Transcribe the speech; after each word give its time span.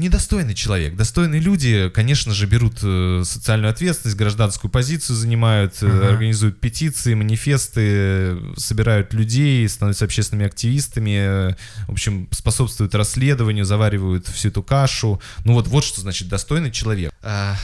недостойный 0.00 0.54
человек. 0.54 0.96
Достойные 0.96 1.40
люди, 1.40 1.90
конечно 1.94 2.34
же, 2.34 2.46
берут 2.46 2.78
э, 2.82 3.22
социальную 3.24 3.70
ответственность, 3.70 4.16
гражданскую 4.18 4.70
позицию 4.70 5.16
занимают, 5.16 5.74
Ага. 5.82 6.08
организуют 6.08 6.58
петиции, 6.60 7.14
манифесты, 7.14 8.38
собирают 8.56 9.12
людей, 9.14 9.68
становятся 9.68 10.06
общественными 10.06 10.46
активистами, 10.46 11.50
э, 11.50 11.54
в 11.86 11.92
общем, 11.92 12.28
способствуют 12.32 12.94
расследованию, 12.94 13.64
заваривают 13.64 14.26
всю 14.26 14.48
эту 14.48 14.62
кашу. 14.62 15.20
Ну 15.44 15.52
вот, 15.54 15.68
вот 15.68 15.84
что 15.84 16.00
значит 16.00 16.28
достойный 16.28 16.70
человек. 16.72 17.12
А, 17.22 17.56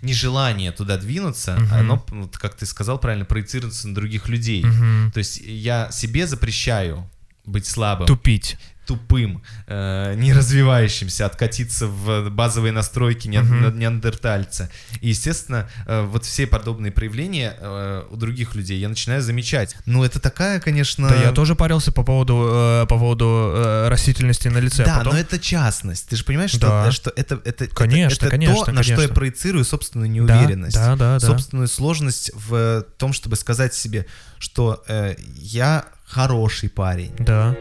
Нежелание 0.00 0.70
туда 0.70 0.96
двинуться, 0.96 1.56
Мгм. 1.58 1.74
оно, 1.74 2.06
вот 2.10 2.38
как 2.38 2.54
ты 2.54 2.66
сказал 2.66 2.98
правильно, 3.00 3.24
проецируется 3.24 3.88
на 3.88 3.94
других 3.96 4.28
людей. 4.28 4.64
Мгм. 4.64 5.10
То 5.12 5.18
есть 5.18 5.40
я 5.44 5.90
себе 5.90 6.26
запрещаю 6.28 7.10
быть 7.44 7.66
слабым, 7.66 8.06
Тупить. 8.06 8.56
Тупым, 8.88 9.42
э, 9.66 10.14
не 10.16 10.32
развивающимся, 10.32 11.26
откатиться 11.26 11.86
в 11.86 12.30
базовые 12.30 12.72
настройки 12.72 13.28
неан- 13.28 13.44
Мгм. 13.44 13.78
неандертальца. 13.78 14.70
И, 15.02 15.08
естественно, 15.10 15.68
э, 15.86 16.06
вот 16.06 16.24
все 16.24 16.46
подобные 16.46 16.90
проявления 16.90 17.54
э, 17.60 18.04
у 18.10 18.16
других 18.16 18.54
людей 18.54 18.78
я 18.80 18.88
начинаю 18.88 19.20
замечать. 19.20 19.76
Ну, 19.84 20.04
это 20.04 20.20
такая, 20.20 20.58
конечно... 20.58 21.06
Да, 21.06 21.14
я 21.16 21.32
тоже 21.32 21.54
парился 21.54 21.92
по 21.92 22.02
поводу, 22.02 22.48
э, 22.50 22.86
по 22.88 22.96
поводу 22.98 23.52
э, 23.54 23.88
растительности 23.88 24.48
на 24.48 24.56
лице. 24.58 24.84
а 24.84 24.86
Да, 24.86 24.98
потом- 25.00 25.12
но 25.12 25.18
это 25.20 25.38
частность. 25.38 26.08
Ты 26.08 26.16
же 26.16 26.24
понимаешь, 26.24 26.50
что, 26.50 26.60
Да. 26.66 26.90
что 26.90 27.12
это, 27.14 27.40
это, 27.44 27.64
это- 27.64 27.74
Конечно, 27.76 28.24
это, 28.24 28.30
конечно, 28.30 28.64
то, 28.64 28.72
на 28.72 28.82
что 28.82 28.92
я 28.92 28.96
конечно. 28.96 29.14
проецирую 29.14 29.64
собственную 29.66 30.08
Да, 30.26 30.34
неуверенность. 30.38 30.74
Да, 30.76 30.96
да, 30.96 31.18
да. 31.18 31.26
собственную 31.26 31.68
сложность 31.68 32.30
в 32.34 32.86
том, 32.96 33.12
чтобы 33.12 33.36
сказать 33.36 33.74
себе, 33.74 34.06
что 34.38 34.82
э, 34.88 35.14
я 35.36 35.84
хороший 36.06 36.70
парень. 36.70 37.12
Да. 37.18 37.54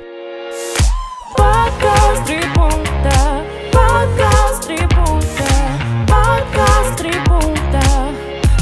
Подкаст 1.48 2.26
три 2.26 2.42
пункта, 2.54 3.46
подкаст 3.72 4.68
три 4.68 4.80
пункта, 4.80 5.48
подкаст 6.06 6.98
три 6.98 7.14
пункта, 7.26 7.82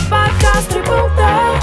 подкаст 0.08 0.70
три 0.70 0.84
пункта. 0.84 1.60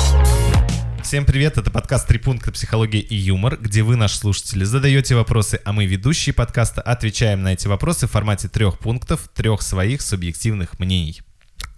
Всем 1.05 1.25
привет, 1.25 1.59
это 1.59 1.71
подкаст 1.71 2.09
«Три 2.09 2.19
пункта. 2.19 2.51
Психология 2.51 2.99
и 2.99 3.15
юмор», 3.15 3.57
где 3.57 3.85
вы, 3.85 3.95
наши 3.95 4.17
слушатели, 4.17 4.65
задаете 4.65 5.15
вопросы, 5.15 5.61
а 5.65 5.73
мы, 5.73 5.87
ведущие 5.87 6.33
подкаста, 6.33 6.83
отвечаем 6.83 7.45
на 7.45 7.53
эти 7.53 7.69
вопросы 7.69 8.09
в 8.09 8.11
формате 8.11 8.49
трех 8.49 8.81
пунктов, 8.81 9.29
трех 9.33 9.63
своих 9.63 10.03
субъективных 10.03 10.81
мнений. 10.81 11.21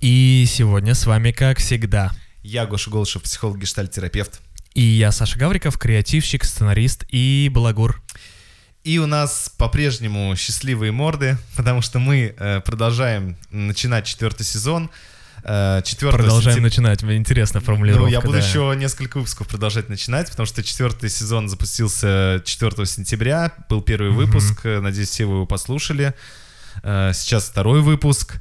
И 0.01 0.47
сегодня 0.49 0.95
с 0.95 1.05
вами, 1.05 1.33
как 1.33 1.59
всегда, 1.59 2.13
Я 2.43 2.65
Гоша 2.65 2.89
Голышев, 2.91 3.23
психолог, 3.23 3.59
гештальтерапевт. 3.59 4.41
и 4.73 4.81
я, 4.81 5.13
Саша 5.13 5.39
Гавриков, 5.39 5.77
креативщик, 5.77 6.45
сценарист 6.45 7.05
и 7.11 7.51
балагур. 7.53 8.01
И 8.85 8.99
у 8.99 9.07
нас 9.07 9.51
по-прежнему 9.57 10.37
счастливые 10.37 10.93
морды, 10.93 11.39
потому 11.57 11.81
что 11.81 11.99
мы 11.99 12.35
э, 12.39 12.61
продолжаем 12.61 13.37
начинать 13.51 14.05
четвертый 14.07 14.45
сезон. 14.45 14.91
Э, 15.43 15.81
4 15.83 16.13
Продолжаем 16.13 16.59
сентября- 16.59 16.63
начинать. 16.63 17.03
Интересная 17.03 17.63
формулировка. 17.63 18.03
Ну, 18.05 18.09
я 18.13 18.21
буду 18.21 18.35
да. 18.35 18.39
еще 18.47 18.75
несколько 18.77 19.17
выпусков 19.19 19.49
продолжать 19.49 19.89
начинать, 19.89 20.31
потому 20.31 20.45
что 20.47 20.63
четвертый 20.63 21.09
сезон 21.09 21.49
запустился 21.49 22.43
4 22.45 22.85
сентября, 22.87 23.53
был 23.71 23.81
первый 23.81 24.11
Мгм. 24.11 24.19
выпуск, 24.19 24.61
э, 24.67 24.81
надеюсь, 24.81 25.09
все 25.09 25.25
вы 25.25 25.37
его 25.37 25.47
послушали. 25.47 26.13
Э, 26.83 27.13
Сейчас 27.15 27.45
второй 27.45 27.81
выпуск. 27.81 28.37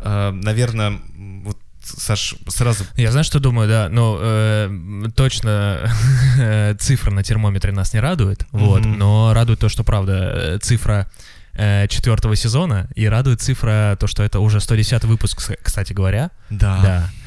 Наверное, 0.00 1.00
вот, 1.44 1.58
Саш, 1.96 2.34
сразу... 2.48 2.84
Я 2.96 3.10
знаю, 3.10 3.24
что 3.24 3.40
думаю, 3.40 3.68
да, 3.68 3.88
но 3.88 4.18
э, 4.20 4.70
точно 5.16 5.90
цифра 6.78 7.10
на 7.10 7.22
термометре 7.22 7.72
нас 7.72 7.92
не 7.94 8.00
радует, 8.00 8.46
вот, 8.52 8.80
Мгм. 8.84 8.98
но 8.98 9.32
радует 9.34 9.58
то, 9.60 9.68
что 9.68 9.84
правда 9.84 10.12
э, 10.34 10.58
цифра 10.60 11.08
э, 11.54 11.86
четвертого 11.88 12.36
сезона, 12.36 12.88
и 12.94 13.06
радует 13.08 13.40
цифра 13.40 13.96
то, 13.98 14.06
что 14.06 14.22
это 14.22 14.40
уже 14.40 14.60
110 14.60 15.04
выпуск, 15.04 15.50
кстати 15.62 15.92
говоря. 15.92 16.30
Да. 16.50 17.08
Э, 17.12 17.17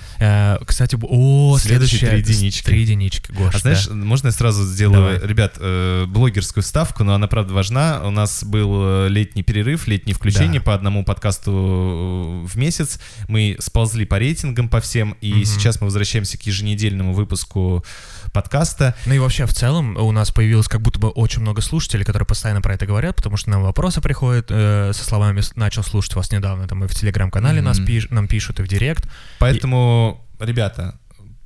кстати, 0.66 0.96
б- 0.96 1.08
о, 1.10 1.58
Следующий 1.60 1.98
следующая... 1.98 2.10
три 2.24 2.34
единички. 2.36 2.66
Три 2.66 2.82
единички, 2.82 3.32
Гош, 3.32 3.56
А 3.56 3.60
знаешь, 3.60 3.88
да. 3.88 3.94
можно 3.96 4.28
я 4.28 4.32
сразу 4.32 4.64
сделаю, 4.66 5.16
Давай. 5.16 5.28
ребят, 5.28 5.56
э, 5.60 6.06
блогерскую 6.08 6.64
ставку, 6.64 7.04
но 7.04 7.14
она 7.16 7.28
правда 7.28 7.54
важна. 7.54 8.02
У 8.06 8.12
нас 8.12 8.44
был 8.44 8.72
э, 9.06 9.08
летний 9.10 9.44
перерыв, 9.44 9.88
летнее 9.88 10.14
включение 10.16 10.60
Да. 10.60 10.66
по 10.66 10.74
одному 10.76 11.04
подкасту 11.04 11.52
э, 11.52 12.48
в 12.48 12.56
месяц. 12.58 13.00
Мы 13.28 13.56
сползли 13.60 14.06
по 14.06 14.20
рейтингам 14.20 14.70
по 14.70 14.80
всем, 14.80 15.16
и 15.22 15.34
Мгм. 15.34 15.46
сейчас 15.46 15.82
мы 15.82 15.86
возвращаемся 15.86 16.38
к 16.38 16.44
еженедельному 16.44 17.14
выпуску 17.14 17.84
подкаста. 18.32 18.96
Ну 19.06 19.14
и 19.14 19.20
вообще, 19.20 19.46
в 19.46 19.54
целом, 19.54 19.98
у 19.98 20.12
нас 20.12 20.32
появилось 20.32 20.68
как 20.68 20.82
будто 20.82 21.00
бы 21.00 21.10
очень 21.10 21.42
много 21.42 21.62
слушателей, 21.62 22.06
которые 22.06 22.26
постоянно 22.26 22.62
про 22.62 22.74
это 22.74 22.86
говорят, 22.86 23.16
потому 23.16 23.38
что 23.38 23.50
нам 23.50 23.64
вопросы 23.64 24.02
приходят 24.02 24.48
э, 24.50 24.92
со 24.94 25.04
словами 25.04 25.42
«С- 25.42 25.56
«начал 25.56 25.84
слушать 25.84 26.16
вас 26.16 26.32
недавно», 26.32 26.68
там 26.68 26.84
и 26.84 26.88
в 26.88 26.96
Телеграм-канале 26.96 27.62
нас 27.62 27.80
Мгм. 27.80 27.88
пиш- 27.88 28.08
нам 28.14 28.28
пишут, 28.28 28.60
и 28.60 28.64
в 28.64 28.68
Директ. 28.68 29.08
Поэтому, 29.40 30.26
ребята, 30.40 31.00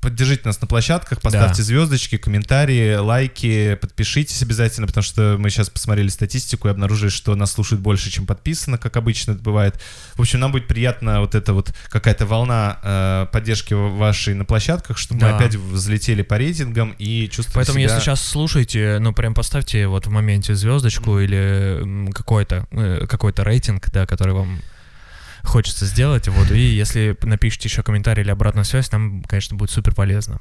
поддержите 0.06 0.44
нас 0.46 0.62
на 0.62 0.68
площадках, 0.68 1.20
поставьте 1.20 1.64
звездочки, 1.64 2.18
комментарии, 2.18 2.94
лайки, 2.96 3.74
подпишитесь 3.82 4.44
обязательно, 4.44 4.86
потому 4.86 5.04
что 5.04 5.36
мы 5.40 5.50
сейчас 5.50 5.72
посмотрели 5.72 6.10
статистику 6.10 6.68
и 6.68 6.72
обнаружили, 6.72 7.10
что 7.10 7.34
нас 7.34 7.52
слушают 7.52 7.82
больше, 7.82 8.12
чем 8.12 8.28
подписано, 8.28 8.78
как 8.78 8.98
обычно 8.98 9.32
это 9.32 9.42
бывает. 9.42 9.82
В 10.14 10.22
общем, 10.22 10.40
нам 10.42 10.52
будет 10.52 10.68
приятно 10.68 11.22
вот 11.22 11.34
эта 11.34 11.54
вот 11.54 11.74
какая-то 11.90 12.28
волна 12.28 12.78
э, 12.84 13.26
поддержки 13.32 13.74
вашей 13.74 14.36
на 14.36 14.46
площадках, 14.46 15.00
чтобы 15.00 15.22
мы 15.22 15.30
Да. 15.30 15.38
опять 15.38 15.56
взлетели 15.56 16.22
по 16.22 16.38
рейтингам 16.38 16.94
и 17.00 17.28
чувствовали 17.28 17.56
Поэтому, 17.66 17.80
себя... 17.80 17.90
если 17.90 18.00
сейчас 18.00 18.22
слушаете, 18.22 19.00
ну 19.00 19.12
прям 19.12 19.34
поставьте 19.34 19.88
вот 19.88 20.06
в 20.06 20.12
моменте 20.12 20.54
звездочку 20.54 21.20
или 21.20 21.82
м, 21.82 22.12
какой-то 22.12 22.68
э, 22.70 23.08
какой-то 23.10 23.44
рейтинг, 23.44 23.90
да, 23.92 24.06
который 24.06 24.36
вам 24.36 24.62
хочется 25.46 25.86
сделать, 25.86 26.28
вот, 26.28 26.52
и 26.52 26.60
если 26.60 27.18
напишите 27.24 27.68
еще 27.70 27.84
комментарий 27.84 28.24
или 28.24 28.32
обратную 28.32 28.66
связь, 28.66 28.92
нам, 28.92 29.24
конечно, 29.24 29.56
будет 29.58 29.72
супер 29.72 29.94
полезно. 29.96 30.40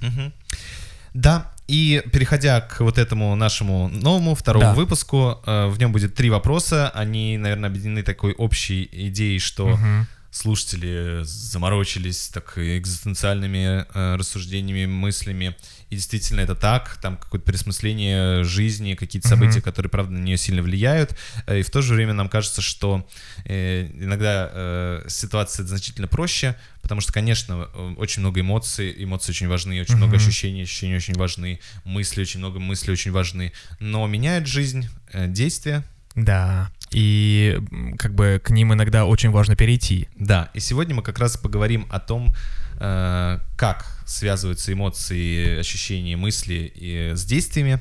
Да, 1.14 1.52
и 1.68 2.02
переходя 2.12 2.60
к 2.60 2.80
вот 2.80 2.98
этому 2.98 3.34
нашему 3.36 3.88
новому 3.88 4.34
второму 4.34 4.66
Да. 4.66 4.74
выпуску, 4.74 5.40
э, 5.46 5.66
в 5.68 5.78
нем 5.78 5.92
будет 5.92 6.14
три 6.14 6.28
вопроса. 6.28 6.90
Они, 6.90 7.38
наверное, 7.38 7.70
объединены 7.70 8.02
такой 8.02 8.32
общей 8.32 8.88
идеей, 8.92 9.38
что 9.38 9.68
Мгм. 9.68 10.08
слушатели 10.32 11.20
заморочились 11.22 12.28
так 12.28 12.58
экзистенциальными 12.58 13.86
э, 13.94 14.16
рассуждениями, 14.16 14.86
мыслями. 14.86 15.56
И 15.94 15.96
действительно 15.96 16.40
это 16.40 16.56
так, 16.56 16.98
там 17.00 17.16
какое-то 17.16 17.46
пересмысление 17.46 18.42
жизни, 18.42 18.94
какие-то 18.94 19.28
события, 19.28 19.60
которые, 19.60 19.90
правда, 19.90 20.12
на 20.12 20.18
нее 20.18 20.36
сильно 20.36 20.60
влияют. 20.60 21.16
Э, 21.46 21.60
И 21.60 21.62
в 21.62 21.70
то 21.70 21.82
же 21.82 21.94
время 21.94 22.12
нам 22.14 22.28
кажется, 22.28 22.62
что 22.62 23.06
э, 23.44 23.86
иногда 23.94 24.50
э, 24.52 25.04
ситуация 25.08 25.64
значительно 25.64 26.08
проще, 26.08 26.56
потому 26.82 27.00
что, 27.00 27.12
конечно, 27.12 27.66
очень 27.96 28.22
много 28.22 28.40
эмоций, 28.40 28.92
эмоции 28.98 29.30
очень 29.30 29.46
важны, 29.46 29.80
очень 29.80 29.96
много 29.96 30.16
Мгм. 30.16 30.22
ощущений, 30.26 30.62
ощущения 30.62 30.96
очень 30.96 31.14
важны, 31.14 31.60
мысли 31.84 32.22
очень 32.22 32.40
много, 32.40 32.58
мысли 32.58 32.90
очень 32.90 33.12
важны. 33.12 33.52
Но 33.78 34.04
меняет 34.08 34.48
жизнь 34.48 34.88
действия, 35.14 35.84
Да, 36.16 36.70
и 36.90 37.58
как 37.98 38.14
бы 38.14 38.40
к 38.44 38.50
ним 38.50 38.72
иногда 38.72 39.04
очень 39.04 39.30
важно 39.30 39.54
перейти. 39.56 40.08
Да, 40.18 40.50
и 40.54 40.60
сегодня 40.60 40.94
мы 40.96 41.02
как 41.02 41.18
раз 41.20 41.36
поговорим 41.36 41.86
о 41.90 42.00
том, 42.00 42.34
как 42.78 43.93
связываются 44.06 44.72
эмоции, 44.72 45.58
ощущения, 45.58 46.16
мысли 46.16 46.72
и 46.74 47.12
с 47.14 47.24
действиями. 47.24 47.80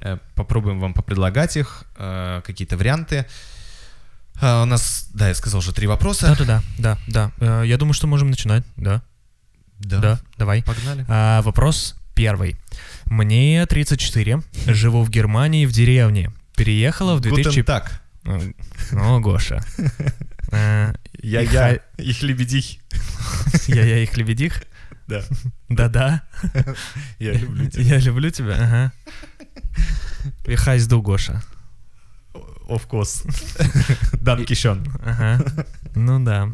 Э, 0.00 0.18
Попробуем 0.34 0.80
вам 0.80 0.94
попредлагать 0.94 1.56
их, 1.56 1.84
э, 1.96 2.42
какие-то 2.44 2.76
варианты. 2.76 3.26
А, 4.42 4.62
У 4.62 4.64
нас, 4.66 5.08
да, 5.12 5.28
я 5.28 5.34
сказал 5.34 5.58
уже 5.58 5.72
три 5.72 5.86
вопроса. 5.86 6.28
Да-да-да, 6.28 6.62
да, 6.78 6.98
да. 7.08 7.32
Э, 7.62 7.66
Я 7.66 7.76
думаю, 7.76 7.92
что 7.94 8.06
можем 8.06 8.30
начинать, 8.30 8.64
да, 8.76 9.02
да, 9.78 10.20
давай. 10.38 10.62
Погнали. 10.62 11.04
А, 11.08 11.42
вопрос 11.42 11.96
первый. 12.14 12.56
Мне 13.06 13.64
34, 13.66 14.42
живу 14.66 15.02
в 15.02 15.10
Германии 15.10 15.66
в 15.66 15.72
деревне. 15.72 16.30
Переехала 16.56 17.14
в 17.16 17.20
2000... 17.20 17.46
Гутен 17.48 17.64
так. 17.64 18.02
Э, 18.24 18.52
О, 18.92 19.20
Гоша. 19.20 19.62
Э, 20.52 20.94
Я, 21.22 21.42
их 21.42 21.52
я, 21.52 21.60
хай- 21.60 21.80
их 21.96 22.22
лебедих. 22.22 22.80
Я-я 23.68 23.98
их 24.02 24.16
лебедих? 24.16 24.64
Да. 25.10 25.22
Да-да. 25.68 26.22
Я 27.18 27.32
люблю 27.32 27.68
тебя. 27.68 27.82
Я 27.82 27.98
люблю 27.98 28.30
тебя, 28.30 28.54
ага. 28.54 28.92
И 30.46 30.54
хайзду, 30.54 31.02
Гоша. 31.02 31.42
Of 32.68 32.88
course. 32.88 33.26
Данкишон. 34.22 34.86
Ага. 35.04 35.44
Ну 35.96 36.24
да. 36.24 36.50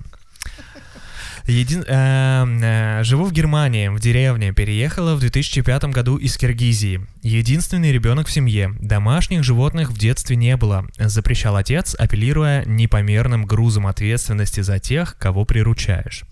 Един... 1.47 1.85
эм, 1.87 2.61
э, 2.61 3.05
живу 3.05 3.25
в 3.25 3.33
Германии, 3.33 3.89
в 3.89 4.01
деревне. 4.01 4.53
Переехала 4.53 5.15
в 5.15 5.21
2005 5.21 5.85
году 5.85 6.17
из 6.17 6.37
Киргизии. 6.37 7.07
Единственный 7.23 7.93
ребенок 7.93 8.27
в 8.27 8.33
семье. 8.33 8.75
Домашних 8.81 9.45
животных 9.45 9.91
в 9.91 9.99
детстве 9.99 10.35
не 10.35 10.57
было. 10.57 10.87
Запрещал 10.99 11.55
отец, 11.55 11.95
апеллируя 11.95 12.65
непомерным 12.65 13.45
грузом 13.45 13.87
ответственности 13.87 14.61
за 14.61 14.81
тех, 14.81 15.17
кого 15.19 15.45
приручаешь. 15.45 16.25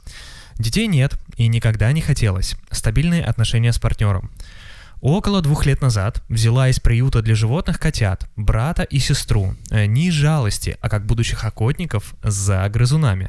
Детей 0.59 0.87
нет 0.87 1.15
и 1.37 1.49
никогда 1.49 1.93
не 1.93 2.01
хотелось. 2.01 2.57
Стабильные 2.71 3.25
отношения 3.25 3.73
с 3.73 3.79
партнером. 3.79 4.31
Около 5.01 5.43
двух 5.43 5.67
лет 5.67 5.83
назад 5.83 6.23
взяла 6.29 6.69
из 6.69 6.81
приюта 6.81 7.21
для 7.21 7.35
животных 7.35 7.79
котят, 7.79 8.27
брата 8.37 8.85
и 8.85 8.99
сестру, 8.99 9.55
э, 9.71 9.85
не 9.87 10.09
из 10.09 10.15
жалости, 10.15 10.79
а 10.81 10.89
как 10.89 11.05
будущих 11.05 11.45
охотников 11.45 12.15
за 12.23 12.67
грызунами. 12.69 13.29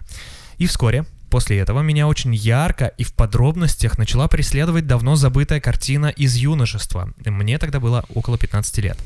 И 0.57 0.67
вскоре 0.67 1.05
После 1.29 1.57
этого 1.57 1.81
меня 1.81 2.07
очень 2.07 2.33
ярко 2.33 2.85
и 2.85 3.03
в 3.03 3.13
подробностях 3.13 3.97
начала 3.97 4.29
преследовать 4.29 4.87
давно 4.87 5.17
забытая 5.17 5.59
картина 5.59 6.05
из 6.05 6.35
юношества. 6.35 7.11
Мне 7.25 7.57
тогда 7.57 7.81
было 7.81 8.05
около 8.13 8.37
15 8.37 8.77
лет. 8.77 8.97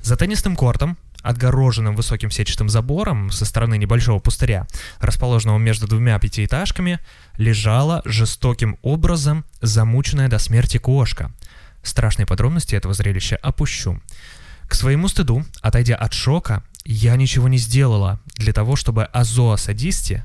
За 0.00 0.16
теннисным 0.16 0.56
кортом, 0.56 0.96
отгороженным 1.22 1.96
высоким 1.96 2.30
сетчатым 2.30 2.68
забором 2.68 3.30
со 3.30 3.44
стороны 3.44 3.76
небольшого 3.78 4.18
пустыря, 4.18 4.66
расположенного 5.00 5.58
между 5.58 5.86
двумя 5.86 6.18
пятиэтажками, 6.18 7.00
лежала 7.36 8.02
жестоким 8.04 8.78
образом 8.82 9.44
замученная 9.60 10.28
до 10.28 10.38
смерти 10.38 10.78
кошка. 10.78 11.32
Страшные 11.82 12.26
подробности 12.26 12.74
этого 12.74 12.94
зрелища 12.94 13.36
опущу. 13.36 14.00
К 14.66 14.74
своему 14.74 15.08
стыду, 15.08 15.44
отойдя 15.62 15.96
от 15.96 16.12
шока, 16.12 16.62
я 16.84 17.16
ничего 17.16 17.48
не 17.48 17.58
сделала 17.58 18.20
для 18.36 18.52
того, 18.52 18.76
чтобы 18.76 19.04
о 19.04 19.24
зоосадисте 19.24 20.24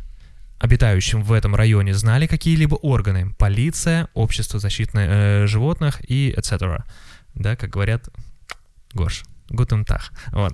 в 0.61 1.31
этом 1.33 1.55
районе 1.55 1.93
знали 1.93 2.25
какие-либо 2.25 2.75
органы, 2.75 3.33
полиция, 3.37 4.07
общество 4.13 4.59
защиты 4.59 4.91
э, 4.95 5.47
животных 5.47 5.99
и 6.09 6.33
etc. 6.37 6.83
Да, 7.35 7.57
как 7.57 7.69
говорят, 7.69 8.07
Гош, 8.93 9.23
гутен 9.49 9.85
тах. 9.85 10.11
Вот. 10.31 10.53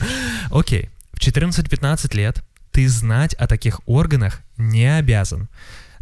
Окей, 0.50 0.90
в 1.12 1.20
14-15 1.20 2.16
лет 2.16 2.42
ты 2.70 2.88
знать 2.88 3.34
о 3.34 3.46
таких 3.46 3.80
органах 3.86 4.40
не 4.56 4.86
обязан. 4.96 5.48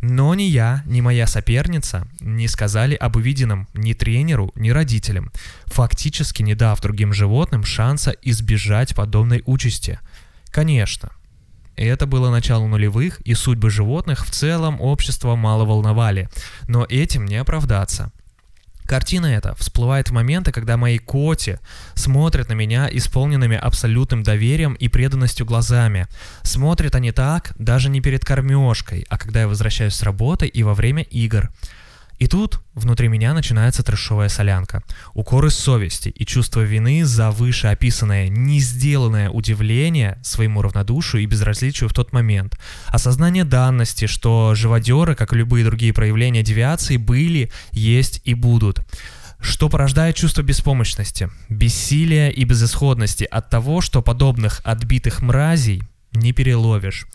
Но 0.02 0.34
ни 0.34 0.42
я, 0.42 0.82
ни 0.84 1.00
моя 1.00 1.26
соперница 1.26 2.06
не 2.20 2.48
сказали 2.48 2.94
об 2.94 3.16
увиденном 3.16 3.66
ни 3.72 3.94
тренеру, 3.94 4.52
ни 4.54 4.70
родителям, 4.70 5.32
фактически 5.66 6.42
не 6.42 6.54
дав 6.54 6.80
другим 6.80 7.12
животным 7.12 7.64
шанса 7.64 8.14
избежать 8.22 8.94
подобной 8.94 9.42
участи. 9.46 9.98
Конечно, 10.50 11.10
это 11.76 12.06
было 12.06 12.30
начало 12.30 12.66
нулевых, 12.66 13.20
и 13.20 13.34
судьбы 13.34 13.70
животных 13.70 14.26
в 14.26 14.30
целом 14.30 14.80
общество 14.80 15.36
мало 15.36 15.64
волновали. 15.64 16.28
Но 16.68 16.86
этим 16.88 17.26
не 17.26 17.36
оправдаться. 17.36 18.12
Картина 18.86 19.26
эта 19.26 19.54
всплывает 19.56 20.10
в 20.10 20.12
моменты, 20.12 20.52
когда 20.52 20.76
мои 20.76 20.98
коти 20.98 21.58
смотрят 21.94 22.48
на 22.48 22.52
меня 22.52 22.88
исполненными 22.90 23.56
абсолютным 23.56 24.22
доверием 24.22 24.74
и 24.74 24.88
преданностью 24.88 25.44
глазами. 25.44 26.06
Смотрят 26.42 26.94
они 26.94 27.10
так 27.10 27.52
даже 27.58 27.88
не 27.90 28.00
перед 28.00 28.24
кормежкой, 28.24 29.04
а 29.08 29.18
когда 29.18 29.40
я 29.40 29.48
возвращаюсь 29.48 29.94
с 29.94 30.02
работы 30.02 30.46
и 30.46 30.62
во 30.62 30.74
время 30.74 31.02
игр. 31.02 31.50
И 32.18 32.26
тут 32.28 32.60
внутри 32.74 33.08
меня 33.08 33.34
начинается 33.34 33.82
трешовая 33.82 34.28
солянка. 34.28 34.82
Укоры 35.14 35.50
совести 35.50 36.08
и 36.08 36.24
чувство 36.24 36.62
вины 36.62 37.04
за 37.04 37.30
вышеописанное 37.30 38.28
не 38.28 38.60
сделанное 38.60 39.28
удивление 39.28 40.18
своему 40.22 40.62
равнодушию 40.62 41.22
и 41.22 41.26
безразличию 41.26 41.88
в 41.88 41.92
тот 41.92 42.12
момент. 42.12 42.58
Осознание 42.86 43.44
данности, 43.44 44.06
что 44.06 44.54
живодеры, 44.54 45.14
как 45.14 45.32
и 45.32 45.36
любые 45.36 45.64
другие 45.64 45.92
проявления 45.92 46.42
девиации, 46.42 46.96
были, 46.96 47.50
есть 47.72 48.20
и 48.24 48.34
будут 48.34 48.80
что 49.38 49.68
порождает 49.68 50.16
чувство 50.16 50.42
беспомощности, 50.42 51.30
бессилия 51.50 52.30
и 52.30 52.44
безысходности 52.44 53.24
от 53.24 53.50
того, 53.50 53.80
что 53.82 54.02
подобных 54.02 54.60
отбитых 54.64 55.20
мразей 55.20 55.82
не 56.12 56.32
переловишь. 56.32 57.06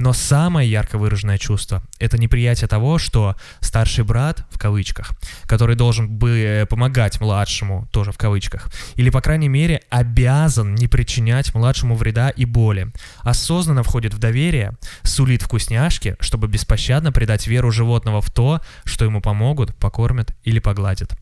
Но 0.00 0.14
самое 0.14 0.68
ярко 0.68 0.96
выраженное 0.96 1.36
чувство— 1.36 1.82
это 1.98 2.16
неприятие 2.16 2.68
того, 2.68 2.96
что 2.96 3.36
старший 3.60 4.02
брат, 4.02 4.46
в 4.50 4.58
кавычках, 4.58 5.10
который 5.42 5.76
должен 5.76 6.08
бы 6.08 6.38
э, 6.38 6.64
помогать 6.66 7.20
младшему, 7.20 7.86
тоже 7.92 8.10
в 8.10 8.16
кавычках, 8.16 8.70
или, 8.94 9.10
по 9.10 9.20
крайней 9.20 9.50
мере, 9.50 9.82
обязан 9.90 10.74
не 10.74 10.88
причинять 10.88 11.54
младшему 11.54 11.96
вреда 11.96 12.30
и 12.30 12.46
боли, 12.46 12.90
осознанно 13.18 13.82
входит 13.82 14.14
в 14.14 14.18
доверие, 14.18 14.72
сулит 15.02 15.42
вкусняшки, 15.42 16.16
чтобы 16.18 16.48
беспощадно 16.48 17.12
предать 17.12 17.46
веру 17.46 17.70
животного 17.70 18.22
в 18.22 18.30
то, 18.30 18.62
что 18.84 19.04
ему 19.04 19.20
помогут, 19.20 19.76
покормят 19.76 20.34
или 20.44 20.60
погладят. 20.60 21.12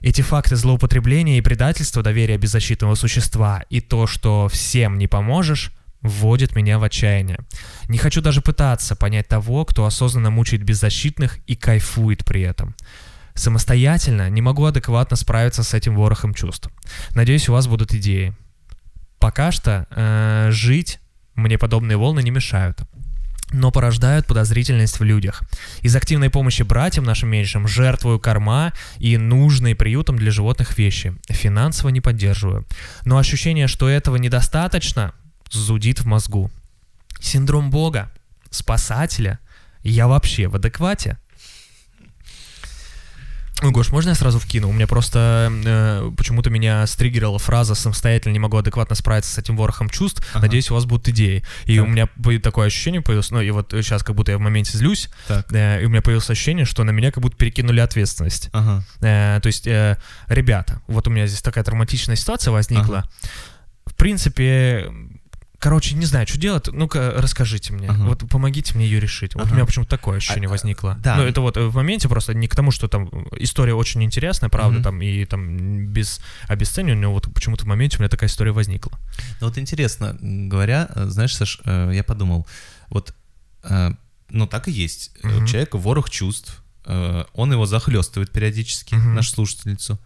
Эти 0.00 0.22
факты 0.22 0.54
злоупотребления 0.54 1.38
и 1.38 1.42
предательства 1.42 2.04
доверия 2.04 2.38
беззащитного 2.38 2.94
существа 2.94 3.64
и 3.68 3.80
то, 3.80 4.06
что 4.06 4.46
всем 4.46 4.96
не 4.96 5.08
поможешь, 5.08 5.72
вводит 6.02 6.54
меня 6.54 6.78
в 6.78 6.84
отчаяние. 6.84 7.38
Не 7.88 7.98
хочу 7.98 8.20
даже 8.20 8.40
пытаться 8.40 8.96
понять 8.96 9.28
того, 9.28 9.64
кто 9.64 9.86
осознанно 9.86 10.30
мучает 10.30 10.62
беззащитных 10.62 11.38
и 11.46 11.56
кайфует 11.56 12.24
при 12.24 12.42
этом. 12.42 12.74
Самостоятельно 13.34 14.28
не 14.28 14.42
могу 14.42 14.64
адекватно 14.64 15.16
справиться 15.16 15.62
с 15.62 15.72
этим 15.72 15.96
ворохом 15.96 16.34
чувств. 16.34 16.68
Надеюсь, 17.14 17.48
у 17.48 17.52
вас 17.52 17.66
будут 17.66 17.94
идеи. 17.94 18.36
Пока 19.18 19.52
что 19.52 19.86
э, 19.90 20.48
жить 20.50 21.00
мне 21.34 21.56
подобные 21.56 21.96
волны 21.96 22.22
не 22.22 22.30
мешают 22.30 22.82
но 23.52 23.70
порождают 23.70 24.26
подозрительность 24.26 24.98
в 24.98 25.04
людях. 25.04 25.42
Из 25.82 25.94
активной 25.94 26.30
помощи 26.30 26.62
братьям 26.62 27.04
нашим 27.04 27.28
меньшим 27.28 27.68
жертвую 27.68 28.18
корма 28.18 28.72
и 28.98 29.16
нужные 29.16 29.74
приютом 29.74 30.16
для 30.16 30.30
животных 30.30 30.78
вещи. 30.78 31.14
Финансово 31.28 31.90
не 31.90 32.00
поддерживаю. 32.00 32.66
Но 33.04 33.18
ощущение, 33.18 33.66
что 33.66 33.88
этого 33.88 34.16
недостаточно, 34.16 35.12
зудит 35.52 36.00
в 36.00 36.06
мозгу. 36.06 36.50
Синдром 37.20 37.70
Бога, 37.70 38.10
спасателя. 38.50 39.38
Я 39.82 40.08
вообще 40.08 40.48
в 40.48 40.56
адеквате? 40.56 41.18
Ой, 43.62 43.70
Гош, 43.70 43.92
можно 43.92 44.08
я 44.10 44.14
сразу 44.16 44.40
вкину? 44.40 44.68
У 44.68 44.72
меня 44.72 44.88
просто 44.88 45.52
э, 45.64 46.10
почему-то 46.16 46.50
меня 46.50 46.84
стригерила 46.88 47.38
фраза 47.38 47.76
«самостоятельно 47.76 48.32
не 48.32 48.40
могу 48.40 48.56
адекватно 48.56 48.96
справиться 48.96 49.32
с 49.32 49.38
этим 49.38 49.56
ворохом 49.56 49.88
чувств». 49.88 50.26
Ага. 50.32 50.46
Надеюсь, 50.46 50.70
у 50.72 50.74
вас 50.74 50.84
будут 50.84 51.08
идеи. 51.08 51.44
И 51.66 51.76
так. 51.76 51.86
у 51.86 51.88
меня 51.88 52.08
такое 52.40 52.66
ощущение 52.66 53.02
появилось, 53.02 53.30
ну 53.30 53.40
и 53.40 53.50
вот 53.50 53.70
сейчас 53.70 54.02
как 54.02 54.16
будто 54.16 54.32
я 54.32 54.38
в 54.38 54.40
моменте 54.40 54.76
злюсь, 54.76 55.10
э, 55.28 55.82
и 55.82 55.84
у 55.84 55.90
меня 55.90 56.02
появилось 56.02 56.28
ощущение, 56.28 56.64
что 56.64 56.82
на 56.82 56.90
меня 56.90 57.12
как 57.12 57.22
будто 57.22 57.36
перекинули 57.36 57.78
ответственность. 57.78 58.50
Ага. 58.52 58.84
Э, 59.00 59.38
то 59.40 59.46
есть, 59.46 59.68
э, 59.68 59.96
ребята, 60.26 60.82
вот 60.88 61.06
у 61.06 61.10
меня 61.10 61.28
здесь 61.28 61.42
такая 61.42 61.62
травматичная 61.62 62.16
ситуация 62.16 62.50
возникла. 62.50 62.98
Ага. 62.98 63.10
В 63.86 63.94
принципе, 63.94 64.90
Короче, 65.62 65.94
не 65.94 66.06
знаю, 66.06 66.26
что 66.26 66.38
делать. 66.38 66.66
Ну-ка, 66.72 67.14
расскажите 67.16 67.72
мне. 67.72 67.86
Ага. 67.86 68.02
Вот 68.02 68.28
помогите 68.28 68.74
мне 68.74 68.84
ее 68.84 68.98
решить. 68.98 69.36
Вот 69.36 69.44
ага. 69.44 69.52
у 69.52 69.54
меня 69.54 69.64
почему-то 69.64 69.92
такое 69.92 70.16
ощущение 70.16 70.48
а, 70.48 70.50
возникло. 70.50 70.98
Да. 70.98 71.14
Ну, 71.14 71.22
это 71.22 71.40
вот 71.40 71.56
э, 71.56 71.66
в 71.66 71.76
моменте 71.76 72.08
просто 72.08 72.34
не 72.34 72.48
к 72.48 72.56
тому, 72.56 72.72
что 72.72 72.88
там 72.88 73.08
история 73.36 73.72
очень 73.72 74.02
интересная, 74.02 74.50
правда, 74.50 74.78
угу. 74.78 74.82
там, 74.82 75.00
и 75.00 75.24
там 75.24 75.86
без 75.86 76.20
обесценивания, 76.48 77.02
но 77.02 77.12
вот 77.12 77.32
почему-то 77.32 77.62
в 77.64 77.68
моменте 77.68 77.98
у 77.98 78.00
меня 78.00 78.08
такая 78.08 78.28
история 78.28 78.50
возникла. 78.50 78.98
Ну 79.40 79.46
вот 79.46 79.56
интересно 79.56 80.18
говоря, 80.20 80.88
э, 80.96 81.06
знаешь, 81.06 81.36
Саш, 81.36 81.60
э, 81.64 81.92
я 81.94 82.02
подумал, 82.02 82.44
вот, 82.90 83.14
ну 84.30 84.46
так 84.48 84.66
и 84.66 84.72
есть. 84.72 85.12
Угу. 85.22 85.44
У 85.44 85.46
человека 85.46 85.78
ворох 85.78 86.10
чувств, 86.10 86.60
он 86.84 87.52
его 87.52 87.66
захлестывает 87.66 88.32
периодически, 88.32 88.96
угу. 88.96 89.10
нашу 89.10 89.30
слушательницу. 89.30 90.00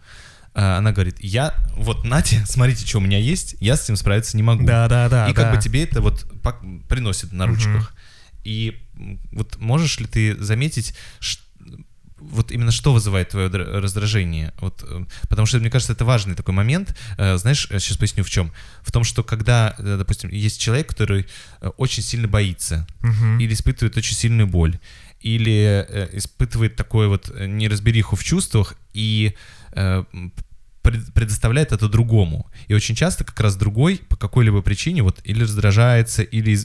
А, 0.59 0.79
она 0.79 0.91
говорит, 0.91 1.17
я, 1.19 1.53
вот, 1.75 2.03
Натя, 2.03 2.43
смотрите, 2.47 2.85
что 2.85 2.97
у 2.97 3.01
меня 3.01 3.19
есть, 3.19 3.55
я 3.59 3.77
с 3.77 3.83
этим 3.83 3.95
справиться 3.95 4.35
не 4.35 4.43
могу. 4.43 4.65
Да, 4.65 4.87
да, 4.87 5.07
да. 5.07 5.29
И 5.29 5.33
как 5.33 5.55
бы 5.55 5.61
тебе 5.61 5.83
это 5.83 6.01
вот 6.01 6.25
приносит 6.89 7.31
на 7.31 7.45
ручках. 7.45 7.75
Угу. 7.75 8.39
И 8.43 8.81
вот 9.31 9.57
можешь 9.59 9.99
ли 9.99 10.07
ты 10.07 10.35
заметить, 10.41 10.95
что 11.19 11.43
вот 12.17 12.51
именно 12.51 12.71
что 12.71 12.91
вызывает 12.91 13.29
твое 13.29 13.49
раздражение? 13.49 14.51
Вот, 14.59 14.83
э, 14.87 15.05
потому 15.29 15.45
что, 15.45 15.59
мне 15.59 15.69
кажется, 15.69 15.93
это 15.93 16.05
важный 16.05 16.33
такой 16.33 16.55
момент. 16.55 16.97
Э, 17.19 17.37
знаешь, 17.37 17.67
сейчас 17.69 17.97
поясню 17.97 18.23
в 18.23 18.29
чем. 18.29 18.51
В 18.81 18.91
том, 18.91 19.03
что 19.03 19.23
когда, 19.23 19.75
э, 19.77 19.97
допустим, 19.99 20.31
есть 20.31 20.59
человек, 20.59 20.87
который 20.87 21.27
очень 21.77 22.01
сильно 22.01 22.27
боится 22.27 22.87
угу. 23.03 23.37
или 23.39 23.53
испытывает 23.53 23.95
очень 23.95 24.15
сильную 24.15 24.47
боль, 24.47 24.79
или 25.21 25.85
испытывает 26.13 26.75
такой 26.75 27.07
вот 27.07 27.31
неразбериху 27.39 28.15
в 28.15 28.23
чувствах 28.23 28.75
и 28.93 29.35
предоставляет 31.13 31.71
это 31.71 31.87
другому. 31.89 32.47
И 32.67 32.73
очень 32.73 32.95
часто 32.95 33.23
как 33.23 33.39
раз 33.39 33.55
другой 33.55 34.01
по 34.09 34.15
какой-либо 34.15 34.61
причине 34.61 35.03
вот 35.03 35.19
или 35.23 35.43
раздражается, 35.43 36.23
или 36.23 36.57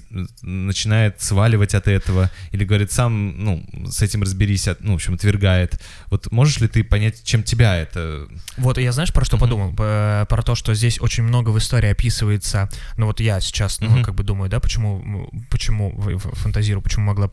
начинает 0.43 1.21
сваливать 1.21 1.75
от 1.75 1.89
этого, 1.89 2.31
или 2.51 2.65
говорит 2.65 2.93
сам, 2.93 3.45
ну, 3.45 3.67
с 3.87 4.03
этим 4.03 4.23
разберись, 4.23 4.69
ну, 4.81 4.93
в 4.93 4.95
общем, 4.97 5.15
отвергает. 5.15 5.81
Вот 6.07 6.31
можешь 6.31 6.61
ли 6.61 6.69
ты 6.69 6.85
понять, 6.85 7.23
чем 7.25 7.43
тебя 7.43 7.77
это... 7.77 8.27
Вот 8.57 8.79
я 8.79 8.93
знаешь, 8.93 9.13
про 9.13 9.25
что 9.25 9.37
uh-huh. 9.37 9.41
подумал? 9.41 9.73
Про 9.75 10.43
то, 10.43 10.55
что 10.55 10.75
здесь 10.75 11.01
очень 11.01 11.25
много 11.25 11.51
в 11.51 11.59
истории 11.59 11.91
описывается, 11.91 12.69
ну 12.97 13.07
вот 13.07 13.21
я 13.21 13.41
сейчас, 13.41 13.81
ну, 13.81 13.89
uh-huh. 13.89 14.05
как 14.05 14.15
бы 14.15 14.23
думаю, 14.23 14.51
да, 14.51 14.61
почему, 14.61 15.31
почему 15.51 15.99
фантазирую, 16.19 16.83
почему 16.83 17.07
могла 17.07 17.29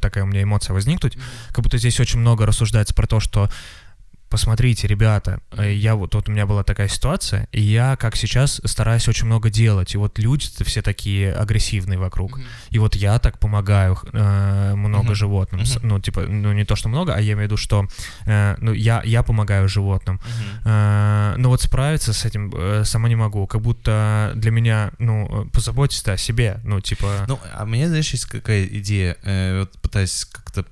такая 0.00 0.24
у 0.24 0.26
меня 0.26 0.42
эмоция 0.42 0.74
возникнуть, 0.74 1.16
как 1.50 1.64
будто 1.64 1.78
здесь 1.78 2.00
очень 2.00 2.20
много 2.20 2.46
рассуждается 2.46 2.94
про 2.94 3.06
то, 3.06 3.20
что 3.20 3.50
посмотрите, 4.36 4.86
ребята, 4.86 5.40
э, 5.56 5.72
я 5.72 5.94
вот, 5.94 6.14
вот 6.14 6.28
у 6.28 6.32
меня 6.32 6.44
была 6.44 6.62
такая 6.62 6.88
ситуация, 6.88 7.48
и 7.52 7.62
я, 7.62 7.96
как 7.96 8.16
сейчас, 8.16 8.60
стараюсь 8.66 9.08
очень 9.08 9.24
много 9.26 9.48
делать, 9.48 9.94
и 9.94 9.96
вот 9.98 10.18
люди-то 10.18 10.62
все 10.62 10.82
такие 10.82 11.32
агрессивные 11.32 11.98
вокруг, 11.98 12.38
и 12.68 12.78
вот 12.78 12.96
я 12.96 13.18
так 13.18 13.38
помогаю 13.38 13.96
э, 14.12 14.74
много 14.74 15.04
Мгм. 15.06 15.14
животным, 15.14 15.64
с- 15.64 15.82
ну, 15.82 16.00
типа, 16.00 16.20
ну, 16.28 16.52
не 16.52 16.66
то, 16.66 16.76
что 16.76 16.90
много, 16.90 17.14
а 17.14 17.18
я 17.20 17.32
имею 17.32 17.38
в 17.38 17.42
виду, 17.44 17.56
что, 17.56 17.86
э, 18.26 18.56
ну, 18.58 18.74
я, 18.74 19.00
я 19.06 19.22
помогаю 19.22 19.68
животным, 19.68 20.20
Э, 20.66 21.34
но 21.38 21.48
вот 21.48 21.62
справиться 21.62 22.12
с 22.12 22.24
этим 22.26 22.52
э, 22.54 22.84
сама 22.84 23.08
не 23.08 23.16
могу, 23.16 23.46
как 23.46 23.62
будто 23.62 24.32
для 24.34 24.50
меня, 24.50 24.90
ну, 24.98 25.48
позаботься 25.52 26.12
о 26.12 26.16
себе, 26.18 26.60
ну, 26.64 26.80
типа... 26.80 27.24
Ну, 27.28 27.38
а 27.54 27.62
у 27.64 27.66
меня, 27.66 27.88
знаешь, 27.88 28.10
есть 28.12 28.26
какая 28.26 28.66
идея, 28.66 29.16
э, 29.22 29.60
вот 29.60 29.78
пытаюсь 29.80 30.24
как-то 30.26 30.66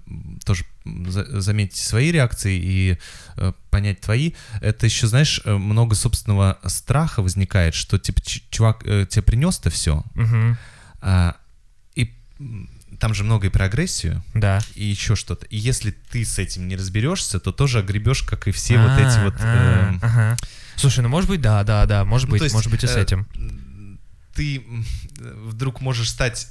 тоже 0.44 0.64
заметить 0.84 1.76
свои 1.78 2.12
реакции 2.12 2.60
и 2.62 2.98
э, 3.36 3.52
понять 3.70 4.00
твои. 4.00 4.32
Это 4.60 4.86
еще, 4.86 5.06
знаешь, 5.06 5.40
э, 5.44 5.54
много 5.54 5.94
собственного 5.94 6.58
страха 6.66 7.22
возникает, 7.22 7.74
что, 7.74 7.98
типа, 7.98 8.20
чувак 8.50 8.82
э, 8.86 9.06
тебе 9.08 9.22
принес-то 9.22 9.70
все, 9.70 10.04
Мгм. 10.14 10.58
и 11.94 12.10
м, 12.38 12.68
там 13.00 13.14
же 13.14 13.24
много 13.24 13.46
и 13.46 13.50
про 13.50 13.64
агрессию, 13.64 14.22
да. 14.34 14.60
и 14.74 14.84
еще 14.84 15.16
что-то. 15.16 15.46
И 15.46 15.56
если 15.56 15.90
ты 15.90 16.24
с 16.24 16.38
этим 16.38 16.68
не 16.68 16.76
разберешься, 16.76 17.40
то 17.40 17.50
тоже 17.52 17.78
огребешь, 17.80 18.22
как 18.22 18.46
и 18.46 18.50
все 18.52 18.78
вот 18.78 18.92
эти 18.98 19.18
А, 19.18 19.24
вот... 19.24 19.34
а, 19.40 19.88
эм, 19.88 19.98
ага. 20.02 20.36
Слушай, 20.76 21.00
ну 21.00 21.08
может 21.08 21.28
быть, 21.30 21.40
да, 21.40 21.64
да, 21.64 21.86
да, 21.86 22.04
может 22.04 22.28
Ну, 22.28 22.32
быть, 22.32 22.42
есть, 22.42 22.54
может 22.54 22.70
быть 22.70 22.84
и 22.84 22.86
с 22.86 22.96
э, 22.96 23.02
этим. 23.02 23.26
Ты 24.34 24.64
вдруг 25.46 25.80
можешь 25.80 26.10
стать 26.10 26.48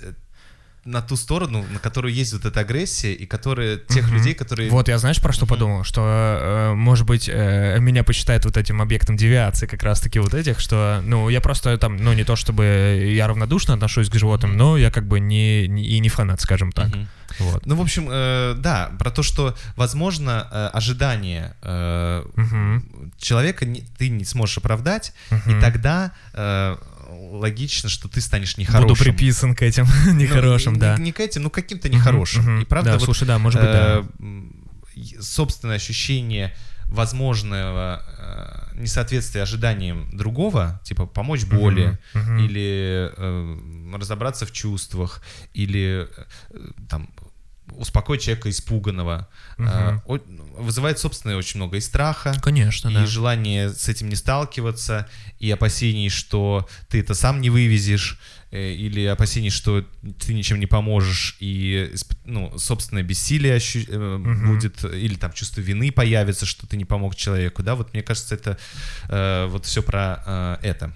на 0.86 1.02
ту 1.02 1.16
сторону, 1.16 1.66
на 1.72 1.80
которую 1.80 2.14
есть 2.14 2.34
вот 2.34 2.46
эта 2.46 2.60
агрессия, 2.60 3.14
и 3.14 3.26
которые 3.26 3.78
тех 3.78 4.06
Мгм. 4.08 4.16
людей, 4.18 4.34
которые... 4.34 4.70
Вот, 4.70 4.88
я 4.90 4.98
знаешь, 4.98 5.22
про 5.22 5.32
что 5.32 5.46
подумал? 5.46 5.84
Что, 5.86 6.02
э, 6.06 6.74
может 6.74 7.06
быть, 7.06 7.30
э, 7.32 7.78
меня 7.80 8.04
посчитают 8.04 8.44
вот 8.46 8.58
этим 8.58 8.82
объектом 8.82 9.16
девиации, 9.16 9.66
как 9.66 9.82
раз-таки 9.84 10.20
вот 10.20 10.34
этих, 10.34 10.60
что, 10.60 11.02
ну, 11.06 11.30
я 11.30 11.40
просто 11.42 11.78
там, 11.78 11.96
ну, 11.98 12.12
не 12.14 12.24
то 12.26 12.36
чтобы 12.36 13.12
я 13.16 13.28
равнодушно 13.28 13.74
отношусь 13.76 14.10
к 14.10 14.16
животным, 14.16 14.58
но 14.58 14.78
я 14.78 14.92
как 14.92 15.08
бы 15.08 15.20
не, 15.22 15.68
не- 15.68 15.86
и 15.86 16.00
не 16.00 16.10
фанат, 16.10 16.42
скажем 16.42 16.72
так. 16.72 16.90
Мгм. 16.90 17.08
Вот. 17.40 17.66
Ну, 17.66 17.76
в 17.76 17.82
общем, 17.82 18.10
э, 18.12 18.54
да, 18.58 18.92
про 19.00 19.10
то, 19.10 19.24
что, 19.24 19.56
возможно, 19.76 20.48
э, 20.52 20.68
ожидания 20.74 21.56
э, 21.62 22.24
Мгм. 22.36 23.12
человека 23.18 23.66
не- 23.66 23.84
ты 23.98 24.10
не 24.10 24.26
сможешь 24.26 24.58
оправдать, 24.58 25.14
Мгм. 25.32 25.58
и 25.58 25.62
тогда 25.62 26.12
э, 26.34 26.76
логично, 27.32 27.90
что 27.90 28.08
ты 28.08 28.22
станешь 28.22 28.58
нехорошим. 28.58 28.88
Буду 28.88 29.00
приписан 29.00 29.56
к 29.56 29.62
этим 29.62 29.86
Ну, 30.06 30.14
нехорошим, 30.14 30.74
не- 30.74 30.80
да. 30.80 30.98
Не, 30.98 31.06
не 31.06 31.12
к 31.12 31.20
этим, 31.20 31.44
ну 31.44 31.50
каким-то 31.50 31.90
нехорошим. 31.90 32.62
И 32.62 32.66
правда, 32.66 32.92
да, 32.92 32.98
вот, 32.98 33.06
слушай, 33.06 33.28
да, 33.28 33.40
может 33.40 33.62
быть, 33.62 33.72
да. 33.72 34.06
э, 34.20 35.22
собственное 35.22 35.76
ощущение 35.78 36.54
возможного 36.88 38.04
э, 38.76 38.80
несоответствия 38.82 39.42
ожиданиям 39.44 40.16
другого, 40.16 40.80
типа 40.84 41.06
помочь 41.06 41.46
боли, 41.46 41.98
Мгм, 42.14 42.24
мгм. 42.36 42.46
или 42.46 43.12
э, 43.18 43.96
разобраться 43.98 44.46
в 44.46 44.52
чувствах, 44.52 45.22
или 45.54 46.08
э, 46.52 46.60
там 46.90 47.10
успокоить 47.78 48.22
человека 48.22 48.50
испуганного, 48.50 49.28
о- 49.58 50.20
вызывает 50.58 51.00
собственное 51.00 51.38
очень 51.38 51.58
много 51.60 51.78
и 51.78 51.82
страха, 51.82 52.34
Конечно, 52.42 52.90
и 52.90 52.94
да. 52.94 53.06
желание 53.06 53.70
с 53.70 53.88
этим 53.90 54.10
не 54.10 54.16
сталкиваться, 54.16 55.08
и 55.40 55.50
опасений, 55.52 56.10
что 56.10 56.68
ты 56.90 57.00
это 57.00 57.14
сам 57.14 57.42
не 57.42 57.50
вывезешь, 57.50 58.20
э, 58.52 58.72
или 58.74 59.04
опасений, 59.06 59.50
что 59.50 59.84
ты 60.26 60.34
ничем 60.34 60.60
не 60.60 60.68
поможешь, 60.68 61.36
и 61.40 61.94
ну, 62.26 62.58
собственное 62.58 63.04
бессилие 63.04 63.56
ощу- 63.58 64.18
Мгм. 64.18 64.48
будет, 64.48 64.84
или 64.86 65.16
там 65.16 65.34
чувство 65.34 65.62
вины 65.62 65.92
появится, 65.92 66.46
что 66.46 66.68
ты 66.68 66.78
не 66.78 66.86
помог 66.86 67.16
человеку, 67.16 67.64
да, 67.64 67.76
вот 67.76 67.94
мне 67.94 68.04
кажется, 68.04 68.36
это 68.36 68.58
э, 69.10 69.48
вот 69.50 69.66
все 69.66 69.82
про 69.82 70.24
э, 70.26 70.58
это. 70.62 70.94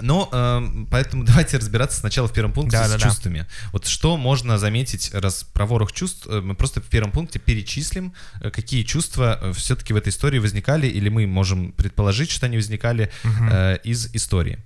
Но 0.00 0.28
э, 0.32 0.84
поэтому 0.90 1.24
давайте 1.26 1.56
разбираться 1.58 1.98
сначала 2.00 2.28
в 2.28 2.32
первом 2.32 2.52
пункте 2.52 2.76
Да, 2.78 2.86
с 2.86 2.90
да, 2.90 2.98
да. 2.98 3.04
чувствами. 3.04 3.46
Вот 3.72 3.86
что 3.86 4.16
можно 4.16 4.58
заметить, 4.58 5.10
раз 5.12 5.44
про 5.44 5.66
ворох 5.66 5.92
чувств, 5.92 6.26
э, 6.28 6.40
мы 6.40 6.54
просто 6.54 6.80
в 6.80 6.84
первом 6.84 7.10
пункте 7.12 7.38
перечислим, 7.38 8.12
э, 8.40 8.50
какие 8.50 8.82
чувства 8.82 9.52
все-таки 9.54 9.92
в 9.92 9.96
этой 9.96 10.10
истории 10.10 10.38
возникали, 10.38 10.86
или 10.86 11.08
мы 11.08 11.26
можем 11.26 11.72
предположить, 11.72 12.30
что 12.30 12.46
они 12.46 12.56
возникали 12.56 13.10
Мгм. 13.24 13.48
э, 13.52 13.78
из 13.84 14.14
истории. 14.14 14.58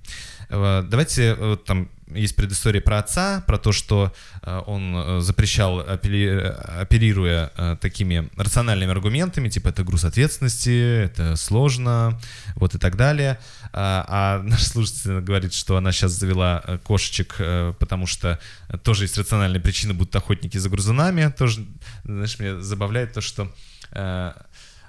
Э, 0.53 0.85
Давайте, 0.87 1.23
э, 1.23 1.35
вот 1.35 1.65
там 1.65 1.89
есть 2.09 2.37
предыстория 2.37 2.83
про 2.83 2.99
отца, 2.99 3.43
про 3.47 3.57
то, 3.57 3.73
что 3.73 4.13
э, 4.43 4.63
он 4.67 5.23
запрещал, 5.23 5.81
оперируя 5.81 7.77
такими 7.81 8.29
рациональными 8.37 8.91
аргументами, 8.91 9.49
типа 9.49 9.69
это 9.69 9.83
груз 9.83 10.05
ответственности, 10.05 11.05
это 11.05 11.37
сложно, 11.37 12.21
вот 12.57 12.75
и 12.75 12.79
так 12.79 12.97
далее. 12.97 13.41
А, 13.73 14.05
а 14.07 14.43
наш 14.43 14.63
слушатель 14.63 15.21
говорит, 15.21 15.55
что 15.55 15.79
она 15.79 15.91
сейчас 15.91 16.13
завела 16.13 16.63
кошечек, 16.85 17.37
потому 17.79 18.07
что 18.07 18.39
тоже 18.83 19.05
есть 19.05 19.17
рациональные 19.17 19.61
причины, 19.61 19.95
будут 19.95 20.15
охотники 20.15 20.59
за 20.59 20.69
грузунами. 20.69 21.33
Тоже, 21.37 21.65
знаешь, 22.05 22.39
меня 22.39 22.61
забавляет 22.61 23.15
то, 23.15 23.23
что 23.23 23.51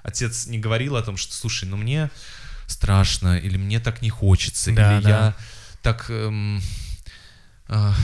отец 0.02 0.46
не 0.46 0.58
говорил 0.58 0.96
о 0.96 1.02
том, 1.02 1.16
что, 1.16 1.32
слушай, 1.32 1.66
ну 1.66 1.78
мне 1.78 2.10
страшно, 2.66 3.38
или 3.38 3.56
мне 3.56 3.80
так 3.80 4.02
не 4.02 4.10
хочется, 4.10 4.72
Да, 4.72 4.96
или 4.96 5.04
да. 5.04 5.10
я 5.10 5.34
так... 5.84 6.06
эм, 6.08 6.60
а, 7.68 7.94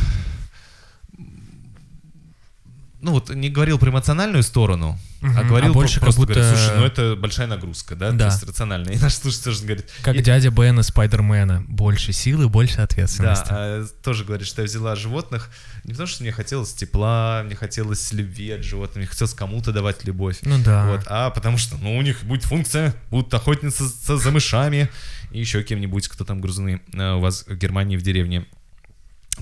ну 3.01 3.13
вот 3.13 3.31
не 3.31 3.49
говорил 3.49 3.79
про 3.79 3.91
эмоциональную 3.91 4.43
сторону, 4.43 4.99
а 5.23 5.45
говорил 5.45 5.71
А 5.71 5.75
больше 5.75 6.01
про- 6.01 6.07
как 6.07 6.15
просто 6.17 6.21
говорит, 6.35 6.45
будто- 6.45 6.57
слушай, 6.57 6.79
ну 6.79 6.85
это 6.87 7.17
большая 7.17 7.47
нагрузка, 7.47 7.95
да, 7.95 8.11
Да. 8.11 8.19
то 8.29 8.35
есть 8.35 8.43
рациональная. 8.49 8.93
И 8.95 8.99
наш 8.99 9.15
слушатель 9.15 9.45
тоже 9.45 9.63
говорит, 9.65 9.91
Как 10.03 10.15
я- 10.17 10.23
дядя 10.23 10.51
Бен 10.51 10.81
из 10.81 10.87
Спайдермена. 10.87 11.65
Больше 11.69 12.13
силы, 12.13 12.49
больше 12.49 12.77
да, 12.79 12.85
ответственности. 12.85 13.49
а, 13.51 13.87
тоже 14.03 14.25
говорит, 14.25 14.47
что 14.47 14.63
я 14.63 14.67
взяла 14.67 14.97
животных 14.97 15.51
не 15.85 15.93
потому, 15.93 16.07
что 16.07 16.23
мне 16.23 16.33
хотелось 16.33 16.73
тепла, 16.73 17.43
мне 17.45 17.55
хотелось 17.55 18.13
любви 18.13 18.51
от 18.53 18.63
животных, 18.65 18.97
мне 18.97 19.07
хотелось 19.07 19.35
кому-то 19.35 19.73
давать 19.73 20.05
любовь, 20.05 20.39
Ну 20.43 20.59
да. 20.63 20.87
вот, 20.87 21.03
а 21.07 21.31
потому 21.31 21.59
что, 21.59 21.77
ну, 21.79 21.97
у 21.97 22.03
них 22.03 22.23
будет 22.25 22.45
функция, 22.45 22.95
будут 23.11 23.33
охотиться 23.35 23.87
за, 23.87 24.17
за 24.17 24.31
мышами 24.31 24.89
и 25.31 25.39
еще 25.41 25.63
кем-нибудь, 25.63 26.09
кто 26.09 26.25
там 26.25 26.41
грузуны 26.41 26.81
э, 26.93 27.13
у 27.15 27.21
вас 27.21 27.45
в 27.47 27.55
Германии 27.57 27.97
в 27.97 28.03
деревне 28.03 28.47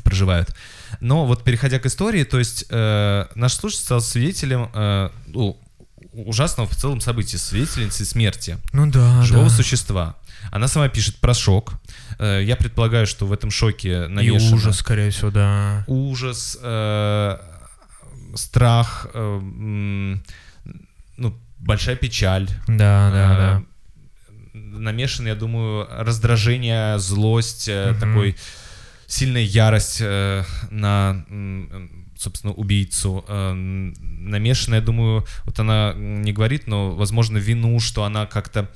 проживают. 0.05 0.55
Но 1.01 1.27
вот 1.27 1.45
переходя 1.45 1.79
к 1.79 1.87
истории, 1.87 2.25
то 2.25 2.39
есть 2.39 2.67
э, 2.71 3.27
наш 3.35 3.55
слушатель 3.55 3.85
стал 3.85 4.01
свидетелем 4.01 4.71
э, 4.75 5.11
ну, 5.27 5.59
ужасного 6.27 6.69
в 6.69 6.75
целом 6.77 7.01
события, 7.01 7.39
свидетельницей 7.39 8.07
смерти 8.07 8.59
Ну 8.73 8.91
да, 8.91 9.23
живого 9.23 9.49
да. 9.49 9.55
существа. 9.55 10.17
Она 10.53 10.69
сама 10.69 10.89
пишет 10.89 11.17
про 11.17 11.35
шок. 11.35 11.75
Э, 12.19 12.41
я 12.45 12.57
предполагаю, 12.57 13.07
что 13.07 13.27
в 13.27 13.33
этом 13.33 13.51
шоке 13.51 14.05
И 14.05 14.09
намешано 14.09 14.57
ужас, 14.57 14.79
скорее 14.79 15.11
всего, 15.11 15.31
да. 15.31 15.85
ужас, 15.87 16.59
э, 16.63 17.37
страх, 18.35 19.07
э, 19.15 19.41
ну, 21.17 21.35
большая 21.59 21.97
печаль. 21.97 22.49
Да, 22.67 23.11
да, 23.11 23.29
да. 23.37 23.63
Э, 23.63 23.63
Намешан, 24.55 25.27
я 25.27 25.35
думаю, 25.35 25.87
раздражение, 25.91 26.99
злость, 26.99 27.69
Мгм. 27.69 27.99
такой 28.01 28.37
сильная 29.07 29.43
ярость 29.43 29.99
э, 30.01 30.45
на, 30.71 31.25
собственно, 32.19 32.53
убийцу. 32.53 33.25
Э, 33.29 33.53
Намешана, 33.55 34.77
я 34.77 34.81
думаю, 34.81 35.25
вот 35.45 35.59
она 35.59 35.95
не 35.97 36.33
говорит, 36.33 36.67
но, 36.67 36.91
возможно, 36.95 37.39
вину, 37.39 37.79
что 37.81 38.05
она 38.05 38.27
как-то 38.27 38.69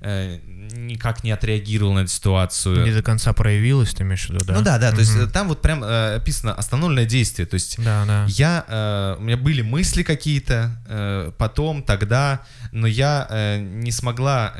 э, 0.00 0.38
никак 0.72 1.24
не 1.24 1.30
отреагировала 1.30 1.94
на 1.94 1.98
эту 2.00 2.10
ситуацию. 2.10 2.84
Не 2.84 2.92
до 2.92 3.02
конца 3.02 3.32
проявилось, 3.32 3.94
ты 3.94 4.04
имеешь 4.04 4.26
в 4.26 4.30
виду, 4.30 4.44
да? 4.44 4.54
Ну 4.54 4.62
да, 4.62 4.78
да, 4.78 4.92
то 4.92 5.00
есть 5.00 5.14
э, 5.16 5.26
там 5.26 5.48
вот 5.48 5.60
прям 5.60 5.84
э, 5.84 6.16
описано 6.16 6.54
остановленное 6.54 7.04
действие, 7.04 7.46
то 7.46 7.54
есть 7.54 7.76
Да, 7.82 8.04
да. 8.06 8.26
я, 8.28 8.64
э, 8.66 9.16
у 9.18 9.22
меня 9.22 9.36
были 9.36 9.62
мысли 9.62 10.02
какие-то 10.02 10.82
э, 10.88 11.32
потом, 11.36 11.82
тогда, 11.82 12.42
но 12.72 12.86
я 12.86 13.26
э, 13.28 13.58
не 13.58 13.92
смогла 13.92 14.54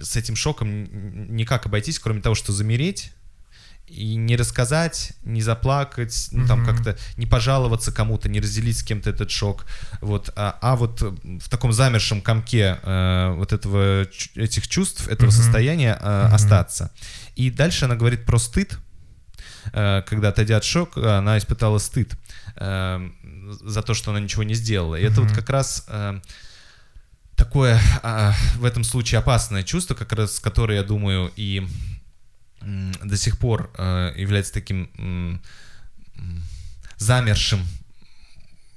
с 0.00 0.16
этим 0.16 0.36
шоком 0.36 1.34
никак 1.34 1.66
обойтись, 1.66 1.98
кроме 1.98 2.20
того, 2.20 2.34
что 2.34 2.52
замереть 2.52 3.12
и 3.86 4.16
не 4.16 4.36
рассказать, 4.36 5.12
не 5.24 5.42
заплакать, 5.42 6.28
ну, 6.32 6.46
там 6.46 6.64
как-то 6.64 6.96
не 7.16 7.26
пожаловаться 7.26 7.92
кому-то, 7.92 8.28
не 8.28 8.40
разделить 8.40 8.78
с 8.78 8.82
кем-то 8.82 9.10
этот 9.10 9.30
шок, 9.30 9.66
вот, 10.00 10.30
а, 10.36 10.58
а 10.60 10.76
вот 10.76 11.00
в 11.02 11.48
таком 11.48 11.72
замершем 11.72 12.20
комке 12.20 12.78
э, 12.82 13.34
вот 13.36 13.52
этого 13.52 14.02
этих 14.34 14.68
чувств, 14.68 15.06
этого 15.08 15.30
Мгм. 15.30 15.36
состояния 15.36 15.98
э, 16.00 16.24
Мгм. 16.26 16.34
остаться. 16.34 16.90
И 17.36 17.50
дальше 17.50 17.84
она 17.84 17.94
говорит 17.96 18.24
про 18.24 18.38
стыд, 18.38 18.78
Э, 19.72 20.02
когда 20.06 20.28
отойдя 20.28 20.58
от 20.58 20.64
шока, 20.64 21.18
она 21.18 21.38
испытала 21.38 21.78
стыд 21.78 22.14
э, 22.56 23.10
за 23.60 23.82
то, 23.82 23.94
что 23.94 24.10
она 24.10 24.20
ничего 24.20 24.42
не 24.42 24.54
сделала. 24.54 24.96
И 24.96 25.02
это 25.02 25.22
вот 25.22 25.32
как 25.32 25.48
раз 25.50 25.84
э, 25.88 26.20
такое 27.36 27.80
а, 28.02 28.34
в 28.56 28.64
этом 28.64 28.84
случае 28.84 29.18
опасное 29.18 29.62
чувство, 29.62 29.94
как 29.94 30.12
раз 30.12 30.38
которое, 30.38 30.78
я 30.78 30.84
думаю, 30.84 31.32
и 31.36 31.66
до 33.02 33.16
сих 33.16 33.38
пор 33.38 33.70
э, 33.78 34.12
является 34.16 34.52
таким 34.52 35.40
замершим, 36.96 37.60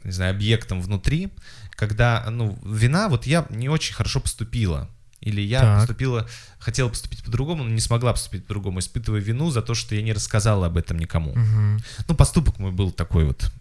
не 0.04 0.12
знаю, 0.12 0.32
объектом 0.32 0.82
внутри, 0.82 1.30
когда, 1.72 2.26
ну, 2.30 2.58
вина, 2.66 3.08
вот 3.10 3.26
я 3.28 3.46
не 3.50 3.70
очень 3.70 3.94
хорошо 3.94 4.20
поступила. 4.20 4.90
или 5.20 5.42
я 5.42 5.60
Так. 5.62 5.80
поступила, 5.80 6.28
хотела 6.60 6.90
поступить 6.90 7.24
по-другому, 7.24 7.64
но 7.64 7.70
не 7.72 7.82
смогла 7.82 8.14
поступить 8.14 8.44
по-другому, 8.46 8.80
испытывая 8.80 9.20
вину 9.20 9.50
за 9.50 9.62
то, 9.62 9.74
что 9.74 9.96
я 9.96 10.02
не 10.04 10.14
рассказала 10.14 10.68
об 10.68 10.78
этом 10.78 11.00
никому. 11.00 11.34
Мгм. 11.36 11.80
Ну, 12.08 12.16
поступок 12.16 12.60
мой 12.60 12.72
был 12.72 12.92
такой 12.92 13.26
вот. 13.26 13.52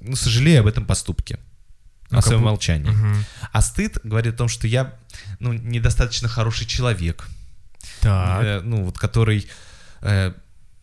Ну, 0.00 0.14
сожалею 0.16 0.60
об 0.60 0.66
этом 0.68 0.86
поступке. 0.86 1.38
Ну, 2.10 2.18
о 2.18 2.22
своем 2.22 2.40
бу- 2.42 2.44
молчании. 2.44 2.90
Мгм. 2.90 3.24
А 3.52 3.62
стыд 3.62 3.98
говорит 4.04 4.34
о 4.34 4.38
том, 4.38 4.48
что 4.48 4.68
я 4.68 4.94
ну, 5.40 5.52
недостаточно 5.52 6.28
хороший 6.28 6.66
человек. 6.66 7.28
Так. 8.00 8.44
Э, 8.44 8.60
ну, 8.62 8.84
вот 8.84 8.98
который. 8.98 9.46
э, 10.02 10.32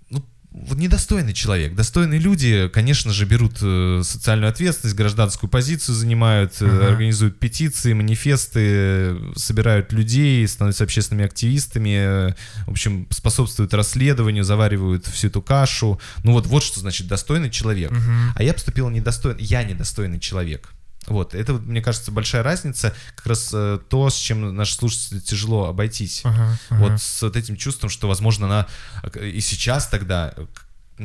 ну, 0.10 0.24
вот 0.52 0.78
недостойный 0.78 1.34
человек. 1.34 1.74
Достойные 1.76 2.20
люди, 2.20 2.70
конечно 2.72 3.12
же, 3.12 3.26
берут 3.26 3.58
э, 3.62 4.02
социальную 4.04 4.50
ответственность, 4.50 4.96
гражданскую 4.96 5.50
позицию 5.50 5.96
занимают, 5.96 6.54
э, 6.62 6.66
Ага. 6.66 6.88
организуют 6.90 7.40
петиции, 7.40 7.94
манифесты, 7.94 8.60
э, 8.64 9.32
собирают 9.36 9.92
людей, 9.94 10.48
становятся 10.48 10.84
общественными 10.84 11.26
активистами, 11.26 12.30
э, 12.30 12.34
в 12.68 12.72
общем, 12.72 13.08
способствуют 13.10 13.74
расследованию, 13.74 14.44
заваривают 14.44 15.08
всю 15.08 15.28
эту 15.28 15.42
кашу. 15.42 16.00
Ну 16.24 16.34
вот, 16.34 16.46
вот 16.48 16.64
что 16.64 16.80
значит 16.80 17.08
достойный 17.08 17.50
человек. 17.50 17.92
Мгм. 17.92 18.34
А 18.36 18.44
я 18.44 18.54
поступил 18.54 18.90
недостойно, 18.90 19.38
я 19.40 19.64
недостойный 19.64 20.20
человек. 20.20 20.70
Вот, 21.08 21.36
это, 21.36 21.54
мне 21.54 21.82
кажется, 21.82 22.12
большая 22.12 22.44
разница, 22.44 22.94
как 23.16 23.28
раз 23.28 23.52
э, 23.54 23.80
то, 23.90 24.10
с 24.10 24.16
чем 24.16 24.56
наши 24.56 24.76
слушатели 24.76 25.20
тяжело 25.20 25.66
обойтись. 25.66 26.22
Ага, 26.24 26.58
ага. 26.70 26.80
Вот 26.82 27.02
с 27.02 27.22
вот 27.22 27.36
этим 27.36 27.56
чувством, 27.56 27.90
что, 27.90 28.08
возможно, 28.08 28.46
она 28.46 28.68
э, 29.14 29.28
и 29.28 29.42
сейчас 29.42 29.88
тогда 29.88 30.34
э, 30.36 30.46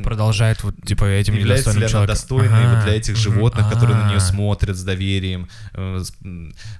Продолжает 0.03 0.63
вот 0.63 0.75
типа 0.85 1.05
этим 1.05 1.35
является 1.35 1.71
ли 1.77 1.85
она 1.85 2.05
достойной 2.05 2.63
Ага, 2.65 2.75
вот 2.75 2.83
для 2.85 2.93
этих 2.95 3.15
животных, 3.15 3.69
которые 3.69 3.97
на 3.97 4.09
нее 4.09 4.19
смотрят 4.19 4.75
с 4.75 4.83
доверием, 4.83 5.49
э, 5.73 6.03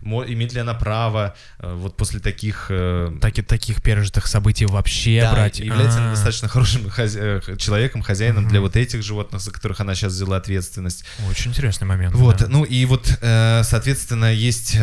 имеет 0.01 0.53
ли 0.53 0.59
она 0.59 0.73
право 0.73 1.35
э, 1.59 1.73
вот 1.73 1.97
после 1.97 2.19
таких 2.19 2.67
э, 2.69 3.11
Таки- 3.21 3.41
таких 3.41 3.81
пережитых 3.81 4.27
событий 4.27 4.65
вообще 4.65 5.21
да, 5.21 5.31
брать. 5.33 5.59
является 5.59 5.99
она 5.99 6.11
достаточно 6.11 6.47
хорошим 6.47 6.87
хозя- 6.87 7.41
э, 7.47 7.57
человеком, 7.57 8.01
хозяином 8.01 8.47
для 8.47 8.61
вот 8.61 8.75
этих 8.75 9.03
животных, 9.03 9.41
за 9.41 9.51
которых 9.51 9.79
она 9.79 9.95
сейчас 9.95 10.13
взяла 10.13 10.37
ответственность. 10.37 11.05
Очень 11.29 11.51
интересный 11.51 11.87
момент. 11.87 12.15
Вот, 12.15 12.37
да. 12.39 12.47
ну 12.47 12.63
и 12.63 12.85
вот, 12.85 13.17
э, 13.21 13.61
соответственно, 13.63 14.33
есть 14.33 14.77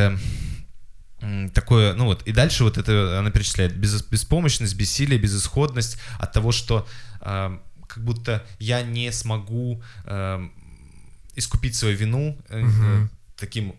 такое, 1.54 1.94
ну 1.94 2.04
вот, 2.04 2.22
и 2.22 2.32
дальше 2.32 2.64
вот 2.64 2.78
это 2.78 3.18
она 3.18 3.30
перечисляет, 3.30 3.74
без, 3.76 4.02
беспомощность, 4.02 4.74
бессилие, 4.76 5.18
безысходность 5.18 5.98
от 6.18 6.32
того, 6.32 6.52
что 6.52 6.86
э, 7.22 7.58
как 7.86 8.04
будто 8.04 8.44
я 8.58 8.82
не 8.82 9.12
смогу 9.12 9.82
э, 10.04 10.48
искупить 11.36 11.74
свою 11.74 11.96
вину 11.96 12.36
э, 12.48 12.62
э, 12.64 13.08
таким 13.36 13.72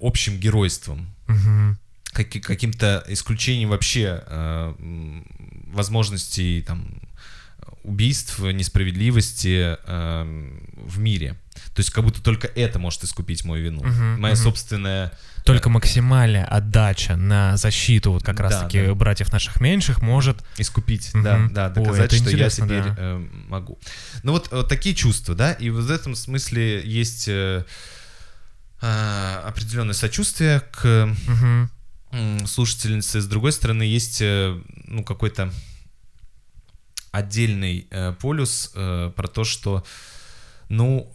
общим 0.00 0.38
геройством, 0.38 1.06
Мгм. 1.26 1.76
каки- 2.12 2.40
каким-то 2.40 3.04
исключением 3.08 3.70
вообще 3.70 4.22
э, 4.26 4.74
возможностей 5.72 6.62
там 6.62 7.00
убийств, 7.84 8.38
несправедливости 8.40 9.76
э, 9.86 10.50
в 10.86 10.98
мире. 10.98 11.34
То 11.74 11.80
есть 11.80 11.90
как 11.90 12.04
будто 12.04 12.22
только 12.22 12.46
это 12.46 12.78
может 12.78 13.04
искупить 13.04 13.44
мою 13.44 13.64
вину. 13.64 13.82
Мгм, 13.84 14.20
Моя 14.20 14.34
мгм. 14.34 14.42
собственная... 14.42 15.12
Только 15.44 15.70
максимальная 15.70 16.44
отдача 16.44 17.16
на 17.16 17.56
защиту 17.56 18.12
вот 18.12 18.22
как 18.22 18.36
Да, 18.36 18.44
раз-таки 18.44 18.86
да. 18.86 18.94
братьев 18.94 19.32
наших 19.32 19.60
меньших 19.60 20.02
может... 20.02 20.44
Искупить, 20.58 21.14
Мгм. 21.14 21.22
да, 21.24 21.48
да, 21.50 21.66
Ой, 21.68 21.84
доказать, 21.84 22.12
это 22.12 22.16
что 22.16 22.36
я 22.36 22.50
теперь 22.50 22.82
да. 22.82 22.94
э, 22.98 23.26
могу. 23.48 23.78
Ну 24.22 24.32
вот, 24.32 24.48
вот 24.50 24.68
такие 24.68 24.94
чувства, 24.94 25.34
да, 25.34 25.52
и 25.52 25.70
вот 25.70 25.84
в 25.84 25.90
этом 25.90 26.14
смысле 26.14 26.82
есть 26.84 27.28
э, 27.28 27.64
а, 28.80 29.42
определенное 29.46 29.94
сочувствие 29.94 30.60
к 30.70 31.06
Мгм. 31.26 31.70
м, 32.12 32.46
слушательницы. 32.46 33.20
С 33.20 33.26
другой 33.26 33.52
стороны, 33.52 33.82
есть 33.82 34.20
э, 34.20 34.60
ну, 34.86 35.02
какой-то 35.04 35.52
отдельный 37.10 37.86
э, 37.90 38.12
полюс 38.20 38.70
э, 38.74 39.10
про 39.16 39.28
то, 39.28 39.44
что, 39.44 39.84
ну, 40.68 41.12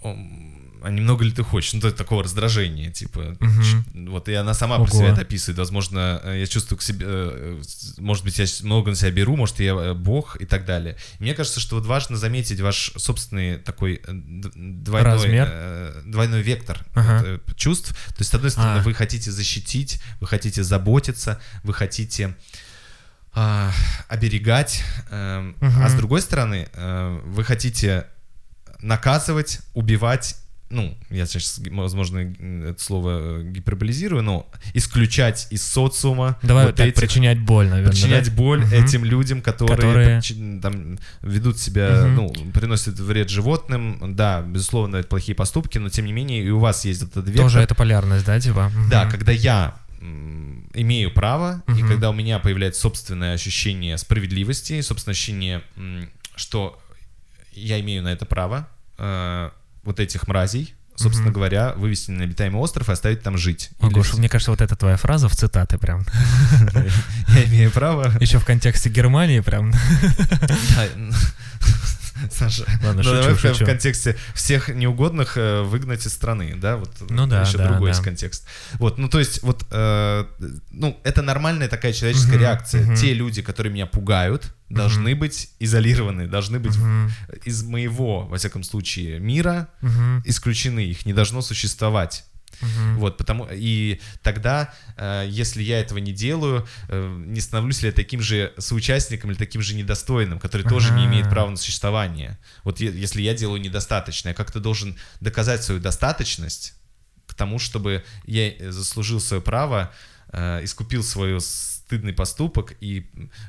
а 0.86 0.90
немного 0.90 1.24
ли 1.24 1.32
ты 1.32 1.44
хочешь? 1.44 1.74
Ну, 1.74 1.80
то 1.80 1.88
есть 1.88 1.98
такого 1.98 2.24
раздражения, 2.24 2.92
типа, 2.92 3.38
ч- 3.40 4.00
вот, 4.10 4.28
и 4.28 4.34
она 4.34 4.54
сама 4.54 4.76
про 4.76 4.84
Ого. 4.84 4.92
себя 4.92 5.10
это 5.14 5.22
описывает, 5.22 5.58
возможно, 5.58 6.20
э, 6.26 6.40
я 6.42 6.46
чувствую 6.46 6.78
к 6.78 6.82
себе, 6.82 7.06
э, 7.08 7.62
может 8.00 8.26
быть, 8.26 8.38
я 8.38 8.46
много 8.64 8.90
на 8.90 8.96
себя 8.98 9.12
беру, 9.12 9.38
может, 9.38 9.62
я 9.62 9.72
э, 9.76 9.94
бог 9.94 10.42
и 10.42 10.46
так 10.46 10.66
далее. 10.66 10.98
И 11.20 11.24
мне 11.24 11.34
кажется, 11.36 11.62
что 11.62 11.78
вот 11.78 11.86
важно 11.86 12.18
заметить 12.18 12.60
ваш 12.60 12.92
собственный 12.98 13.60
такой 13.60 14.02
двойной, 14.06 15.14
Размер. 15.14 16.04
двойной 16.06 16.42
вектор 16.42 16.84
Ага. 16.96 17.40
вот, 17.48 17.56
чувств. 17.56 17.92
То 18.10 18.16
есть, 18.20 18.32
с 18.32 18.34
одной 18.34 18.52
стороны, 18.52 18.80
А. 18.80 18.84
вы 18.84 18.94
хотите 18.94 19.32
защитить, 19.32 20.02
вы 20.20 20.28
хотите 20.28 20.64
заботиться, 20.64 21.40
вы 21.64 21.74
хотите 21.74 22.36
а, 23.36 23.72
оберегать, 24.10 24.84
эм, 25.10 25.56
а 25.62 25.90
с 25.90 25.94
другой 25.96 26.22
стороны, 26.22 26.68
э, 26.74 27.20
вы 27.26 27.44
хотите 27.44 28.06
наказывать, 28.84 29.60
убивать, 29.74 30.36
ну, 30.70 30.98
я 31.12 31.26
сейчас, 31.28 31.60
возможно, 31.70 32.20
это 32.20 32.82
слово 32.82 33.44
гиперболизирую, 33.44 34.24
но 34.24 34.50
исключать 34.74 35.48
из 35.52 35.62
социума 35.68 36.38
Давай 36.42 36.66
вот 36.66 36.76
так, 36.76 36.88
этих- 36.88 37.00
причинять 37.00 37.40
боль, 37.40 37.68
наверное. 37.68 37.92
причинять 37.92 38.26
да? 38.30 38.32
боль 38.32 38.62
Мгм. 38.62 38.74
этим 38.74 39.06
людям, 39.06 39.42
которые, 39.44 39.76
Которые- 39.76 40.18
причи- 40.20 40.62
там, 40.62 40.98
ведут 41.22 41.60
себя, 41.60 42.02
Мгм. 42.06 42.16
ну, 42.16 42.34
приносят 42.54 43.00
вред 43.00 43.30
животным. 43.30 44.16
Да, 44.16 44.42
безусловно, 44.42 44.96
это 44.98 45.08
плохие 45.08 45.36
поступки, 45.36 45.78
но 45.78 45.90
тем 45.90 46.06
не 46.06 46.12
менее 46.14 46.44
и 46.44 46.50
у 46.50 46.58
вас 46.60 46.86
есть 46.86 47.04
этот 47.04 47.26
вектор. 47.28 47.44
Тоже 47.46 47.60
это 47.60 47.76
полярность, 47.76 48.26
да, 48.26 48.40
типа? 48.40 48.72
Да, 48.90 49.04
Мгм. 49.04 49.12
когда 49.12 49.32
я 49.32 49.76
имею 50.74 51.14
право, 51.14 51.62
и 51.68 51.72
Мгм. 51.72 51.88
когда 51.88 52.10
у 52.10 52.14
меня 52.14 52.40
появляется 52.40 52.82
собственное 52.82 53.34
ощущение 53.36 53.98
справедливости, 53.98 54.82
собственное 54.82 55.14
ощущение, 55.14 55.62
что 56.36 56.80
я 57.56 57.80
имею 57.80 58.04
на 58.04 58.10
это 58.10 58.26
право, 58.26 58.68
э, 58.98 59.50
вот 59.84 60.00
этих 60.00 60.28
мразей, 60.28 60.74
собственно 60.96 61.28
Мгм. 61.30 61.34
говоря, 61.36 61.74
вывести 61.74 62.12
на 62.12 62.24
обитаемый 62.24 62.62
остров 62.62 62.90
и 62.90 62.92
оставить 62.92 63.22
там 63.24 63.38
жить. 63.38 63.72
О, 63.80 63.88
Или 63.88 63.94
Гоша, 63.94 64.18
мне 64.18 64.30
кажется, 64.30 64.52
вот 64.52 64.62
эта 64.62 64.76
твоя 64.76 64.98
фраза 64.98 65.28
в 65.28 65.36
цитаты 65.36 65.78
прям. 65.78 66.06
Я 67.30 67.44
имею 67.46 67.72
право... 67.72 68.12
Еще 68.20 68.40
в 68.40 68.46
контексте 68.46 68.90
Германии 68.90 69.40
прям. 69.42 69.74
Саша, 72.32 72.66
Ладно, 72.84 73.02
ну 73.02 73.04
шучу, 73.04 73.16
давай 73.16 73.36
шучу. 73.36 73.64
в 73.64 73.68
контексте 73.68 74.18
всех 74.34 74.70
неугодных 74.70 75.38
э, 75.38 75.62
выгнать 75.64 76.06
из 76.06 76.14
страны, 76.14 76.56
да, 76.56 76.78
вот 76.78 76.90
Ну 77.10 77.28
да, 77.28 77.42
еще 77.42 77.58
да, 77.58 77.68
другой 77.70 77.90
да. 77.90 77.96
есть 77.96 78.04
контекст. 78.04 78.46
Вот, 78.74 78.98
ну 78.98 79.10
то 79.10 79.20
есть 79.20 79.42
вот, 79.44 79.66
э, 79.72 80.26
ну 80.72 81.00
это 81.04 81.22
нормальная 81.22 81.68
такая 81.68 81.94
человеческая 81.94 82.34
Мгм, 82.34 82.40
реакция. 82.42 82.86
мгм. 82.86 82.96
Те 82.96 83.14
люди, 83.14 83.42
которые 83.42 83.74
меня 83.74 83.86
пугают, 83.86 84.54
должны 84.70 85.16
быть 85.16 85.50
изолированы, 85.60 86.28
должны 86.28 86.60
быть 86.60 86.76
Мгм, 86.78 87.12
из 87.46 87.64
моего, 87.64 88.26
во 88.26 88.38
всяком 88.38 88.64
случае, 88.64 89.20
мира 89.20 89.68
мгм, 89.82 90.22
исключены, 90.26 90.80
их 90.86 91.06
не 91.06 91.14
должно 91.14 91.42
существовать. 91.42 92.26
Мгм. 92.62 93.00
Вот, 93.00 93.18
потому 93.18 93.48
и 93.52 94.00
тогда, 94.22 94.74
э, 94.98 95.26
если 95.28 95.64
я 95.64 95.80
этого 95.80 96.00
не 96.00 96.14
делаю, 96.14 96.68
э, 96.90 97.24
не 97.26 97.42
становлюсь 97.42 97.82
ли 97.82 97.88
я 97.88 97.94
таким 97.94 98.22
же 98.22 98.54
соучастником 98.58 99.32
или 99.32 99.38
таким 99.38 99.62
же 99.62 99.76
недостойным, 99.76 100.40
который 100.40 100.64
тоже 100.68 100.92
не 100.94 101.06
имеет 101.06 101.30
права 101.30 101.50
на 101.50 101.58
существование. 101.58 102.38
Вот 102.64 102.80
е- 102.80 102.94
если 103.02 103.22
я 103.22 103.34
делаю 103.34 103.62
недостаточно, 103.62 104.30
я 104.30 104.34
как-то 104.34 104.60
должен 104.60 104.96
доказать 105.22 105.64
свою 105.64 105.80
достаточность 105.82 106.74
к 107.28 107.34
тому, 107.34 107.60
чтобы 107.60 108.04
я 108.26 108.50
э, 108.50 108.72
заслужил 108.72 109.20
свое 109.20 109.42
право, 109.42 109.92
э, 110.32 110.64
искупил 110.64 111.04
свой 111.04 111.40
стыдный 111.42 112.14
поступок 112.14 112.74
и 112.82 113.06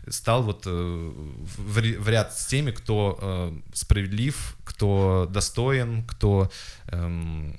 стал 0.08 0.42
вот 0.42 0.64
э, 0.66 0.70
в, 0.70 1.80
в 1.80 2.08
ряд 2.08 2.36
с 2.36 2.46
теми, 2.46 2.72
кто 2.72 3.18
э, 3.20 3.52
справедлив, 3.74 4.56
кто 4.64 5.28
достоин, 5.30 6.02
кто 6.04 6.50
эм, 6.88 7.58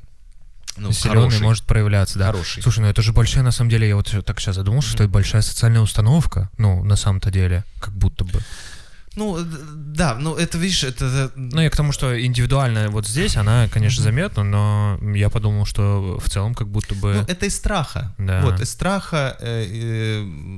ну, 0.77 0.91
Силёный 0.91 1.29
хороший. 1.29 1.41
может 1.43 1.63
проявляться, 1.65 2.19
да. 2.19 2.27
Хороший. 2.27 2.61
Слушай, 2.61 2.79
ну 2.79 2.88
это 2.88 3.01
же 3.01 3.13
большая, 3.13 3.43
на 3.43 3.51
самом 3.51 3.69
деле, 3.69 3.88
я 3.88 3.95
вот 3.95 4.13
так 4.25 4.39
сейчас 4.39 4.55
задумался, 4.55 4.89
что 4.89 5.03
это 5.03 5.11
большая 5.11 5.41
социальная 5.41 5.81
установка, 5.81 6.49
ну, 6.57 6.83
на 6.83 6.95
самом-то 6.95 7.31
деле, 7.31 7.63
как 7.79 7.93
будто 7.93 8.23
бы. 8.25 8.39
Ну, 9.15 9.38
д- 9.43 9.58
да, 9.95 10.15
ну 10.15 10.36
это, 10.36 10.58
видишь, 10.58 10.84
это... 10.84 11.32
Ну, 11.36 11.62
я 11.62 11.69
к 11.69 11.75
тому, 11.78 11.91
что 11.93 12.19
индивидуально 12.21 12.89
вот 12.89 13.08
здесь 13.08 13.38
она, 13.38 13.67
конечно, 13.69 14.04
заметна, 14.04 14.43
но 14.43 14.99
я 15.15 15.30
подумал, 15.30 15.65
что 15.65 16.19
в 16.23 16.30
целом 16.30 16.54
как 16.54 16.67
будто 16.67 16.95
бы... 16.95 17.13
Ну, 17.13 17.21
это 17.28 17.45
из 17.45 17.56
страха. 17.56 18.13
Да. 18.17 18.41
Вот, 18.41 18.60
из 18.60 18.69
страха, 18.69 19.38
э, 19.39 19.65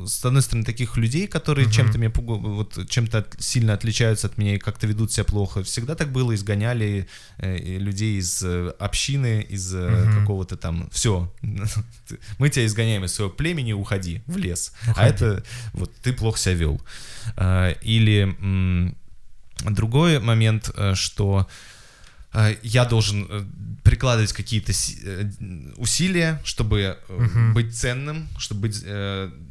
э, 0.03 0.05
с 0.07 0.25
одной 0.25 0.41
стороны, 0.41 0.65
таких 0.65 0.97
людей, 0.97 1.27
которые 1.27 1.65
Мгм. 1.65 1.73
чем-то 1.73 1.97
меня 1.99 2.09
пугу- 2.09 2.39
вот 2.55 2.89
чем-то 2.89 3.19
от- 3.19 3.35
сильно 3.39 3.73
отличаются 3.73 4.27
от 4.27 4.37
меня 4.39 4.55
и 4.55 4.57
как-то 4.57 4.87
ведут 4.87 5.11
себя 5.11 5.23
плохо. 5.25 5.61
Всегда 5.63 5.93
так 5.95 6.11
было, 6.11 6.33
изгоняли 6.33 7.07
э, 7.37 7.77
людей 7.77 8.17
из 8.17 8.41
э, 8.43 8.69
общины, 8.79 9.45
из 9.47 9.73
э, 9.75 9.87
Мгм. 9.87 10.19
какого-то 10.21 10.57
там... 10.57 10.89
Все, 10.91 11.31
мы 12.39 12.49
тебя 12.49 12.65
изгоняем 12.65 13.05
из 13.05 13.13
своего 13.13 13.31
племени, 13.31 13.73
уходи 13.73 14.21
в 14.25 14.37
лес. 14.37 14.73
А 14.87 14.91
Уходи. 14.91 15.09
это 15.09 15.43
вот 15.73 15.93
ты 16.01 16.13
плохо 16.13 16.39
себя 16.39 16.55
вел. 16.55 16.81
А, 17.35 17.71
Или 17.81 18.35
другой 19.63 20.19
момент, 20.19 20.69
э, 20.75 20.95
что 20.95 21.47
э, 22.33 22.55
я 22.63 22.85
должен 22.85 23.25
э, 23.29 23.45
прикладывать 23.83 24.33
какие-то 24.33 24.73
си- 24.73 24.99
усилия, 25.77 26.39
чтобы 26.43 26.97
Мгм. 27.09 27.53
быть 27.53 27.75
ценным, 27.75 28.27
чтобы 28.37 28.61
быть, 28.67 28.83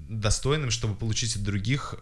достойным, 0.08 0.70
чтобы 0.70 0.94
получить 0.94 1.36
от 1.36 1.42
других. 1.42 1.94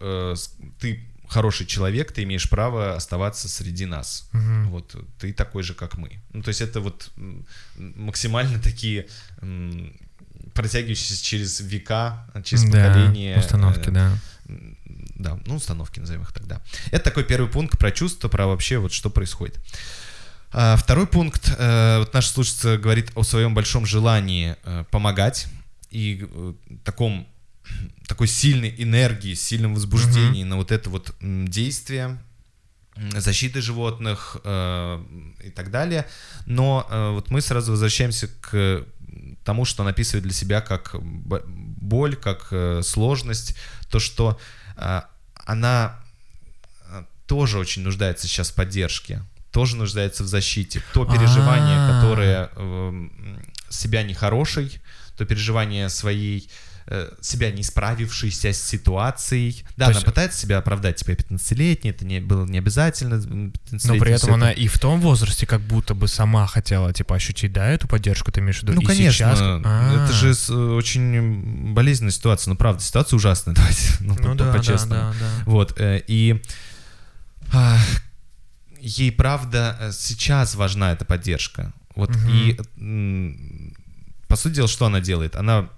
Ты 0.79 1.03
хороший 1.27 1.65
человек, 1.65 2.11
ты 2.11 2.21
имеешь 2.23 2.47
право 2.49 2.95
оставаться 2.95 3.49
среди 3.49 3.85
нас. 3.87 4.29
Мгм. 4.33 4.69
Вот 4.69 4.95
ты 5.19 5.33
такой 5.33 5.63
же, 5.63 5.73
как 5.73 5.97
мы. 5.97 6.19
Ну, 6.33 6.43
то 6.43 6.49
есть 6.49 6.61
это 6.61 6.81
вот 6.81 7.11
максимально 7.77 8.59
такие 8.59 9.07
протягивающиеся 10.53 11.23
через 11.23 11.59
века, 11.61 12.27
через 12.43 12.63
Да, 12.63 12.69
поколения. 12.87 13.37
установки, 13.39 13.89
да. 13.89 14.17
Да, 15.15 15.39
ну, 15.45 15.55
установки 15.55 15.99
назовем 15.99 16.23
их 16.23 16.33
тогда. 16.33 16.61
Это 16.91 17.03
такой 17.05 17.23
первый 17.23 17.49
пункт 17.49 17.77
про 17.79 17.91
чувства, 17.91 18.27
про 18.27 18.47
вообще 18.47 18.77
вот 18.77 18.91
что 18.93 19.09
происходит. 19.09 19.57
А, 20.51 20.75
Второй 20.77 21.07
пункт. 21.07 21.53
э, 21.57 21.99
Вот 21.99 22.13
наша 22.13 22.29
слушательница 22.29 22.77
говорит 22.77 23.11
о 23.15 23.23
своем 23.23 23.53
большом 23.53 23.85
желании 23.85 24.55
э, 24.63 24.83
помогать 24.91 25.47
и 25.89 26.27
э, 26.29 26.53
таком 26.83 27.27
такой 28.07 28.27
сильной 28.27 28.73
энергии, 28.77 29.33
сильном 29.33 29.73
возбуждении 29.73 30.43
на 30.43 30.55
вот 30.55 30.71
это 30.71 30.89
вот 30.89 31.15
действие 31.21 32.19
защиты 33.17 33.61
животных 33.61 34.37
э, 34.43 35.03
и 35.43 35.49
так 35.49 35.71
далее. 35.71 36.05
Но 36.45 36.85
э, 36.89 37.09
вот 37.11 37.31
мы 37.31 37.41
сразу 37.41 37.71
возвращаемся 37.71 38.27
к 38.27 38.85
тому, 39.43 39.65
что 39.65 39.83
он 39.83 39.89
описывает 39.89 40.23
для 40.23 40.33
себя 40.33 40.61
как 40.61 40.95
боль, 41.01 42.15
как 42.15 42.47
э, 42.51 42.81
сложность, 42.83 43.55
то, 43.89 43.99
что 43.99 44.39
она 45.45 45.99
э, 46.89 47.03
тоже 47.27 47.59
очень 47.59 47.81
нуждается 47.83 48.27
сейчас 48.27 48.51
в 48.51 48.55
поддержке, 48.55 49.21
тоже 49.51 49.75
нуждается 49.75 50.23
в 50.23 50.27
защите. 50.27 50.81
То 50.93 51.05
переживание, 51.05 51.77
А. 51.77 52.01
которое 52.01 52.49
эм, 52.55 53.41
себя 53.69 54.03
нехорошей, 54.03 54.81
то 55.17 55.25
переживание 55.25 55.89
своей 55.89 56.49
себя 57.21 57.51
не 57.51 57.63
справившейся 57.63 58.53
с 58.53 58.61
ситуацией. 58.61 59.63
Да, 59.75 59.85
То 59.85 59.91
она 59.91 59.93
есть- 59.95 60.05
пытается 60.05 60.39
себя 60.39 60.59
оправдать, 60.59 60.97
типа 60.97 61.11
15-летняя, 61.11 61.91
это 61.91 62.05
не, 62.05 62.19
было 62.19 62.45
не 62.45 62.59
обязательно. 62.59 63.17
Но 63.17 63.47
15-летней 63.49 63.99
при 63.99 64.11
этом 64.11 64.17
всё 64.17 64.27
это- 64.27 64.35
она 64.35 64.51
и 64.51 64.67
в 64.67 64.77
том 64.79 65.01
возрасте 65.01 65.47
как 65.47 65.61
будто 65.61 65.95
бы 65.95 66.07
сама 66.07 66.45
хотела, 66.45 66.93
типа, 66.93 67.15
ощутить, 67.15 67.51
да, 67.53 67.67
эту 67.69 67.87
поддержку, 67.87 68.31
ты 68.31 68.41
имеешь 68.41 68.59
в 68.59 68.63
виду? 68.63 68.73
Ну, 68.73 68.81
И 68.81 68.85
конечно, 68.85 69.11
сейчас- 69.29 69.39
А. 69.41 70.03
это 70.05 70.13
же 70.13 70.35
с- 70.35 70.49
очень 70.51 71.73
болезненная 71.73 72.11
ситуация. 72.11 72.51
Ну, 72.51 72.55
правда, 72.57 72.83
ситуация 72.83 73.17
ужасная, 73.17 73.55
давайте, 73.55 73.87
ну, 74.01 74.15
Ну 74.19 74.35
да, 74.35 74.45
да, 74.45 74.53
по-честному. 74.53 75.01
да, 75.01 75.15
да. 75.19 75.29
Вот, 75.45 75.79
э, 75.79 76.03
и 76.07 76.41
а, 77.51 77.79
ей, 78.79 79.11
правда, 79.11 79.77
э, 79.79 79.91
сейчас 79.91 80.55
важна 80.55 80.91
эта 80.91 81.05
поддержка. 81.05 81.73
Вот, 81.95 82.09
Мгм. 82.15 82.29
и, 82.29 83.73
по 84.27 84.35
сути 84.35 84.55
дела, 84.55 84.67
что 84.67 84.85
она 84.85 84.99
делает? 84.99 85.35
Она 85.35 85.69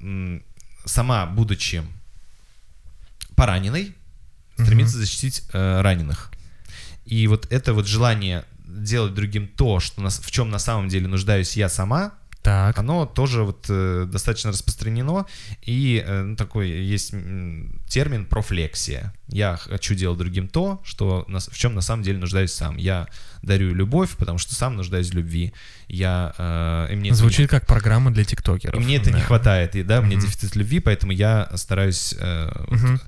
сама, 0.88 1.26
будучи 1.26 1.84
пораненной, 3.36 3.95
стремится 4.58 4.97
защитить 4.97 5.43
э, 5.54 5.82
раненых. 5.82 6.32
И 7.06 7.28
вот 7.28 7.47
это 7.52 7.73
вот 7.73 7.88
желание 7.88 8.43
делать 8.65 9.13
другим 9.13 9.47
то, 9.47 9.80
что 9.80 10.02
нас, 10.02 10.19
в 10.19 10.32
чем 10.32 10.50
на 10.50 10.60
самом 10.60 10.89
деле 10.89 11.08
нуждаюсь 11.08 11.56
я 11.56 11.69
сама, 11.69 12.13
Так. 12.41 12.78
оно 12.78 13.06
тоже 13.06 13.43
вот 13.43 13.65
э, 13.69 14.08
достаточно 14.12 14.52
распространено, 14.52 15.26
и 15.62 16.04
э, 16.06 16.23
ну, 16.23 16.36
такой 16.36 16.69
есть 16.69 17.12
термин 17.88 18.26
профлексия. 18.26 19.13
Я 19.28 19.58
хочу 19.58 19.93
делать 19.95 20.17
другим 20.17 20.47
то, 20.47 20.82
что 20.84 21.23
на- 21.28 21.39
в 21.39 21.56
чем 21.58 21.76
на 21.76 21.82
самом 21.82 22.04
деле 22.04 22.17
нуждаюсь 22.17 22.52
сам. 22.54 22.78
Я 22.78 23.08
дарю 23.41 23.73
любовь, 23.73 24.12
потому 24.17 24.38
что 24.38 24.56
сам 24.56 24.76
нуждаюсь 24.76 25.10
в 25.10 25.13
любви. 25.13 25.54
Я, 25.88 26.34
э, 26.38 26.93
и 26.93 26.95
мне 26.95 27.10
это 27.10 27.17
Звучит 27.19 27.50
как 27.50 27.65
программа 27.67 28.12
для 28.12 28.23
тиктокеров. 28.23 28.76
и 28.76 28.84
мне 28.84 28.97
это 28.97 29.12
не 29.12 29.19
Да. 29.19 29.26
хватает, 29.26 29.76
и 29.76 29.84
да, 29.84 30.02
мне 30.02 30.15
Мгм. 30.15 30.26
дефицит 30.26 30.56
любви, 30.56 30.80
поэтому 30.80 31.12
я 31.12 31.50
стараюсь 31.56 32.15
э, 32.17 32.52
вот, 32.69 32.80
Мгм. 32.80 33.02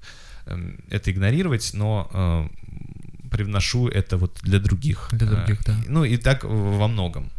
эм, 0.46 0.80
это 0.90 1.12
игнорировать, 1.12 1.72
но 1.74 2.10
э, 2.14 3.30
привношу 3.30 3.88
это 3.88 4.18
вот 4.18 4.40
для 4.42 4.60
других. 4.60 5.10
Для 5.12 5.28
других, 5.28 5.60
Э, 5.62 5.64
да. 5.66 5.76
Ну 5.88 6.04
и 6.04 6.18
так 6.18 6.44
во 6.44 6.88
многом. 6.88 7.30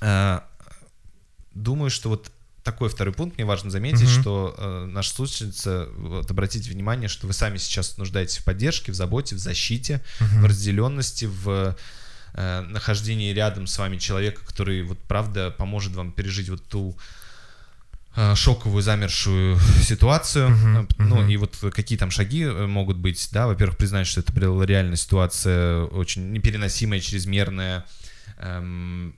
Э, 0.00 0.40
Думаю, 1.54 1.88
что 1.90 2.08
вот 2.08 2.32
такой 2.64 2.88
второй 2.88 3.14
пункт 3.14 3.36
мне 3.36 3.44
важно 3.46 3.70
заметить, 3.70 4.10
Мгм. 4.10 4.20
что 4.22 4.54
э, 4.58 4.86
наша 4.90 5.10
слушательница, 5.14 5.86
вот 5.96 6.28
обратите 6.30 6.68
внимание, 6.70 7.08
что 7.08 7.26
вы 7.28 7.32
сами 7.32 7.58
сейчас 7.58 7.96
нуждаетесь 7.98 8.38
в 8.38 8.44
поддержке, 8.44 8.90
в 8.90 8.94
заботе, 8.96 9.36
в 9.36 9.38
защите, 9.38 10.00
Мгм. 10.18 10.42
в 10.42 10.46
разделенности, 10.46 11.26
в 11.26 11.76
э, 12.34 12.60
нахождении 12.62 13.32
рядом 13.32 13.66
с 13.66 13.78
вами 13.78 13.96
человека, 13.98 14.44
который 14.44 14.82
вот 14.82 14.98
правда 14.98 15.50
поможет 15.50 15.94
вам 15.94 16.12
пережить 16.12 16.48
вот 16.48 16.62
ту 16.68 16.96
э, 18.16 18.34
шоковую 18.34 18.82
замершую 18.82 19.58
ситуацию. 19.82 20.50
Мгм, 20.50 20.76
Э, 20.76 21.02
Ну 21.02 21.28
и 21.28 21.36
вот 21.36 21.56
какие 21.72 21.98
там 21.98 22.10
шаги 22.10 22.42
э, 22.44 22.66
могут 22.66 22.96
быть, 22.96 23.28
да, 23.32 23.46
во-первых, 23.46 23.76
признать, 23.76 24.06
что 24.06 24.20
это 24.20 24.32
была 24.32 24.66
реальная 24.66 24.96
ситуация, 24.96 25.82
очень 25.84 26.32
непереносимая, 26.32 27.00
чрезмерная, 27.00 27.84
эм, 28.38 29.14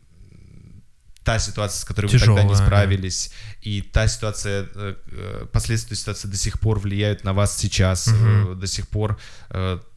та 1.24 1.38
ситуация, 1.40 1.80
с 1.80 1.84
которой 1.84 2.06
вы 2.06 2.18
тогда 2.18 2.34
не 2.34 2.38
Тяжелая, 2.38 2.58
да. 2.58 2.66
справились, 2.66 3.32
и 3.60 3.82
та 3.82 4.06
ситуация, 4.08 4.68
э, 4.74 5.46
последствия 5.52 5.96
ситуации 5.96 6.28
до 6.28 6.36
сих 6.36 6.60
пор 6.60 6.78
влияют 6.78 7.24
на 7.24 7.32
вас 7.32 7.56
сейчас, 7.56 8.08
э, 8.08 8.54
до 8.54 8.66
сих 8.66 8.86
пор 8.88 9.18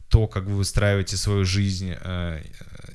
то, 0.08 0.26
как 0.26 0.42
вы 0.44 0.56
выстраиваете 0.56 1.16
свою 1.16 1.44
жизнь, 1.44 1.94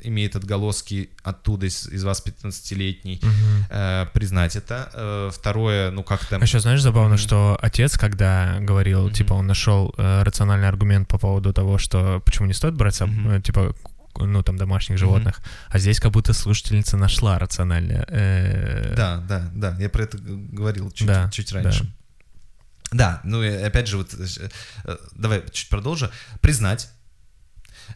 имеет 0.05 0.35
отголоски 0.35 1.09
оттуда, 1.23 1.65
из, 1.65 1.87
из 1.87 2.03
вас 2.03 2.21
15-летней. 2.25 3.19
Мгм. 3.23 3.65
Э, 3.69 4.05
признать 4.13 4.55
это. 4.55 4.89
Э, 4.93 5.29
второе, 5.33 5.91
ну 5.91 6.03
как-то... 6.03 6.37
А 6.37 6.39
еще 6.39 6.59
знаешь, 6.59 6.81
забавно, 6.81 7.15
Мгм. 7.15 7.17
что 7.17 7.57
отец, 7.61 7.97
когда 7.97 8.57
говорил, 8.59 9.05
Мгм. 9.05 9.13
типа, 9.13 9.33
он 9.33 9.47
нашел 9.47 9.93
э, 9.97 10.23
рациональный 10.23 10.67
аргумент 10.67 11.07
по 11.07 11.17
поводу 11.17 11.53
того, 11.53 11.77
что 11.77 12.21
почему 12.25 12.47
не 12.47 12.53
стоит 12.53 12.75
брать, 12.75 12.99
Мгм. 13.01 13.29
э, 13.31 13.41
типа, 13.41 13.75
ну, 14.17 14.43
там, 14.43 14.55
домашних 14.57 14.97
животных, 14.97 15.41
а 15.67 15.77
здесь 15.77 15.99
как 15.99 16.11
будто 16.13 16.31
слушательница 16.33 16.95
нашла 16.97 17.37
рациональное. 17.37 18.05
э, 18.07 18.93
Да, 18.95 19.17
да, 19.27 19.49
да, 19.53 19.75
я 19.77 19.89
про 19.89 20.03
это 20.03 20.17
говорил 20.19 20.89
чуть, 20.91 21.07
Да, 21.07 21.29
чуть 21.31 21.51
раньше. 21.51 21.91
Да. 22.91 23.19
ну 23.25 23.43
и 23.43 23.49
опять 23.49 23.87
же, 23.87 23.97
вот 23.97 24.13
э, 24.13 24.97
давай 25.15 25.43
чуть 25.51 25.67
продолжу. 25.69 26.09
Признать. 26.39 26.89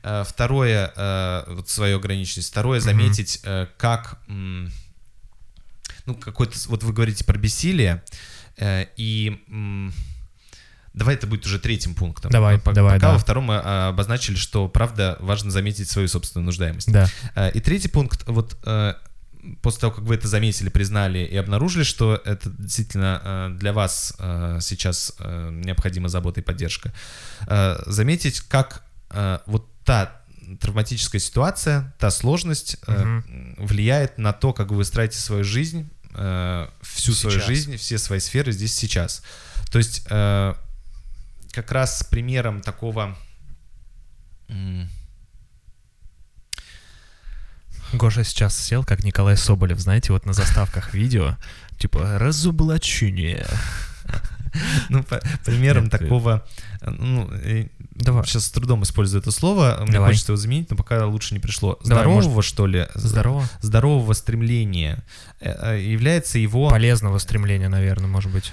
Э, 0.04 0.24
Второе, 0.28 0.92
э, 0.96 1.44
вот 1.48 1.70
свою 1.70 1.98
ограниченность. 1.98 2.50
Второе, 2.50 2.80
заметить, 2.80 3.40
э, 3.44 3.68
как, 3.78 4.20
ну, 4.28 6.16
какой-то, 6.20 6.58
вот 6.68 6.84
вы 6.84 6.94
говорите 6.94 7.24
про 7.24 7.38
бессилие, 7.38 8.04
и 8.62 9.38
давай 10.94 11.16
это 11.16 11.28
будет 11.28 11.46
уже 11.46 11.60
третьим 11.60 11.94
пунктом. 11.96 12.32
Давай, 12.32 12.58
По- 12.60 12.74
давай, 12.74 12.96
Пока 12.96 13.08
да. 13.08 13.14
во 13.14 13.20
втором 13.20 13.46
мы 13.46 13.58
обозначили, 13.58 14.36
что, 14.36 14.68
правда, 14.68 15.18
важно 15.20 15.52
заметить 15.52 15.90
свою 15.90 16.08
собственную 16.08 16.46
нуждаемость. 16.46 16.92
Да. 16.92 17.08
И 17.50 17.60
третий 17.62 17.90
пункт, 17.90 18.24
вот 18.28 18.58
после 19.62 19.80
того, 19.80 19.94
как 19.94 20.04
вы 20.04 20.16
это 20.16 20.28
заметили, 20.28 20.68
признали 20.70 21.20
и 21.20 21.38
обнаружили, 21.38 21.84
что 21.84 22.22
это 22.26 22.50
действительно 22.50 23.56
для 23.58 23.72
вас 23.72 24.14
сейчас 24.60 25.14
необходима 25.20 26.10
забота 26.10 26.42
и 26.42 26.44
поддержка, 26.44 26.92
заметить, 27.86 28.42
как 28.42 28.84
вот 29.46 29.70
та 29.90 30.22
травматическая 30.60 31.20
ситуация, 31.20 31.96
та 31.98 32.12
сложность 32.12 32.78
э, 32.86 33.22
влияет 33.58 34.20
на 34.20 34.34
то, 34.34 34.54
как 34.54 34.70
вы 34.70 34.78
выстраиваете 34.78 35.18
свою 35.18 35.44
жизнь, 35.44 35.90
э, 36.14 36.68
всю 36.84 37.14
свою 37.14 37.40
Сейчас. 37.40 37.48
жизнь, 37.48 37.76
все 37.78 37.98
свои 37.98 38.20
сферы 38.20 38.52
здесь 38.52 38.76
сейчас. 38.76 39.24
То 39.72 39.80
есть 39.80 40.06
э, 40.08 40.54
как 41.54 41.72
раз 41.72 42.04
примером 42.04 42.62
такого 42.62 43.18
Гоша 47.94 48.24
сейчас 48.24 48.56
сел, 48.56 48.84
как 48.84 49.04
Николай 49.04 49.36
Соболев, 49.38 49.80
знаете, 49.80 50.14
вот 50.14 50.28
на 50.28 50.34
заставках 50.34 50.94
видео, 50.94 51.36
типа 51.80 52.20
«разоблачение». 52.20 53.48
Ну, 54.90 55.04
по- 55.04 55.22
примером 55.46 55.90
такого, 55.90 56.48
э, 56.82 56.90
ну, 56.90 57.32
Давай. 58.00 58.26
сейчас 58.26 58.46
с 58.46 58.52
трудом 58.52 58.84
использую 58.84 59.22
это 59.22 59.32
слово, 59.32 59.78
мне 59.84 59.94
Давай. 59.94 60.10
хочется 60.12 60.32
его 60.32 60.38
заменить, 60.38 60.70
но 60.70 60.78
пока 60.78 61.06
лучше 61.06 61.34
не 61.34 61.40
пришло. 61.40 61.78
Давай, 61.84 62.04
Здорового, 62.06 62.42
что 62.42 62.66
ли? 62.66 62.88
Здорово. 62.96 63.48
Здорового 63.62 64.14
стремления 64.14 65.04
э, 65.40 65.76
э, 65.76 65.82
является 65.84 66.40
его... 66.40 66.70
Полезного 66.70 67.18
стремления, 67.18 67.70
наверное, 67.70 68.08
может 68.08 68.32
быть. 68.32 68.52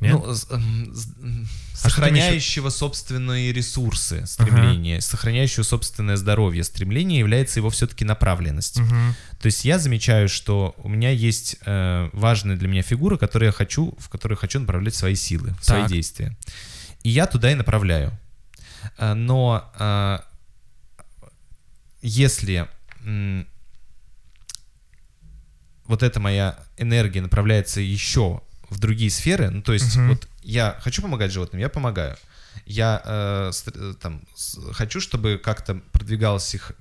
Нет? 0.00 0.12
Ну, 0.12 0.24
А 0.28 1.88
сохраняющего 1.88 2.68
собственные 2.68 3.52
ресурсы 3.52 4.26
стремления, 4.26 5.00
сохраняющего 5.00 5.62
собственное 5.62 6.16
здоровье 6.16 6.64
стремление 6.64 7.18
является 7.20 7.60
его 7.60 7.70
все-таки 7.70 8.04
направленностью. 8.04 8.84
Мгм. 8.84 9.14
То 9.40 9.46
есть 9.46 9.64
я 9.64 9.78
замечаю, 9.78 10.28
что 10.28 10.74
у 10.78 10.88
меня 10.88 11.10
есть 11.10 11.56
э, 11.64 12.10
важная 12.12 12.56
для 12.56 12.68
меня 12.68 12.82
фигура, 12.82 13.16
которую 13.16 13.48
я 13.48 13.52
хочу, 13.52 13.94
в 13.98 14.08
которую 14.08 14.36
хочу 14.38 14.60
направлять 14.60 14.94
свои 14.94 15.14
силы, 15.14 15.54
свои 15.60 15.82
Так. 15.82 15.90
действия. 15.90 16.36
И 17.02 17.10
я 17.10 17.26
туда 17.26 17.52
и 17.52 17.54
направляю. 17.54 18.18
Э, 18.98 19.14
но 19.14 19.70
э, 19.78 20.18
если 22.02 22.68
вот 25.86 26.02
эта 26.02 26.20
моя 26.20 26.58
энергия 26.76 27.20
направляется 27.20 27.80
еще 27.80 28.40
в 28.70 28.78
другие 28.78 29.10
сферы, 29.10 29.50
ну, 29.50 29.62
то 29.62 29.72
есть 29.72 29.96
Мгм. 29.96 30.08
вот 30.10 30.28
я 30.42 30.78
хочу 30.80 31.02
помогать 31.02 31.32
животным, 31.32 31.60
я 31.60 31.68
помогаю. 31.68 32.16
Я 32.66 33.02
э, 33.04 33.52
э, 33.74 33.94
там 34.00 34.22
хочу, 34.72 35.00
чтобы 35.00 35.40
как-то 35.42 35.74
продвигалась 35.92 36.54
их, 36.54 36.72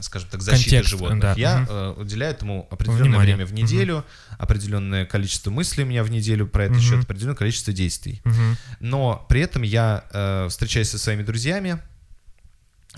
скажем 0.00 0.28
так, 0.30 0.42
защита 0.42 0.70
Контекст, 0.70 0.90
животных. 0.90 1.20
да, 1.20 1.34
Я 1.36 1.66
э, 1.68 1.94
уделяю 1.96 2.32
этому 2.32 2.66
определенное 2.70 3.02
Внимание. 3.08 3.36
время 3.36 3.46
в 3.46 3.52
неделю, 3.54 4.04
определенное 4.38 5.06
количество 5.06 5.50
мыслей 5.50 5.84
у 5.84 5.86
меня 5.86 6.02
в 6.04 6.10
неделю 6.10 6.46
про 6.46 6.64
это 6.64 6.74
Мгм. 6.74 6.80
счет, 6.82 7.04
определенное 7.04 7.36
количество 7.36 7.72
действий. 7.72 8.20
Мгм. 8.24 8.56
Но 8.80 9.24
при 9.28 9.40
этом 9.40 9.62
я 9.62 10.04
э, 10.12 10.48
встречаюсь 10.50 10.90
со 10.90 10.98
своими 10.98 11.22
друзьями, 11.22 11.80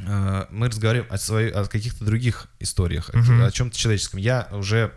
э, 0.06 0.46
мы 0.50 0.68
разговариваем 0.68 1.12
о, 1.12 1.18
своей- 1.18 1.50
о 1.50 1.64
каких-то 1.64 2.04
других 2.04 2.48
историях, 2.60 3.10
о- 3.12 3.18
Мгм. 3.18 3.42
о, 3.44 3.50
чем-то 3.50 3.76
человеческом. 3.76 4.20
Я 4.20 4.48
уже 4.52 4.92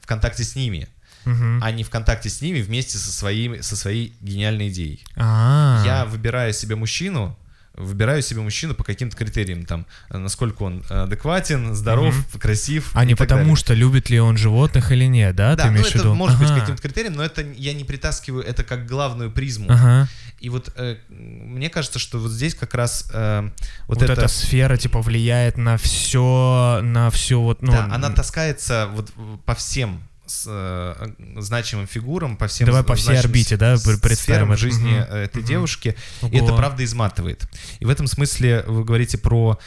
в 0.00 0.06
контакте 0.06 0.44
с 0.44 0.56
ними, 0.56 0.88
Мгм. 1.24 1.62
а 1.62 1.70
не 1.70 1.84
в 1.84 1.90
контакте 1.90 2.28
с 2.28 2.40
ними 2.40 2.60
вместе 2.62 2.98
со, 2.98 3.12
своими, 3.12 3.60
со 3.60 3.76
своей 3.76 4.14
гениальной 4.20 4.68
идеей. 4.70 5.04
А. 5.16 5.82
Я 5.84 6.04
выбираю 6.04 6.52
себе 6.52 6.74
мужчину, 6.76 7.38
выбираю 7.82 8.22
себе 8.22 8.40
мужчину 8.40 8.74
по 8.74 8.84
каким-то 8.84 9.16
критериям, 9.16 9.64
там, 9.64 9.86
э, 10.10 10.18
насколько 10.18 10.62
он 10.62 10.84
адекватен, 10.88 11.74
здоров, 11.74 12.14
красив. 12.40 12.90
А 12.94 13.04
не 13.04 13.14
потому, 13.14 13.42
далее. 13.42 13.56
что 13.56 13.74
любит 13.74 14.10
ли 14.10 14.20
он 14.20 14.36
животных 14.36 14.92
или 14.92 15.04
нет, 15.04 15.34
да? 15.36 15.56
Да, 15.56 15.64
Ты 15.64 15.70
ну 15.70 15.80
это 15.80 15.98
виду? 15.98 16.14
может 16.14 16.38
быть 16.38 16.50
Ага. 16.50 16.60
каким-то 16.60 16.82
критерием, 16.82 17.14
но 17.14 17.24
это 17.24 17.42
я 17.42 17.74
не 17.74 17.84
притаскиваю 17.84 18.44
это 18.44 18.64
как 18.64 18.86
главную 18.86 19.30
призму. 19.30 19.66
Ага. 19.70 20.08
И 20.40 20.48
вот 20.48 20.72
э, 20.76 20.96
мне 21.08 21.70
кажется, 21.70 21.98
что 21.98 22.18
вот 22.18 22.30
здесь 22.30 22.54
как 22.54 22.74
раз 22.74 23.08
э, 23.12 23.50
вот, 23.86 23.98
Вот, 23.98 24.02
это, 24.02 24.12
эта 24.14 24.28
сфера, 24.28 24.76
типа, 24.76 25.00
влияет 25.00 25.56
на 25.56 25.76
все, 25.76 26.80
на 26.82 27.10
все 27.10 27.40
вот, 27.40 27.62
ну... 27.62 27.70
да, 27.72 27.88
она 27.92 28.10
таскается 28.10 28.88
вот 28.92 29.12
по 29.44 29.54
всем 29.54 30.02
с, 30.26 30.44
э, 30.46 31.40
значимым 31.40 31.86
фигурам, 31.86 32.36
по 32.36 32.46
всем 32.46 32.66
Давай 32.66 32.82
по 32.82 32.94
всей 32.94 33.18
орбите, 33.18 33.56
да, 33.56 33.76
представим 34.00 34.56
жизни 34.56 34.94
э, 34.96 35.24
этой 35.24 35.38
Мгм. 35.38 35.46
девушки. 35.48 35.96
И 36.22 36.36
это 36.36 36.46
Ого. 36.46 36.56
правда 36.56 36.84
изматывает. 36.84 37.46
И 37.80 37.84
в 37.84 37.90
этом 37.90 38.06
смысле 38.06 38.64
вы 38.66 38.84
говорите 38.84 39.18
про 39.18 39.58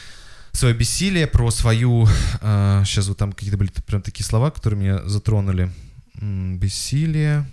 свое 0.52 0.74
бессилие, 0.74 1.26
про 1.26 1.50
свою... 1.50 2.06
сейчас 2.40 3.08
вот 3.08 3.18
там 3.18 3.32
какие-то 3.32 3.58
были 3.58 3.70
прям 3.86 4.00
такие 4.00 4.24
слова, 4.24 4.50
которые 4.50 4.80
меня 4.80 5.08
затронули. 5.08 5.70
Бессилие... 6.14 7.46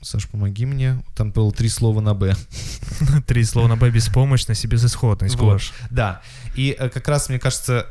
Саш, 0.00 0.28
помоги 0.28 0.64
мне. 0.64 1.02
Там 1.16 1.32
было 1.32 1.50
три 1.50 1.68
слова 1.68 2.00
на 2.00 2.14
«Б». 2.14 2.36
Три 3.26 3.42
слова 3.42 3.66
на 3.66 3.76
«Б» 3.76 3.90
беспомощность 3.90 4.64
и 4.64 4.68
безысходность, 4.68 5.34
Вот. 5.34 5.54
Гош. 5.54 5.72
Да. 5.90 6.22
И 6.54 6.76
э, 6.78 6.88
как 6.88 7.08
раз, 7.08 7.28
мне 7.28 7.40
кажется, 7.40 7.84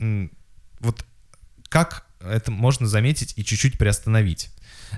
эм, 0.00 0.30
вот 0.80 1.04
как 1.68 2.06
это 2.20 2.50
можно 2.50 2.86
заметить 2.86 3.32
и 3.36 3.44
чуть-чуть 3.44 3.78
приостановить. 3.78 4.50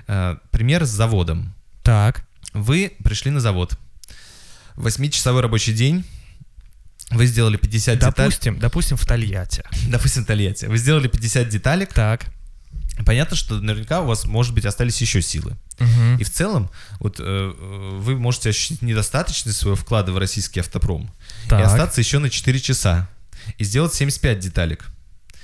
Э, 0.07 0.37
пример 0.51 0.85
с 0.85 0.89
заводом. 0.89 1.53
Так, 1.83 2.25
Вы 2.53 2.93
пришли 3.03 3.31
на 3.31 3.39
завод. 3.39 3.77
Восьмичасовой 4.75 5.41
рабочий 5.41 5.73
день. 5.73 6.03
Вы 7.09 7.25
сделали 7.25 7.57
50 7.57 7.95
деталей. 7.95 8.13
допустим, 8.15 8.59
допустим, 8.59 8.97
в 8.97 9.05
Тольятти. 9.05 9.63
Допустим, 9.89 10.23
Тольятти. 10.25 10.65
Вы 10.65 10.77
сделали 10.77 11.07
50 11.07 11.49
деталек. 11.49 11.93
Так. 11.93 12.25
Понятно, 13.05 13.35
что 13.35 13.55
наверняка 13.59 14.01
у 14.01 14.05
вас, 14.05 14.25
может 14.25 14.53
быть, 14.53 14.65
остались 14.65 15.01
еще 15.01 15.21
силы. 15.21 15.57
Мгм. 15.79 16.17
И 16.19 16.23
в 16.23 16.31
целом, 16.31 16.69
вот 16.99 17.17
э, 17.19 17.53
вы 17.99 18.17
можете 18.17 18.49
ощутить 18.49 18.81
недостаточность 18.81 19.57
своего 19.57 19.75
вклада 19.75 20.11
в 20.13 20.17
российский 20.17 20.59
автопром 20.59 21.11
и 21.45 21.49
Так. 21.49 21.65
остаться 21.65 21.99
еще 21.99 22.19
на 22.19 22.29
4 22.29 22.59
часа 22.59 23.09
и 23.57 23.63
сделать 23.63 23.93
75 23.93 24.39
деталек. 24.39 24.85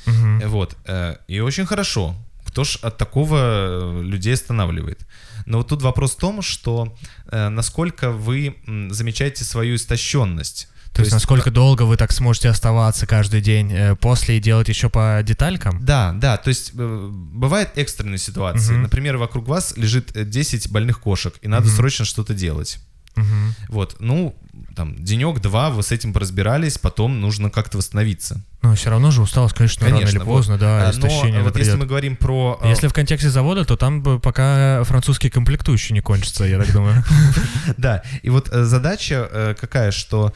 Э, 0.07 0.47
Вот. 0.47 0.75
э, 0.85 1.17
И 1.27 1.39
очень 1.39 1.65
хорошо. 1.65 2.15
Кто 2.45 2.63
ж 2.63 2.79
от 2.81 2.97
такого 2.97 3.37
э, 3.39 4.01
людей 4.03 4.33
останавливает? 4.33 5.05
Но 5.45 5.57
вот 5.59 5.67
тут 5.67 5.81
вопрос 5.81 6.11
в 6.15 6.17
том, 6.19 6.41
что 6.41 6.95
насколько 7.31 8.11
вы 8.11 8.55
замечаете 8.89 9.43
свою 9.43 9.75
истощенность. 9.75 10.67
То 10.93 11.01
есть, 11.01 11.11
насколько 11.13 11.51
долго 11.51 11.83
вы 11.83 11.95
так 11.95 12.11
сможете 12.11 12.49
оставаться 12.49 13.05
каждый 13.05 13.39
день 13.41 13.71
э, 13.71 13.95
после 13.95 14.37
и 14.37 14.39
делать 14.39 14.67
еще 14.67 14.89
по 14.89 15.21
деталькам? 15.23 15.85
Да, 15.85 16.11
да, 16.13 16.37
то 16.37 16.49
есть 16.49 16.71
э, 16.75 17.09
бывают 17.11 17.69
экстренные 17.75 18.17
ситуации. 18.17 18.73
Мгм. 18.73 18.83
Например, 18.83 19.17
вокруг 19.17 19.47
вас 19.47 19.73
лежит 19.77 20.15
э, 20.17 20.23
10 20.25 20.71
больных 20.71 20.99
кошек, 20.99 21.35
и 21.43 21.47
надо 21.47 21.67
Мгм. 21.67 21.75
срочно 21.75 22.03
что-то 22.05 22.33
делать. 22.33 22.79
Мгм. 23.17 23.53
Вот, 23.69 23.97
ну, 23.99 24.35
там, 24.75 24.95
денек-два 25.03 25.69
вы 25.71 25.83
с 25.83 25.91
этим 25.91 26.13
поразбирались, 26.13 26.77
потом 26.77 27.19
нужно 27.19 27.49
как-то 27.49 27.77
восстановиться. 27.77 28.41
Но 28.61 28.75
все 28.75 28.89
равно 28.89 29.11
же 29.11 29.21
усталость, 29.21 29.55
конечно, 29.55 29.87
рано 29.87 29.99
или 29.99 30.17
вот. 30.17 30.25
поздно, 30.25 30.57
да, 30.57 30.87
А, 30.87 30.91
истощение 30.91 31.39
Но 31.39 31.45
вот 31.45 31.55
если 31.57 31.71
придет. 31.71 31.79
мы 31.79 31.85
говорим 31.85 32.15
про... 32.15 32.59
э, 32.61 32.69
Если 32.69 32.87
в 32.87 32.93
контексте 32.93 33.29
завода, 33.29 33.65
то 33.65 33.75
там 33.75 34.01
бы 34.01 34.19
пока 34.19 34.83
французский 34.83 35.29
комплектующий 35.29 35.93
не 35.93 36.01
кончится, 36.01 36.43
я 36.43 36.57
так 36.59 36.71
думаю. 36.71 37.03
Да, 37.77 38.03
и 38.23 38.29
вот 38.29 38.49
э, 38.51 38.63
задача 38.63 39.27
э, 39.31 39.55
какая, 39.59 39.91
что 39.91 40.33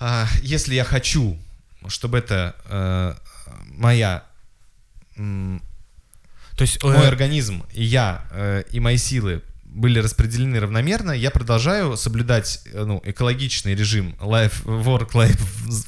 а, 0.00 0.26
если 0.42 0.74
я 0.74 0.84
хочу, 0.84 1.36
чтобы 1.88 2.18
это 2.18 2.54
э, 2.66 3.14
моя 3.76 4.22
То 5.16 6.62
есть, 6.62 6.82
мой 6.82 6.96
э, 6.96 7.08
организм 7.08 7.64
и 7.72 7.82
я 7.84 8.24
э, 8.30 8.64
и 8.70 8.80
мои 8.80 8.96
силы 8.96 9.42
были 9.74 9.98
распределены 10.00 10.58
равномерно, 10.60 11.12
я 11.12 11.30
продолжаю 11.30 11.96
соблюдать 11.96 12.60
э, 12.72 12.84
ну, 12.84 13.00
экологичный 13.04 13.74
режим 13.74 14.14
life, 14.20 14.64
work-life 14.64 15.40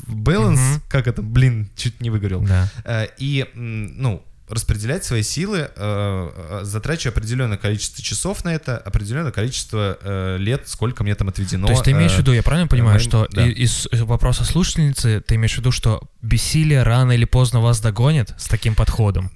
balance, 0.06 0.58
Мгм. 0.74 0.82
как 0.88 1.06
это, 1.06 1.22
блин, 1.22 1.68
чуть 1.76 2.00
не 2.00 2.10
выговорил, 2.10 2.42
да. 2.42 2.68
Э, 2.84 3.06
и, 3.18 3.46
ну, 3.54 4.22
распределять 4.48 5.04
свои 5.04 5.22
силы, 5.22 5.58
э, 5.58 5.68
э, 5.76 6.60
затрачивая 6.64 7.12
определенное 7.12 7.56
количество 7.56 8.02
часов 8.02 8.44
на 8.44 8.52
это, 8.52 8.76
определенное 8.78 9.30
количество 9.30 9.96
э, 10.02 10.36
лет, 10.38 10.62
сколько 10.68 11.04
мне 11.04 11.14
там 11.14 11.28
отведено. 11.28 11.66
То 11.68 11.72
есть 11.72 11.84
ты 11.84 11.92
имеешь 11.92 12.12
в 12.12 12.18
виду, 12.18 12.32
я 12.32 12.42
правильно 12.42 12.66
понимаю, 12.66 12.96
моим- 12.96 13.08
что 13.08 13.28
да. 13.30 13.46
и- 13.46 13.52
из 13.52 13.86
вопроса 13.92 14.44
слушательницы 14.44 15.22
ты 15.24 15.36
имеешь 15.36 15.54
в 15.54 15.58
виду, 15.58 15.70
что 15.70 16.02
бессилие 16.20 16.82
рано 16.82 17.12
или 17.12 17.24
поздно 17.26 17.60
вас 17.60 17.80
догонит 17.80 18.34
с 18.38 18.48
таким 18.48 18.74
подходом? 18.74 19.30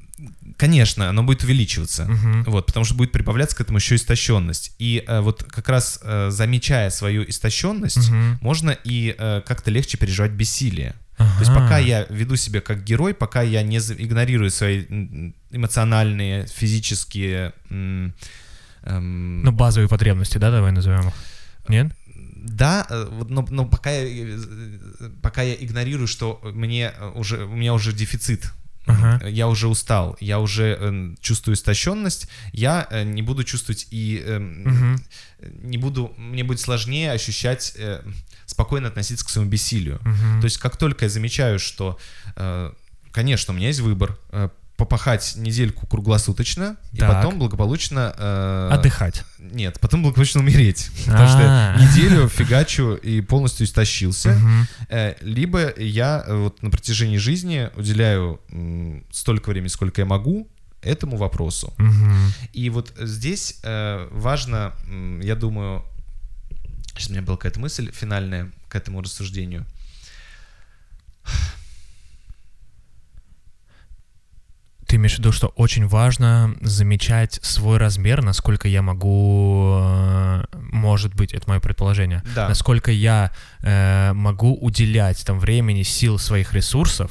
Конечно, 0.57 1.09
оно 1.09 1.23
будет 1.23 1.43
увеличиваться. 1.45 2.05
Мгм. 2.05 2.45
Вот, 2.45 2.67
потому 2.67 2.85
что 2.85 2.95
будет 2.95 3.13
прибавляться 3.13 3.57
к 3.57 3.61
этому 3.61 3.79
еще 3.79 3.97
истощенность. 3.97 4.75
И 4.79 5.03
э, 5.07 5.21
вот 5.21 5.43
как 5.45 5.69
раз 5.69 5.99
э, 6.03 6.31
замечая 6.31 6.91
свою 6.91 7.29
истощенность, 7.29 8.09
Мгм. 8.11 8.39
можно 8.41 8.71
и 8.71 9.15
э, 9.19 9.43
как-то 9.47 9.71
легче 9.71 9.97
переживать 9.99 10.31
бессилие. 10.33 10.95
То 11.17 11.25
есть 11.39 11.51
Ага. 11.51 11.61
пока 11.61 11.79
я 11.79 12.07
веду 12.11 12.35
себя 12.37 12.61
как 12.61 12.83
герой, 12.85 13.15
пока 13.15 13.43
я 13.43 13.63
не 13.63 13.79
игнорирую 13.79 14.51
свои 14.51 14.85
эмоциональные, 15.51 16.47
физические... 16.47 17.53
эм, 17.71 18.15
Ну, 19.43 19.53
базовые 19.53 19.89
потребности, 19.89 20.39
да, 20.39 20.51
давай 20.51 20.73
назовем 20.73 21.09
их. 21.09 21.15
Нет? 21.69 21.93
Да, 22.37 22.87
э, 22.91 23.25
но, 23.29 23.47
но 23.49 23.65
пока, 23.65 23.91
я, 23.91 24.05
э, 24.07 24.39
пока 25.23 25.43
я 25.43 25.55
игнорирую, 25.55 26.07
что 26.07 26.41
мне 26.43 26.93
э, 26.97 27.11
уже, 27.15 27.45
у 27.45 27.55
меня 27.57 27.73
уже 27.75 27.93
дефицит, 27.93 28.53
Ага. 28.87 29.21
э, 29.25 29.31
я 29.31 29.49
уже 29.49 29.69
устал, 29.69 30.17
я 30.21 30.39
уже 30.41 30.77
э, 30.81 31.15
чувствую 31.21 31.55
истощенность, 31.57 32.29
я 32.53 32.87
э, 32.91 33.03
не 33.05 33.23
буду 33.23 33.45
чувствовать 33.45 33.87
и 33.91 34.23
э, 34.25 34.39
Мгм. 34.39 35.03
не 35.63 35.79
буду, 35.79 36.13
мне 36.17 36.45
будет 36.45 36.61
сложнее 36.61 37.13
ощущать, 37.13 37.73
э, 37.77 38.03
спокойно 38.47 38.89
относиться 38.89 39.25
к 39.25 39.29
своему 39.31 39.51
бессилию. 39.51 40.01
Мгм. 40.05 40.41
То 40.41 40.45
есть 40.45 40.59
как 40.59 40.77
только 40.77 41.07
я 41.07 41.09
замечаю, 41.09 41.59
что, 41.59 41.99
э, 42.37 42.73
конечно, 43.11 43.55
у 43.55 43.57
меня 43.57 43.69
есть 43.69 43.81
выбор, 43.81 44.19
э, 44.33 44.49
попахать 44.85 45.35
недельку 45.37 45.87
круглосуточно 45.87 46.77
и 46.93 46.99
Так. 46.99 47.13
потом 47.13 47.39
благополучно... 47.39 48.15
э, 48.17 48.69
Отдыхать. 48.73 49.25
Нет, 49.39 49.81
потом 49.81 50.03
благополучно 50.03 50.41
умереть. 50.41 50.91
Потому 51.07 51.29
что 51.29 51.39
А. 51.41 51.77
неделю 51.79 52.29
фигачу 52.29 52.95
и 52.95 53.21
полностью 53.21 53.67
истощился. 53.67 54.39
Э, 54.89 55.15
Либо 55.21 55.73
я 55.79 56.23
э, 56.27 56.35
вот 56.37 56.63
на 56.63 56.71
протяжении 56.71 57.17
жизни 57.17 57.71
уделяю 57.77 58.41
столько 59.11 59.51
времени, 59.51 59.69
сколько 59.69 60.01
я 60.01 60.07
могу, 60.07 60.49
этому 60.83 61.17
вопросу. 61.17 61.73
И 62.53 62.69
вот 62.71 62.93
здесь 63.01 63.59
э, 63.63 64.09
важно, 64.11 64.75
я 65.23 65.35
думаю, 65.35 65.83
сейчас 66.95 67.09
у 67.09 67.13
меня 67.13 67.23
была 67.23 67.37
какая-то 67.37 67.59
мысль 67.61 67.91
финальная 67.93 68.51
к 68.69 68.77
этому 68.77 69.01
рассуждению. 69.01 69.65
Ты 74.95 74.99
имеешь 74.99 75.17
в 75.17 75.19
виду, 75.19 75.33
что 75.33 75.49
очень 75.57 75.89
важно 75.89 76.55
замечать 76.61 77.41
свой 77.43 77.79
размер, 77.79 78.23
насколько 78.23 78.69
я 78.69 78.81
могу, 78.81 79.73
э, 79.83 80.45
может 80.71 81.17
быть, 81.17 81.35
это 81.35 81.49
мое 81.51 81.59
предположение, 81.59 82.23
Да. 82.37 82.49
насколько 82.49 82.93
я 82.93 83.33
э, 83.61 84.13
могу 84.13 84.55
уделять 84.55 85.27
там 85.27 85.41
времени, 85.41 85.83
сил, 85.83 86.17
своих 86.21 86.55
ресурсов 86.55 87.11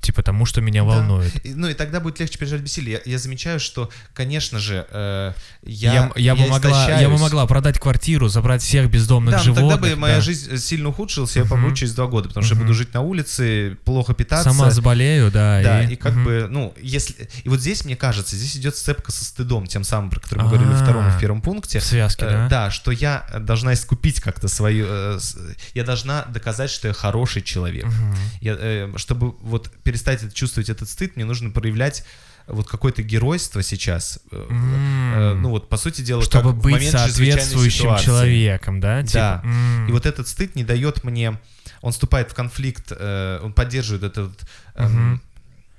типа 0.00 0.22
тому, 0.22 0.46
что 0.46 0.60
меня 0.60 0.82
Да. 0.82 0.88
волнует. 0.88 1.44
И- 1.44 1.52
Ну 1.54 1.68
и 1.68 1.74
тогда 1.74 2.00
будет 2.00 2.18
легче 2.20 2.38
переживать 2.38 2.62
бессилие. 2.62 3.00
Я, 3.04 3.12
я 3.12 3.18
замечаю, 3.18 3.60
что, 3.60 3.90
конечно 4.14 4.58
же, 4.58 4.86
э, 4.90 5.32
я, 5.62 5.92
Я, 5.92 6.12
я, 6.16 6.34
бы 6.36 6.46
могла, 6.46 7.00
я 7.00 7.08
бы 7.08 7.18
могла 7.18 7.46
продать 7.46 7.78
квартиру, 7.78 8.28
забрать 8.28 8.62
всех 8.62 8.90
бездомных 8.90 9.32
Да, 9.32 9.38
но 9.38 9.44
животных. 9.44 9.70
тогда 9.72 9.94
бы 9.94 9.96
моя 10.00 10.16
да. 10.16 10.20
жизнь 10.20 10.56
сильно 10.56 10.88
ухудшилась, 10.88 11.36
я 11.36 11.42
Мгм. 11.42 11.50
помру 11.50 11.74
через 11.74 11.94
два 11.94 12.06
года, 12.06 12.28
потому 12.28 12.44
что 12.46 12.54
я 12.54 12.60
буду 12.60 12.72
жить 12.74 12.94
на 12.94 13.02
улице, 13.02 13.76
плохо 13.84 14.14
питаться. 14.14 14.50
Сама 14.50 14.70
заболею, 14.70 15.30
да. 15.30 15.60
Да, 15.62 15.82
и, 15.84 15.96
как 15.96 16.14
мгм. 16.14 16.24
бы, 16.24 16.46
ну, 16.50 16.74
если... 16.80 17.28
И 17.44 17.48
вот 17.48 17.60
здесь, 17.60 17.84
мне 17.84 17.96
кажется, 17.96 18.36
здесь 18.36 18.56
идет 18.56 18.76
сцепка 18.76 19.12
со 19.12 19.24
стыдом, 19.24 19.66
тем 19.66 19.84
самым, 19.84 20.10
про 20.10 20.20
который 20.20 20.42
мы 20.44 20.48
говорили 20.48 20.68
во 20.70 20.76
втором 20.78 21.08
и 21.08 21.10
в 21.10 21.18
первом 21.20 21.40
пункте. 21.42 21.78
В 21.78 21.84
связке, 21.84 22.24
Э, 22.26 22.48
да? 22.48 22.70
что 22.70 22.90
я 22.90 23.26
должна 23.40 23.74
искупить 23.74 24.20
как-то 24.20 24.48
свою... 24.48 24.86
э, 24.88 25.18
Я 25.74 25.84
должна 25.84 26.24
доказать, 26.24 26.70
что 26.70 26.88
я 26.88 26.94
хороший 26.94 27.42
человек. 27.42 27.86
Я, 28.40 28.56
э, 28.58 28.92
чтобы 28.96 29.32
вот 29.42 29.70
перестать 29.90 30.22
это- 30.22 30.32
чувствовать 30.34 30.68
этот 30.70 30.88
стыд, 30.88 31.16
мне 31.16 31.24
нужно 31.24 31.50
проявлять 31.50 32.04
вот 32.46 32.68
какое-то 32.68 33.02
геройство 33.02 33.62
сейчас. 33.62 34.18
М. 34.32 35.42
Ну 35.42 35.50
вот, 35.50 35.68
по 35.68 35.76
сути 35.76 36.00
дела, 36.02 36.22
Чтобы 36.22 36.52
как 36.52 36.60
быть 36.62 36.90
соответствующим 36.90 37.96
человеком, 37.98 38.80
да? 38.80 39.02
Типа, 39.02 39.40
Да. 39.44 39.48
м. 39.48 39.88
И 39.88 39.92
вот 39.92 40.06
этот 40.06 40.28
стыд 40.28 40.56
не 40.56 40.64
дает 40.64 41.04
мне... 41.04 41.38
Он 41.82 41.92
вступает 41.92 42.30
в 42.30 42.34
конфликт, 42.34 42.86
э, 42.90 43.40
он 43.42 43.52
поддерживает 43.54 44.02
это 44.02 44.24
вот, 44.24 44.40
Мгм. 44.76 45.22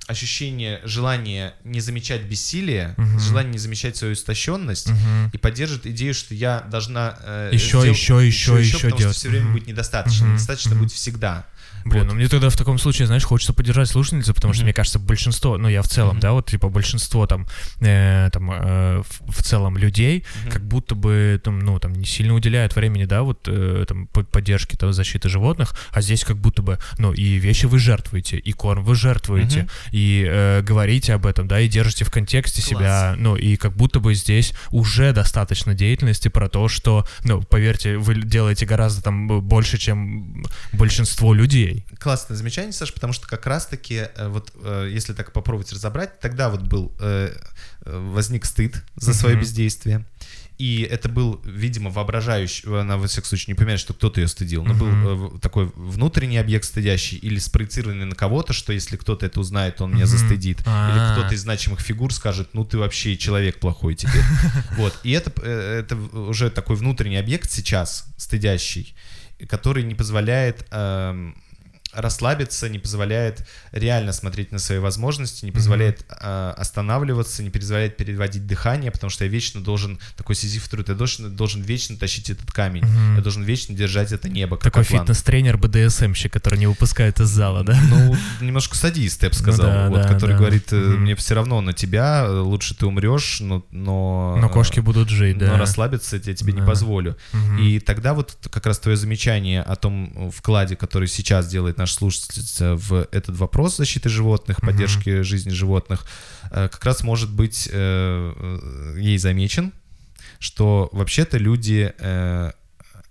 ощущение 0.08 0.80
желания 0.84 1.54
не 1.64 1.80
замечать 1.80 2.22
бессилие, 2.22 2.94
Мгм. 2.96 3.20
желание 3.20 3.52
не 3.52 3.58
замечать 3.58 3.96
свою 3.96 4.14
истощенность, 4.14 4.88
Мгм. 4.90 5.30
и 5.32 5.38
поддерживает 5.38 5.86
идею, 5.86 6.12
что 6.14 6.34
я 6.34 6.60
должна 6.70 7.16
э, 7.22 7.50
Ещё, 7.52 7.80
сдел- 7.82 7.92
ещё, 7.92 8.20
ещё, 8.20 8.58
ещё 8.58 8.78
потому 8.78 8.98
делать. 8.98 9.14
что 9.16 9.20
все 9.20 9.28
время 9.28 9.44
Мгм. 9.46 9.52
будет 9.54 9.66
недостаточно, 9.68 10.24
Мгм. 10.24 10.34
недостаточно 10.34 10.70
Мгм. 10.74 10.80
будет 10.82 10.92
всегда. 10.92 11.46
Блин, 11.84 12.04
Вот. 12.04 12.08
ну 12.12 12.14
мне 12.14 12.28
тогда 12.28 12.48
в 12.50 12.56
таком 12.56 12.78
случае, 12.78 13.06
знаешь, 13.06 13.24
хочется 13.24 13.52
поддержать 13.52 13.88
слушательницу, 13.88 14.34
потому 14.34 14.52
что, 14.54 14.62
Мгм. 14.62 14.66
мне 14.66 14.74
кажется, 14.74 14.98
большинство, 14.98 15.58
ну 15.58 15.68
я 15.68 15.82
в 15.82 15.88
целом, 15.88 16.12
Мгм. 16.12 16.20
да, 16.20 16.32
вот 16.32 16.46
типа 16.50 16.68
большинство 16.68 17.26
там, 17.26 17.46
э, 17.80 18.28
там 18.32 18.50
э, 18.52 19.02
в, 19.02 19.32
в 19.32 19.42
целом 19.42 19.76
людей, 19.78 20.24
Мгм. 20.42 20.52
как 20.52 20.62
будто 20.66 20.94
бы 20.94 21.40
там, 21.42 21.58
ну 21.58 21.78
там 21.78 21.92
не 21.92 22.04
сильно 22.06 22.34
уделяют 22.34 22.76
времени, 22.76 23.04
да, 23.04 23.22
вот 23.22 23.46
э, 23.48 23.84
там 23.88 24.06
по- 24.08 24.22
поддержке 24.22 24.76
там, 24.76 24.92
защиты 24.92 25.28
животных, 25.28 25.74
а 25.92 26.00
здесь 26.02 26.24
как 26.24 26.36
будто 26.36 26.62
бы, 26.62 26.78
ну 26.98 27.12
и 27.12 27.34
вещи 27.36 27.66
вы 27.66 27.78
жертвуете, 27.78 28.36
и 28.38 28.52
корм 28.52 28.84
вы 28.84 28.94
жертвуете, 28.94 29.60
Мгм. 29.62 29.68
и 29.92 30.24
э, 30.28 30.62
говорите 30.62 31.14
об 31.14 31.26
этом, 31.26 31.48
да, 31.48 31.60
и 31.60 31.68
держите 31.68 32.04
в 32.04 32.10
контексте 32.10 32.60
Класс. 32.62 32.68
себя, 32.68 33.14
ну 33.18 33.36
и 33.36 33.56
как 33.56 33.72
будто 33.72 34.00
бы 34.00 34.14
здесь 34.14 34.52
уже 34.70 35.12
достаточно 35.12 35.74
деятельности 35.74 36.28
про 36.28 36.48
то, 36.48 36.68
что, 36.68 37.06
ну 37.24 37.42
поверьте, 37.42 37.96
вы 37.96 38.14
делаете 38.22 38.66
гораздо 38.66 39.02
там 39.02 39.26
больше, 39.40 39.78
чем 39.78 40.44
большинство 40.72 41.34
людей. 41.34 41.71
Классное 41.98 42.36
замечание, 42.36 42.72
Саша, 42.72 42.92
потому 42.92 43.12
что 43.12 43.26
как 43.26 43.46
раз-таки, 43.46 44.08
э, 44.14 44.28
вот 44.28 44.52
э, 44.62 44.88
если 44.92 45.12
так 45.12 45.32
попробовать 45.32 45.72
разобрать, 45.72 46.18
тогда 46.20 46.48
вот 46.50 46.62
был, 46.62 46.92
э, 47.00 47.34
э, 47.84 47.98
возник 48.12 48.44
стыд 48.44 48.82
за 48.96 49.14
свое 49.14 49.34
Мгм. 49.34 49.42
бездействие. 49.42 50.04
И 50.58 50.82
это 50.88 51.08
был, 51.08 51.40
видимо, 51.44 51.90
воображающий, 51.90 52.68
она, 52.80 52.96
во 52.96 53.08
всяком 53.08 53.26
случае, 53.26 53.52
не 53.52 53.56
понимает, 53.56 53.80
что 53.80 53.94
кто-то 53.94 54.20
ее 54.20 54.28
стыдил, 54.28 54.64
но 54.64 54.74
Мгм. 54.74 54.78
был 54.78 55.36
э, 55.36 55.38
такой 55.40 55.72
внутренний 55.74 56.36
объект 56.38 56.64
стыдящий 56.66 57.16
или 57.18 57.38
спроецированный 57.38 58.04
на 58.04 58.14
кого-то, 58.14 58.52
что 58.52 58.72
если 58.72 58.96
кто-то 58.96 59.26
это 59.26 59.40
узнает, 59.40 59.80
он 59.80 59.90
меня 59.94 60.04
Мгм. 60.04 60.10
застыдит. 60.18 60.60
Или 60.60 60.66
А. 60.68 61.12
кто-то 61.16 61.34
из 61.34 61.40
значимых 61.40 61.80
фигур 61.80 62.12
скажет, 62.14 62.50
ну 62.52 62.64
ты 62.64 62.78
вообще 62.78 63.16
человек 63.16 63.58
плохой 63.58 63.94
теперь. 63.96 64.22
Вот. 64.76 64.94
И 65.02 65.10
это, 65.12 65.32
э, 65.42 65.80
это 65.80 65.96
уже 65.96 66.50
такой 66.50 66.76
внутренний 66.76 67.16
объект 67.16 67.50
сейчас, 67.50 68.04
стыдящий, 68.16 68.94
который 69.48 69.82
не 69.82 69.94
позволяет 69.96 70.64
эм, 70.70 71.34
расслабиться, 71.94 72.68
не 72.68 72.78
позволяет 72.78 73.46
реально 73.72 74.12
смотреть 74.12 74.52
на 74.52 74.58
свои 74.58 74.78
возможности, 74.78 75.44
не 75.44 75.52
позволяет 75.52 76.04
э, 76.08 76.54
останавливаться, 76.56 77.42
не 77.42 77.50
позволяет 77.50 77.96
переводить 77.96 78.46
дыхание, 78.46 78.90
потому 78.90 79.10
что 79.10 79.24
я 79.24 79.30
вечно 79.30 79.62
должен, 79.62 79.98
такой 80.16 80.34
сизиф 80.34 80.68
труд, 80.68 80.88
я 80.88 80.94
должен, 80.94 81.34
должен 81.36 81.62
вечно 81.62 81.96
тащить 81.96 82.30
этот 82.30 82.50
камень, 82.50 82.84
Мгм. 82.84 83.16
я 83.16 83.22
должен 83.22 83.42
вечно 83.42 83.74
держать 83.74 84.12
это 84.12 84.28
небо, 84.28 84.56
Такой 84.56 84.84
фитнес-тренер 84.84 85.58
БДСМщик, 85.58 86.32
который 86.32 86.58
не 86.58 86.66
выпускает 86.66 87.20
из 87.20 87.28
зала, 87.28 87.62
да? 87.64 87.78
Ну, 87.90 88.16
немножко 88.40 88.76
садист, 88.76 89.22
я 89.22 89.28
бы 89.28 89.34
сказал, 89.34 89.66
да, 89.66 89.88
вот, 89.88 90.02
да, 90.02 90.08
который 90.08 90.32
да. 90.32 90.38
говорит, 90.38 90.72
э, 90.72 90.76
мне 90.76 91.14
все 91.14 91.34
равно 91.34 91.60
на 91.60 91.72
тебя, 91.72 92.24
э, 92.26 92.38
лучше 92.40 92.74
ты 92.74 92.86
умрешь, 92.86 93.40
но... 93.40 93.64
Но, 93.70 94.36
Но 94.40 94.48
кошки 94.48 94.80
будут 94.80 95.08
жить, 95.08 95.36
но 95.36 95.46
да. 95.46 95.58
расслабиться 95.58 96.16
я 96.16 96.34
тебе 96.34 96.52
не 96.52 96.60
Да. 96.60 96.66
позволю. 96.66 97.16
Мгм. 97.32 97.58
И 97.58 97.80
тогда 97.80 98.14
вот 98.14 98.36
как 98.50 98.66
раз 98.66 98.78
твое 98.78 98.96
замечание 98.96 99.62
о 99.62 99.76
том 99.76 100.30
вкладе, 100.34 100.76
который 100.76 101.08
сейчас 101.08 101.48
делает 101.48 101.78
наш 101.82 101.92
слушательница 101.92 102.76
в 102.76 103.08
этот 103.10 103.36
вопрос 103.36 103.76
защиты 103.76 104.08
животных, 104.08 104.60
поддержки 104.60 105.22
жизни 105.22 105.50
животных, 105.50 106.06
э, 106.50 106.68
как 106.68 106.84
раз 106.84 107.02
может 107.02 107.30
быть 107.30 107.68
э, 107.70 107.72
э, 107.74 109.00
ей 109.00 109.18
замечен, 109.18 109.72
что 110.38 110.88
вообще-то 110.92 111.38
люди 111.38 111.92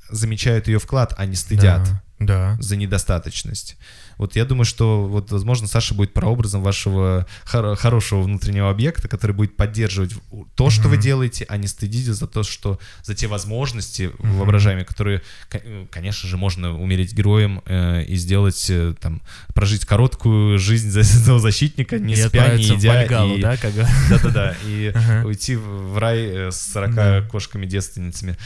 замечают 0.10 0.67
ее 0.67 0.79
вклад, 0.79 1.13
а 1.17 1.25
не 1.25 1.36
стыдят 1.36 1.84
Да, 2.19 2.55
да. 2.55 2.57
за 2.62 2.75
недостаточность. 2.75 3.77
Вот 4.21 4.36
я 4.36 4.45
думаю, 4.45 4.65
что 4.65 5.07
вот, 5.07 5.31
возможно, 5.31 5.65
Саша 5.67 5.95
будет 5.95 6.13
прообразом 6.13 6.62
вашего 6.62 7.25
хор- 7.43 7.75
хорошего 7.75 8.21
внутреннего 8.21 8.69
объекта, 8.69 9.07
который 9.07 9.31
будет 9.36 9.55
поддерживать 9.55 10.13
то, 10.53 10.69
что 10.69 10.84
вы 10.89 10.93
Мгм. 10.97 11.01
делаете, 11.01 11.45
а 11.49 11.57
не 11.57 11.65
стыдите 11.65 12.13
за 12.13 12.27
то, 12.27 12.43
что 12.43 12.77
за 13.01 13.15
те 13.15 13.25
возможности 13.25 14.12
Мгм. 14.19 14.38
воображаемые, 14.38 14.86
которые, 14.86 15.23
ко- 15.49 15.57
э, 15.63 15.88
конечно 15.89 16.29
же, 16.29 16.38
можно 16.38 16.79
умереть 16.79 17.13
героем 17.13 17.63
э, 17.65 18.03
и 18.03 18.15
сделать 18.15 18.63
э, 18.69 18.93
там 19.01 19.23
прожить 19.55 19.86
короткую 19.88 20.60
жизнь 20.60 20.91
за 20.91 21.01
зоозащитника, 21.01 21.97
не 21.97 22.13
и 22.13 22.15
спя, 22.15 22.21
не 22.21 22.27
отправиться 22.27 22.73
в 22.75 22.77
едя, 22.77 22.93
Вальгалу, 22.93 23.36
и- 23.38 23.41
да, 23.41 23.57
как 23.57 23.73
да-да-да, 24.10 24.55
и 24.67 24.91
Ага. 24.93 25.25
уйти 25.25 25.55
в 25.55 25.97
рай 25.97 26.19
э, 26.19 26.51
с 26.51 26.62
40 26.73 26.93
Да. 26.93 27.21
кошками-девственницами. 27.23 28.38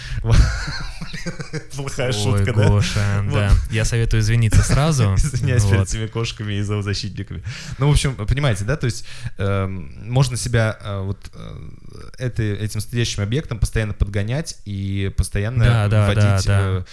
Плохая 1.75 2.07
Ой, 2.07 2.13
шутка, 2.13 2.53
да? 2.53 2.67
Гоша, 2.69 3.21
Вот. 3.25 3.33
да. 3.33 3.51
Я 3.71 3.83
советую 3.83 4.21
извиниться 4.21 4.63
сразу. 4.63 5.15
Извиняюсь 5.15 5.64
перед 5.65 5.79
Вот. 5.79 5.89
этими 5.89 6.07
кошками 6.07 6.53
и 6.53 6.61
зоозащитниками. 6.61 7.43
Ну, 7.77 7.87
в 7.87 7.91
общем, 7.91 8.15
понимаете, 8.15 8.63
да, 8.63 8.77
то 8.77 8.85
есть 8.85 9.05
эм, 9.37 10.09
можно 10.11 10.37
себя 10.37 10.77
э, 10.81 10.99
вот 11.01 11.19
э, 11.33 11.69
это, 12.17 12.43
этим 12.43 12.79
стыдящим 12.81 13.23
объектом 13.23 13.59
постоянно 13.59 13.93
подгонять 13.93 14.57
и 14.65 15.11
постоянно 15.17 15.63
Да, 15.63 15.87
да, 15.87 16.05
вводить 16.07 16.45
да, 16.47 16.61
э, 16.61 16.83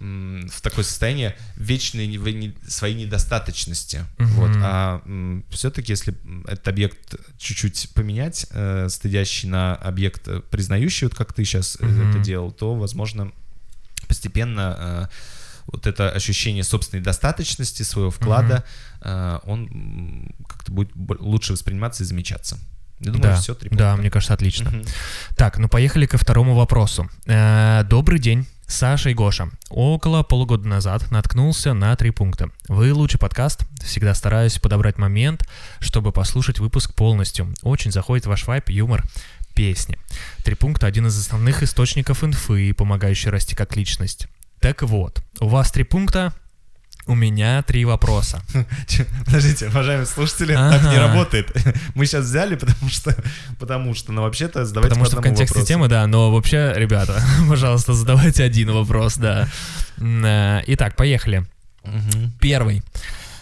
м, 0.00 0.48
в 0.48 0.60
такое 0.60 0.84
состояние 0.84 1.36
вечной 1.56 2.06
не- 2.06 2.54
своей 2.68 2.94
недостаточности. 2.94 4.04
Мгм. 4.18 4.30
Вот. 4.34 4.50
А 4.62 5.02
все-таки, 5.50 5.92
если 5.92 6.14
этот 6.46 6.68
объект 6.68 7.16
чуть-чуть 7.38 7.90
поменять, 7.94 8.46
э, 8.50 8.88
стыдящий 8.90 9.48
на 9.48 9.74
объект, 9.74 10.28
э, 10.28 10.40
признающий, 10.50 11.06
вот 11.06 11.14
как 11.16 11.32
ты 11.32 11.44
сейчас 11.44 11.78
Мгм. 11.80 12.10
это 12.10 12.18
делал, 12.20 12.52
то, 12.52 12.74
возможно, 12.74 13.32
постепенно 14.06 15.08
э, 15.10 15.14
вот 15.70 15.86
это 15.86 16.10
ощущение 16.10 16.64
собственной 16.64 17.02
достаточности, 17.02 17.82
своего 17.82 18.10
вклада, 18.10 18.64
э, 19.02 19.38
он 19.44 20.32
как-то 20.46 20.72
будет 20.72 20.90
лучше 20.96 21.52
восприниматься 21.52 22.02
и 22.02 22.06
замечаться. 22.06 22.58
Я 23.00 23.12
думаю, 23.12 23.30
Да, 23.30 23.36
все, 23.36 23.54
три 23.54 23.70
да, 23.70 23.96
мне 23.96 24.10
кажется, 24.10 24.34
отлично. 24.34 24.70
Мгм. 24.70 24.84
Так, 25.36 25.58
ну 25.58 25.68
поехали 25.68 26.06
ко 26.06 26.18
второму 26.18 26.54
вопросу. 26.54 27.08
Э, 27.26 27.84
Добрый 27.84 28.18
день. 28.18 28.46
Саша 28.66 29.08
и 29.08 29.14
Гоша. 29.14 29.48
Около 29.70 30.22
полугода 30.22 30.68
назад 30.68 31.10
наткнулся 31.10 31.72
на 31.72 31.96
три 31.96 32.10
пункта. 32.10 32.50
Вы 32.68 32.92
лучший 32.92 33.18
подкаст. 33.18 33.62
Всегда 33.82 34.14
стараюсь 34.14 34.58
подобрать 34.58 34.98
момент, 34.98 35.48
чтобы 35.80 36.12
послушать 36.12 36.58
выпуск 36.58 36.94
полностью. 36.94 37.54
Очень 37.62 37.92
заходит 37.92 38.26
ваш 38.26 38.46
вайп, 38.46 38.68
юмор, 38.68 39.04
песни. 39.54 39.96
Три 40.44 40.54
пункта— 40.54 40.86
один 40.88 41.06
из 41.06 41.18
основных 41.18 41.62
источников 41.62 42.22
инфы, 42.22 42.74
помогающий 42.74 43.30
расти 43.30 43.56
как 43.56 43.74
личность. 43.74 44.26
Так 44.60 44.82
вот, 44.82 45.22
у 45.40 45.48
вас 45.48 45.70
три 45.70 45.84
пункта, 45.84 46.32
у 47.06 47.14
меня 47.14 47.62
три 47.62 47.84
вопроса. 47.86 48.42
Подождите, 49.24 49.68
уважаемые 49.68 50.06
слушатели, 50.06 50.54
так 50.54 50.82
не 50.82 50.96
Ага. 50.96 51.08
работает. 51.08 51.50
Мы 51.94 52.04
сейчас 52.06 52.24
взяли, 52.26 52.54
потому 52.56 52.90
что, 52.90 53.16
потому 53.58 53.94
что, 53.94 54.12
ну 54.12 54.22
вообще-то 54.22 54.64
задавайте 54.66 54.90
Потому 54.90 55.04
по 55.06 55.10
что 55.10 55.20
в 55.20 55.22
контексте 55.22 55.54
вопросу. 55.54 55.66
темы, 55.68 55.88
да, 55.88 56.06
но 56.06 56.30
вообще, 56.30 56.72
ребята, 56.76 57.22
пожалуйста, 57.48 57.94
задавайте 57.94 58.44
один 58.44 58.72
вопрос, 58.72 59.16
да. 59.16 59.48
Э, 59.98 60.60
Итак, 60.66 60.96
поехали. 60.96 61.44
Мгм. 61.84 62.32
Первый. 62.40 62.82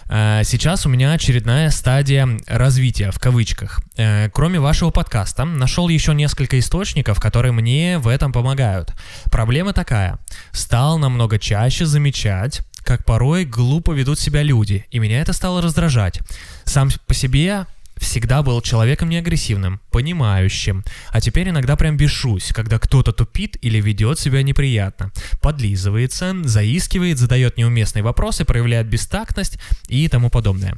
Э, 0.09 0.42
Сейчас 0.45 0.87
у 0.87 0.88
меня 0.88 1.12
очередная 1.12 1.71
стадия 1.71 2.29
развития, 2.47 3.11
в 3.11 3.19
кавычках. 3.19 3.81
Э, 3.97 4.29
Кроме 4.31 4.61
вашего 4.61 4.90
подкаста, 4.90 5.45
нашел 5.45 5.88
еще 5.88 6.14
несколько 6.14 6.59
источников, 6.59 7.21
которые 7.21 7.53
мне 7.53 7.99
в 7.99 8.09
этом 8.09 8.33
помогают. 8.33 8.92
Проблема 9.31 9.73
такая. 9.73 10.19
Стал 10.53 10.99
намного 10.99 11.38
чаще 11.38 11.87
замечать, 11.87 12.62
как 12.85 13.05
порой 13.05 13.45
глупо 13.45 13.92
ведут 13.92 14.19
себя 14.21 14.42
люди, 14.42 14.87
и 14.90 14.99
меня 15.01 15.21
это 15.21 15.33
стало 15.33 15.61
раздражать. 15.61 16.21
Сам 16.64 16.88
по 17.07 17.14
себе 17.14 17.66
всегда 17.97 18.43
был 18.43 18.61
человеком 18.61 19.09
неагрессивным, 19.09 19.81
понимающим, 19.91 20.85
а 21.11 21.21
теперь 21.21 21.49
иногда 21.49 21.77
прям 21.77 21.97
бешусь, 21.97 22.53
когда 22.53 22.79
кто-то 22.79 23.13
тупит 23.13 23.57
или 23.63 23.81
ведет 23.81 24.19
себя 24.19 24.43
неприятно, 24.43 25.13
подлизывается, 25.41 26.35
заискивает, 26.45 27.19
задает 27.19 27.57
неуместные 27.57 28.03
вопросы, 28.03 28.45
проявляет 28.45 28.87
бестактность 28.87 29.59
и 29.89 30.09
тому 30.09 30.31
подобное. 30.31 30.77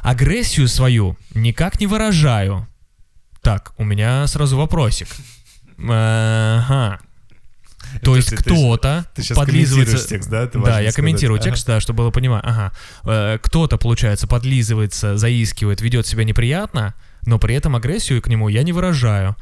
Агрессию 0.00 0.68
свою 0.68 1.16
никак 1.34 1.80
не 1.80 1.86
выражаю. 1.86 2.68
Так, 3.42 3.72
у 3.76 3.84
меня 3.84 4.26
сразу 4.26 4.56
вопросик. 4.56 5.08
Ага. 5.78 7.00
То 8.02 8.16
есть 8.16 8.30
кто-то 8.34 9.04
подлизывается... 9.34 10.08
текст, 10.08 10.28
да? 10.30 10.42
Это 10.42 10.58
Да, 10.60 10.80
я 10.80 10.90
сказать. 10.90 10.94
комментирую 10.96 11.38
Ага. 11.40 11.50
текст, 11.50 11.66
да, 11.66 11.80
чтобы 11.80 11.98
было 11.98 12.10
понимать. 12.10 12.42
Ага. 12.44 12.72
Э, 13.04 13.38
Кто-то, 13.42 13.76
получается, 13.78 14.26
подлизывается, 14.26 15.16
заискивает, 15.16 15.80
ведет 15.80 16.06
себя 16.06 16.24
неприятно, 16.24 16.94
но 17.24 17.38
при 17.38 17.54
этом 17.54 17.76
агрессию 17.76 18.20
к 18.22 18.28
нему 18.28 18.48
я 18.48 18.62
не 18.62 18.72
выражаю. 18.72 19.36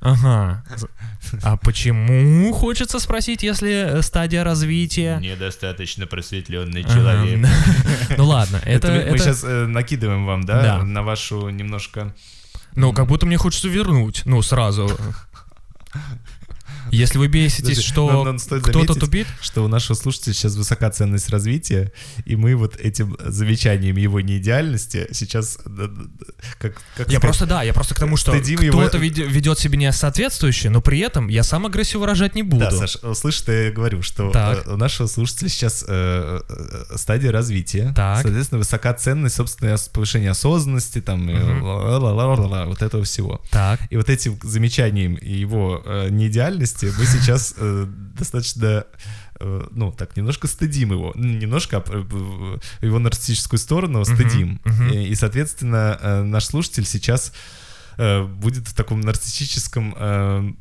Ага. 0.00 0.62
А 1.42 1.56
почему, 1.56 2.52
хочется 2.52 3.00
спросить, 3.00 3.42
если 3.42 3.98
э, 3.98 4.02
стадия 4.02 4.44
развития? 4.44 5.18
Недостаточно 5.20 6.06
просветленный 6.06 6.82
Ага. 6.86 7.24
Ну 8.16 8.26
ладно, 8.26 8.60
это... 8.64 8.88
Это, 8.88 9.10
мы- 9.12 9.18
сейчас 9.18 9.42
накидываем 9.42 10.26
вам, 10.26 10.44
да, 10.44 10.62
Да. 10.62 10.82
на 10.82 11.02
вашу 11.02 11.48
немножко... 11.48 12.14
Ну, 12.74 12.92
как 12.92 13.06
будто 13.06 13.24
мне 13.24 13.38
хочется 13.38 13.68
вернуть, 13.68 14.22
ну, 14.26 14.42
сразу. 14.42 14.90
Если 16.90 17.18
вы 17.18 17.28
беситесь, 17.28 17.80
что 17.80 18.36
кто-то 18.62 18.94
тупит, 18.94 19.26
что 19.40 19.64
у 19.64 19.68
нашего 19.68 19.96
слушателя 19.96 20.32
сейчас 20.34 20.54
высока 20.56 20.90
ценность 20.90 21.28
развития, 21.30 21.92
и 22.24 22.36
мы 22.36 22.54
вот 22.56 22.76
этим 22.76 23.16
замечанием 23.20 23.96
его 23.96 24.20
неидеальности 24.20 25.08
сейчас 25.12 25.58
э, 25.64 25.68
э, 25.68 25.88
как, 26.58 26.82
как 26.96 27.10
Я 27.10 27.20
просто, 27.20 27.46
да, 27.46 27.62
я 27.62 27.72
просто 27.72 27.94
к 27.94 27.98
тому, 27.98 28.16
что 28.16 28.32
кто-то 28.32 28.98
веде- 28.98 29.26
ведет 29.26 29.58
себя 29.58 29.76
не 29.78 29.92
соответствующе, 29.92 30.70
но 30.70 30.80
при 30.80 31.00
этом 31.00 31.28
я 31.28 31.42
сам 31.42 31.66
агрессию 31.66 32.00
выражать 32.00 32.34
не 32.34 32.42
буду. 32.42 32.64
Да, 32.64 32.70
Саш, 32.70 32.98
слышь, 33.14 33.40
ты 33.40 33.70
говорю, 33.70 34.02
что 34.02 34.30
э, 34.34 34.72
у 34.72 34.76
нашего 34.76 35.06
слушателя 35.06 35.48
сейчас 35.48 35.84
стадия 36.96 37.32
развития, 37.32 37.92
соответственно, 37.94 38.58
высока 38.58 38.92
ценность, 38.94 39.36
собственно, 39.36 39.76
повышение 39.92 40.30
осознанности, 40.30 41.00
там, 41.00 41.26
вот 42.66 42.82
этого 42.82 43.04
всего. 43.04 43.40
Так. 43.50 43.80
И 43.90 43.96
вот 43.96 44.10
этим 44.10 44.38
замечанием 44.42 45.18
его 45.20 45.82
э, 45.84 46.08
неидеальности 46.82 46.92
мы 46.98 47.06
сейчас 47.06 47.54
э, 47.56 47.86
достаточно, 48.18 48.84
э, 49.40 49.66
ну, 49.70 49.92
так, 49.92 50.16
немножко 50.16 50.46
стыдим 50.46 50.92
его. 50.92 51.12
Не 51.14 51.36
Немножко, 51.36 51.82
э, 51.86 52.58
его 52.82 52.98
нарциссическую 52.98 53.58
сторону 53.58 54.04
стыдим. 54.04 54.60
мгм. 54.64 54.88
И, 54.90 55.08
и, 55.08 55.14
соответственно, 55.14 55.98
э, 56.00 56.22
наш 56.22 56.44
слушатель 56.44 56.84
сейчас 56.86 57.32
будет 57.98 58.68
в 58.68 58.74
таком 58.74 59.00
нарциссическом, 59.00 59.94
э, 59.98 60.52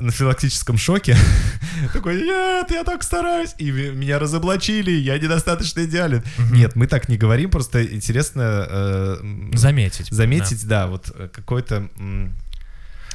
анафилактическом 0.00 0.76
шоке. 0.76 1.16
Такой, 1.94 2.16
нет, 2.22 2.70
я 2.70 2.84
так 2.84 3.02
стараюсь, 3.02 3.54
и 3.56 3.70
меня 3.70 4.18
разоблачили, 4.18 4.90
я 4.90 5.18
недостаточно 5.18 5.86
идеален. 5.86 6.22
Нет, 6.52 6.76
мы 6.76 6.86
так 6.86 7.08
не 7.08 7.16
говорим, 7.16 7.48
просто 7.50 7.82
интересно 7.86 8.66
э, 8.68 9.48
Заметить. 9.54 10.08
заметить, 10.10 10.68
да, 10.68 10.86
вот 10.86 11.10
какой-то... 11.32 11.88
м, 11.96 12.34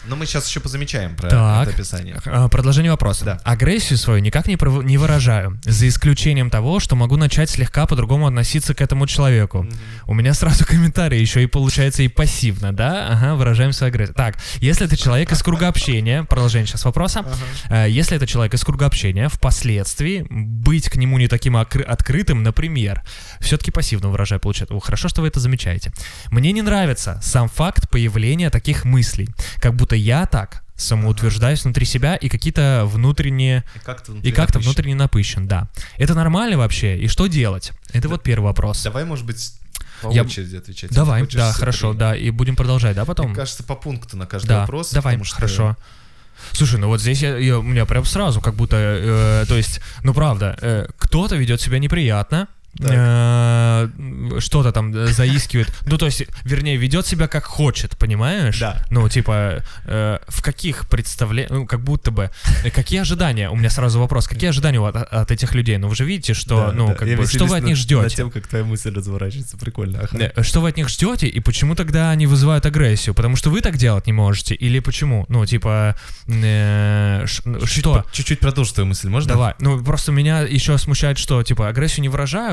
Но 0.06 0.16
мы 0.16 0.26
сейчас 0.26 0.47
еще 0.47 0.60
позамечаем 0.60 1.16
про 1.16 1.30
Так. 1.30 1.68
это 1.68 1.76
описание. 1.76 2.18
А, 2.26 2.47
Продолжение 2.47 2.91
вопроса. 2.91 3.26
Да. 3.26 3.39
Агрессию 3.43 3.97
свою 3.97 4.22
никак 4.22 4.47
не, 4.47 4.56
пров- 4.56 4.84
не 4.84 4.97
выражаю, 4.97 5.60
за 5.64 5.88
исключением 5.88 6.50
того, 6.50 6.80
что 6.80 6.95
могу 6.95 7.16
начать 7.18 7.50
слегка 7.50 7.86
по-другому 7.86 8.26
относиться 8.28 8.74
к 8.74 8.82
этому 8.82 9.08
человеку. 9.08 9.68
У 10.08 10.14
меня 10.14 10.34
сразу 10.34 10.66
комментарий 10.66 11.20
еще 11.20 11.43
и 11.43 11.47
получается 11.47 12.04
и 12.04 12.08
пассивно, 12.08 12.74
да? 12.74 13.10
Ага, 13.12 13.36
выражаем 13.36 13.74
свою 13.74 13.91
агрессию. 13.93 14.16
Так, 14.16 14.38
если 14.60 14.86
это 14.86 14.95
человек 14.97 15.32
из 15.32 15.43
круга 15.43 15.68
общения, 15.68 16.24
продолжение 16.24 16.68
сейчас 16.68 16.86
вопроса, 16.86 17.26
Э, 17.70 17.88
если 17.89 18.16
это 18.18 18.26
человек 18.26 18.54
из 18.54 18.64
круга 18.64 18.86
общения, 18.86 19.30
впоследствии 19.30 20.26
быть 20.30 20.89
к 20.89 20.95
нему 20.95 21.18
не 21.18 21.28
таким 21.28 21.58
открытым, 21.58 22.41
например, 22.43 23.04
все-таки 23.39 23.72
пассивно 23.72 24.10
выражаю, 24.10 24.39
получается. 24.39 24.74
О, 24.76 24.80
хорошо, 24.80 25.10
что 25.10 25.22
вы 25.22 25.28
это 25.28 25.39
замечаете. 25.39 25.91
Мне 26.32 26.52
не 26.52 26.62
нравится 26.62 27.20
сам 27.22 27.50
факт 27.50 27.89
появления 27.89 28.50
таких 28.50 28.86
мыслей, 28.86 29.30
как 29.58 29.76
будто 29.76 29.88
я 29.95 30.25
так 30.25 30.63
самоутверждаюсь 30.75 31.63
внутри 31.63 31.85
себя 31.85 32.15
и 32.15 32.29
какие-то 32.29 32.83
внутренние 32.85 33.63
И 33.75 33.79
как-то 33.79 34.13
и 34.13 34.31
как-то 34.31 34.59
внутренне 34.59 34.95
напыщен, 34.95 35.47
да. 35.47 35.67
Это 35.97 36.13
нормально 36.15 36.57
вообще? 36.57 36.97
И 36.97 37.07
что 37.07 37.27
делать? 37.27 37.71
Это 37.91 38.07
вот 38.09 38.23
первый 38.23 38.45
вопрос. 38.45 38.81
Давай, 38.83 39.03
может 39.05 39.25
быть, 39.25 39.53
по 40.01 40.09
Я- 40.11 40.23
очереди 40.23 40.55
отвечать. 40.55 40.91
Давай, 40.91 41.27
да, 41.27 41.51
хорошо, 41.51 41.89
три? 41.91 41.99
да, 41.99 42.15
и 42.15 42.29
будем 42.29 42.55
продолжать, 42.55 42.95
да, 42.95 43.03
потом? 43.05 43.27
Мне 43.27 43.35
кажется, 43.35 43.63
по 43.63 43.75
пункту 43.75 44.15
на 44.15 44.25
каждый 44.25 44.47
Да, 44.47 44.59
вопрос. 44.61 44.91
давай, 44.91 45.15
потому 45.15 45.25
что- 45.25 45.35
хорошо. 45.35 45.77
Слушай, 46.53 46.79
ну 46.79 46.87
вот 46.87 47.01
здесь 47.01 47.21
я, 47.21 47.35
я- 47.37 47.59
у 47.59 47.63
меня 47.63 47.85
прям 47.85 48.05
сразу 48.05 48.39
как 48.39 48.55
будто, 48.55 48.77
э, 48.77 49.45
то 49.49 49.57
есть, 49.57 49.81
ну 50.03 50.13
правда, 50.13 50.57
э, 50.61 50.87
кто-то 50.97 51.35
ведет 51.35 51.59
себя 51.59 51.79
неприятно, 51.79 52.47
что-то 54.39 54.72
там 54.72 54.93
э, 54.95 55.07
заискивает, 55.07 55.72
ну 55.86 55.97
то 55.97 56.05
есть, 56.05 56.24
вернее, 56.43 56.78
ведет 56.78 57.05
себя 57.05 57.28
как 57.28 57.45
хочет, 57.45 57.97
понимаешь? 57.97 58.59
Да. 58.59 58.84
Ну 58.89 59.07
типа, 59.09 59.63
э, 59.86 60.20
в 60.28 60.41
каких 60.41 60.88
представлениях, 60.89 61.51
ну 61.51 61.65
как 61.65 61.82
будто 61.82 62.11
бы, 62.11 62.30
э, 62.63 62.70
какие 62.72 62.99
ожидания? 63.01 63.49
У 63.49 63.55
меня 63.55 63.70
сразу 63.70 63.99
вопрос, 63.99 64.28
какие 64.28 64.49
ожидания 64.49 64.80
от, 64.80 64.95
от 64.95 65.32
этих 65.32 65.53
людей? 65.55 65.78
Ну 65.78 65.88
вы 65.88 65.95
же 65.95 66.05
видите, 66.05 66.34
что, 66.34 66.67
Да, 66.67 66.72
ну 66.74 66.88
да. 66.88 66.93
как 66.95 67.07
Я 67.07 67.17
бы, 67.17 67.26
что 67.26 67.45
вы 67.45 67.57
от 67.57 67.63
них 67.63 67.76
ждете? 67.76 68.01
Над 68.03 68.13
тем, 68.13 68.32
как 68.32 68.47
твоя 68.47 68.63
мысль 68.65 68.93
разворачивается. 68.93 69.57
Прикольно. 69.57 69.99
ага. 70.11 70.32
Э, 70.36 70.43
Что 70.43 70.61
вы 70.61 70.70
от 70.70 70.78
них 70.78 70.89
ждете 70.89 71.28
и 71.28 71.39
почему 71.39 71.76
тогда 71.76 72.11
они 72.11 72.28
вызывают 72.28 72.65
агрессию? 72.65 73.13
Потому 73.15 73.36
что 73.36 73.49
вы 73.49 73.61
так 73.61 73.78
делать 73.78 74.07
не 74.07 74.13
можете? 74.13 74.55
Или 74.55 74.80
почему? 74.80 75.26
Ну, 75.30 75.45
типа, 75.45 75.95
э, 76.28 77.24
ш- 77.26 77.43
Чуть-чуть 77.43 77.70
что? 77.70 78.05
Чуть-чуть 78.11 78.39
продолжу 78.39 78.74
твою 78.74 78.88
мысль, 78.88 79.09
можно? 79.09 79.34
Давай. 79.34 79.53
Ну, 79.59 79.84
просто 79.84 80.11
меня 80.11 80.41
еще 80.41 80.78
смущает, 80.78 81.17
что, 81.17 81.41
типа, 81.43 81.67
агрессию 81.70 82.01
не 82.03 82.09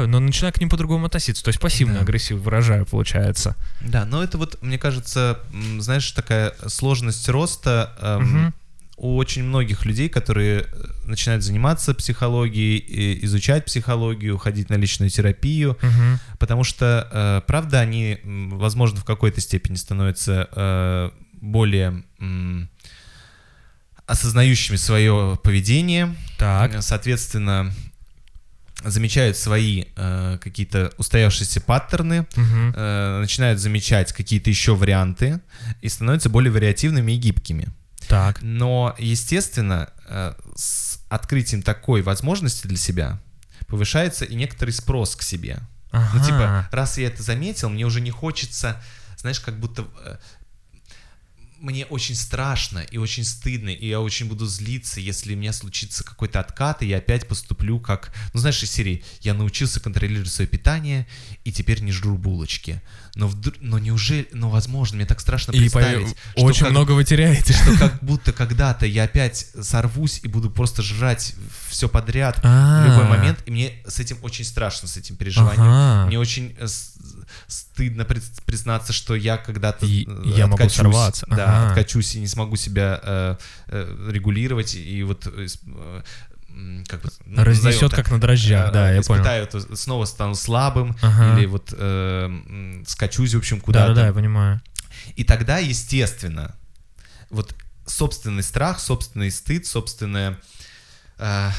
выражаю, 0.07 0.21
но 0.21 0.21
начинаю 0.21 0.53
к 0.53 0.61
ним 0.61 0.69
по-другому 0.69 1.07
относиться. 1.07 1.43
То 1.45 1.49
есть 1.49 1.61
пассивную 1.61 1.99
Да. 1.99 2.03
агрессию 2.05 2.41
выражаю, 2.41 2.87
получается. 2.87 3.55
Да, 3.81 4.05
но 4.05 4.23
это 4.23 4.39
вот, 4.39 4.63
мне 4.63 4.79
кажется, 4.79 5.39
знаешь, 5.79 6.11
такая 6.13 6.55
сложность 6.67 7.29
роста 7.29 7.93
эм, 8.01 8.23
Мгм. 8.23 8.55
у 8.99 9.17
очень 9.17 9.45
многих 9.45 9.85
людей, 9.85 10.09
которые 10.09 10.61
э, 10.63 10.67
начинают 11.07 11.43
заниматься 11.45 11.95
психологией, 11.95 13.25
изучать 13.25 13.65
психологию, 13.67 14.39
ходить 14.39 14.71
на 14.71 14.75
личную 14.77 15.11
терапию, 15.11 15.77
Мгм. 15.83 16.19
потому 16.39 16.65
что, 16.65 17.09
э, 17.13 17.43
правда, 17.47 17.81
они, 17.81 18.19
возможно, 18.25 19.01
в 19.01 19.05
какой-то 19.05 19.41
степени 19.41 19.77
становятся 19.77 20.49
э, 20.57 21.11
более 21.41 22.03
осознающими 24.07 24.77
свое 24.77 25.37
поведение, 25.43 26.15
Так. 26.39 26.81
Соответственно, 26.83 27.73
замечают 28.91 29.37
свои 29.37 29.85
э, 29.97 30.39
какие-то 30.43 30.93
устоявшиеся 30.99 31.61
паттерны, 31.61 32.27
Мгм. 32.37 32.73
э, 32.77 33.19
начинают 33.21 33.61
замечать 33.61 34.13
какие-то 34.13 34.51
еще 34.51 34.75
варианты 34.75 35.41
и 35.83 35.89
становятся 35.89 36.29
более 36.29 36.53
вариативными 36.53 37.13
и 37.13 37.17
гибкими. 37.17 37.69
Так. 38.09 38.41
Но, 38.43 38.95
естественно, 38.99 39.91
э, 40.09 40.35
с 40.55 41.01
открытием 41.09 41.63
такой 41.63 42.03
возможности 42.03 42.67
для 42.67 42.77
себя 42.77 43.19
повышается 43.67 44.25
и 44.25 44.35
некоторый 44.35 44.71
спрос 44.71 45.17
к 45.17 45.23
себе. 45.23 45.59
Ну, 45.93 45.99
Ага. 46.01 46.25
типа, 46.25 46.69
раз 46.73 46.99
я 46.99 47.07
это 47.09 47.23
заметил, 47.23 47.69
мне 47.71 47.85
уже 47.85 48.01
не 48.01 48.11
хочется, 48.11 48.81
знаешь, 49.17 49.41
как 49.41 49.59
будто 49.59 49.87
э, 50.05 50.17
мне 51.61 51.87
очень 51.87 52.15
страшно 52.15 52.81
и 52.81 52.99
очень 52.99 53.25
стыдно, 53.25 53.71
и 53.71 53.89
я 53.89 54.01
очень 54.01 54.27
буду 54.27 54.47
злиться, 54.47 55.01
если 55.01 55.35
у 55.35 55.37
меня 55.37 55.53
случится 55.53 56.05
какой-то 56.05 56.41
откат, 56.41 56.83
и 56.83 56.87
я 56.87 56.99
опять 56.99 57.27
поступлю 57.29 57.79
как... 57.81 58.13
Ну, 58.35 58.41
знаешь, 58.41 58.63
из 58.63 58.71
серии 58.71 59.03
«Я 59.21 59.35
научился 59.35 59.81
контролировать 59.81 60.31
свое 60.31 60.49
питание, 60.49 61.07
и 61.45 61.53
теперь 61.53 61.81
не 61.83 61.93
жру 61.93 62.17
булочки». 62.19 62.83
Но, 63.15 63.29
вдруг, 63.29 63.57
но 63.61 63.79
неужели... 63.79 64.29
Ну, 64.33 64.51
возможно, 64.51 64.97
мне 64.97 65.07
так 65.07 65.21
страшно 65.21 65.53
И 65.53 65.69
по- 65.71 65.79
представить, 65.79 66.09
что 66.09 66.43
очень 66.43 66.63
как- 66.65 66.71
много 66.71 66.93
вы 66.93 67.05
теряете. 67.05 67.55
что 67.55 67.77
как 67.79 68.03
будто 68.05 68.33
когда-то 68.33 68.85
я 68.87 69.05
опять 69.05 69.47
сорвусь 69.63 70.21
и 70.23 70.29
буду 70.29 70.51
просто 70.51 70.83
жрать 70.83 71.35
все 71.69 71.89
подряд 71.89 72.39
А. 72.43 72.83
в 72.85 72.91
любой 72.91 73.09
момент, 73.09 73.39
и 73.47 73.51
мне 73.51 73.73
с 73.87 73.99
этим 74.01 74.19
очень 74.23 74.45
страшно, 74.45 74.87
с 74.89 74.97
этим 74.99 75.17
переживанием. 75.17 76.07
Мне 76.09 76.19
очень 76.19 76.55
э, 76.59 76.67
стыдно 77.47 78.03
приз- 78.03 78.41
признаться, 78.45 78.93
что 78.93 79.15
я 79.15 79.37
когда-то 79.37 79.87
И- 79.87 80.07
э, 80.09 80.23
я 80.37 80.47
могу 80.47 80.69
сорваться. 80.69 81.27
Да, 81.29 81.45
Ага. 81.63 81.69
откачусь 81.69 82.15
и 82.15 82.21
не 82.21 82.27
смогу 82.27 82.57
себя 82.57 83.01
э, 83.03 83.37
э, 83.69 84.09
регулировать, 84.11 84.75
и 84.75 85.03
вот 85.03 85.27
э, 85.27 85.47
э, 85.67 86.03
как 86.89 87.03
бы, 87.03 87.11
ну, 87.27 87.45
Разнесет 87.45 87.93
как 87.95 88.11
на 88.11 88.19
дрожжах, 88.21 88.71
э, 88.71 88.73
да, 88.73 88.91
я 88.93 89.03
понял. 89.03 89.21
испытаю 89.21 89.43
это, 89.45 89.77
снова 89.77 90.05
стану 90.07 90.35
слабым, 90.35 90.97
Ага. 91.03 91.37
или 91.39 91.47
вот 91.47 91.75
э, 91.77 92.83
скачусь, 92.87 93.35
в 93.35 93.39
общем, 93.39 93.61
куда-то. 93.61 93.89
Да-да-да, 93.89 94.07
я 94.09 94.13
понимаю. 94.15 94.61
И 95.17 95.25
тогда, 95.25 95.59
естественно, 95.59 96.55
вот 97.31 97.55
собственный 97.87 98.43
страх, 98.43 98.81
собственный 98.81 99.31
стыд, 99.31 99.67
собственное 99.67 100.39
э, 101.19 101.51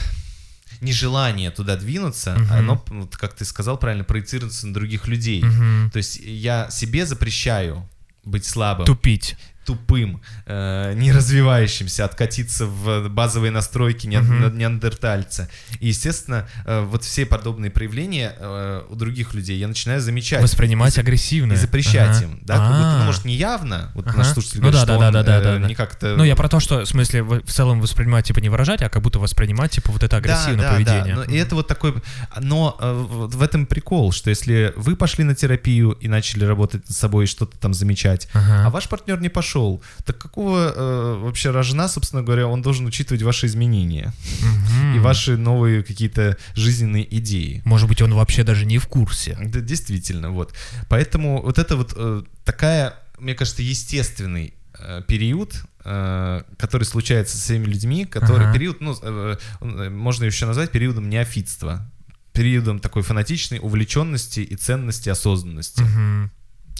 нежелание 0.81 1.51
туда 1.51 1.75
двинуться, 1.75 2.35
Мгм. 2.37 2.51
оно, 2.53 2.85
вот 2.89 3.15
как 3.17 3.33
ты 3.35 3.45
сказал 3.45 3.77
правильно, 3.77 4.03
проецируется 4.03 4.67
на 4.67 4.73
других 4.73 5.07
людей. 5.07 5.43
Мгм. 5.43 5.89
То 5.91 5.97
есть 5.97 6.19
я 6.23 6.69
себе 6.69 7.05
запрещаю 7.05 7.87
быть 8.23 8.45
слабым, 8.45 8.85
Тупить. 8.85 9.35
Тупым, 9.67 10.21
э, 10.45 10.93
не 10.95 11.11
развивающимся, 11.11 12.05
откатиться 12.05 12.65
в 12.65 13.09
базовые 13.09 13.51
настройки 13.51 14.07
неан- 14.07 14.57
неандертальца. 14.57 15.49
И, 15.81 15.89
естественно, 15.89 16.47
э, 16.65 16.85
вот 16.89 17.03
все 17.03 17.25
подобные 17.25 17.69
проявления 17.69 18.33
э, 18.39 18.83
у 18.89 18.95
других 18.95 19.33
людей 19.33 19.57
я 19.59 19.67
начинаю 19.67 19.99
замечать. 19.99 20.41
Воспринимать 20.41 20.97
И 20.97 21.01
агрессивно. 21.01 21.53
И 21.53 21.55
запрещать 21.57 22.15
Ага. 22.17 22.23
им. 22.23 22.39
Да, 22.43 22.55
как 22.55 22.67
будто, 22.67 22.95
А. 22.95 22.97
ну, 22.99 23.05
может, 23.05 23.25
не 23.25 23.35
явно. 23.35 23.91
Вот 23.93 24.07
Ага. 24.07 24.19
наш 24.19 24.27
слушатель 24.27 24.61
Ну 24.61 24.69
говорит, 24.69 24.79
да, 24.79 24.85
что 24.85 24.99
да, 24.99 25.07
он 25.07 25.13
да, 25.13 25.23
да, 25.23 25.37
э, 25.37 25.43
да, 25.43 25.57
да. 25.59 25.67
не 25.67 25.75
как-то... 25.75 26.15
Ну, 26.15 26.23
я 26.23 26.35
про 26.37 26.47
то, 26.47 26.61
что, 26.61 26.79
в 26.85 26.87
смысле, 26.87 27.23
в 27.23 27.41
в 27.41 27.51
целом 27.51 27.81
воспринимать, 27.81 28.25
типа, 28.25 28.39
не 28.39 28.49
выражать, 28.49 28.81
а 28.83 28.89
как 28.89 29.01
будто 29.01 29.19
воспринимать, 29.19 29.71
типа, 29.71 29.91
вот 29.91 30.03
это 30.03 30.15
агрессивное 30.17 30.57
да, 30.57 30.69
да, 30.69 30.73
поведение. 30.73 31.15
Да, 31.15 31.23
но, 31.25 31.31
и 31.33 31.35
это 31.35 31.55
вот 31.55 31.67
такой... 31.67 31.95
Но 32.39 32.77
э, 32.79 32.93
вот 32.93 33.35
в 33.35 33.41
этом 33.41 33.65
прикол, 33.65 34.11
что 34.13 34.29
если 34.29 34.73
вы 34.77 34.95
пошли 34.95 35.23
на 35.25 35.35
терапию 35.35 35.91
и 35.91 36.07
начали 36.07 36.45
работать 36.45 36.87
над 36.87 36.97
собой 36.97 37.25
и 37.25 37.27
что-то 37.27 37.57
там 37.57 37.73
замечать, 37.73 38.29
Ага. 38.33 38.67
а 38.67 38.69
ваш 38.69 38.87
партнер 38.87 39.19
не 39.19 39.29
пошел, 39.29 39.56
так 40.05 40.17
какого 40.17 40.73
э, 40.75 41.19
вообще 41.23 41.51
рожна, 41.51 41.87
собственно 41.87 42.23
говоря, 42.23 42.47
он 42.47 42.61
должен 42.61 42.85
учитывать 42.85 43.21
ваши 43.23 43.45
изменения 43.47 44.13
Мгм. 44.41 44.95
и 44.95 44.99
ваши 44.99 45.37
новые 45.37 45.83
какие-то 45.83 46.37
жизненные 46.55 47.05
идеи? 47.17 47.61
Может 47.65 47.87
быть, 47.89 48.01
он 48.01 48.13
вообще 48.13 48.43
даже 48.43 48.65
не 48.65 48.77
в 48.77 48.87
курсе. 48.87 49.37
Да, 49.43 49.59
действительно, 49.59 50.31
вот. 50.31 50.53
Поэтому 50.89 51.41
вот 51.41 51.57
это 51.59 51.75
вот 51.75 51.93
э, 51.95 52.23
такая, 52.43 52.93
мне 53.19 53.33
кажется, 53.35 53.61
естественный 53.61 54.53
э, 54.79 55.01
период, 55.07 55.55
э, 55.85 56.41
который 56.57 56.83
случается 56.83 57.37
со 57.37 57.43
всеми 57.43 57.65
людьми, 57.65 58.05
который 58.05 58.45
Ага. 58.45 58.53
период, 58.53 58.81
ну, 58.81 58.95
э, 59.01 59.37
э, 59.61 59.89
можно 59.89 60.25
еще 60.25 60.45
назвать 60.45 60.71
периодом 60.71 61.09
неофитства, 61.09 61.89
периодом 62.33 62.79
такой 62.79 63.01
фанатичной 63.01 63.59
увлеченности 63.59 64.41
и 64.41 64.55
ценности 64.55 65.09
осознанности. 65.09 65.81
Мгм. 65.81 66.31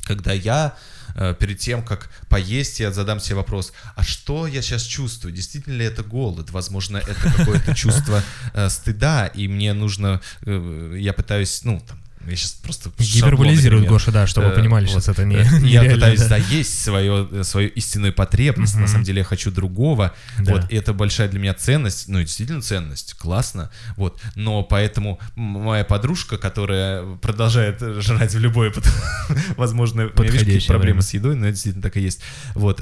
Когда 0.08 0.32
я 0.32 0.74
э, 1.16 1.36
перед 1.38 1.60
тем, 1.60 1.84
как 1.84 2.10
поесть, 2.30 2.80
я 2.80 2.92
задам 2.92 3.20
себе 3.20 3.36
вопрос, 3.36 3.74
а 3.96 4.04
что 4.04 4.48
я 4.48 4.62
сейчас 4.62 4.84
чувствую? 4.84 5.34
Действительно 5.34 5.74
ли 5.74 5.86
это 5.86 6.02
голод? 6.02 6.52
Возможно, 6.52 6.98
это 6.98 7.16
какое-то 7.38 7.76
чувство 7.76 8.24
э, 8.54 8.70
стыда, 8.70 9.28
и 9.28 9.50
мне 9.50 9.74
нужно, 9.74 10.22
э, 10.46 10.96
я 10.98 11.12
пытаюсь, 11.12 11.64
ну, 11.64 11.82
там, 11.86 12.00
я 12.30 12.36
сейчас 12.36 12.52
просто 12.52 12.92
Гиперболизирует 12.98 13.88
Гоша, 13.88 14.12
да, 14.12 14.28
чтобы 14.28 14.48
вы 14.48 14.54
Э, 14.54 14.56
понимали, 14.56 14.86
вот. 14.86 14.92
сейчас 14.92 15.10
это 15.10 15.26
не 15.26 15.36
Э, 15.36 15.44
Я 15.44 15.60
нереально, 15.60 15.94
пытаюсь 15.96 16.20
да. 16.20 16.28
заесть 16.28 16.84
свое, 16.84 17.44
свою 17.44 17.70
истинную 17.70 18.14
потребность. 18.14 18.76
На 18.76 18.88
самом 18.88 19.04
деле 19.04 19.20
я 19.20 19.24
хочу 19.24 19.52
другого. 19.52 20.14
Да. 20.40 20.54
Вот, 20.54 20.72
и 20.72 20.76
это 20.76 20.94
большая 20.94 21.30
для 21.30 21.40
меня 21.40 21.54
ценность. 21.54 22.08
Ну, 22.08 22.20
действительно 22.20 22.62
ценность. 22.62 23.14
Классно. 23.16 23.70
Вот. 23.96 24.20
Но 24.36 24.64
поэтому 24.64 25.20
моя 25.36 25.84
подружка, 25.84 26.38
которая 26.38 27.16
продолжает 27.18 27.82
жрать 28.02 28.34
в 28.34 28.40
любое 28.40 28.74
возможное... 29.58 30.10
У 30.16 30.22
меня, 30.22 30.32
видишь, 30.32 30.68
проблемы 30.68 31.00
время. 31.00 31.02
с 31.02 31.14
едой, 31.14 31.36
но 31.36 31.46
это 31.46 31.54
действительно 31.54 31.84
так 31.84 31.98
и 31.98 32.02
есть. 32.02 32.22
Вот. 32.56 32.82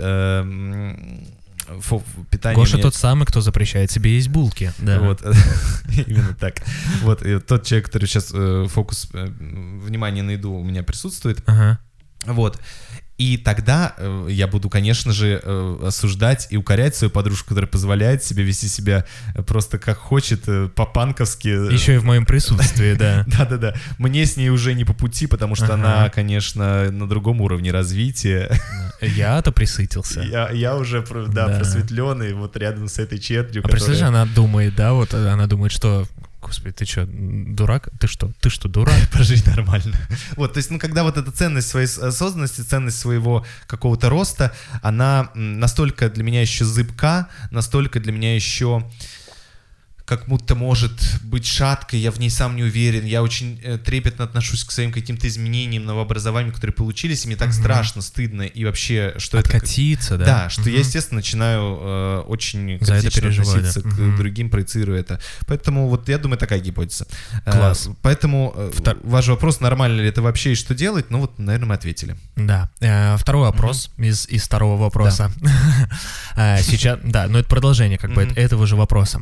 Фо- 1.80 2.04
питание 2.30 2.56
Гоша 2.56 2.76
мне- 2.76 2.84
тот 2.84 2.96
самый, 2.96 3.26
кто 3.26 3.42
запрещает 3.42 3.92
себе 3.92 4.16
есть 4.16 4.30
булки. 4.30 4.72
Да. 4.80 5.00
вот, 5.00 5.22
именно 6.08 6.34
так. 6.40 6.62
Вот, 7.02 7.24
тот 7.48 7.66
человек, 7.66 7.86
который 7.88 8.06
сейчас 8.08 8.34
фокус 8.72 9.10
э, 9.14 9.26
внимания 9.28 10.24
на 10.24 10.32
еду 10.32 10.52
у 10.54 10.64
меня 10.64 10.84
присутствует, 10.84 11.42
Ага. 11.46 11.80
вот. 12.26 12.60
И 13.18 13.38
тогда 13.38 13.94
э, 13.98 14.28
я 14.30 14.46
буду, 14.48 14.70
конечно 14.70 15.14
же, 15.14 15.40
э, 15.42 15.78
осуждать 15.88 16.48
и 16.50 16.58
укорять 16.58 16.98
свою 16.98 17.10
подружку, 17.12 17.50
которая 17.50 17.70
позволяет 17.72 18.26
себе 18.26 18.44
вести 18.44 18.68
себя 18.68 19.06
э, 19.36 19.42
просто 19.42 19.78
как 19.80 19.98
хочет, 19.98 20.44
э, 20.48 20.68
по-панковски. 20.76 21.72
Еще 21.72 21.96
и 21.96 21.98
в 21.98 22.04
моем 22.04 22.26
присутствии, 22.26 22.94
да. 22.94 23.24
Да-да-да. 23.28 23.74
Мне 24.00 24.26
с 24.26 24.36
ней 24.36 24.50
уже 24.50 24.74
не 24.74 24.84
по 24.84 24.92
пути, 24.94 25.28
потому 25.28 25.56
что 25.56 25.74
она, 25.76 26.10
конечно, 26.10 26.92
на 26.92 27.08
другом 27.08 27.40
уровне 27.40 27.72
развития. 27.72 28.52
Я-то 29.02 29.54
присытился. 29.54 30.20
Я, 30.22 30.50
я 30.52 30.76
уже, 30.76 31.02
да, 31.30 31.48
Да. 31.48 31.56
просветленный, 31.60 32.34
вот 32.34 32.58
рядом 32.58 32.90
с 32.90 33.00
этой 33.00 33.20
чернью, 33.20 33.62
А 33.64 33.68
представляешь, 33.70 34.02
которая- 34.04 34.24
она 34.24 34.34
думает, 34.34 34.76
да, 34.76 34.92
вот 34.92 35.14
она 35.14 35.48
думает, 35.48 35.72
что, 35.72 36.06
господи, 36.46 36.72
ты 36.72 36.86
что, 36.86 37.06
дурак? 37.08 37.90
Ты 38.00 38.08
что, 38.08 38.32
ты 38.40 38.50
что, 38.50 38.70
дурак? 38.70 38.96
прожить 39.12 39.46
нормально. 39.48 39.98
Вот, 40.36 40.54
то 40.54 40.58
есть, 40.58 40.70
ну, 40.72 40.80
когда 40.80 41.04
вот 41.04 41.18
эта 41.18 41.32
ценность 41.32 41.68
своей 41.68 41.88
осознанности, 41.88 42.62
ценность 42.62 43.00
своего 43.00 43.46
какого-то 43.68 44.10
роста, 44.10 44.54
она 44.82 45.32
настолько 45.34 46.10
для 46.10 46.24
меня 46.24 46.42
еще 46.42 46.66
зыбка, 46.66 47.28
настолько 47.52 48.00
для 48.00 48.12
меня 48.12 48.36
еще 48.36 48.86
как 50.06 50.28
будто 50.28 50.54
может 50.56 50.92
быть 51.24 51.48
шаткой, 51.48 52.00
я 52.00 52.12
в 52.12 52.20
ней 52.20 52.30
сам 52.30 52.56
не 52.56 52.64
уверен, 52.64 53.06
я 53.06 53.24
очень 53.24 53.60
э, 53.64 53.78
трепетно 53.80 54.24
отношусь 54.26 54.64
к 54.64 54.72
своим 54.72 54.92
каким-то 54.92 55.28
изменениям, 55.28 55.84
новообразованиям, 55.86 56.54
которые 56.54 56.74
получились, 56.76 57.26
и 57.26 57.28
мне 57.28 57.36
так 57.36 57.48
Мгм. 57.50 57.58
страшно, 57.58 58.02
стыдно, 58.04 58.44
и 58.44 58.66
вообще, 58.66 59.16
что 59.18 59.40
это... 59.40 59.50
как- 59.50 59.64
Откатиться, 59.64 60.18
да? 60.18 60.26
Да, 60.26 60.50
что 60.50 60.62
я, 60.70 60.78
Мгм. 60.78 60.80
естественно, 60.80 61.16
начинаю 61.20 61.78
э, 61.82 62.24
очень 62.28 62.78
За 62.82 62.94
это 62.96 63.10
переживать, 63.10 63.48
да. 63.48 63.58
относиться 63.58 63.82
к 63.82 63.86
Мгм. 63.86 64.16
другим, 64.18 64.50
проецирую 64.52 65.00
это. 65.00 65.20
Поэтому 65.48 65.88
вот 65.90 66.08
я 66.08 66.18
думаю, 66.20 66.38
такая 66.38 66.60
гипотеза. 66.60 67.08
Э, 67.46 67.52
Класс. 67.52 67.90
поэтому 68.04 68.54
э, 68.56 68.72
Втор- 68.76 69.00
ваш 69.04 69.28
вопрос, 69.28 69.60
нормально 69.60 70.02
ли 70.02 70.08
это 70.08 70.22
вообще 70.22 70.52
и 70.52 70.56
что 70.56 70.76
делать, 70.76 71.10
ну 71.10 71.20
вот, 71.22 71.40
наверное, 71.40 71.70
мы 71.70 71.76
ответили. 71.76 72.16
Да. 72.36 72.70
Э, 72.80 73.18
Второй 73.18 73.42
вопрос 73.48 73.90
из, 73.98 74.28
из 74.30 74.44
второго 74.44 74.80
вопроса. 74.80 75.32
Э, 76.38 76.62
Сейчас, 76.62 77.00
да, 77.04 77.28
но 77.28 77.40
это 77.40 77.48
продолжение 77.50 77.98
как 77.98 78.14
бы 78.14 78.24
этого 78.36 78.68
же 78.68 78.76
вопроса. 78.76 79.22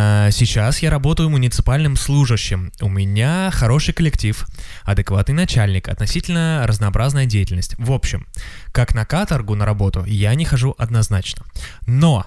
Э, 0.00 0.30
Сейчас 0.32 0.80
я 0.82 0.90
работаю 0.90 1.28
муниципальным 1.30 1.96
служащим. 1.96 2.72
У 2.80 2.88
меня 2.88 3.50
хороший 3.52 3.92
коллектив, 3.92 4.46
адекватный 4.84 5.34
начальник, 5.34 5.88
относительно 5.88 6.64
разнообразная 6.66 7.26
деятельность. 7.26 7.74
В 7.78 7.92
общем, 7.92 8.26
как 8.72 8.94
на 8.94 9.04
каторгу 9.04 9.54
на 9.54 9.66
работу 9.66 10.04
я 10.04 10.34
не 10.34 10.44
хожу 10.44 10.74
однозначно. 10.78 11.44
Но 11.86 12.24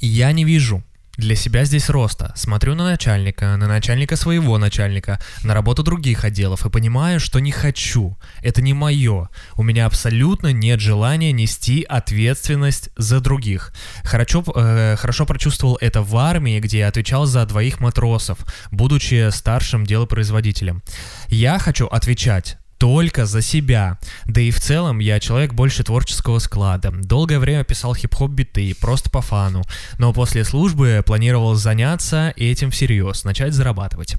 я 0.00 0.32
не 0.32 0.44
вижу 0.44 0.82
для 1.16 1.36
себя 1.36 1.64
здесь 1.64 1.88
роста. 1.88 2.32
Смотрю 2.34 2.74
на 2.74 2.84
начальника, 2.84 3.56
на 3.56 3.68
начальника 3.68 4.16
своего 4.16 4.58
начальника, 4.58 5.20
на 5.42 5.54
работу 5.54 5.82
других 5.82 6.24
отделов 6.24 6.66
и 6.66 6.70
понимаю, 6.70 7.20
что 7.20 7.38
не 7.38 7.52
хочу. 7.52 8.18
Это 8.42 8.62
не 8.62 8.72
мое. 8.72 9.28
У 9.56 9.62
меня 9.62 9.86
абсолютно 9.86 10.52
нет 10.52 10.80
желания 10.80 11.32
нести 11.32 11.82
ответственность 11.82 12.90
за 12.96 13.20
других. 13.20 13.72
Хорошо, 14.02 14.44
э, 14.54 14.96
хорошо 14.96 15.26
прочувствовал 15.26 15.78
это 15.80 16.02
в 16.02 16.16
армии, 16.16 16.60
где 16.60 16.78
я 16.78 16.88
отвечал 16.88 17.26
за 17.26 17.46
двоих 17.46 17.80
матросов, 17.80 18.38
будучи 18.70 19.30
старшим 19.30 19.86
делопроизводителем. 19.86 20.82
Я 21.28 21.58
хочу 21.58 21.86
отвечать 21.86 22.58
только 22.84 23.24
за 23.24 23.40
себя. 23.40 23.98
Да 24.26 24.42
и 24.42 24.50
в 24.50 24.60
целом 24.60 24.98
я 24.98 25.18
человек 25.18 25.54
больше 25.54 25.82
творческого 25.84 26.38
склада. 26.38 26.90
Долгое 26.90 27.38
время 27.38 27.64
писал 27.64 27.94
хип-хоп 27.94 28.30
биты, 28.30 28.76
просто 28.78 29.08
по 29.08 29.22
фану. 29.22 29.62
Но 29.98 30.12
после 30.12 30.44
службы 30.44 31.02
планировал 31.06 31.54
заняться 31.54 32.34
этим 32.36 32.70
всерьез, 32.70 33.24
начать 33.24 33.54
зарабатывать. 33.54 34.16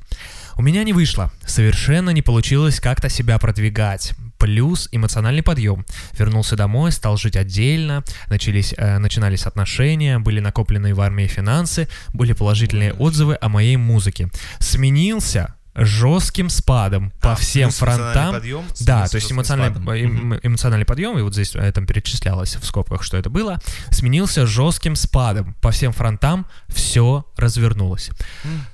У 0.57 0.63
меня 0.63 0.83
не 0.83 0.93
вышло. 0.93 1.31
Совершенно 1.45 2.09
не 2.09 2.23
получилось 2.23 2.79
как-то 2.79 3.07
себя 3.07 3.37
продвигать. 3.37 4.13
Плюс 4.39 4.89
эмоциональный 4.91 5.43
подъем. 5.43 5.85
Вернулся 6.17 6.55
домой, 6.55 6.91
стал 6.91 7.17
жить 7.17 7.35
отдельно, 7.35 8.03
начались, 8.29 8.73
э, 8.75 8.97
начинались 8.97 9.45
отношения, 9.45 10.17
были 10.17 10.39
накопленные 10.39 10.95
в 10.95 11.01
армии 11.01 11.27
финансы, 11.27 11.87
были 12.13 12.33
положительные 12.33 12.93
отзывы 12.93 13.37
о 13.39 13.47
моей 13.47 13.77
музыке. 13.77 14.31
Сменился 14.57 15.53
жестким 15.75 16.49
спадом 16.49 17.11
по 17.21 17.33
А, 17.33 17.35
всем 17.35 17.69
плюс 17.69 17.81
эмоциональный 17.81 18.13
фронтам. 18.13 18.33
подъем, 18.35 18.65
Да, 18.81 19.07
то 19.07 19.15
есть 19.15 19.31
эмоциональный, 19.31 19.79
эм- 20.01 20.39
эмоциональный 20.41 20.85
подъем, 20.85 21.17
и 21.17 21.21
вот 21.21 21.33
здесь 21.33 21.53
э, 21.55 21.71
там 21.71 21.85
перечислялось 21.85 22.55
в 22.55 22.65
скобках, 22.65 23.03
что 23.03 23.17
это 23.17 23.29
было, 23.29 23.59
сменился 23.89 24.45
жестким 24.45 24.95
спадом. 24.95 25.53
По 25.61 25.71
всем 25.71 25.91
фронтам 25.91 26.45
все 26.69 27.25
развернулось. 27.37 28.09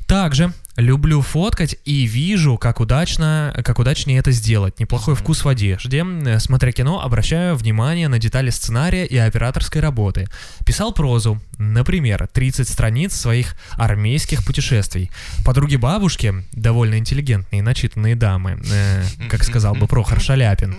Также 0.08 0.54
люблю 0.82 1.22
фоткать 1.22 1.78
и 1.86 2.06
вижу, 2.06 2.58
как 2.58 2.80
удачно, 2.80 3.54
как 3.64 3.80
удачнее 3.80 4.20
это 4.20 4.32
сделать. 4.32 4.80
Неплохой 4.80 5.16
вкус 5.16 5.46
в 5.46 5.48
одежде. 5.48 6.04
Э, 6.26 6.40
Смотря 6.40 6.72
кино, 6.72 7.02
обращаю 7.02 7.56
внимание 7.56 8.08
на 8.08 8.20
детали 8.20 8.50
сценария 8.50 9.06
и 9.06 9.16
операторской 9.18 9.82
работы. 9.82 10.28
Писал 10.66 10.94
прозу, 10.94 11.40
например, 11.58 12.28
30 12.34 12.68
страниц 12.68 13.14
своих 13.14 13.56
армейских 13.72 14.44
путешествий. 14.44 15.12
Подруги 15.46 15.76
бабушки, 15.76 16.34
довольно 16.52 16.98
интеллигентные 16.98 17.62
начитанные 17.62 18.16
дамы, 18.16 18.60
э, 18.72 19.04
как 19.30 19.44
сказал 19.44 19.76
бы 19.76 19.88
Прохор 19.88 20.20
Шаляпин, 20.20 20.76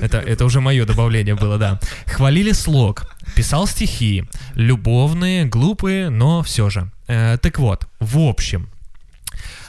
это, 0.00 0.18
это 0.18 0.44
уже 0.44 0.60
мое 0.60 0.86
добавление 0.86 1.34
было, 1.34 1.58
да. 1.58 1.80
Хвалили 2.06 2.52
слог, 2.52 3.10
писал 3.34 3.66
стихи, 3.66 4.24
любовные, 4.54 5.46
глупые, 5.46 6.10
но 6.10 6.42
все 6.42 6.70
же. 6.70 6.90
Э, 7.08 7.38
так 7.40 7.58
вот, 7.58 7.88
в 7.98 8.18
общем, 8.18 8.68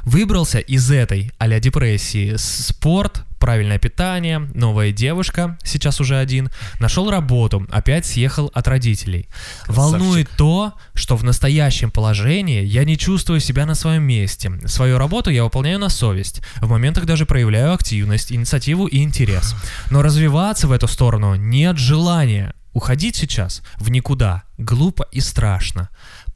выбрался 0.03 0.59
из 0.59 0.89
этой 0.91 1.31
а 1.37 1.47
депрессии 1.59 2.35
спорт, 2.37 3.23
правильное 3.39 3.79
питание, 3.79 4.39
новая 4.53 4.91
девушка, 4.91 5.57
сейчас 5.63 5.99
уже 5.99 6.17
один, 6.17 6.49
нашел 6.79 7.09
работу, 7.09 7.67
опять 7.71 8.05
съехал 8.05 8.51
от 8.53 8.67
родителей. 8.67 9.27
Волнует 9.67 10.29
то, 10.37 10.73
что 10.93 11.17
в 11.17 11.23
настоящем 11.23 11.91
положении 11.91 12.63
я 12.63 12.85
не 12.85 12.97
чувствую 12.97 13.39
себя 13.39 13.65
на 13.65 13.75
своем 13.75 14.03
месте. 14.03 14.51
Свою 14.65 14.97
работу 14.97 15.29
я 15.29 15.43
выполняю 15.43 15.79
на 15.79 15.89
совесть. 15.89 16.41
В 16.61 16.69
моментах 16.69 17.05
даже 17.05 17.25
проявляю 17.25 17.73
активность, 17.73 18.31
инициативу 18.31 18.85
и 18.85 19.01
интерес. 19.01 19.55
Но 19.89 20.01
развиваться 20.01 20.67
в 20.67 20.71
эту 20.71 20.87
сторону 20.87 21.35
нет 21.35 21.77
желания. 21.77 22.53
Уходить 22.73 23.17
сейчас 23.17 23.63
в 23.77 23.89
никуда 23.89 24.43
глупо 24.57 25.05
и 25.11 25.19
страшно. 25.19 25.89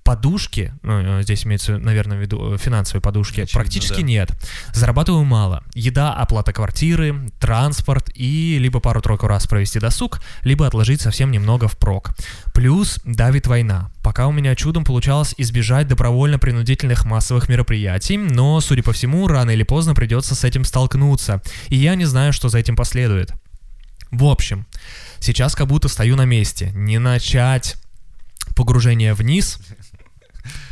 Подушки, 0.05 0.71
ну, 0.83 1.19
э, 1.19 1.23
здесь 1.23 1.47
имеется, 1.47 1.79
наверное, 1.79 2.19
в 2.19 2.21
виду 2.21 2.53
э, 2.53 2.57
финансовые 2.59 3.01
подушки, 3.01 3.41
Очевидно, 3.41 3.59
практически 3.59 4.01
да. 4.01 4.03
нет. 4.03 4.31
Зарабатываю 4.71 5.25
мало. 5.25 5.63
Еда, 5.73 6.13
оплата 6.13 6.53
квартиры, 6.53 7.31
транспорт 7.39 8.11
и 8.13 8.59
либо 8.59 8.79
пару-тройку 8.79 9.25
раз 9.25 9.47
провести 9.47 9.79
досуг, 9.79 10.21
либо 10.43 10.67
отложить 10.67 11.01
совсем 11.01 11.31
немного 11.31 11.67
впрок. 11.67 12.11
Плюс 12.53 12.99
давит 13.03 13.47
война. 13.47 13.89
Пока 14.03 14.27
у 14.27 14.31
меня 14.31 14.53
чудом 14.53 14.83
получалось 14.83 15.33
избежать 15.39 15.87
добровольно-принудительных 15.87 17.05
массовых 17.05 17.49
мероприятий, 17.49 18.17
но, 18.17 18.61
судя 18.61 18.83
по 18.83 18.93
всему, 18.93 19.27
рано 19.27 19.49
или 19.49 19.63
поздно 19.63 19.95
придется 19.95 20.35
с 20.35 20.43
этим 20.43 20.65
столкнуться. 20.65 21.41
И 21.69 21.77
я 21.77 21.95
не 21.95 22.05
знаю, 22.05 22.31
что 22.31 22.47
за 22.47 22.59
этим 22.59 22.75
последует. 22.75 23.33
В 24.11 24.25
общем, 24.25 24.67
сейчас 25.17 25.55
как 25.55 25.65
будто 25.65 25.87
стою 25.87 26.15
на 26.15 26.25
месте. 26.25 26.71
Не 26.75 26.99
начать 26.99 27.75
погружение 28.55 29.13
вниз, 29.13 29.59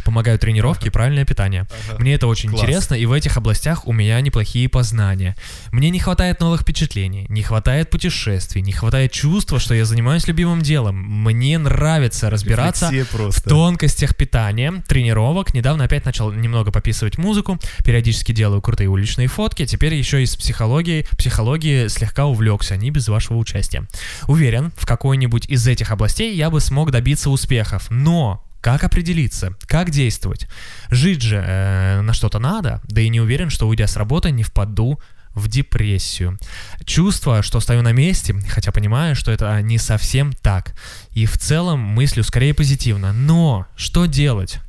помогают 0.03 0.41
тренировки 0.41 0.87
и 0.87 0.89
правильное 0.89 1.25
питание. 1.25 1.67
Мне 1.97 2.15
это 2.15 2.27
очень 2.27 2.49
Класс. 2.49 2.63
интересно, 2.63 2.95
и 2.95 3.05
в 3.05 3.11
этих 3.11 3.37
областях 3.37 3.87
у 3.87 3.93
меня 3.93 4.19
неплохие 4.21 4.69
познания. 4.69 5.35
Мне 5.71 5.89
не 5.89 5.99
хватает 5.99 6.39
новых 6.39 6.61
впечатлений, 6.61 7.25
не 7.29 7.41
хватает 7.43 7.89
путешествий, 7.89 8.61
не 8.61 8.71
хватает 8.71 9.11
чувства, 9.11 9.59
что 9.59 9.73
я 9.73 9.85
занимаюсь 9.85 10.27
любимым 10.27 10.61
делом. 10.61 10.95
Мне 10.95 11.57
нравится 11.57 12.29
разбираться 12.29 12.89
в 12.89 13.41
тонкостях 13.41 14.15
питания, 14.15 14.83
тренировок. 14.87 15.53
Недавно 15.53 15.85
опять 15.85 16.05
начал 16.05 16.31
немного 16.31 16.71
пописывать 16.71 17.17
музыку, 17.17 17.59
периодически 17.83 18.31
делаю 18.31 18.61
крутые 18.61 18.89
уличные 18.89 19.27
фотки. 19.27 19.65
Теперь 19.65 19.93
еще 19.93 20.21
и 20.21 20.25
с 20.25 20.35
психологией, 20.35 21.07
психологии 21.17 21.87
слегка 21.87 22.25
увлекся, 22.25 22.75
не 22.77 22.91
без 22.91 23.07
вашего 23.07 23.37
участия. 23.37 23.87
Уверен, 24.27 24.71
в 24.77 24.85
какой-нибудь 24.85 25.47
из 25.47 25.67
этих 25.67 25.91
областей 25.91 26.35
я 26.35 26.49
бы 26.49 26.59
смог 26.59 26.91
добиться 26.91 27.29
успехов, 27.29 27.87
но 27.89 28.43
как 28.63 28.85
определиться, 28.85 29.57
как 29.67 29.89
действовать? 29.89 30.47
Жить 30.89 31.21
же 31.21 31.43
э, 31.45 31.99
на 31.99 32.13
что-то 32.13 32.39
надо, 32.39 32.79
да 32.85 33.01
и 33.01 33.09
не 33.09 33.19
уверен, 33.19 33.49
что 33.49 33.67
уйдя 33.67 33.87
с 33.87 33.97
работы 33.97 34.31
не 34.31 34.43
впаду 34.43 35.01
в 35.35 35.49
депрессию. 35.49 36.39
Чувство, 36.85 37.43
что 37.43 37.59
стою 37.59 37.81
на 37.81 37.91
месте, 37.91 38.33
хотя 38.47 38.71
понимаю, 38.71 39.17
что 39.17 39.33
это 39.33 39.61
не 39.61 39.77
совсем 39.77 40.31
так. 40.31 40.75
И 41.11 41.25
в 41.25 41.37
целом 41.37 41.79
мыслю 41.81 42.23
скорее 42.23 42.53
позитивно. 42.53 43.11
Но 43.11 43.67
что 43.75 44.05
делать? 44.05 44.61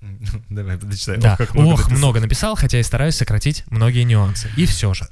Давай, 0.48 0.76
дочитай. 0.76 1.18
Да, 1.18 1.32
Ох, 1.32 1.38
как 1.38 1.56
ох, 1.56 1.80
написал. 1.80 1.98
много 1.98 2.20
написал, 2.20 2.54
хотя 2.54 2.78
и 2.78 2.84
стараюсь 2.84 3.16
сократить 3.16 3.64
многие 3.70 4.04
нюансы. 4.04 4.48
И 4.56 4.66
все 4.66 4.94
же. 4.94 5.08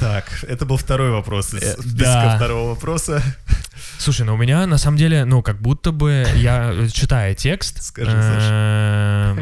Так, 0.00 0.44
это 0.48 0.64
был 0.64 0.76
второй 0.78 1.10
вопрос 1.10 1.54
из 1.54 1.62
Э, 1.62 1.74
списка 1.74 2.34
второго 2.36 2.70
вопроса. 2.70 3.22
Слушай, 3.98 4.24
ну 4.26 4.34
у 4.34 4.36
меня 4.38 4.66
на 4.66 4.78
самом 4.78 4.96
деле, 4.96 5.24
ну 5.26 5.42
как 5.42 5.60
будто 5.60 5.92
бы 5.92 6.26
я, 6.36 6.72
э, 6.72 6.88
читая 6.88 7.34
текст, 7.34 7.82
Скажи, 7.82 8.10
э, 8.14 9.36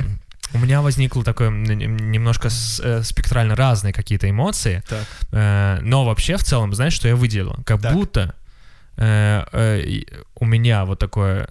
у 0.55 0.59
меня 0.59 0.83
возникло 0.83 1.23
такое 1.23 1.51
немножко 1.51 2.51
спектрально 2.51 3.55
разные 3.55 3.93
какие-то 3.93 4.29
эмоции, 4.29 4.83
Так. 4.89 5.83
Но 5.83 6.05
вообще 6.05 6.37
в 6.37 6.43
целом, 6.43 6.75
знаешь, 6.75 6.95
что 6.95 7.07
я 7.07 7.17
выделил? 7.17 7.55
Как 7.65 7.81
Так. 7.81 7.93
будто 7.93 8.35
у 8.97 10.45
меня 10.45 10.85
вот 10.85 10.99
такое... 10.99 11.49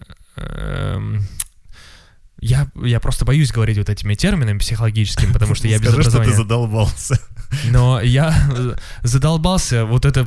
я, 2.40 2.68
я 2.76 3.00
просто 3.00 3.26
боюсь 3.26 3.52
говорить 3.52 3.78
вот 3.78 3.90
этими 3.90 4.14
терминами 4.16 4.58
психологическими, 4.58 5.32
потому 5.32 5.56
что 5.56 5.68
я 5.68 5.80
без 5.80 5.90
Скажи, 5.90 6.02
что 6.04 6.12
ты 6.12 6.18
образования. 6.18 6.44
задолбался. 6.44 7.20
Но 7.70 8.02
я 8.02 8.36
задолбался, 9.04 9.86
вот 9.86 10.06
эта 10.06 10.26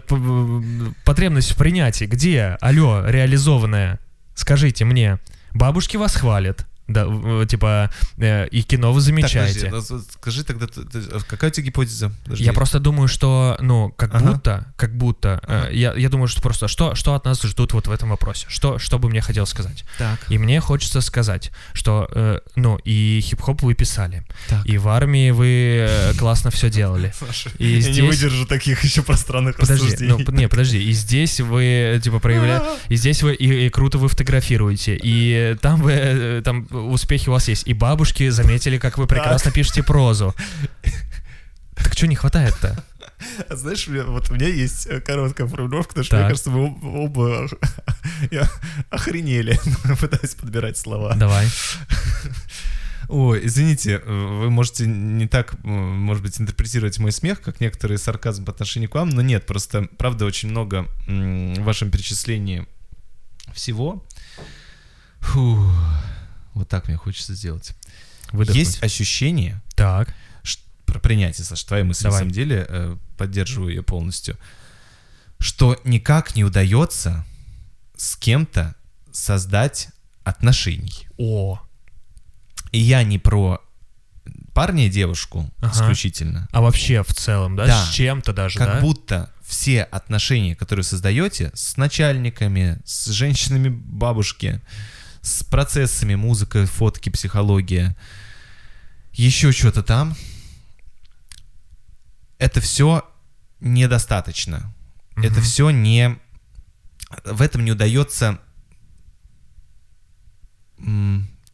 потребность 1.05 1.53
в 1.53 1.57
принятии. 1.57 2.05
Где, 2.07 2.57
алло, 2.61 3.05
реализованная? 3.07 4.01
Скажите 4.35 4.85
мне. 4.85 5.19
Бабушки 5.53 5.97
вас 5.97 6.17
хвалят. 6.17 6.67
Да, 6.93 7.07
в- 7.07 7.47
типа, 7.47 7.91
э, 8.19 8.49
и 8.49 8.63
кино 8.63 8.93
вы 8.93 9.01
замечаете. 9.01 9.61
Так, 9.61 9.71
подожди, 9.71 9.95
скажи 10.13 10.45
тогда, 10.45 10.67
ты- 10.67 10.83
какая 11.29 11.51
у 11.51 11.55
тебя 11.55 11.67
гипотеза? 11.67 12.13
Подожди. 12.25 12.45
Я 12.45 12.53
просто 12.53 12.79
думаю, 12.81 13.09
что, 13.09 13.57
ну, 13.61 13.91
как 13.97 14.15
Ага. 14.15 14.33
будто, 14.33 14.73
как 14.77 14.97
будто, 14.97 15.41
э, 15.47 15.59
Ага. 15.63 15.71
я, 15.71 15.95
я 15.95 16.09
думаю, 16.09 16.29
что 16.29 16.43
просто, 16.43 16.69
что, 16.69 16.95
что 16.95 17.15
от 17.15 17.25
нас 17.25 17.41
ждут 17.43 17.73
вот 17.73 17.87
в 17.87 17.91
этом 17.93 18.11
вопросе? 18.11 18.47
Что, 18.49 18.79
что 18.79 18.99
бы 18.99 19.09
мне 19.09 19.21
хотелось 19.21 19.51
сказать? 19.51 19.85
Так. 19.99 20.19
И 20.29 20.39
мне 20.39 20.61
хочется 20.61 21.01
сказать, 21.01 21.53
что, 21.73 22.09
э, 22.13 22.39
ну, 22.57 22.77
и 22.85 23.21
хип-хоп 23.23 23.63
вы 23.63 23.75
писали, 23.75 24.25
Так. 24.49 24.67
и 24.67 24.79
в 24.79 24.89
армии 24.89 25.31
вы 25.31 25.87
э, 25.89 26.15
классно 26.19 26.51
все 26.51 26.71
делали. 26.71 27.13
Саша, 27.19 27.51
И 27.59 27.79
я 27.79 27.91
не 27.93 28.03
выдержу 28.03 28.47
таких 28.47 28.83
еще 28.85 29.03
пространных 29.03 29.57
Подожди, 29.57 29.85
рассуждений. 29.87 30.13
ну, 30.19 30.25
п- 30.25 30.33
не, 30.33 30.49
подожди, 30.49 30.83
и 30.83 30.93
здесь 30.93 31.41
вы, 31.41 32.01
типа, 32.03 32.19
проявляете, 32.19 32.67
и 32.89 32.97
здесь 32.97 33.23
вы, 33.23 33.35
и, 33.35 33.67
и 33.67 33.69
круто 33.71 33.99
вы 33.99 34.09
фотографируете, 34.09 34.99
и 35.01 35.57
там 35.61 35.81
вы, 35.83 35.93
э, 35.93 36.43
там 36.45 36.67
успехи 36.89 37.29
у 37.29 37.33
вас 37.33 37.49
есть, 37.49 37.67
и 37.67 37.75
бабушки 37.75 38.29
заметили, 38.31 38.79
как 38.79 38.99
вы 38.99 39.07
прекрасно 39.07 39.51
пишете 39.51 39.83
прозу. 39.83 40.35
Так 41.75 41.93
что 41.95 42.07
не 42.07 42.15
хватает-то? 42.17 42.85
А 43.49 43.57
Знаешь, 43.57 43.87
у 43.89 43.93
меня- 43.93 44.05
вот 44.05 44.31
у 44.31 44.35
меня 44.35 44.49
есть 44.49 44.87
э, 44.87 45.01
короткая 45.01 45.47
формулировка, 45.47 45.91
потому 45.91 46.05
что, 46.05 46.17
Так. 46.17 46.21
мне 46.21 46.29
кажется, 46.31 46.51
мы 46.51 46.67
об- 46.69 46.85
оба 46.85 47.49
я 48.31 48.51
охренели, 48.91 49.59
пытаюсь 50.01 50.35
подбирать 50.35 50.77
слова. 50.79 51.15
Давай. 51.15 51.47
Ой, 53.09 53.45
извините, 53.45 54.01
э, 54.05 54.11
вы 54.13 54.51
можете 54.51 54.87
не 54.87 55.27
так, 55.27 55.55
э, 55.55 55.59
может 55.69 56.23
быть, 56.23 56.41
интерпретировать 56.41 56.99
мой 56.99 57.13
смех, 57.13 57.41
как 57.43 57.61
некоторые 57.61 57.99
сарказм 57.99 58.45
по 58.45 58.53
отношению 58.53 58.89
к 58.89 58.95
вам, 58.95 59.09
но 59.11 59.21
нет, 59.21 59.47
просто, 59.47 59.89
правда, 59.99 60.25
очень 60.27 60.49
много 60.51 60.87
в 61.07 61.63
вашем 61.63 61.91
перечислении 61.91 62.67
всего. 63.53 64.05
Фу, 65.21 65.71
вот 66.55 66.69
так 66.69 66.89
мне 66.89 66.97
хочется 66.97 67.35
сделать. 67.35 67.73
Выдохнуть. 68.33 68.57
Есть 68.67 68.83
ощущение, 68.83 69.61
Так. 69.75 70.15
ш- 70.43 70.61
про 70.87 70.99
принятие, 70.99 71.45
Саш, 71.45 71.63
твоя 71.65 71.85
мысль 71.85 72.05
Давай. 72.05 72.17
на 72.17 72.19
самом 72.21 72.33
деле, 72.33 72.67
э, 72.69 72.97
поддерживаю 73.17 73.71
ее 73.71 73.83
полностью, 73.83 74.37
что 75.39 75.81
никак 75.85 76.37
не 76.37 76.45
удается 76.45 77.25
с 77.97 78.17
кем-то 78.17 78.75
создать 79.13 79.89
отношений. 80.25 81.09
О. 81.19 81.61
И 82.73 82.79
я 82.79 83.03
не 83.03 83.19
про 83.19 83.61
парня 84.55 84.87
и 84.87 84.91
девушку 84.91 85.51
Ага. 85.59 85.73
исключительно. 85.73 86.49
А 86.53 86.61
вообще 86.61 87.03
в 87.03 87.13
целом, 87.15 87.57
да? 87.57 87.67
Да. 87.67 87.85
С 87.87 87.91
чем-то 87.91 88.33
даже, 88.33 88.59
Как 88.59 88.75
да? 88.75 88.81
будто 88.81 89.33
все 89.43 89.83
отношения, 89.83 90.55
которые 90.55 90.85
создаете 90.85 91.51
с 91.55 91.77
начальниками, 91.77 92.81
с 92.85 93.07
женщинами 93.09 93.69
бабушки, 93.69 94.61
с 95.23 95.45
процессами, 95.45 96.15
музыка, 96.15 96.67
фотки, 96.67 97.11
психология, 97.11 97.97
еще 99.13 99.53
что-то 99.53 99.83
там, 99.83 100.17
это 102.39 102.61
все 102.61 103.05
недостаточно. 103.61 104.73
Это 105.17 105.35
Мгм. 105.35 105.43
все 105.43 105.71
не... 105.71 106.19
В 107.25 107.43
этом 107.43 107.65
не 107.65 107.73
удается 107.73 108.39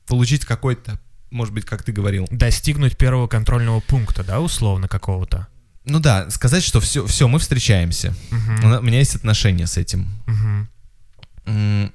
получить 0.07 0.45
какой-то, 0.45 1.01
может 1.31 1.53
быть, 1.53 1.65
как 1.65 1.83
ты 1.83 1.91
говорил, 1.93 2.29
Достигнуть 2.31 2.97
первого 2.97 3.27
контрольного 3.27 3.81
пункта, 3.81 4.23
да, 4.23 4.41
условно 4.41 4.87
какого-то. 4.87 5.49
ну 5.85 5.99
да, 5.99 6.31
сказать, 6.31 6.63
что 6.63 6.81
все, 6.81 7.07
все, 7.07 7.27
мы 7.27 7.39
встречаемся. 7.41 8.15
Мгм. 8.31 8.65
У 8.79 8.83
меня 8.83 8.99
есть 8.99 9.17
отношения 9.17 9.67
с 9.67 9.77
этим. 9.77 10.09
Мгм. 10.27 11.93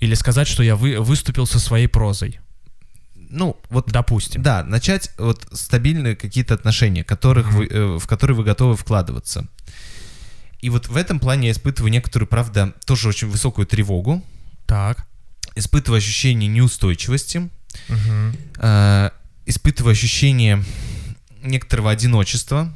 Или 0.00 0.14
сказать, 0.14 0.46
что 0.48 0.62
я 0.62 0.76
вы, 0.76 1.00
выступил 1.00 1.46
со 1.46 1.58
своей 1.58 1.86
прозой. 1.86 2.40
Ну, 3.14 3.56
вот 3.70 3.90
Допустим. 3.90 4.42
Да, 4.42 4.62
начать 4.62 5.10
вот 5.18 5.46
стабильные 5.52 6.14
какие-то 6.14 6.54
отношения, 6.54 7.02
которых 7.04 7.46
Мгм. 7.48 7.56
вы, 7.56 7.66
э, 7.66 7.98
в 7.98 8.06
которые 8.06 8.36
вы 8.36 8.44
готовы 8.44 8.76
вкладываться. 8.76 9.46
И 10.60 10.70
вот 10.70 10.88
в 10.88 10.96
этом 10.96 11.18
плане 11.20 11.48
я 11.48 11.52
испытываю 11.52 11.90
некоторую, 11.90 12.28
правда, 12.28 12.72
тоже 12.86 13.08
очень 13.08 13.28
высокую 13.28 13.66
тревогу, 13.66 14.24
Так. 14.66 15.04
испытываю 15.56 15.98
ощущение 15.98 16.48
неустойчивости, 16.48 17.50
Мгм. 17.88 18.36
э, 18.58 19.10
испытываю 19.46 19.92
ощущение 19.92 20.64
некоторого 21.42 21.90
одиночества, 21.90 22.74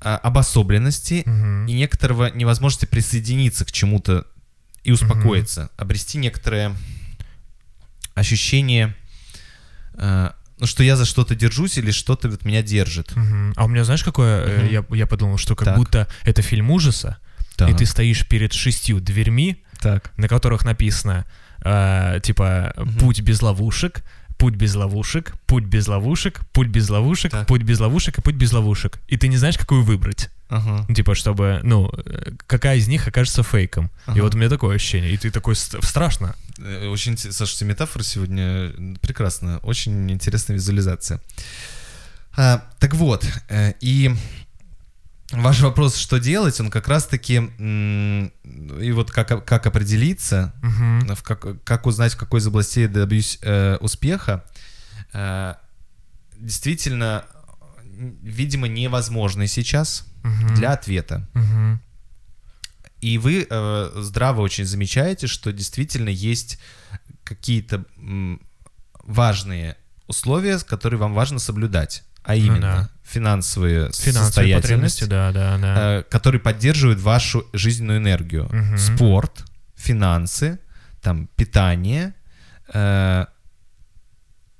э, 0.00 0.08
обособленности 0.14 1.22
Мгм. 1.26 1.66
и 1.66 1.72
некоторого 1.72 2.30
невозможности 2.34 2.86
присоединиться 2.86 3.64
к 3.64 3.72
чему-то 3.72 4.26
и 4.86 4.92
успокоиться, 4.92 5.70
обрести 5.76 6.16
некоторое 6.18 6.72
ощущение, 8.14 8.94
э, 9.94 10.30
ну, 10.58 10.66
что 10.66 10.82
я 10.82 10.96
за 10.96 11.04
что-то 11.04 11.34
держусь 11.34 11.76
или 11.78 11.90
что-то 11.90 12.28
вот 12.28 12.44
меня 12.44 12.62
держит. 12.62 13.14
Мгм. 13.16 13.52
А 13.56 13.64
у 13.64 13.68
меня, 13.68 13.84
знаешь, 13.84 14.04
какое? 14.04 14.46
Мгм. 14.46 14.68
Я, 14.68 14.84
я 14.96 15.06
подумал, 15.06 15.38
что 15.38 15.54
как 15.56 15.66
Так. 15.66 15.76
будто 15.76 16.08
это 16.24 16.40
фильм 16.42 16.70
ужаса, 16.70 17.18
и 17.58 17.74
ты 17.74 17.84
стоишь 17.84 18.26
перед 18.28 18.52
шестью 18.52 19.00
дверьми, 19.00 19.62
Так. 19.80 20.12
на 20.16 20.28
которых 20.28 20.64
написано, 20.64 21.24
э, 21.64 22.20
типа, 22.22 22.72
Мгм. 22.76 22.98
путь 22.98 23.20
без 23.22 23.42
ловушек, 23.42 24.04
путь 24.38 24.54
без 24.54 24.74
ловушек, 24.76 25.32
путь 25.46 25.64
без 25.64 25.88
ловушек, 25.88 26.40
путь 26.52 26.68
без 26.68 26.88
ловушек, 26.90 27.32
Так. 27.32 27.46
путь 27.46 27.62
без 27.62 27.80
ловушек 27.80 28.18
и 28.18 28.22
путь 28.22 28.34
без 28.36 28.52
ловушек. 28.52 28.98
И 29.08 29.16
ты 29.16 29.28
не 29.28 29.36
знаешь, 29.36 29.58
какую 29.58 29.82
выбрать. 29.82 30.30
Ага. 30.48 30.86
Типа, 30.94 31.14
чтобы, 31.14 31.60
ну, 31.64 31.90
какая 32.46 32.76
из 32.76 32.86
них 32.88 33.08
окажется 33.08 33.42
фейком. 33.42 33.86
И 33.86 34.10
Ага. 34.10 34.22
вот 34.22 34.34
у 34.34 34.38
меня 34.38 34.48
такое 34.48 34.76
ощущение. 34.76 35.10
И 35.12 35.16
ты 35.16 35.30
такой, 35.30 35.56
ст- 35.56 35.82
страшно. 35.84 36.34
Э, 36.58 36.86
Очень, 36.88 37.18
слушайте, 37.18 37.64
метафора 37.64 38.02
сегодня 38.04 38.72
прекрасная, 39.00 39.58
очень 39.58 40.10
интересная 40.10 40.54
визуализация. 40.54 41.20
А, 42.36 42.62
так 42.78 42.94
вот, 42.94 43.26
э, 43.48 43.72
и 43.80 44.14
ваш 45.32 45.60
вопрос, 45.62 45.96
что 45.96 46.18
делать, 46.18 46.60
он 46.60 46.70
как 46.70 46.86
раз-таки, 46.86 47.34
и 47.58 48.92
вот 48.92 49.10
как, 49.10 49.44
как 49.44 49.66
определиться, 49.66 50.52
Мгм. 50.62 51.14
в 51.16 51.22
как, 51.24 51.64
как 51.64 51.86
узнать, 51.86 52.12
в 52.14 52.16
какой 52.16 52.38
из 52.40 52.46
областей 52.46 52.82
я 52.82 52.88
добьюсь 52.88 53.38
э, 53.42 53.78
успеха, 53.80 54.44
э, 55.12 55.54
действительно, 56.38 57.24
видимо, 58.22 58.68
невозможно 58.68 59.46
сейчас 59.46 60.06
Мгм. 60.22 60.54
для 60.54 60.72
ответа. 60.72 61.28
Мгм. 61.34 61.80
И 63.00 63.18
вы 63.18 63.46
э, 63.48 63.90
здраво 63.96 64.40
очень 64.40 64.64
замечаете, 64.64 65.26
что 65.26 65.52
действительно 65.52 66.08
есть 66.08 66.58
какие-то 67.24 67.84
важные 69.04 69.76
условия, 70.06 70.58
которые 70.58 70.98
вам 70.98 71.14
важно 71.14 71.38
соблюдать, 71.38 72.04
а 72.22 72.34
именно 72.34 72.54
Ну 72.54 72.60
да. 72.60 72.90
финансовые, 73.04 73.90
Финансовые 73.92 74.12
состоятельность, 74.14 74.62
потребности, 75.00 75.04
да, 75.04 75.32
да, 75.32 75.58
да. 75.58 75.98
э, 75.98 76.02
которые 76.04 76.40
поддерживают 76.40 77.00
вашу 77.00 77.44
жизненную 77.52 77.98
энергию. 77.98 78.48
Мгм. 78.52 78.78
Спорт, 78.78 79.44
финансы, 79.76 80.58
там 81.02 81.28
питание, 81.36 82.14
э, 82.72 83.26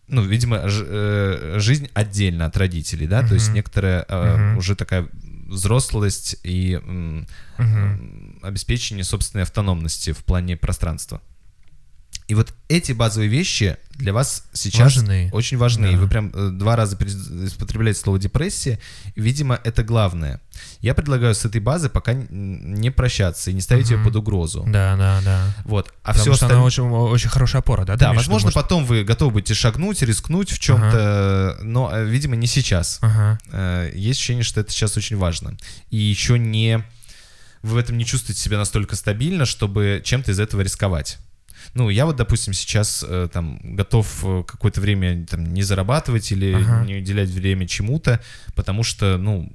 ну, 0.08 0.22
видимо, 0.22 0.68
ж- 0.68 0.84
э, 0.86 1.54
жизнь 1.58 1.88
отдельно 1.94 2.46
от 2.46 2.56
родителей, 2.56 3.06
да, 3.06 3.26
то 3.26 3.34
есть 3.34 3.52
некоторая 3.52 4.04
э, 4.08 4.36
Мгм. 4.36 4.58
уже 4.58 4.74
такая 4.76 5.08
взрослость 5.48 6.36
и 6.44 6.76
Мгм. 6.76 7.26
м, 7.58 8.38
обеспечение 8.42 9.04
собственной 9.04 9.42
автономности 9.44 10.12
в 10.12 10.18
плане 10.24 10.56
пространства. 10.56 11.20
И 12.28 12.34
вот 12.34 12.52
эти 12.68 12.90
базовые 12.90 13.28
вещи 13.28 13.76
для 13.90 14.12
вас 14.12 14.44
сейчас 14.52 14.96
Важны. 14.96 15.30
очень 15.32 15.56
важны. 15.58 15.92
Да. 15.92 15.98
Вы 15.98 16.08
прям 16.08 16.32
э, 16.34 16.50
два 16.50 16.74
раза 16.74 16.96
употребляете 16.96 18.00
слово 18.00 18.18
депрессия. 18.18 18.80
Видимо, 19.14 19.60
это 19.62 19.84
главное. 19.84 20.40
Я 20.80 20.94
предлагаю 20.94 21.36
с 21.36 21.44
этой 21.44 21.60
базы 21.60 21.88
пока 21.88 22.14
не 22.14 22.90
прощаться 22.90 23.50
и 23.50 23.54
не 23.54 23.60
ставить 23.60 23.90
ее 23.90 23.98
Мгм. 23.98 24.06
под 24.06 24.16
угрозу. 24.16 24.64
Да, 24.66 24.96
да, 24.96 25.20
да. 25.24 25.54
Вот. 25.64 25.94
А 26.02 26.08
Потому 26.08 26.14
все 26.14 26.22
что 26.22 26.32
остальное... 26.32 26.56
она 26.56 26.64
очень, 26.66 26.82
очень 26.84 27.28
хорошая 27.30 27.60
опора, 27.60 27.84
да? 27.84 27.96
Да, 27.96 28.06
имеешь 28.06 28.18
возможно, 28.18 28.46
может? 28.48 28.54
потом 28.54 28.84
вы 28.84 29.04
готовы 29.04 29.30
будете 29.30 29.54
шагнуть, 29.54 30.02
рискнуть 30.02 30.50
в 30.50 30.58
чем-то, 30.58 31.58
но, 31.62 31.90
э, 31.92 32.04
видимо, 32.04 32.34
не 32.34 32.48
сейчас. 32.48 32.98
Ага. 33.02 33.38
Э, 33.52 33.90
Есть 33.94 34.18
ощущение, 34.18 34.42
что 34.44 34.60
это 34.60 34.72
сейчас 34.72 34.96
очень 34.96 35.16
важно. 35.16 35.56
И 35.90 35.96
еще 35.96 36.38
не... 36.40 36.84
Вы 37.62 37.74
в 37.74 37.76
этом 37.78 37.96
не 37.98 38.04
чувствуете 38.04 38.40
себя 38.40 38.58
настолько 38.58 38.96
стабильно, 38.96 39.44
чтобы 39.46 40.02
чем-то 40.04 40.32
из 40.32 40.40
этого 40.40 40.60
рисковать. 40.60 41.18
Ну, 41.76 41.90
я 41.90 42.06
вот, 42.06 42.16
допустим, 42.16 42.54
сейчас 42.54 43.04
э, 43.06 43.28
там 43.30 43.58
готов 43.62 44.24
э, 44.24 44.42
какое-то 44.46 44.80
время 44.80 45.26
там, 45.26 45.52
не 45.52 45.62
зарабатывать 45.62 46.32
или 46.32 46.54
Ага. 46.54 46.86
не 46.86 46.96
уделять 46.96 47.28
время 47.28 47.68
чему-то, 47.68 48.20
потому 48.54 48.82
что, 48.82 49.18
ну, 49.18 49.52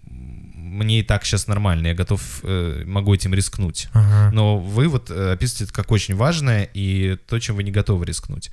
мне 0.71 0.99
и 0.99 1.03
так 1.03 1.25
сейчас 1.25 1.47
нормально, 1.47 1.87
я 1.87 1.93
готов, 1.95 2.21
э, 2.43 2.83
могу 2.85 3.13
этим 3.13 3.33
рискнуть. 3.33 3.89
Ага. 3.93 4.31
Но 4.33 4.59
вы 4.59 4.87
вот 4.87 5.09
э, 5.09 5.33
описываете 5.33 5.63
это 5.65 5.73
как 5.73 5.91
очень 5.91 6.15
важное 6.15 6.69
и 6.73 7.17
то, 7.27 7.39
чем 7.39 7.55
вы 7.55 7.63
не 7.63 7.71
готовы 7.71 8.05
рискнуть. 8.05 8.51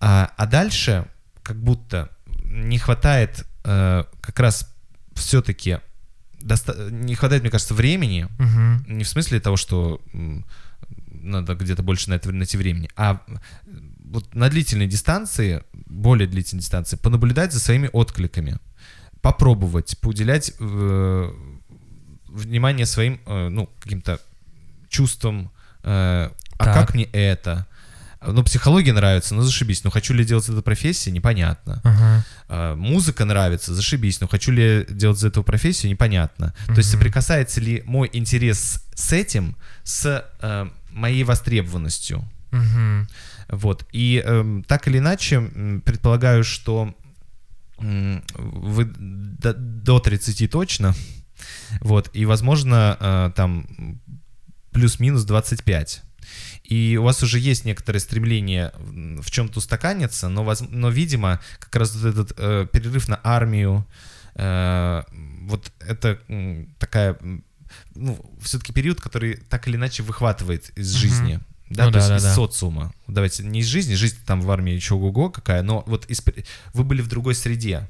А, 0.00 0.32
а 0.36 0.46
дальше 0.46 1.06
как 1.44 1.62
будто 1.62 2.10
не 2.44 2.78
хватает 2.78 3.46
э, 3.64 4.04
как 4.20 4.40
раз 4.40 4.74
все-таки 5.14 5.78
не 6.42 7.14
хватает, 7.14 7.42
мне 7.42 7.50
кажется, 7.50 7.74
времени. 7.74 8.26
Мгм. 8.38 8.84
Не 8.88 9.04
в 9.04 9.08
смысле 9.08 9.40
того, 9.40 9.56
что 9.56 10.00
надо 11.20 11.54
где-то 11.54 11.82
больше 11.82 12.10
на 12.10 12.14
это 12.14 12.32
найти 12.32 12.56
времени, 12.56 12.90
а 12.96 13.20
э, 13.26 13.34
вот 14.04 14.34
на 14.34 14.48
длительной 14.48 14.86
дистанции, 14.86 15.62
более 15.72 16.28
длительной 16.28 16.60
дистанции, 16.60 16.96
понаблюдать 16.96 17.52
за 17.52 17.60
своими 17.60 17.88
откликами, 17.92 18.58
попробовать, 19.20 19.98
поуделять 20.00 20.52
э, 20.58 21.32
внимание 22.28 22.86
своим, 22.86 23.20
э, 23.26 23.48
ну, 23.48 23.68
каким-то 23.80 24.20
чувствам, 24.88 25.50
э, 25.82 26.30
а 26.58 26.64
Так. 26.64 26.74
как 26.74 26.94
мне 26.94 27.04
это? 27.04 27.66
Ну, 28.22 28.42
психология 28.42 28.92
нравится, 28.92 29.34
ну 29.34 29.40
зашибись. 29.40 29.82
Ну, 29.82 29.90
хочу 29.90 30.12
ли 30.12 30.26
делать 30.26 30.46
это 30.46 30.60
профессией, 30.60 31.14
непонятно. 31.14 31.80
Ага. 31.82 32.24
А, 32.48 32.76
музыка 32.76 33.24
нравится, 33.24 33.72
зашибись. 33.72 34.20
Но 34.20 34.28
хочу 34.28 34.52
ли 34.52 34.86
делать 34.90 35.16
из 35.18 35.24
этого 35.24 35.42
профессию, 35.42 35.90
непонятно. 35.90 36.54
То 36.66 36.74
есть 36.74 36.90
соприкасается 36.90 37.62
ли 37.62 37.82
мой 37.86 38.10
интерес 38.12 38.84
с 38.94 39.12
этим, 39.14 39.56
с 39.84 40.22
э, 40.42 40.68
моей 40.92 41.24
востребованностью. 41.24 42.24
Мгм. 42.50 43.08
Вот. 43.48 43.86
И 43.92 44.22
эм, 44.24 44.62
так 44.64 44.88
или 44.88 44.98
иначе, 44.98 45.40
предполагаю, 45.84 46.44
что 46.44 46.94
м, 47.78 48.22
вы 48.36 48.84
до, 48.84 49.54
до 49.54 49.98
30 50.00 50.46
точно. 50.48 50.94
Вот. 51.80 52.10
И, 52.12 52.26
возможно, 52.26 52.96
э, 53.00 53.30
там 53.34 53.66
плюс-минус 54.72 55.24
25. 55.24 56.02
И 56.64 56.96
у 57.00 57.02
вас 57.04 57.22
уже 57.22 57.38
есть 57.38 57.64
некоторое 57.64 57.98
стремление 58.00 58.72
в 59.22 59.30
чем-то 59.30 59.58
устаканиться, 59.58 60.28
но, 60.28 60.44
воз- 60.44 60.68
но, 60.70 60.90
видимо, 60.90 61.40
как 61.58 61.74
раз 61.76 61.96
вот 61.96 62.04
этот 62.14 62.32
э, 62.38 62.66
перерыв 62.72 63.08
на 63.08 63.18
армию, 63.24 63.84
э, 64.36 65.02
вот 65.42 65.72
это 65.80 66.18
м, 66.28 66.68
такая, 66.78 67.16
ну, 67.94 68.18
все-таки 68.42 68.72
период, 68.72 69.00
который 69.00 69.36
так 69.48 69.68
или 69.68 69.76
иначе 69.76 70.02
выхватывает 70.02 70.70
из 70.78 70.90
жизни. 70.92 71.40
Да, 71.68 71.84
Ну 71.86 71.92
то 71.92 71.98
да, 71.98 71.98
есть 71.98 72.08
да, 72.10 72.16
из 72.16 72.22
да. 72.24 72.34
социума. 72.34 72.92
Давайте 73.06 73.44
не 73.44 73.60
из 73.60 73.66
жизни, 73.66 73.94
жизнь 73.94 74.16
там 74.26 74.40
в 74.40 74.50
армии 74.50 74.72
еще 74.72 74.94
ого 74.94 75.30
какая, 75.30 75.62
но 75.62 75.84
вот 75.86 76.04
из, 76.06 76.20
вы 76.74 76.82
были 76.84 77.00
в 77.00 77.08
другой 77.08 77.34
среде. 77.34 77.86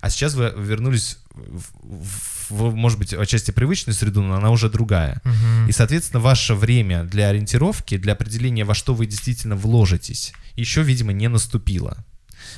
А 0.00 0.10
сейчас 0.10 0.34
вы 0.34 0.52
вернулись, 0.56 1.18
в, 1.34 1.62
в- 1.80 2.50
в, 2.50 2.74
может 2.74 2.98
быть, 2.98 3.12
отчасти 3.14 3.50
привычную 3.50 3.94
среду, 3.94 4.22
но 4.22 4.34
она 4.36 4.50
уже 4.50 4.68
другая. 4.70 5.20
Мгм. 5.24 5.68
И, 5.68 5.72
соответственно, 5.72 6.20
ваше 6.20 6.54
время 6.54 7.04
для 7.04 7.28
ориентировки, 7.28 7.96
для 7.96 8.12
определения, 8.12 8.64
во 8.64 8.74
что 8.74 8.94
вы 8.94 9.06
действительно 9.06 9.56
вложитесь, 9.56 10.32
еще, 10.56 10.82
видимо, 10.82 11.12
не 11.12 11.28
наступило. 11.28 12.04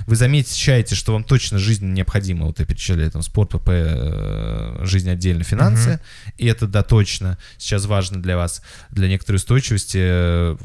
Вы 0.06 0.16
замечаете, 0.16 0.94
что 0.94 1.12
вам 1.12 1.24
точно 1.24 1.58
жизнь 1.58 1.86
необходима, 1.92 2.46
вот 2.46 2.60
я 2.60 2.66
перечисляю 2.66 3.10
там 3.10 3.22
спорт, 3.22 3.50
ПП, 3.50 3.68
э, 3.68 4.80
жизнь 4.82 5.10
отдельно, 5.10 5.44
финансы, 5.44 6.00
и 6.38 6.46
это, 6.46 6.66
да, 6.66 6.82
точно 6.82 7.38
сейчас 7.58 7.86
важно 7.86 8.22
для 8.22 8.36
вас, 8.36 8.62
для 8.90 9.08
некоторой 9.08 9.36
устойчивости 9.36 9.98
э, 10.00 10.56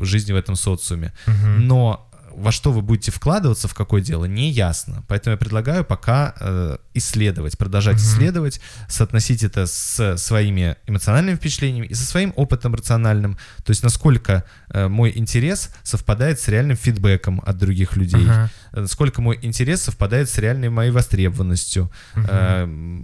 жизни 0.00 0.32
в 0.32 0.36
этом 0.36 0.56
социуме. 0.56 1.12
Мгм. 1.26 1.66
Но 1.66 2.09
во 2.40 2.52
что 2.52 2.72
вы 2.72 2.82
будете 2.82 3.10
вкладываться, 3.10 3.68
в 3.68 3.74
какое 3.74 4.00
дело, 4.02 4.24
не 4.24 4.50
ясно. 4.50 5.04
Поэтому 5.08 5.32
я 5.32 5.36
предлагаю 5.36 5.84
пока 5.84 6.34
э, 6.40 6.76
исследовать, 6.94 7.58
продолжать 7.58 7.96
Мгм. 7.96 8.02
исследовать, 8.04 8.60
соотносить 8.88 9.42
это 9.42 9.66
с 9.66 10.16
своими 10.16 10.76
эмоциональными 10.86 11.36
впечатлениями 11.36 11.86
и 11.86 11.94
со 11.94 12.04
своим 12.04 12.32
опытом 12.36 12.74
рациональным. 12.74 13.36
То 13.64 13.70
есть 13.70 13.82
насколько 13.82 14.44
э, 14.72 14.88
мой 14.88 15.12
интерес 15.14 15.70
совпадает 15.82 16.40
с 16.40 16.48
реальным 16.48 16.76
фидбэком 16.76 17.42
от 17.44 17.56
других 17.58 17.96
людей, 17.96 18.26
э, 18.26 18.48
насколько 18.72 19.20
мой 19.22 19.38
интерес 19.42 19.82
совпадает 19.82 20.28
с 20.30 20.38
реальной 20.38 20.70
моей 20.70 20.90
востребованностью. 20.90 21.90
Мгм. 22.14 22.26
Э, 22.28 23.02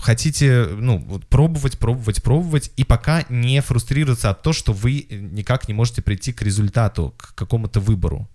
Хотите, 0.00 0.66
ну, 0.76 0.98
вот 0.98 1.26
пробовать, 1.26 1.78
пробовать, 1.78 2.22
пробовать, 2.22 2.72
и 2.76 2.84
пока 2.84 3.24
не 3.28 3.60
фрустрироваться 3.62 4.30
от 4.30 4.42
того, 4.42 4.52
что 4.52 4.72
вы 4.72 5.06
никак 5.10 5.68
не 5.68 5.74
можете 5.74 6.02
прийти 6.02 6.32
к 6.32 6.42
результату, 6.42 7.14
к 7.16 7.34
какому-то 7.34 7.78
выбору. 7.80 8.28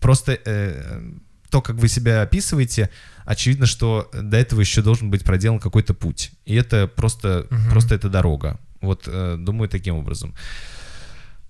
Просто 0.00 0.38
э, 0.44 1.02
то, 1.50 1.62
как 1.62 1.76
вы 1.76 1.88
себя 1.88 2.22
описываете, 2.22 2.90
очевидно, 3.24 3.66
что 3.66 4.10
до 4.12 4.36
этого 4.36 4.60
еще 4.60 4.82
должен 4.82 5.10
быть 5.10 5.24
проделан 5.24 5.60
какой-то 5.60 5.94
путь. 5.94 6.32
И 6.44 6.54
это 6.54 6.86
просто, 6.86 7.46
Мгм. 7.50 7.70
просто 7.70 7.94
это 7.94 8.08
дорога. 8.10 8.58
Вот, 8.82 9.04
э, 9.06 9.36
думаю, 9.38 9.68
таким 9.68 9.96
образом. 9.96 10.34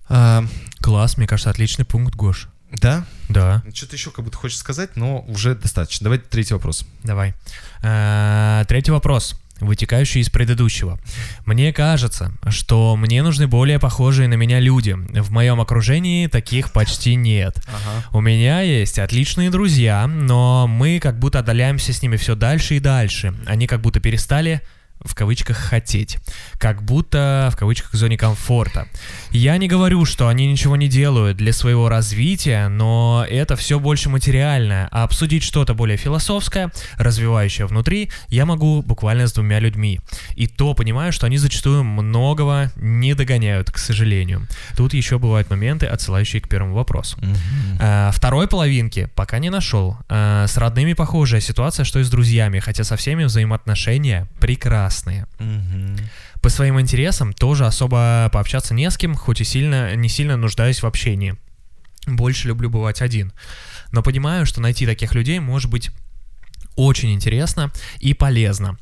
А, 0.09 0.43
Класс, 0.79 1.17
мне 1.17 1.27
кажется, 1.27 1.49
отличный 1.49 1.85
пункт, 1.85 2.15
Гош. 2.15 2.47
Да? 2.71 3.05
Да, 3.29 3.63
Что-то 3.73 3.95
еще 3.95 4.11
как 4.11 4.25
будто 4.25 4.37
хочешь 4.37 4.57
сказать, 4.57 4.95
но 4.95 5.19
уже 5.27 5.55
достаточно. 5.55 6.05
Давайте 6.05 6.25
третий 6.29 6.53
вопрос. 6.53 6.85
давай. 7.03 7.33
Э, 7.83 8.63
Третий 8.67 8.91
вопрос, 8.91 9.39
вытекающий 9.59 10.21
из 10.21 10.29
предыдущего. 10.29 10.99
Мне 11.45 11.71
кажется, 11.73 12.31
что 12.49 12.95
мне 12.95 13.23
нужны 13.23 13.47
более 13.47 13.79
похожие 13.79 14.27
на 14.27 14.33
меня 14.35 14.59
люди. 14.59 14.91
В 14.93 15.31
моем 15.31 15.61
окружении 15.61 16.27
таких 16.27 16.71
почти 16.73 17.15
нет. 17.15 17.57
Ага. 17.67 18.05
У 18.17 18.21
меня 18.21 18.61
есть 18.61 18.99
отличные 18.99 19.49
друзья, 19.49 20.07
но 20.07 20.67
мы 20.67 20.99
как 20.99 21.19
будто 21.19 21.39
отдаляемся 21.39 21.93
с 21.93 22.01
ними 22.01 22.17
все 22.17 22.35
дальше 22.35 22.75
и 22.75 22.79
дальше. 22.79 23.33
Они 23.45 23.67
как 23.67 23.81
будто 23.81 23.99
перестали 23.99 24.61
в 25.03 25.15
кавычках 25.15 25.57
хотеть, 25.57 26.17
как 26.57 26.83
будто 26.83 27.49
в 27.51 27.57
кавычках 27.57 27.93
зоне 27.93 28.17
комфорта. 28.17 28.87
Я 29.31 29.57
не 29.57 29.67
говорю, 29.67 30.05
что 30.05 30.27
они 30.27 30.47
ничего 30.47 30.75
не 30.75 30.87
делают 30.87 31.37
для 31.37 31.53
своего 31.53 31.89
развития, 31.89 32.67
но 32.67 33.25
это 33.29 33.55
все 33.55 33.79
больше 33.79 34.09
материальное, 34.09 34.87
а 34.91 35.03
обсудить 35.03 35.43
что-то 35.43 35.73
более 35.73 35.97
философское, 35.97 36.71
развивающее 36.97 37.67
внутри, 37.67 38.09
я 38.29 38.45
могу 38.45 38.81
буквально 38.81 39.27
с 39.27 39.33
двумя 39.33 39.59
людьми. 39.59 39.99
И 40.35 40.47
то 40.47 40.73
понимаю, 40.73 41.11
что 41.11 41.25
они 41.25 41.37
зачастую 41.37 41.83
многого 41.83 42.71
не 42.75 43.13
догоняют, 43.13 43.71
к 43.71 43.77
сожалению. 43.77 44.47
Тут 44.75 44.93
еще 44.93 45.17
бывают 45.17 45.49
моменты, 45.49 45.85
отсылающие 45.85 46.41
к 46.41 46.47
первому 46.47 46.75
вопросу. 46.75 47.17
А, 47.79 48.11
Второй 48.11 48.47
половинки 48.47 49.09
пока 49.15 49.39
не 49.39 49.49
нашел. 49.49 49.97
А, 50.09 50.45
С 50.47 50.57
родными 50.57 50.93
похожая 50.93 51.41
ситуация, 51.41 51.83
что 51.85 51.99
и 51.99 52.03
с 52.03 52.09
друзьями, 52.09 52.59
хотя 52.59 52.83
со 52.83 52.95
всеми 52.95 53.23
взаимоотношения 53.23 54.27
Мгм. 55.39 55.97
По 56.41 56.49
своим 56.49 56.79
интересам 56.79 57.33
тоже 57.33 57.65
особо 57.65 58.29
пообщаться 58.31 58.73
не 58.73 58.89
с 58.89 58.97
кем, 58.97 59.15
хоть 59.15 59.41
и 59.41 59.43
сильно, 59.43 59.95
не 59.95 60.09
сильно 60.09 60.37
нуждаюсь 60.37 60.81
в 60.81 60.85
общении. 60.85 61.35
Больше 62.07 62.47
люблю 62.47 62.69
бывать 62.69 63.01
один. 63.01 63.31
Но 63.91 64.01
понимаю, 64.01 64.45
что 64.45 64.61
найти 64.61 64.85
таких 64.85 65.13
людей 65.13 65.39
может 65.39 65.69
быть 65.69 65.91
очень 66.75 67.13
интересно 67.13 67.71
и 67.99 68.13
полезно. 68.13 68.77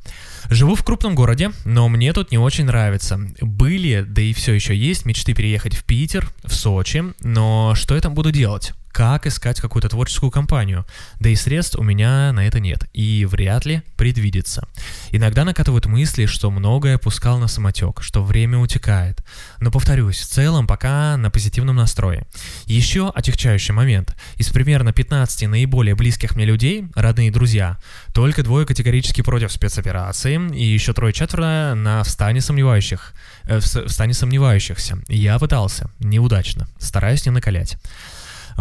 Живу 0.49 0.76
в 0.76 0.84
крупном 0.84 1.16
городе, 1.16 1.51
но 1.66 1.89
мне 1.89 2.14
тут 2.14 2.32
не 2.32 2.38
очень 2.38 2.66
нравится. 2.66 3.20
Были, 3.41 4.05
да 4.07 4.22
и 4.22 4.34
все 4.34 4.53
еще 4.53 4.76
есть 4.76 5.05
мечты 5.05 5.34
переехать 5.34 5.76
в 5.76 5.84
Питер, 5.84 6.30
в 6.43 6.53
Сочи, 6.53 7.03
но 7.22 7.74
что 7.76 7.95
я 7.95 8.01
там 8.01 8.14
буду 8.14 8.32
делать? 8.32 8.74
Как 8.91 9.27
искать 9.27 9.61
какую-то 9.61 9.89
творческую 9.89 10.31
компанию? 10.31 10.85
Да 11.19 11.29
и 11.29 11.35
средств 11.35 11.77
у 11.77 11.83
меня 11.83 12.31
на 12.33 12.47
это 12.47 12.59
нет, 12.59 12.85
и 12.93 13.25
вряд 13.25 13.65
ли 13.65 13.81
предвидится. 13.95 14.67
Иногда 15.11 15.45
накатывают 15.45 15.85
мысли, 15.85 16.25
что 16.25 16.51
многое 16.51 16.97
пускал 16.97 17.37
на 17.37 17.47
самотек, 17.47 18.01
что 18.01 18.23
время 18.23 18.57
утекает. 18.57 19.23
Но 19.59 19.71
повторюсь, 19.71 20.19
в 20.19 20.27
целом 20.27 20.67
пока 20.67 21.17
на 21.17 21.29
позитивном 21.29 21.75
настрое. 21.75 22.25
Еще 22.65 23.11
отягчающий 23.13 23.73
момент. 23.73 24.15
Из 24.37 24.49
примерно 24.49 24.91
15 24.91 25.47
наиболее 25.47 25.95
близких 25.95 26.35
мне 26.35 26.45
людей, 26.45 26.87
родные 26.95 27.31
друзья, 27.31 27.77
только 28.13 28.43
двое 28.43 28.65
категорически 28.65 29.21
против 29.21 29.51
спецоперации, 29.51 30.39
и 30.55 30.65
еще 30.65 30.93
трое-четверо 30.93 31.73
на 31.75 32.03
встане 32.03 32.41
сомневающих, 32.41 33.13
э, 33.45 33.59
в 33.59 33.89
стане 33.89 34.13
сомневающихся. 34.13 34.99
Я 35.07 35.37
пытался, 35.39 35.91
неудачно, 35.99 36.67
стараюсь 36.79 37.25
не 37.25 37.31
накалять. 37.31 37.77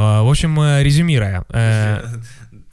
А, 0.01 0.23
В 0.23 0.29
общем, 0.29 0.61
э, 0.61 0.83
резюмируя, 0.85 1.45
э, 1.51 2.01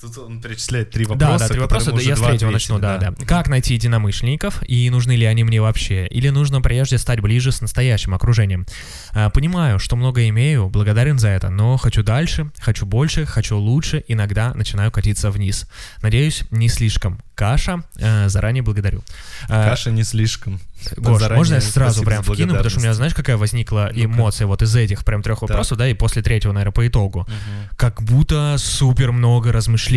Тут 0.06 0.20
он 0.20 0.40
перечисляет 0.40 0.92
три 0.92 1.06
да, 1.06 1.14
вопроса. 1.14 1.40
да, 1.40 1.48
три 1.48 1.60
вопроса, 1.60 1.92
да, 1.92 2.02
я 2.02 2.16
с 2.16 2.22
третьего 2.22 2.52
начну, 2.52 2.78
да, 2.78 2.98
да. 2.98 3.14
Как 3.26 3.48
найти 3.48 3.74
единомышленников 3.74 4.62
и 4.68 4.88
нужны 4.92 5.16
ли 5.16 5.26
они 5.26 5.44
мне 5.44 5.60
вообще? 5.62 6.06
Или 6.08 6.30
нужно 6.30 6.62
прежде 6.62 7.00
стать 7.00 7.22
ближе 7.22 7.52
с 7.52 7.60
настоящим 7.62 8.14
окружением? 8.14 8.68
А, 9.14 9.32
Понимаю, 9.32 9.80
что 9.80 9.96
много 9.96 10.28
имею, 10.30 10.70
благодарен 10.70 11.18
за 11.18 11.30
это, 11.30 11.50
но 11.50 11.78
хочу 11.78 12.04
дальше, 12.04 12.52
хочу 12.60 12.86
больше, 12.86 13.26
хочу 13.26 13.58
лучше, 13.58 14.04
иногда 14.08 14.54
начинаю 14.54 14.92
катиться 14.92 15.32
вниз. 15.32 15.68
Надеюсь, 16.04 16.44
не 16.52 16.70
слишком. 16.70 17.20
Каша, 17.36 17.84
э, 17.98 18.30
заранее 18.30 18.64
благодарю. 18.64 19.04
А, 19.50 19.70
Каша 19.70 19.92
не 19.92 20.04
слишком. 20.04 20.62
Гош, 20.96 21.20
Заранее 21.20 21.38
можно 21.38 21.56
я 21.56 21.62
сразу 21.62 22.04
прям 22.04 22.24
вкину, 22.24 22.54
потому 22.54 22.70
что 22.70 22.80
у 22.80 22.84
меня, 22.84 22.94
знаешь, 22.94 23.14
какая 23.14 23.38
возникла 23.38 23.92
эмоция 23.94 24.48
вот 24.48 24.62
из 24.62 24.74
этих 24.76 25.04
прям 25.04 25.22
трех 25.22 25.42
вопросов, 25.42 25.78
да, 25.78 25.88
и 25.88 25.94
после 25.94 26.22
третьего, 26.22 26.54
наверное, 26.54 26.72
по 26.72 26.88
итогу. 26.88 27.22
Мгм. 27.28 27.70
Как 27.76 28.02
будто 28.04 28.56
супер 28.58 29.12
много 29.12 29.52
размышлений. 29.52 29.95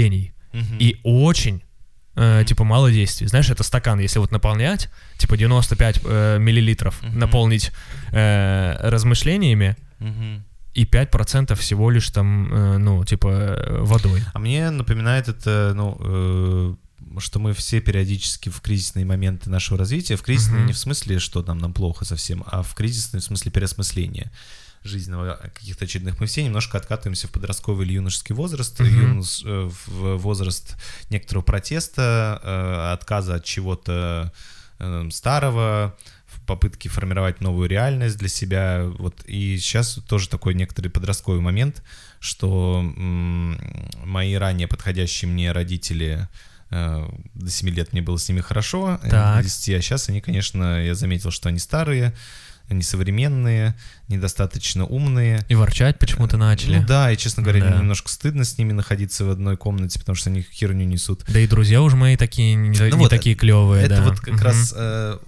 Мгм. 0.52 0.78
И 0.78 0.96
очень, 1.04 1.62
э, 2.16 2.44
типа, 2.46 2.64
мало 2.64 2.90
действий. 2.90 3.26
Знаешь, 3.28 3.50
это 3.50 3.62
стакан, 3.62 3.98
если 4.00 4.18
вот 4.18 4.32
наполнять, 4.32 4.88
типа 5.18 5.36
95 5.36 6.00
э, 6.04 6.38
миллилитров, 6.38 7.02
Мгм. 7.02 7.18
наполнить 7.18 7.70
э, 8.12 8.76
размышлениями, 8.90 9.76
Мгм. 9.98 10.44
и 10.74 10.84
5% 10.84 11.54
всего 11.58 11.90
лишь 11.90 12.08
там, 12.10 12.52
э, 12.52 12.78
ну, 12.78 13.04
типа, 13.04 13.80
водой. 13.80 14.22
А 14.34 14.38
мне 14.38 14.70
напоминает 14.70 15.28
это, 15.28 15.72
ну, 15.74 15.96
э, 16.00 16.74
что 17.20 17.38
мы 17.40 17.52
все 17.52 17.80
периодически 17.80 18.48
в 18.50 18.60
кризисные 18.60 19.04
моменты 19.04 19.50
нашего 19.50 19.78
развития, 19.78 20.16
в 20.16 20.22
кризисные 20.22 20.58
Мгм. 20.58 20.66
не 20.66 20.72
в 20.72 20.78
смысле, 20.78 21.18
что 21.18 21.42
нам, 21.42 21.58
нам 21.58 21.72
плохо 21.72 22.04
совсем, 22.04 22.44
а 22.46 22.62
в 22.62 22.74
кризисные 22.74 23.20
в 23.20 23.24
смысле 23.24 23.50
переосмысления 23.50 24.30
жизненного 24.84 25.38
каких-то 25.54 25.84
очередных. 25.84 26.20
Мы 26.20 26.26
все 26.26 26.42
немножко 26.44 26.78
откатываемся 26.78 27.28
в 27.28 27.30
подростковый 27.30 27.86
или 27.86 27.94
юношеский 27.94 28.34
возраст, 28.34 28.78
Мгм. 28.80 29.18
юнос- 29.20 29.42
э, 29.44 29.70
в 29.86 30.16
возраст 30.16 30.76
некоторого 31.10 31.42
протеста, 31.44 32.40
э, 32.42 32.92
отказа 32.94 33.36
от 33.36 33.44
чего-то 33.44 34.32
э, 34.80 35.08
старого, 35.10 35.96
в 36.26 36.40
попытке 36.46 36.88
формировать 36.88 37.40
новую 37.40 37.68
реальность 37.68 38.16
для 38.18 38.28
себя. 38.28 38.84
Вот. 38.98 39.24
И 39.26 39.58
сейчас 39.58 39.94
тоже 40.08 40.28
такой 40.28 40.54
некоторый 40.54 40.88
подростковый 40.88 41.40
момент, 41.40 41.82
что 42.20 42.80
мои 44.04 44.34
ранее 44.34 44.68
подходящие 44.68 45.30
мне 45.30 45.52
родители 45.52 46.28
э, 46.70 47.08
до 47.34 47.50
7 47.50 47.70
лет 47.70 47.92
мне 47.92 48.02
было 48.02 48.18
с 48.18 48.28
ними 48.28 48.40
хорошо, 48.42 49.00
э, 49.02 49.08
Так. 49.10 49.38
до 49.38 49.42
10, 49.42 49.74
а 49.78 49.80
сейчас 49.82 50.08
они, 50.10 50.20
конечно, 50.20 50.84
я 50.84 50.94
заметил, 50.94 51.30
что 51.30 51.48
они 51.48 51.58
старые, 51.58 52.14
несовременные, 52.70 53.74
недостаточно 54.08 54.84
умные. 54.84 55.44
И 55.48 55.54
ворчать 55.54 55.98
почему-то 55.98 56.36
начали. 56.36 56.78
Ну 56.78 56.86
да, 56.86 57.10
и, 57.12 57.16
честно 57.16 57.42
говоря, 57.42 57.60
Да. 57.64 57.78
немножко 57.78 58.08
стыдно 58.10 58.44
с 58.44 58.58
ними 58.58 58.72
находиться 58.72 59.24
в 59.24 59.30
одной 59.30 59.56
комнате, 59.56 59.98
потому 59.98 60.16
что 60.16 60.30
они 60.30 60.42
херню 60.42 60.84
несут. 60.86 61.24
Да 61.28 61.38
и 61.40 61.46
друзья 61.46 61.82
уже 61.82 61.96
мои 61.96 62.16
такие 62.16 62.54
не, 62.54 62.68
не 62.68 62.90
Ну 62.90 62.96
вот, 62.98 63.10
такие 63.10 63.34
клевые, 63.34 63.84
Это 63.84 63.96
да. 63.96 64.02
вот 64.04 64.20
как 64.20 64.34
Мгм. 64.34 64.42
раз 64.42 64.74
э, 64.76 65.18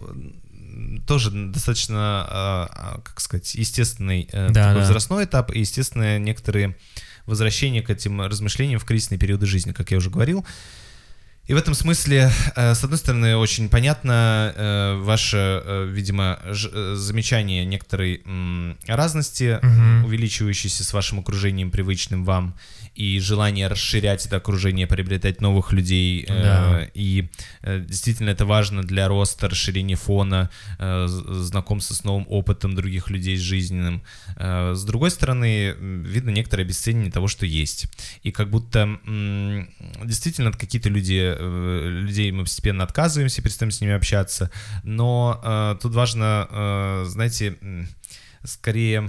тоже 1.06 1.30
достаточно, 1.30 1.96
а, 1.98 2.68
а, 2.72 3.00
как 3.02 3.20
сказать, 3.20 3.54
естественный 3.54 4.28
э, 4.32 4.48
Да, 4.50 4.68
такой 4.68 4.74
да. 4.74 4.78
возрастной 4.80 5.24
этап 5.24 5.50
и, 5.54 5.60
естественно, 5.60 6.18
некоторые 6.18 6.76
возвращения 7.26 7.82
к 7.82 7.90
этим 7.90 8.20
размышлениям 8.22 8.80
в 8.80 8.84
кризисные 8.84 9.18
периоды 9.18 9.46
жизни, 9.46 9.72
как 9.72 9.90
я 9.90 9.98
уже 9.98 10.10
говорил. 10.10 10.44
И 11.46 11.52
в 11.54 11.56
этом 11.56 11.74
смысле, 11.74 12.30
э, 12.54 12.74
с 12.74 12.84
одной 12.84 12.98
стороны, 12.98 13.36
очень 13.36 13.68
понятно 13.68 14.52
э, 14.54 15.00
ваше, 15.02 15.36
э, 15.64 15.86
видимо, 15.90 16.38
замечание 16.94 17.64
некоторой 17.64 18.22
разности, 18.86 19.58
Мгм. 19.62 20.04
увеличивающейся 20.04 20.84
с 20.84 20.92
вашим 20.92 21.18
окружением, 21.18 21.70
привычным 21.72 22.24
вам, 22.24 22.54
и 22.94 23.18
желание 23.20 23.68
расширять 23.68 24.26
это 24.26 24.36
окружение, 24.36 24.86
приобретать 24.86 25.40
новых 25.40 25.72
людей. 25.72 26.24
э, 26.28 26.42
Да. 26.42 26.88
И 26.94 27.28
э, 27.62 27.80
действительно 27.80 28.30
это 28.30 28.44
важно 28.44 28.82
для 28.82 29.08
роста, 29.08 29.48
расширения 29.48 29.96
фона, 29.96 30.50
э, 30.78 31.06
знакомства 31.08 31.94
с 31.94 32.04
новым 32.04 32.26
опытом 32.28 32.74
других 32.74 33.08
людей 33.10 33.36
с 33.36 33.40
жизненным. 33.40 34.02
Э, 34.36 34.74
С 34.74 34.84
другой 34.84 35.10
стороны, 35.10 35.74
видно 35.78 36.30
некоторое 36.30 36.64
обесценивание 36.64 37.12
того, 37.12 37.28
что 37.28 37.46
есть. 37.46 37.86
И 38.22 38.32
как 38.32 38.50
будто 38.50 38.80
м, 39.06 39.68
действительно 40.04 40.52
какие-то 40.52 40.88
люди, 40.88 41.20
э, 41.38 41.88
людей 41.88 42.30
мы 42.32 42.42
постепенно 42.44 42.84
отказываемся, 42.84 43.42
перестаем 43.42 43.70
с 43.70 43.80
ними 43.80 43.92
общаться. 43.94 44.50
Но 44.82 45.40
э, 45.42 45.76
тут 45.80 45.94
важно, 45.94 46.46
э, 46.50 47.04
знаете, 47.08 47.56
скорее 48.44 49.08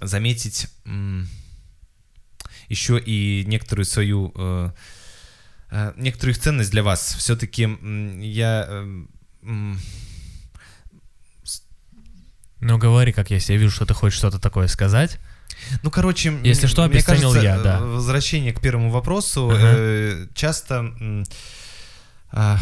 заметить 0.00 0.66
м, 0.84 1.28
еще 2.68 2.98
и 2.98 3.44
некоторую 3.46 3.84
свою 3.84 4.32
э, 4.34 4.70
э, 5.70 5.92
некоторую 5.96 6.34
их 6.34 6.40
ценность 6.42 6.70
для 6.70 6.82
вас. 6.82 7.14
Все-таки 7.18 7.62
я 8.20 8.66
э, 8.68 9.04
м, 9.42 9.80
Ну 12.60 12.78
говори, 12.78 13.12
как 13.12 13.30
я 13.30 13.38
себе 13.40 13.58
вижу, 13.58 13.70
что 13.70 13.86
ты 13.86 13.94
хочешь 13.94 14.18
что-то 14.18 14.38
такое 14.38 14.66
сказать. 14.66 15.18
Ну, 15.82 15.90
короче, 15.90 16.38
Если 16.42 16.66
что, 16.66 16.86
мне 16.86 17.02
кажется, 17.02 17.40
я, 17.40 17.58
да. 17.60 17.78
э, 17.78 17.84
Возвращение 17.84 18.52
к 18.52 18.60
первому 18.60 18.90
вопросу. 18.90 19.48
Ага. 19.50 19.58
э, 19.76 20.26
часто, 20.34 20.92
а, 22.30 22.58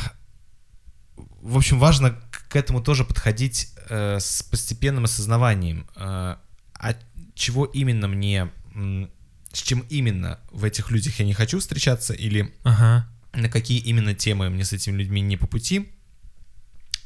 в 1.43 1.57
общем, 1.57 1.79
важно 1.79 2.11
к- 2.49 2.55
этому 2.57 2.81
тоже 2.83 3.05
подходить 3.05 3.73
э, 3.89 4.19
с 4.21 4.43
постепенным 4.43 5.05
осознаванием. 5.05 5.87
э, 5.97 6.37
а 6.77 6.95
чего 7.35 7.65
именно 7.65 8.09
мне, 8.09 8.51
с 9.55 9.63
чем 9.63 9.81
именно 9.89 10.39
в 10.51 10.65
этих 10.65 10.91
людях 10.91 11.19
я 11.21 11.25
не 11.25 11.33
хочу 11.35 11.59
встречаться, 11.61 12.13
или 12.13 12.53
Ага. 12.65 13.09
на 13.33 13.49
какие 13.49 13.79
именно 13.79 14.15
темы 14.15 14.51
мне 14.51 14.65
с 14.65 14.73
этими 14.73 14.97
людьми 14.99 15.21
не 15.23 15.37
по 15.37 15.47
пути, 15.47 15.89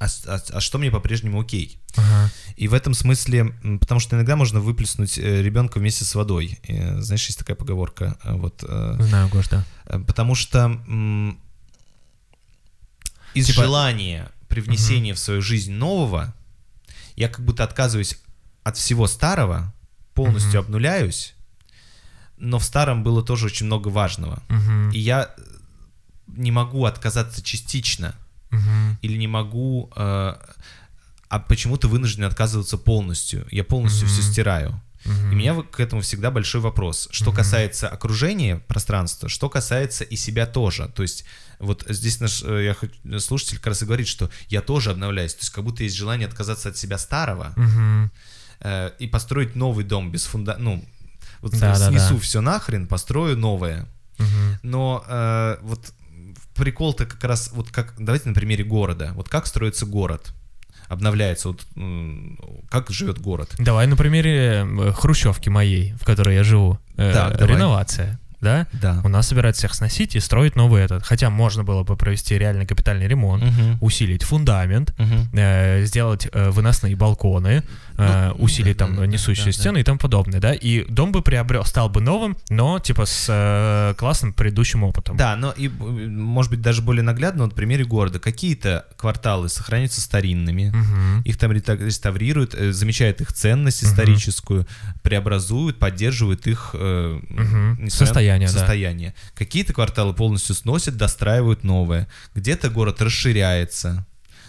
а, 0.01 0.07
а- 0.27 0.41
а 0.53 0.61
что 0.61 0.79
мне 0.79 0.91
по-прежнему 0.91 1.41
окей. 1.41 1.79
Ага. 1.97 2.31
И 2.57 2.69
в 2.69 2.75
этом 2.75 2.95
смысле, 2.95 3.53
потому 3.81 4.01
что 4.01 4.17
иногда 4.17 4.37
можно 4.37 4.61
выплеснуть 4.61 5.19
э, 5.19 5.43
ребенка 5.43 5.79
вместе 5.79 6.05
с 6.05 6.15
водой. 6.15 6.59
Знаешь, 6.99 7.27
есть 7.27 7.39
такая 7.39 7.57
поговорка. 7.57 8.17
э, 8.25 8.35
Вот, 8.35 8.63
э, 8.67 8.97
Знаю, 9.01 9.29
Гош, 9.29 9.49
да. 9.49 9.65
потому 10.07 10.35
что 10.35 10.81
из 13.35 13.47
Типа- 13.47 13.63
желания 13.63 14.31
привнесения 14.49 15.15
в 15.15 15.19
свою 15.19 15.43
жизнь 15.43 15.73
нового, 15.73 16.35
я 17.17 17.29
как 17.29 17.45
будто 17.45 17.65
отказываюсь 17.65 18.19
от 18.65 18.77
всего 18.77 19.07
старого, 19.07 19.73
полностью 20.15 20.51
Мгм. 20.61 20.67
обнуляюсь, 20.67 21.35
но 22.41 22.59
в 22.59 22.65
старом 22.65 23.03
было 23.03 23.23
тоже 23.23 23.47
очень 23.47 23.67
много 23.67 23.89
важного. 23.89 24.43
Мгм. 24.49 24.91
И 24.91 24.99
я 24.99 25.31
э, 25.37 25.41
не 26.29 26.51
могу 26.53 26.85
отказаться 26.85 27.43
частично 27.43 28.15
Мгм. 28.51 28.99
или 29.03 29.17
не 29.19 29.27
могу, 29.29 29.91
э, 29.97 30.35
а 31.29 31.39
почему-то 31.41 31.89
вынужден 31.89 32.25
отказываться 32.25 32.79
полностью. 32.79 33.47
Я 33.51 33.65
полностью 33.65 34.07
Мгм. 34.07 34.13
все 34.15 34.23
стираю. 34.33 34.81
Мгм. 35.05 35.31
И 35.31 35.35
у 35.35 35.37
меня 35.37 35.63
к 35.63 35.81
этому 35.81 36.03
всегда 36.03 36.31
большой 36.31 36.61
вопрос. 36.61 37.09
Что 37.13 37.27
Мгм. 37.31 37.37
касается 37.37 37.89
окружения, 37.89 38.57
пространства, 38.67 39.29
что 39.29 39.49
касается 39.49 40.05
и 40.05 40.17
себя 40.17 40.47
тоже. 40.47 40.89
То 40.95 41.03
есть 41.03 41.25
вот 41.61 41.85
здесь 41.89 42.21
наш 42.21 42.43
э, 42.45 42.75
я 43.13 43.21
слушатель 43.21 43.57
как 43.59 43.69
раз 43.69 43.83
и 43.83 43.85
говорит, 43.85 44.09
что 44.09 44.31
я 44.49 44.61
тоже 44.61 44.91
обновляюсь. 44.91 45.35
То 45.35 45.41
есть 45.41 45.51
как 45.51 45.65
будто 45.65 45.83
есть 45.85 45.97
желание 45.97 46.27
отказаться 46.29 46.69
от 46.71 46.77
себя 46.77 46.99
старого 46.99 47.53
Мгм. 47.57 48.11
э, 48.61 48.91
и 48.99 49.07
построить 49.07 49.55
новый 49.57 49.85
дом 49.85 50.11
без 50.11 50.25
фунда... 50.25 50.57
Ну, 50.59 50.85
вот 51.41 51.53
Да, 51.59 51.75
снесу 51.75 52.15
да. 52.15 52.21
все 52.21 52.41
нахрен, 52.41 52.87
построю 52.87 53.37
новое. 53.37 53.87
Мгм. 54.19 54.59
Но 54.63 55.05
э, 55.07 55.57
вот 55.63 55.93
прикол-то 56.55 57.07
как 57.07 57.23
раз, 57.25 57.51
вот 57.53 57.71
как, 57.71 57.95
давайте 57.99 58.29
на 58.29 58.35
примере 58.35 58.65
города. 58.65 59.13
Вот 59.15 59.29
как 59.29 59.47
строится 59.47 59.87
город? 59.87 60.33
Обновляется, 60.89 61.49
вот 61.49 61.67
как 62.71 62.91
живет 62.91 63.21
город? 63.21 63.55
Давай 63.59 63.87
на 63.87 63.97
примере 63.97 64.67
э, 64.67 64.93
хрущевки 64.93 65.51
моей, 65.51 65.93
в 66.01 66.05
которой 66.05 66.35
я 66.35 66.43
живу. 66.45 66.79
Э, 66.97 67.13
Так, 67.13 67.37
давай. 67.39 67.55
Реновация, 67.57 68.19
да? 68.41 68.67
Да. 68.73 69.01
У 69.05 69.09
нас 69.09 69.29
собирают 69.29 69.57
всех 69.57 69.75
сносить 69.75 70.15
и 70.17 70.21
строить 70.21 70.57
новый 70.57 70.83
этот. 70.83 71.05
Хотя 71.05 71.31
можно 71.31 71.65
было 71.65 71.83
бы 71.83 71.97
провести 71.97 72.39
реально 72.39 72.67
капитальный 72.67 73.07
ремонт, 73.09 73.43
Мгм. 73.45 73.79
усилить 73.81 74.23
фундамент, 74.23 74.95
Мгм. 74.99 75.29
э, 75.33 75.85
сделать 75.85 76.29
э, 76.33 76.51
выносные 76.51 76.97
балконы, 76.97 77.63
э, 77.97 78.29
Ну, 78.37 78.45
усилить 78.45 78.77
да, 78.77 78.87
там 78.87 78.95
да, 78.95 79.01
да, 79.03 79.07
несущие 79.07 79.47
да, 79.47 79.53
стены 79.53 79.79
и 79.81 79.83
тому 79.83 79.99
подобное, 79.99 80.41
да? 80.41 80.53
И 80.53 80.85
дом 80.89 81.13
бы 81.13 81.23
приобрел, 81.23 81.65
стал 81.65 81.89
бы 81.89 82.01
новым, 82.01 82.37
но 82.49 82.79
типа 82.79 83.07
с 83.07 83.27
э, 83.29 83.95
классным 83.99 84.33
предыдущим 84.33 84.85
опытом. 84.85 85.17
Да, 85.17 85.35
но 85.37 85.53
и, 85.53 85.67
э, 85.69 85.71
может 85.71 86.51
быть, 86.51 86.61
даже 86.61 86.83
более 86.83 87.03
наглядно, 87.03 87.43
вот 87.45 87.51
на 87.53 87.57
примере 87.57 87.85
города. 87.85 88.19
Какие-то 88.21 88.87
кварталы 88.97 89.49
сохраняются 89.49 90.01
старинными, 90.01 90.71
Мгм. 90.75 91.23
их 91.23 91.37
там 91.39 91.53
реставрируют, 91.53 92.55
э, 92.55 92.73
замечают 92.73 93.21
их 93.21 93.33
ценность 93.33 93.83
историческую, 93.85 94.67
преобразуют, 95.03 95.79
поддерживают 95.79 96.47
их 96.47 96.71
э, 96.75 97.21
Мгм. 97.29 97.85
несмотря 97.85 98.15
на 98.37 98.47
Состояние, 98.47 98.49
да. 98.49 98.53
состояние. 98.59 99.15
Какие-то 99.35 99.73
кварталы 99.73 100.13
полностью 100.15 100.55
сносят, 100.55 100.97
достраивают 100.97 101.65
новое. 101.65 102.09
Где-то 102.35 102.71
город 102.71 103.01
расширяется. 103.03 104.07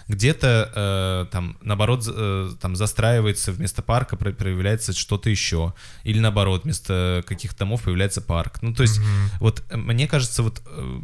Где-то 0.07 0.71
э, 0.73 1.31
там 1.31 1.57
наоборот 1.61 2.03
э, 2.11 2.49
там 2.59 2.75
застраивается 2.75 3.51
вместо 3.51 3.83
парка 3.83 4.17
про- 4.17 4.31
проявляется 4.31 4.91
что-то 4.93 5.29
еще 5.29 5.73
или 6.03 6.19
наоборот 6.19 6.63
вместо 6.63 7.23
каких-то 7.27 7.59
домов 7.59 7.83
появляется 7.83 8.19
парк. 8.21 8.57
Ну 8.63 8.73
то 8.73 8.81
есть 8.81 8.97
Мгм. 8.99 9.07
вот 9.39 9.63
э, 9.69 9.77
мне 9.77 10.07
кажется 10.07 10.41
вот 10.41 10.63
э, 10.65 10.99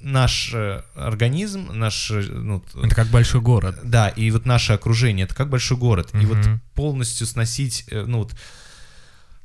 наш 0.00 0.52
э, 0.54 0.82
организм, 0.94 1.68
наш 1.74 2.10
э, 2.10 2.22
ну, 2.22 2.64
Это 2.82 2.94
как 2.94 3.08
большой 3.08 3.42
город. 3.42 3.78
да, 3.84 4.08
и 4.08 4.30
вот 4.30 4.46
наше 4.46 4.72
окружение, 4.72 5.24
это 5.24 5.34
как 5.34 5.50
большой 5.50 5.76
город. 5.76 6.08
И 6.14 6.24
вот 6.24 6.38
полностью 6.74 7.26
сносить, 7.26 7.84
ну 7.90 8.18
вот, 8.20 8.34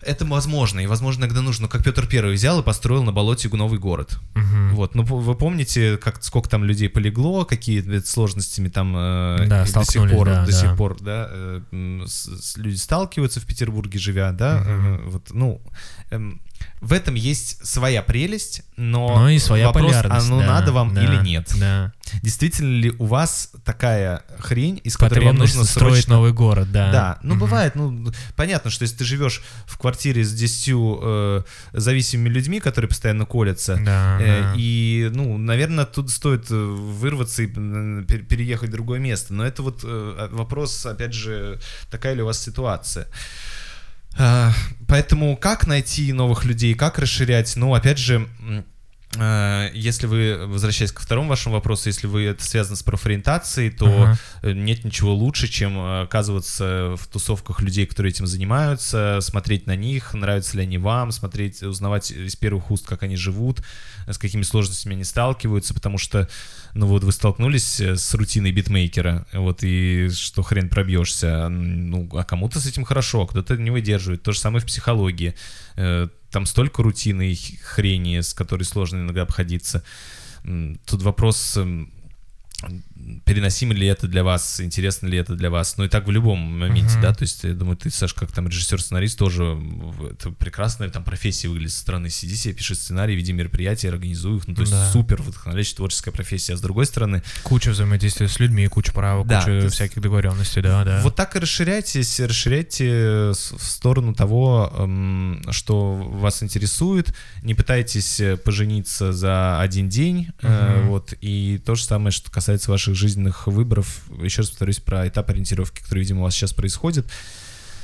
это 0.02 0.26
возможно, 0.26 0.80
и 0.80 0.88
возможно 0.88 1.26
иногда 1.26 1.42
нужно, 1.42 1.68
как 1.68 1.84
Петр 1.84 2.08
Первый 2.08 2.36
взял 2.36 2.60
и 2.60 2.64
построил 2.64 3.04
на 3.04 3.12
болоте 3.12 3.50
новый 3.50 3.80
город. 3.80 4.18
Мгм. 4.36 4.76
Вот, 4.76 4.96
ну 4.96 5.04
вы 5.04 5.36
помните, 5.36 5.98
как 5.98 6.24
сколько 6.24 6.50
там 6.50 6.64
людей 6.64 6.88
полегло, 6.90 7.44
какие 7.46 7.82
ведь 7.82 8.08
сложностями 8.08 8.70
там 8.70 8.96
э, 8.96 9.46
Да, 9.48 9.66
до 9.66 9.84
сих 9.84 10.10
пор, 10.10 10.28
да, 10.28 10.46
до 10.46 10.52
да. 10.52 10.58
сих 10.58 10.78
пор, 10.78 10.98
да, 11.02 11.28
э, 11.30 11.62
с- 12.08 12.30
с- 12.54 12.58
люди 12.58 12.76
сталкиваются 12.78 13.40
в 13.42 13.46
Петербурге 13.46 14.00
живя, 14.00 14.32
да, 14.32 14.60
Мгм. 14.60 14.96
э, 14.96 15.02
вот, 15.10 15.30
ну, 15.34 15.62
эм, 16.12 16.42
в 16.82 16.94
этом 16.94 17.16
есть 17.16 17.66
своя 17.66 18.02
прелесть, 18.02 18.64
но, 18.78 19.20
Но 19.20 19.30
и 19.30 19.38
своя 19.38 19.68
вопрос, 19.68 19.92
полярность. 19.92 20.28
оно 20.28 20.40
да, 20.40 20.46
надо 20.48 20.72
вам 20.72 20.94
да, 20.94 21.04
или 21.04 21.22
нет. 21.24 21.52
Да. 21.60 21.92
Действительно 22.24 22.80
ли 22.80 22.92
у 22.98 23.06
вас 23.06 23.52
такая 23.66 24.24
хрень, 24.40 24.80
из 24.84 24.96
которой 24.96 25.26
вам 25.26 25.36
нужно 25.36 25.66
строить 25.66 25.96
срочно... 25.96 26.16
новый 26.16 26.32
город, 26.32 26.72
да. 26.72 26.92
Да, 26.92 27.20
ну 27.22 27.32
Мгм. 27.32 27.40
бывает, 27.40 27.76
ну 27.76 28.12
понятно, 28.36 28.72
что 28.72 28.84
если 28.84 28.96
ты 28.98 29.04
живешь 29.04 29.42
в 29.66 29.78
квартире 29.78 30.24
с 30.24 30.34
10 30.34 30.70
э, 31.02 31.44
зависимыми 31.74 32.30
людьми, 32.30 32.60
которые 32.62 32.88
постоянно 32.88 33.26
колятся, 33.26 33.76
Да, 33.76 34.18
э, 34.22 34.42
да. 34.42 34.54
и, 34.56 35.10
ну, 35.14 35.38
наверное, 35.38 35.86
тут 35.86 36.10
стоит 36.10 36.50
э, 36.50 36.56
вырваться 36.56 37.44
и 37.44 37.48
переехать 37.48 38.70
в 38.70 38.74
другое 38.74 39.00
место. 39.00 39.34
Но 39.34 39.46
это 39.46 39.62
вот 39.64 39.82
э, 39.84 40.30
вопрос, 40.32 40.86
опять 40.86 41.14
же, 41.14 41.60
такая 41.92 42.14
ли 42.14 42.22
у 42.22 42.26
вас 42.26 42.42
ситуация. 42.42 43.08
А, 44.20 44.52
Поэтому 44.90 45.38
как 45.38 45.68
найти 45.68 46.12
новых 46.12 46.46
людей, 46.46 46.74
как 46.74 46.98
расширять? 46.98 47.56
Ну, 47.56 47.76
опять 47.76 48.00
же, 48.00 48.28
э, 48.42 48.64
если 49.16 50.06
вы, 50.06 50.46
возвращаясь 50.46 50.92
ко 50.92 51.02
второму 51.02 51.30
вашему 51.30 51.56
вопросу, 51.56 51.90
если 51.90 52.06
вы 52.06 52.26
это 52.26 52.44
связано 52.44 52.76
с 52.76 52.84
профориентацией, 52.84 53.72
то 53.72 53.88
Ага. 53.88 54.20
э, 54.44 54.52
нет 54.52 54.86
ничего 54.86 55.16
лучше, 55.16 55.48
чем 55.48 55.80
э, 55.80 56.04
оказываться 56.04 56.96
в 56.96 57.08
тусовках 57.08 57.62
людей, 57.62 57.88
которые 57.88 58.12
этим 58.12 58.28
занимаются, 58.28 59.18
смотреть 59.22 59.66
на 59.66 59.76
них, 59.76 60.14
нравятся 60.14 60.58
ли 60.58 60.64
они 60.64 60.78
вам, 60.78 61.12
смотреть, 61.12 61.64
узнавать 61.64 62.12
из 62.12 62.36
первых 62.36 62.70
уст, 62.70 62.86
как 62.86 63.02
они 63.02 63.16
живут, 63.16 63.64
э, 64.06 64.14
с 64.14 64.20
какими 64.20 64.44
сложностями 64.44 64.94
они 64.94 65.04
сталкиваются, 65.04 65.74
потому 65.74 65.98
что, 65.98 66.30
ну 66.76 66.86
вот 66.86 67.04
вы 67.04 67.12
столкнулись 67.12 67.82
э, 67.82 67.96
с 67.96 68.14
рутиной 68.14 68.52
битмейкера, 68.52 69.26
вот, 69.34 69.64
и 69.64 70.10
что 70.14 70.44
хрен 70.44 70.70
пробьешься, 70.70 71.50
ну, 71.50 72.08
а 72.14 72.24
кому-то 72.24 72.60
с 72.60 72.68
этим 72.68 72.84
хорошо, 72.84 73.24
а 73.24 73.28
кто-то 73.28 73.58
не 73.58 73.72
выдерживает. 73.72 74.22
То 74.22 74.34
же 74.34 74.40
самое 74.40 74.62
в 74.62 74.68
психологии. 74.68 75.34
Там 76.32 76.46
столько 76.46 76.84
рутины 76.84 77.32
и 77.32 77.36
хрени, 77.36 78.22
с 78.22 78.34
которой 78.34 78.64
сложно 78.64 78.98
иногда 78.98 79.24
обходиться. 79.24 79.84
Тут 80.86 81.02
вопрос, 81.02 81.58
эм, 81.58 81.92
переносимо 83.26 83.74
ли 83.74 83.88
это 83.88 84.08
для 84.08 84.24
вас, 84.24 84.60
интересно 84.60 85.08
ли 85.08 85.18
это 85.18 85.36
для 85.36 85.50
вас. 85.50 85.78
Ну 85.78 85.86
и 85.86 85.88
так 85.90 86.08
в 86.08 86.12
любом 86.12 86.40
моменте, 86.40 86.94
Мгм. 86.94 87.02
да, 87.02 87.14
то 87.14 87.24
есть 87.24 87.44
я 87.44 87.54
думаю, 87.54 87.78
ты, 87.78 87.90
Саш, 87.90 88.14
как 88.14 88.32
там 88.32 88.48
режиссер-сценарист 88.48 89.18
тоже, 89.18 89.58
это 90.12 90.32
прекрасная 90.32 90.90
там 90.90 91.04
профессия 91.04 91.48
выглядит 91.48 91.72
со 91.72 91.80
стороны. 91.80 92.10
Сиди 92.10 92.36
себе, 92.36 92.54
пиши 92.54 92.76
сценарий, 92.76 93.16
веди 93.16 93.32
мероприятия, 93.34 93.90
организуй 93.90 94.38
их, 94.38 94.48
ну 94.48 94.56
то 94.56 94.62
есть 94.62 94.74
Да. 94.74 94.92
супер 94.92 95.22
вдохновляющая 95.22 95.76
творческая 95.78 96.12
профессия. 96.12 96.54
А 96.54 96.58
с 96.58 96.62
другой 96.62 96.86
стороны, 96.86 97.24
Куча 97.44 97.70
взаимодействия 97.72 98.28
с 98.28 98.40
людьми, 98.40 98.68
куча 98.68 98.92
права, 98.92 99.24
Да, 99.26 99.40
куча 99.40 99.52
есть- 99.54 99.76
всяких 99.76 100.02
договоренностей, 100.02 100.62
да, 100.62 100.84
да. 100.84 101.02
Вот 101.04 101.16
так 101.16 101.36
и 101.36 101.40
расширяйтесь, 101.40 102.20
расширяйте 102.20 103.32
в 103.32 103.64
сторону 103.64 104.14
того, 104.14 104.72
эм, 104.78 105.42
что 105.52 105.94
вас 105.96 106.44
интересует. 106.44 107.14
Не 107.42 107.54
пытайтесь 107.54 108.20
э, 108.20 108.38
пожениться 108.38 109.14
за 109.14 109.60
один 109.62 109.88
день. 109.90 110.30
Мгм. 110.42 110.88
Вот. 110.90 111.14
И 111.22 111.62
то 111.66 111.76
же 111.76 111.84
самое, 111.84 112.12
что 112.12 112.30
касается 112.30 112.49
ваших 112.68 112.96
жизненных 112.96 113.48
выборов. 113.48 114.02
Еще 114.22 114.42
раз 114.42 114.50
повторюсь 114.50 114.80
про 114.80 115.08
этап 115.08 115.30
ориентировки, 115.30 115.82
который, 115.82 116.00
видимо, 116.00 116.22
у 116.22 116.24
вас 116.24 116.34
сейчас 116.34 116.54
происходит. 116.54 117.06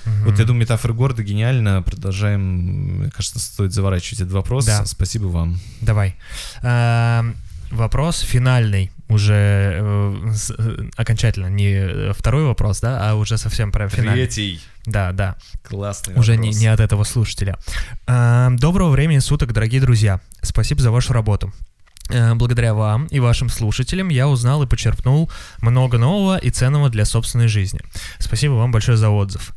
Мгм. 0.05 0.25
Вот 0.25 0.39
я 0.39 0.45
думаю, 0.45 0.61
метафора 0.61 0.93
города 0.93 1.23
гениально. 1.23 1.81
Продолжаем. 1.81 2.41
Мне 3.01 3.11
кажется, 3.11 3.39
стоит 3.39 3.73
заворачивать 3.73 4.21
этот 4.21 4.33
вопрос. 4.33 4.65
Да. 4.65 4.85
Спасибо 4.85 5.27
вам. 5.27 5.59
Давай. 5.81 6.15
Эм, 6.61 7.35
Вопрос 7.71 8.19
финальный, 8.19 8.91
уже 9.09 9.33
э, 9.81 10.31
с- 10.35 10.53
э, 10.55 10.89
окончательно, 10.95 11.47
не 11.47 12.13
второй 12.13 12.45
вопрос, 12.45 12.79
да, 12.79 13.09
а 13.09 13.15
уже 13.15 13.39
совсем 13.39 13.71
прям 13.71 13.89
финальный. 13.89 14.27
Третий. 14.27 14.61
Да, 14.85 15.11
да. 15.11 15.35
Классный 15.67 16.13
Уже 16.15 16.33
не, 16.33 16.49
вопрос. 16.49 16.61
не 16.61 16.67
от 16.67 16.79
этого 16.79 17.03
слушателя. 17.03 17.57
А, 18.05 18.51
Доброго 18.51 18.91
времени 18.91 19.17
суток, 19.17 19.51
дорогие 19.51 19.81
друзья. 19.81 20.21
Спасибо 20.43 20.81
за 20.81 20.91
вашу 20.91 21.11
работу. 21.11 21.51
Э, 22.09 22.33
Благодаря 22.35 22.73
вам 22.73 23.07
и 23.07 23.19
вашим 23.19 23.49
слушателям 23.49 24.09
я 24.09 24.27
узнал 24.27 24.63
и 24.63 24.67
почерпнул 24.67 25.29
много 25.61 25.97
нового 25.97 26.37
и 26.37 26.49
ценного 26.49 26.89
для 26.89 27.05
собственной 27.05 27.47
жизни. 27.47 27.79
Спасибо 28.19 28.53
вам 28.53 28.71
большое 28.71 28.97
за 28.97 29.09
отзыв. 29.09 29.53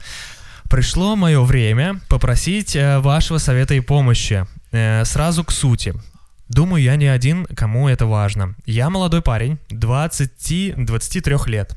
Пришло 0.71 1.17
мое 1.17 1.43
время 1.43 2.01
попросить 2.09 2.77
э, 2.77 2.99
вашего 3.01 3.39
совета 3.39 3.75
и 3.75 3.81
помощи. 3.81 4.47
Э, 4.73 5.05
Сразу 5.05 5.45
к 5.45 5.51
сути. 5.51 5.95
Думаю, 6.49 6.83
я 6.83 6.97
не 6.97 7.07
один, 7.07 7.45
кому 7.47 7.89
это 7.89 8.07
важно. 8.07 8.55
Я 8.65 8.89
молодой 8.89 9.21
парень, 9.21 9.59
20-23 9.71 11.49
лет. 11.49 11.77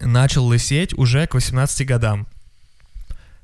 Начал 0.00 0.44
лысеть 0.44 0.92
уже 0.94 1.26
к 1.26 1.34
18 1.34 1.86
годам. 1.86 2.26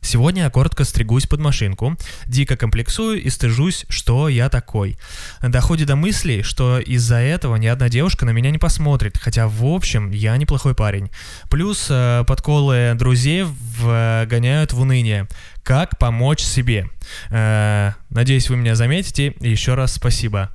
Сегодня 0.01 0.45
я 0.45 0.51
коротко 0.51 0.85
стригусь 0.85 1.27
под 1.27 1.41
машинку, 1.41 1.97
дико 2.27 2.57
комплексую 2.57 3.23
и 3.23 3.29
стыжусь, 3.31 3.85
что 3.89 4.29
я 4.29 4.49
такой. 4.49 4.99
Доходит 5.43 5.89
до 5.89 5.97
мысли, 5.97 6.43
что 6.43 6.79
из-за 6.79 7.17
этого 7.17 7.57
ни 7.57 7.67
одна 7.67 7.89
девушка 7.89 8.25
на 8.25 8.31
меня 8.31 8.51
не 8.51 8.59
посмотрит, 8.59 9.19
хотя 9.19 9.47
в 9.47 9.65
общем 9.65 10.11
я 10.11 10.37
неплохой 10.37 10.75
парень. 10.75 11.11
Плюс 11.51 11.87
э, 11.91 12.25
подколы 12.27 12.95
друзей 12.97 13.45
вгоняют 13.45 14.73
в 14.73 14.81
уныние. 14.81 15.29
Как 15.63 15.99
помочь 15.99 16.41
себе? 16.41 16.89
Э, 17.31 17.93
надеюсь, 18.09 18.49
вы 18.49 18.57
меня 18.57 18.75
заметите. 18.75 19.35
Еще 19.41 19.75
раз 19.75 19.93
спасибо. 19.93 20.51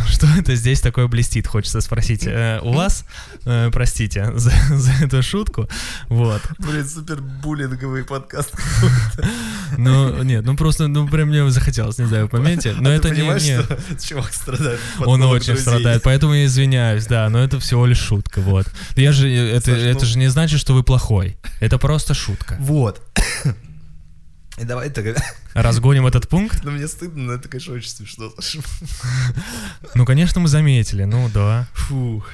Что 0.08 0.26
это 0.38 0.54
здесь 0.54 0.80
такое 0.80 1.06
блестит, 1.06 1.46
хочется 1.46 1.80
спросить. 1.80 2.26
Э, 2.26 2.60
у 2.62 2.72
вас, 2.72 3.04
э, 3.44 3.70
простите 3.72 4.32
за, 4.34 4.50
за 4.70 4.92
эту 5.04 5.22
шутку, 5.22 5.68
вот. 6.08 6.42
Блин, 6.58 6.88
супер 6.88 7.20
буллинговый 7.20 8.04
подкаст. 8.04 8.52
Ну, 9.78 10.22
нет, 10.24 10.44
ну 10.44 10.56
просто, 10.56 10.88
ну 10.88 11.06
прям 11.08 11.28
мне 11.28 11.48
захотелось, 11.48 11.98
не 11.98 12.06
знаю, 12.06 12.28
в 12.28 12.32
моменте. 12.32 12.74
Но 12.80 12.90
А 12.90 12.92
это 12.92 13.08
ты 13.08 13.14
не, 13.14 13.20
понимаешь, 13.20 13.42
не- 13.44 13.62
что 13.62 13.78
чувак 14.08 14.34
страдает 14.34 14.80
Он 14.98 15.22
очень 15.22 15.46
друзей? 15.54 15.62
страдает, 15.62 16.02
поэтому 16.02 16.34
я 16.34 16.46
извиняюсь, 16.46 17.06
да, 17.06 17.28
но 17.28 17.38
это 17.38 17.60
всего 17.60 17.86
лишь 17.86 18.00
шутка, 18.00 18.40
вот. 18.40 18.66
Я 18.96 19.12
же, 19.12 19.30
это, 19.30 19.66
Саш, 19.70 19.78
ну- 19.78 19.84
это 19.84 20.06
же 20.06 20.18
не 20.18 20.26
значит, 20.28 20.58
что 20.58 20.74
вы 20.74 20.82
плохой. 20.82 21.36
Это 21.60 21.78
просто 21.78 22.14
шутка. 22.14 22.56
Вот. 22.58 23.00
И 24.60 24.64
давай 24.64 24.90
так, 24.90 25.16
Разгоним 25.54 26.06
этот 26.06 26.28
пункт? 26.28 26.62
ну 26.64 26.72
мне 26.72 26.86
стыдно, 26.86 27.22
но 27.22 27.32
это, 27.32 27.48
конечно, 27.48 27.72
очень 27.72 27.88
смешно. 27.88 28.30
Ну, 29.94 30.04
конечно, 30.04 30.38
мы 30.38 30.48
заметили, 30.48 31.04
ну 31.04 31.30
да. 31.30 31.66
Фух. 31.72 32.32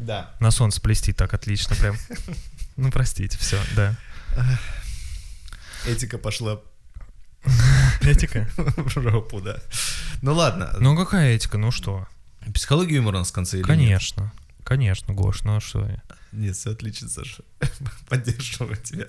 Да. 0.00 0.34
На 0.40 0.50
солнце 0.50 0.80
блестит 0.82 1.16
так 1.16 1.32
отлично 1.34 1.76
прям. 1.76 1.96
Ну, 2.76 2.90
простите, 2.90 3.38
все, 3.38 3.60
да. 3.76 3.96
Этика 5.86 6.18
пошла 6.18 6.60
Этика? 8.00 8.48
в 8.56 8.88
жопу, 8.90 9.40
да. 9.40 9.58
Ну 10.20 10.34
ладно. 10.34 10.74
Ну, 10.80 10.96
какая 10.96 11.36
этика, 11.36 11.58
ну 11.58 11.70
что? 11.70 12.08
Психология 12.54 12.96
юмора 12.96 13.16
у 13.16 13.18
нас 13.20 13.30
в 13.30 13.34
конце 13.34 13.58
или 13.58 13.62
нет? 13.62 13.68
Конечно. 13.68 14.32
Конечно, 14.64 15.14
Гош, 15.14 15.42
ну 15.44 15.56
а 15.56 15.60
что 15.60 15.86
я? 15.86 16.02
Нет, 16.32 16.56
все 16.56 16.72
отлично, 16.72 17.08
Саша. 17.08 17.42
Поддерживаю 18.08 18.76
тебя. 18.76 19.06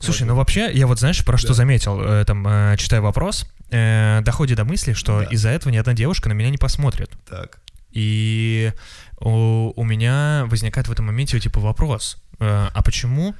Слушай, 0.00 0.26
ну 0.26 0.34
вообще, 0.34 0.70
я 0.72 0.86
вот 0.86 0.98
знаешь, 0.98 1.24
про 1.24 1.36
что 1.36 1.54
заметил, 1.54 2.00
э, 2.00 2.24
там, 2.24 2.46
э, 2.46 2.76
читая 2.78 3.00
вопрос, 3.00 3.46
э, 3.70 4.20
доходит 4.22 4.56
до 4.56 4.64
мысли, 4.64 4.92
что 4.92 5.22
из-за 5.22 5.50
этого 5.50 5.72
ни 5.72 5.76
одна 5.76 5.92
девушка 5.92 6.28
на 6.28 6.32
меня 6.32 6.50
не 6.50 6.56
посмотрит. 6.56 7.10
Так. 7.28 7.58
И 7.90 8.72
у, 9.20 9.72
у 9.76 9.84
меня 9.84 10.44
возникает 10.46 10.88
в 10.88 10.92
этом 10.92 11.06
моменте 11.06 11.38
типа 11.38 11.60
вопрос, 11.60 12.16
а 12.38 12.82
почему 12.82 13.34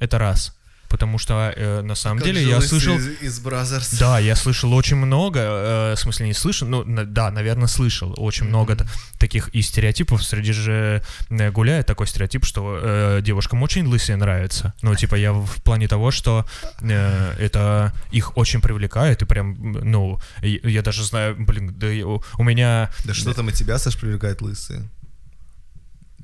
это 0.00 0.18
раз? 0.18 0.56
Потому 0.88 1.18
что 1.18 1.52
э, 1.56 1.80
на 1.82 1.94
самом 1.94 2.18
Как 2.18 2.26
деле 2.26 2.42
я 2.48 2.60
слышал... 2.60 2.96
Из, 2.96 3.06
из 3.22 3.40
Brothers. 3.44 3.98
Да, 3.98 4.18
я 4.18 4.36
слышал 4.36 4.72
очень 4.72 4.96
много, 4.96 5.40
э, 5.40 5.94
в 5.96 5.98
смысле 6.00 6.26
не 6.28 6.34
слышал, 6.34 6.68
ну 6.68 6.84
на- 6.84 7.04
да, 7.04 7.30
наверное, 7.30 7.66
слышал 7.66 8.14
очень 8.16 8.46
много 8.46 8.76
т- 8.76 8.86
таких 9.18 9.48
и 9.48 9.62
стереотипов. 9.62 10.22
Среди 10.22 10.52
же 10.52 11.02
э, 11.30 11.50
гуляет 11.50 11.86
такой 11.86 12.06
стереотип, 12.06 12.44
что 12.44 12.78
э, 12.80 13.20
девушкам 13.22 13.62
очень 13.62 13.86
лысые 13.86 14.16
нравятся. 14.16 14.72
Ну, 14.82 14.94
типа 14.94 15.16
я 15.16 15.32
в 15.32 15.62
плане 15.62 15.88
того, 15.88 16.10
что 16.10 16.46
э, 16.80 17.34
это 17.38 17.92
их 18.12 18.36
очень 18.36 18.60
привлекает, 18.60 19.22
и 19.22 19.24
прям, 19.24 19.56
ну, 19.72 20.20
и- 20.42 20.60
я 20.64 20.82
даже 20.82 21.04
знаю, 21.04 21.34
блин, 21.38 21.74
да 21.76 21.88
у, 22.06 22.22
у 22.38 22.42
меня... 22.44 22.90
Да 23.04 23.14
что 23.14 23.32
там 23.34 23.48
и 23.48 23.52
тебя, 23.52 23.78
Саш, 23.78 23.96
привлекает 23.98 24.40
лысые? 24.42 24.88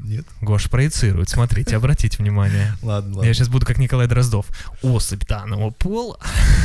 Нет? 0.05 0.26
Гош 0.40 0.68
проецирует, 0.70 1.28
смотрите, 1.28 1.76
обратите 1.76 2.18
внимание. 2.18 2.74
Ладно, 2.82 3.11
ладно. 3.16 3.28
Я 3.28 3.34
сейчас 3.34 3.48
буду 3.48 3.66
как 3.66 3.78
Николай 3.78 4.07
Дроздов. 4.07 4.46
Особь 4.82 5.26
данного 5.26 5.70
пола 5.70 6.18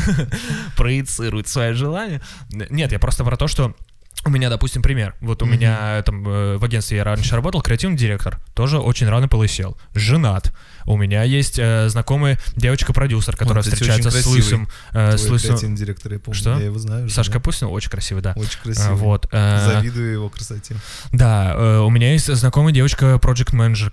проецирует 0.77 1.47
свои 1.47 1.73
желания. 1.73 2.21
Нет, 2.49 2.91
я 2.91 2.99
просто 2.99 3.23
про 3.23 3.37
то, 3.37 3.47
что 3.47 3.75
у 4.23 4.29
меня, 4.29 4.49
допустим, 4.49 4.81
пример. 4.81 5.15
Вот 5.21 5.41
у 5.43 5.45
Мгм. 5.45 5.55
меня 5.55 6.01
там 6.03 6.27
э, 6.27 6.57
в 6.57 6.63
агентстве 6.63 6.97
я 6.97 7.03
раньше 7.03 7.35
работал, 7.35 7.61
креативный 7.61 7.97
директор, 7.97 8.39
тоже 8.53 8.79
очень 8.79 9.07
рано 9.07 9.27
полысел. 9.27 9.77
Женат. 9.93 10.53
У 10.87 10.97
меня 10.97 11.23
есть 11.23 11.57
э, 11.59 11.89
знакомая 11.89 12.39
девочка-продюсер, 12.55 13.35
которая 13.35 13.63
кстати, 13.63 13.75
встречается 13.75 14.11
с 14.11 14.25
лысым... 14.25 14.69
э, 14.93 15.17
с 15.17 15.27
лысым... 15.27 15.49
креативный 15.51 15.77
директор, 15.77 16.13
я 16.13 16.19
помню. 16.19 16.39
Что? 16.39 16.57
Я 16.59 16.65
его 16.65 16.77
знаю. 16.79 17.09
Сашка 17.09 17.33
да. 17.35 17.39
Пустин 17.39 17.67
очень 17.69 17.89
красивый, 17.89 18.21
да. 18.21 18.33
Очень 18.35 18.59
А, 18.61 18.63
красивый. 18.63 18.95
Вот. 18.97 19.27
э, 19.31 19.71
Завидую 19.73 20.13
его 20.13 20.29
красоте. 20.29 20.75
да, 21.11 21.53
э, 21.55 21.77
у 21.79 21.89
меня 21.89 22.11
есть 22.11 22.33
знакомая 22.33 22.73
девочка, 22.73 23.17
проект 23.17 23.53
менеджер 23.53 23.91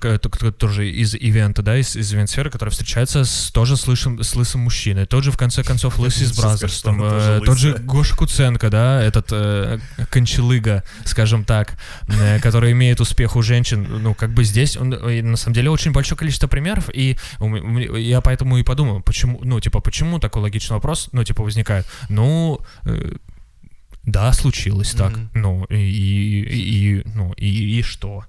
тоже 0.58 0.88
из 0.90 1.14
ивента, 1.14 1.62
да, 1.62 1.78
из, 1.78 1.96
из 1.96 2.12
ивент-сферы, 2.12 2.50
которая 2.50 2.70
встречается 2.70 3.24
с, 3.24 3.50
тоже 3.50 3.76
с 3.76 3.86
лысым, 3.86 4.22
с 4.22 4.34
лысым 4.34 4.62
мужчиной. 4.62 5.06
Тот 5.06 5.24
же, 5.24 5.30
в 5.32 5.36
конце 5.38 5.62
концов, 5.62 5.98
лысый 5.98 6.24
из 6.26 6.38
Brazzers. 6.38 6.82
э, 6.84 7.40
тот 7.44 7.58
же. 7.58 7.74
Гоша 7.78 8.16
Куценко, 8.16 8.68
да, 8.70 9.02
этот 9.02 9.32
кончалыга, 10.12 10.84
скажем 11.04 11.44
так, 11.44 11.74
э, 12.08 12.38
который 12.40 12.72
имеет 12.72 13.00
успех 13.00 13.36
у 13.36 13.42
женщин. 13.42 13.86
Ну, 14.02 14.14
как 14.14 14.30
бы 14.34 14.44
здесь, 14.44 14.76
он, 14.76 14.92
э, 14.94 15.22
на 15.22 15.36
самом 15.36 15.54
деле, 15.54 15.70
очень 15.70 15.92
большое 15.92 16.18
количество 16.18 16.48
примеров, 16.48 16.88
и 16.94 17.16
я 17.98 18.20
поэтому 18.20 18.58
и 18.58 18.62
подумал, 18.62 19.00
почему, 19.02 19.40
ну, 19.42 19.60
типа, 19.60 19.80
почему 19.80 20.18
такой 20.18 20.42
логичный 20.42 20.74
вопрос, 20.76 21.08
ну, 21.12 21.24
типа, 21.24 21.42
возникает. 21.42 21.86
Ну, 22.08 22.60
э, 22.84 23.14
да, 24.04 24.32
случилось 24.32 24.92
так. 24.92 25.16
Мгм. 25.16 25.30
Ну, 25.34 25.64
и, 25.70 25.76
и, 25.76 26.98
и- 26.98 27.02
ну, 27.14 27.32
и, 27.32 27.78
и 27.78 27.82
что? 27.82 28.24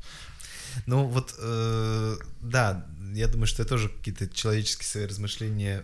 Ну 0.88 1.06
вот, 1.06 1.36
э, 1.40 2.16
да, 2.42 2.86
я 3.14 3.28
думаю, 3.28 3.46
что 3.48 3.62
это 3.62 3.70
тоже 3.70 3.90
какие-то 3.90 4.28
человеческие 4.28 4.88
свои 4.88 5.06
размышления, 5.06 5.84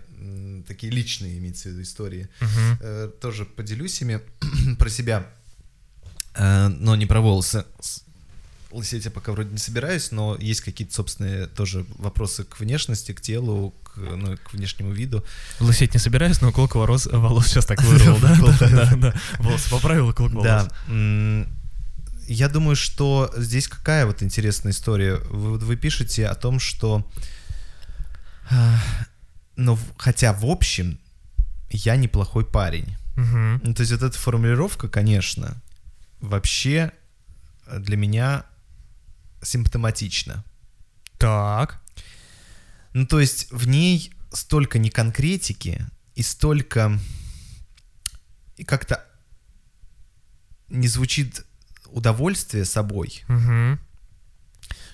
такие 0.67 0.91
личные, 0.91 1.37
имеется 1.37 1.69
в 1.69 1.71
виду, 1.73 1.81
истории. 1.83 2.27
Мгм. 2.41 2.77
Э, 2.81 3.11
тоже 3.21 3.45
поделюсь 3.45 4.01
ими 4.01 4.19
про 4.79 4.89
себя, 4.89 5.27
но 6.39 6.95
не 6.95 7.05
про 7.05 7.21
волосы. 7.21 7.65
Лысеть 8.71 9.05
я 9.05 9.11
пока 9.11 9.31
вроде 9.31 9.49
не 9.49 9.57
собираюсь, 9.57 10.11
но 10.11 10.37
есть 10.39 10.61
какие-то 10.61 10.93
собственные 10.93 11.47
тоже 11.47 11.85
вопросы 11.97 12.43
к 12.43 12.59
внешности, 12.59 13.13
к 13.13 13.19
телу, 13.21 13.73
к, 13.83 13.97
ну, 13.97 14.37
к 14.37 14.53
внешнему 14.53 14.91
виду. 14.91 15.25
Лысеть 15.59 15.95
не 15.95 15.99
собираюсь, 15.99 16.39
но 16.41 16.51
клок 16.51 16.75
волос, 16.75 17.07
волос 17.07 17.47
сейчас 17.47 17.65
так 17.65 17.81
вырвал, 17.81 18.19
да? 18.19 18.37
Да, 18.59 18.95
да. 18.95 19.13
Волосы 19.39 19.69
поправил, 19.71 20.13
клок 20.13 20.33
волос. 20.33 20.45
Да. 20.45 21.45
Я 22.27 22.47
думаю, 22.47 22.75
что 22.75 23.33
здесь 23.35 23.67
какая 23.67 24.05
вот 24.05 24.21
интересная 24.21 24.71
история. 24.71 25.15
Вы, 25.31 25.57
вы 25.57 25.75
пишете 25.75 26.27
о 26.27 26.35
том, 26.35 26.59
что... 26.59 27.03
Ну, 29.55 29.75
в- 29.75 29.93
хотя 29.97 30.31
в 30.33 30.45
общем, 30.45 30.99
я 31.71 31.95
неплохой 31.95 32.45
парень. 32.45 32.95
Мгм. 33.15 33.61
Ну, 33.63 33.73
то 33.73 33.81
есть 33.81 33.91
вот 33.91 34.03
эта 34.03 34.17
формулировка, 34.17 34.87
конечно, 34.87 35.57
вообще 36.19 36.91
э, 37.67 37.79
для 37.79 37.97
меня 37.97 38.45
симптоматична. 39.41 40.43
Так. 41.17 41.81
Ну, 42.93 43.05
то 43.05 43.19
есть 43.19 43.51
в 43.51 43.67
ней 43.67 44.13
столько 44.31 44.79
неконкретики 44.79 45.85
и 46.15 46.21
столько... 46.23 46.99
И 48.57 48.63
как-то 48.65 49.05
не 50.67 50.87
звучит 50.87 51.45
удовольствие 51.85 52.65
собой, 52.65 53.23
Мгм. 53.27 53.79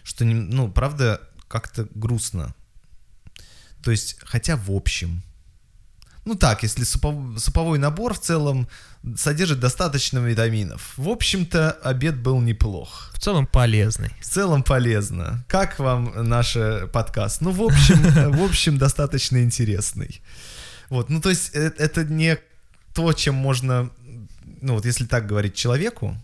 что, 0.03 0.23
не- 0.23 0.33
ну, 0.35 0.71
правда, 0.71 1.19
как-то 1.47 1.87
грустно. 1.95 2.53
То 3.83 3.91
есть, 3.91 4.17
хотя 4.21 4.55
в 4.55 4.71
общем... 4.71 5.21
Ну 6.25 6.33
так, 6.35 6.63
если 6.63 6.83
супов- 6.83 7.37
суповой 7.39 7.77
набор 7.77 8.15
в 8.15 8.19
целом 8.19 8.67
содержит 9.15 9.59
достаточно 9.59 10.17
витаминов. 10.17 10.93
В 10.97 11.09
общем-то, 11.09 11.71
обед 11.83 12.17
был 12.17 12.41
неплох. 12.41 13.11
В 13.13 13.19
целом 13.19 13.45
полезный. 13.45 14.09
В 14.19 14.25
целом 14.25 14.63
полезно. 14.63 15.45
Как 15.47 15.77
вам 15.77 16.27
наш 16.27 16.55
э, 16.55 16.87
подкаст? 16.87 17.41
Ну, 17.41 17.51
в 17.51 17.61
общем, 17.61 18.31
в 18.31 18.43
общем, 18.43 18.79
достаточно 18.79 19.43
интересный. 19.43 20.21
Вот, 20.89 21.09
ну, 21.09 21.21
то 21.21 21.29
есть, 21.29 21.51
э, 21.53 21.71
это 21.77 22.03
не 22.03 22.39
то, 22.95 23.13
чем 23.13 23.35
можно, 23.35 23.91
ну, 24.61 24.73
вот 24.73 24.85
если 24.85 25.05
так 25.05 25.27
говорить 25.27 25.53
человеку, 25.53 26.17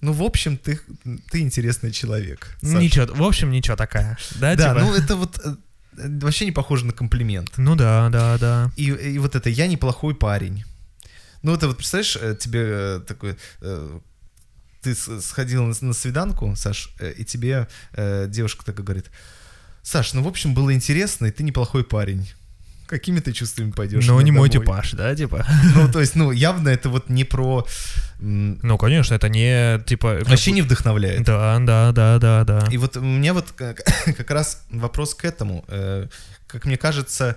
ну, 0.00 0.12
в 0.12 0.22
общем, 0.22 0.56
ты, 0.56 0.80
ты 1.30 1.40
интересный 1.40 1.90
человек. 1.90 2.56
Саша. 2.62 2.76
Ничего, 2.78 3.06
в 3.12 3.22
общем, 3.22 3.50
ничего 3.50 3.76
такая. 3.76 4.16
Да, 4.36 4.54
Да, 4.54 4.68
типа? 4.74 4.80
ну, 4.80 4.94
это 4.94 5.16
вот 5.16 5.40
э, 5.44 5.56
вообще 5.92 6.44
не 6.44 6.52
похоже 6.52 6.86
на 6.86 6.92
комплимент. 6.92 7.52
Ну 7.56 7.76
да, 7.76 8.08
да, 8.10 8.38
да. 8.38 8.70
И, 8.76 8.84
и 8.84 9.18
вот 9.18 9.34
это 9.34 9.48
«я 9.50 9.66
неплохой 9.66 10.14
парень». 10.14 10.64
Ну, 11.42 11.54
это 11.54 11.66
вот, 11.68 11.76
представляешь, 11.76 12.16
э, 12.20 12.36
тебе 12.38 12.60
э, 12.62 13.00
такой... 13.06 13.36
э, 13.60 14.00
Ты 14.82 14.94
сходил 14.94 15.64
на, 15.64 15.74
на 15.80 15.92
свиданку, 15.92 16.54
Саш, 16.56 16.94
и 17.18 17.24
тебе 17.24 17.66
э, 17.92 18.26
девушка 18.28 18.64
такая 18.64 18.84
говорит, 18.84 19.10
Саш, 19.82 20.12
ну, 20.12 20.22
в 20.22 20.28
общем, 20.28 20.54
было 20.54 20.72
интересно, 20.74 21.26
и 21.26 21.30
ты 21.30 21.42
неплохой 21.42 21.84
парень. 21.84 22.30
Какими 22.90 23.20
ты 23.20 23.32
чувствами 23.32 23.70
пойдешь? 23.70 24.04
Но 24.04 24.20
не 24.20 24.32
мой 24.32 24.48
домой?» 24.48 24.66
типаж, 24.66 24.92
да, 24.94 25.14
типа? 25.14 25.46
Ну, 25.76 25.88
то 25.92 26.00
есть, 26.00 26.16
ну, 26.16 26.32
явно 26.32 26.70
это 26.70 26.88
вот 26.88 27.08
не 27.08 27.22
про... 27.22 27.64
Ну, 28.18 28.78
конечно, 28.78 29.14
это 29.14 29.28
не, 29.28 29.78
типа... 29.86 30.18
Вообще 30.24 30.50
не 30.50 30.62
вдохновляет. 30.62 31.22
Да, 31.22 31.56
да, 31.60 31.92
да, 31.92 32.18
да, 32.18 32.42
да. 32.42 32.66
И 32.68 32.78
вот 32.78 32.96
у 32.96 33.00
меня 33.00 33.32
вот 33.32 33.52
как, 33.56 34.30
раз 34.30 34.64
вопрос 34.70 35.14
к 35.14 35.24
этому. 35.24 35.64
Э, 35.68 36.08
Как 36.48 36.64
мне 36.64 36.76
кажется, 36.76 37.36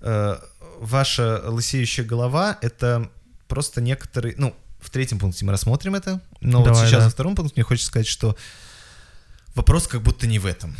э, 0.00 0.36
ваша 0.80 1.42
лысеющая 1.50 2.06
голова— 2.06 2.56
это 2.62 3.10
просто 3.46 3.82
некоторые... 3.82 4.34
Ну, 4.38 4.56
в 4.80 4.88
третьем 4.88 5.18
пункте 5.18 5.44
мы 5.44 5.52
рассмотрим 5.52 5.96
это, 5.96 6.22
но 6.40 6.60
вот 6.60 6.68
Давай, 6.68 6.86
сейчас 6.86 7.00
да. 7.00 7.04
во 7.04 7.10
втором 7.10 7.34
пункте 7.34 7.56
мне 7.56 7.64
хочется 7.64 7.88
сказать, 7.88 8.06
что 8.06 8.38
вопрос 9.54 9.86
как 9.86 10.00
будто 10.00 10.26
не 10.26 10.38
в 10.38 10.46
этом. 10.46 10.74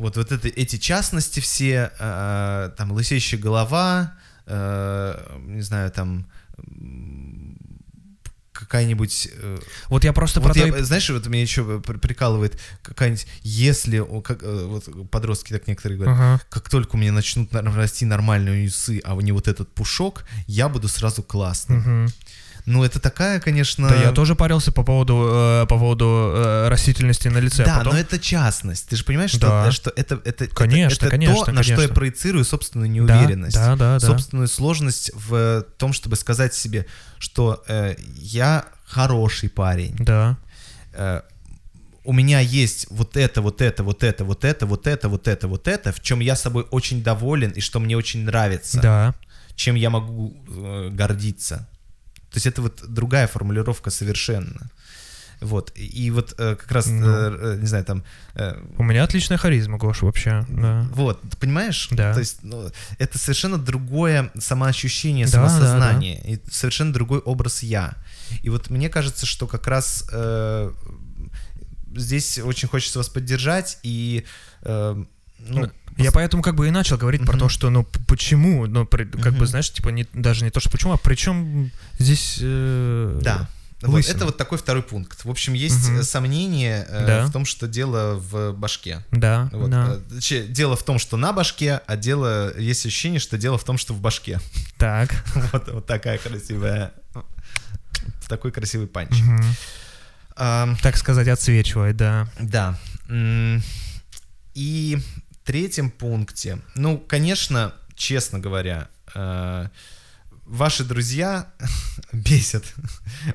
Вот, 0.00 0.16
вот 0.16 0.32
это, 0.32 0.48
эти 0.48 0.76
частности 0.76 1.40
все, 1.40 1.92
э, 1.98 2.70
там, 2.76 2.92
лысеющая 2.92 3.38
голова, 3.38 4.14
э, 4.46 5.38
не 5.46 5.60
знаю, 5.62 5.90
там, 5.90 6.26
какая-нибудь... 8.52 9.28
э, 9.32 9.58
Вот 9.88 10.04
я 10.04 10.12
просто 10.12 10.40
вот 10.40 10.52
про 10.52 10.58
я, 10.60 10.72
то 10.72 10.78
и- 10.78 10.82
знаешь, 10.82 11.08
вот 11.10 11.26
меня 11.26 11.42
еще 11.42 11.80
прикалывает 11.80 12.58
какая-нибудь, 12.82 13.26
если, 13.42 14.04
как, 14.22 14.42
э, 14.42 14.64
вот 14.66 15.10
подростки 15.10 15.52
так 15.52 15.66
некоторые 15.66 15.98
говорят, 15.98 16.16
Ага. 16.18 16.40
как 16.50 16.68
только 16.68 16.96
у 16.96 16.98
меня 16.98 17.12
начнут 17.12 17.52
расти 17.54 18.04
нормальные 18.04 18.68
усы, 18.68 19.00
а 19.04 19.14
не 19.16 19.32
вот 19.32 19.48
этот 19.48 19.72
пушок, 19.74 20.24
я 20.46 20.68
буду 20.68 20.88
сразу 20.88 21.22
классным. 21.22 21.78
Мгм. 21.78 22.08
Ну, 22.66 22.84
это 22.84 23.00
такая, 23.00 23.40
конечно... 23.40 23.88
Да, 23.88 23.94
я 23.94 24.12
тоже 24.12 24.34
парился 24.34 24.70
по 24.72 24.82
поводу, 24.82 25.28
э, 25.30 25.66
по 25.66 25.78
поводу 25.78 26.32
э, 26.34 26.68
растительности 26.68 27.28
на 27.28 27.38
лице. 27.38 27.62
а 27.62 27.66
Да, 27.66 27.78
потом- 27.78 27.94
но 27.94 27.98
это 27.98 28.18
частность. 28.18 28.88
Ты 28.88 28.96
же 28.96 29.04
понимаешь, 29.04 29.30
что, 29.30 29.40
Да. 29.40 29.72
что 29.72 29.90
это, 29.96 30.20
это, 30.24 30.44
это- 30.44 30.54
Конечно, 30.54 31.06
это, 31.06 31.10
конечно, 31.10 31.44
то, 31.46 31.52
на 31.52 31.62
что 31.62 31.72
я 31.72 31.76
конечно. 31.78 31.94
проецирую 31.94 32.44
собственную 32.44 33.06
Да, 33.06 33.16
неуверенность. 33.18 33.54
да, 33.56 33.76
да, 33.76 33.98
да. 33.98 34.00
собственную 34.06 34.48
сложность 34.48 35.10
в 35.14 35.64
том, 35.78 35.92
чтобы 35.92 36.16
сказать 36.16 36.54
себе, 36.54 36.86
что 37.18 37.62
э, 37.68 37.94
я 38.16 38.64
хороший 38.84 39.48
парень. 39.48 39.94
Да. 39.98 40.36
Э, 40.92 41.22
у 42.04 42.12
меня 42.12 42.40
есть 42.40 42.86
вот 42.90 43.16
это, 43.16 43.42
вот 43.42 43.60
это, 43.62 43.82
вот 43.84 44.02
это, 44.04 44.24
вот 44.24 44.44
это, 44.44 44.66
вот 44.66 44.86
это, 44.86 45.08
вот 45.08 45.28
это, 45.28 45.48
вот 45.48 45.68
это, 45.68 45.92
в 45.92 46.00
чем 46.00 46.20
я 46.20 46.34
собой 46.36 46.66
очень 46.70 47.02
доволен 47.02 47.50
и 47.50 47.60
что 47.60 47.78
мне 47.80 47.96
очень 47.96 48.24
нравится, 48.24 48.80
Да. 48.80 49.14
чем 49.54 49.74
я 49.76 49.90
могу 49.90 50.34
э, 50.48 50.88
гордиться. 50.92 51.68
То 52.30 52.36
есть 52.36 52.46
это 52.46 52.62
вот 52.62 52.82
другая 52.86 53.26
формулировка 53.26 53.90
совершенно. 53.90 54.70
Вот. 55.40 55.72
И, 55.74 56.10
вот 56.10 56.34
э, 56.38 56.54
как 56.54 56.70
раз, 56.70 56.86
э, 56.86 56.90
Ну. 56.90 57.06
э, 57.08 57.56
не 57.60 57.66
знаю, 57.66 57.84
там... 57.84 58.04
э, 58.34 58.62
У 58.76 58.82
меня 58.82 59.04
отличная 59.04 59.38
харизма, 59.38 59.78
Гош, 59.78 60.02
вообще. 60.02 60.44
Да. 60.50 60.86
Вот, 60.92 61.20
ты 61.22 61.36
понимаешь? 61.38 61.88
Да. 61.90 62.12
То 62.12 62.20
есть 62.20 62.42
ну, 62.42 62.70
это 62.98 63.18
совершенно 63.18 63.56
другое 63.56 64.30
самоощущение, 64.38 65.24
Да, 65.26 65.32
самосознание, 65.48 66.20
и 66.24 66.40
совершенно 66.50 66.92
другой 66.92 67.20
образ 67.20 67.62
я. 67.62 67.94
И 68.42 68.50
вот 68.50 68.68
мне 68.68 68.90
кажется, 68.90 69.24
что 69.24 69.46
как 69.46 69.66
раз 69.66 70.04
э, 70.12 70.72
здесь 71.96 72.38
очень 72.38 72.68
хочется 72.68 72.98
вас 72.98 73.08
поддержать 73.08 73.78
и 73.82 74.26
э, 74.62 75.04
ну, 75.46 75.70
Я 75.96 76.12
поэтому 76.12 76.42
как 76.42 76.54
бы 76.54 76.66
и 76.68 76.70
начал 76.70 76.96
говорить 76.96 77.22
про 77.22 77.32
Мгм. 77.32 77.40
то, 77.40 77.48
что, 77.48 77.68
ну, 77.70 77.84
почему, 78.06 78.66
ну, 78.66 78.86
при- 78.86 79.04
как 79.04 79.32
бы, 79.32 79.38
Мгм. 79.40 79.46
знаешь, 79.46 79.70
типа, 79.72 79.90
не, 79.90 80.06
даже 80.14 80.44
не 80.44 80.50
то, 80.50 80.60
что 80.60 80.70
почему, 80.70 80.92
а 80.92 80.96
причем 80.96 81.70
здесь... 81.98 82.38
э, 82.40 83.18
да. 83.22 83.48
Вот 83.82 84.06
это 84.06 84.26
вот 84.26 84.36
такой 84.36 84.58
второй 84.58 84.82
пункт. 84.82 85.24
В 85.24 85.30
общем, 85.30 85.54
есть 85.54 85.88
э, 85.88 86.02
сомнение 86.02 86.86
э, 86.86 87.06
Да. 87.06 87.26
в 87.26 87.32
том, 87.32 87.46
что 87.46 87.66
дело 87.66 88.16
в 88.16 88.52
башке. 88.52 89.02
Да, 89.10 89.48
Вот, 89.52 89.70
да. 89.70 89.94
э, 90.10 90.14
точнее, 90.14 90.42
дело 90.46 90.76
в 90.76 90.82
том, 90.82 90.98
что 90.98 91.16
на 91.16 91.32
башке, 91.32 91.80
а 91.86 91.96
дело 91.96 92.56
есть 92.58 92.84
ощущение, 92.84 93.20
что 93.20 93.38
дело 93.38 93.56
в 93.56 93.64
том, 93.64 93.78
что 93.78 93.94
в 93.94 94.00
башке. 94.00 94.38
Так. 94.76 95.10
Вот, 95.52 95.68
вот 95.72 95.86
такая 95.86 96.18
красивая, 96.18 96.92
такой 98.28 98.52
красивый 98.52 98.86
панч. 98.86 99.10
Мгм. 99.18 99.44
Ам, 100.36 100.76
Так 100.82 100.96
сказать, 100.98 101.28
отсвечивает, 101.28 101.96
да. 101.96 102.28
Да. 102.38 102.78
И 104.54 104.98
третьем 105.44 105.90
пункте, 105.90 106.58
ну, 106.74 106.98
конечно, 106.98 107.74
честно 107.94 108.38
говоря, 108.38 108.88
э, 109.14 109.68
ваши 110.50 110.84
друзья 110.84 111.46
бесят. 112.12 112.64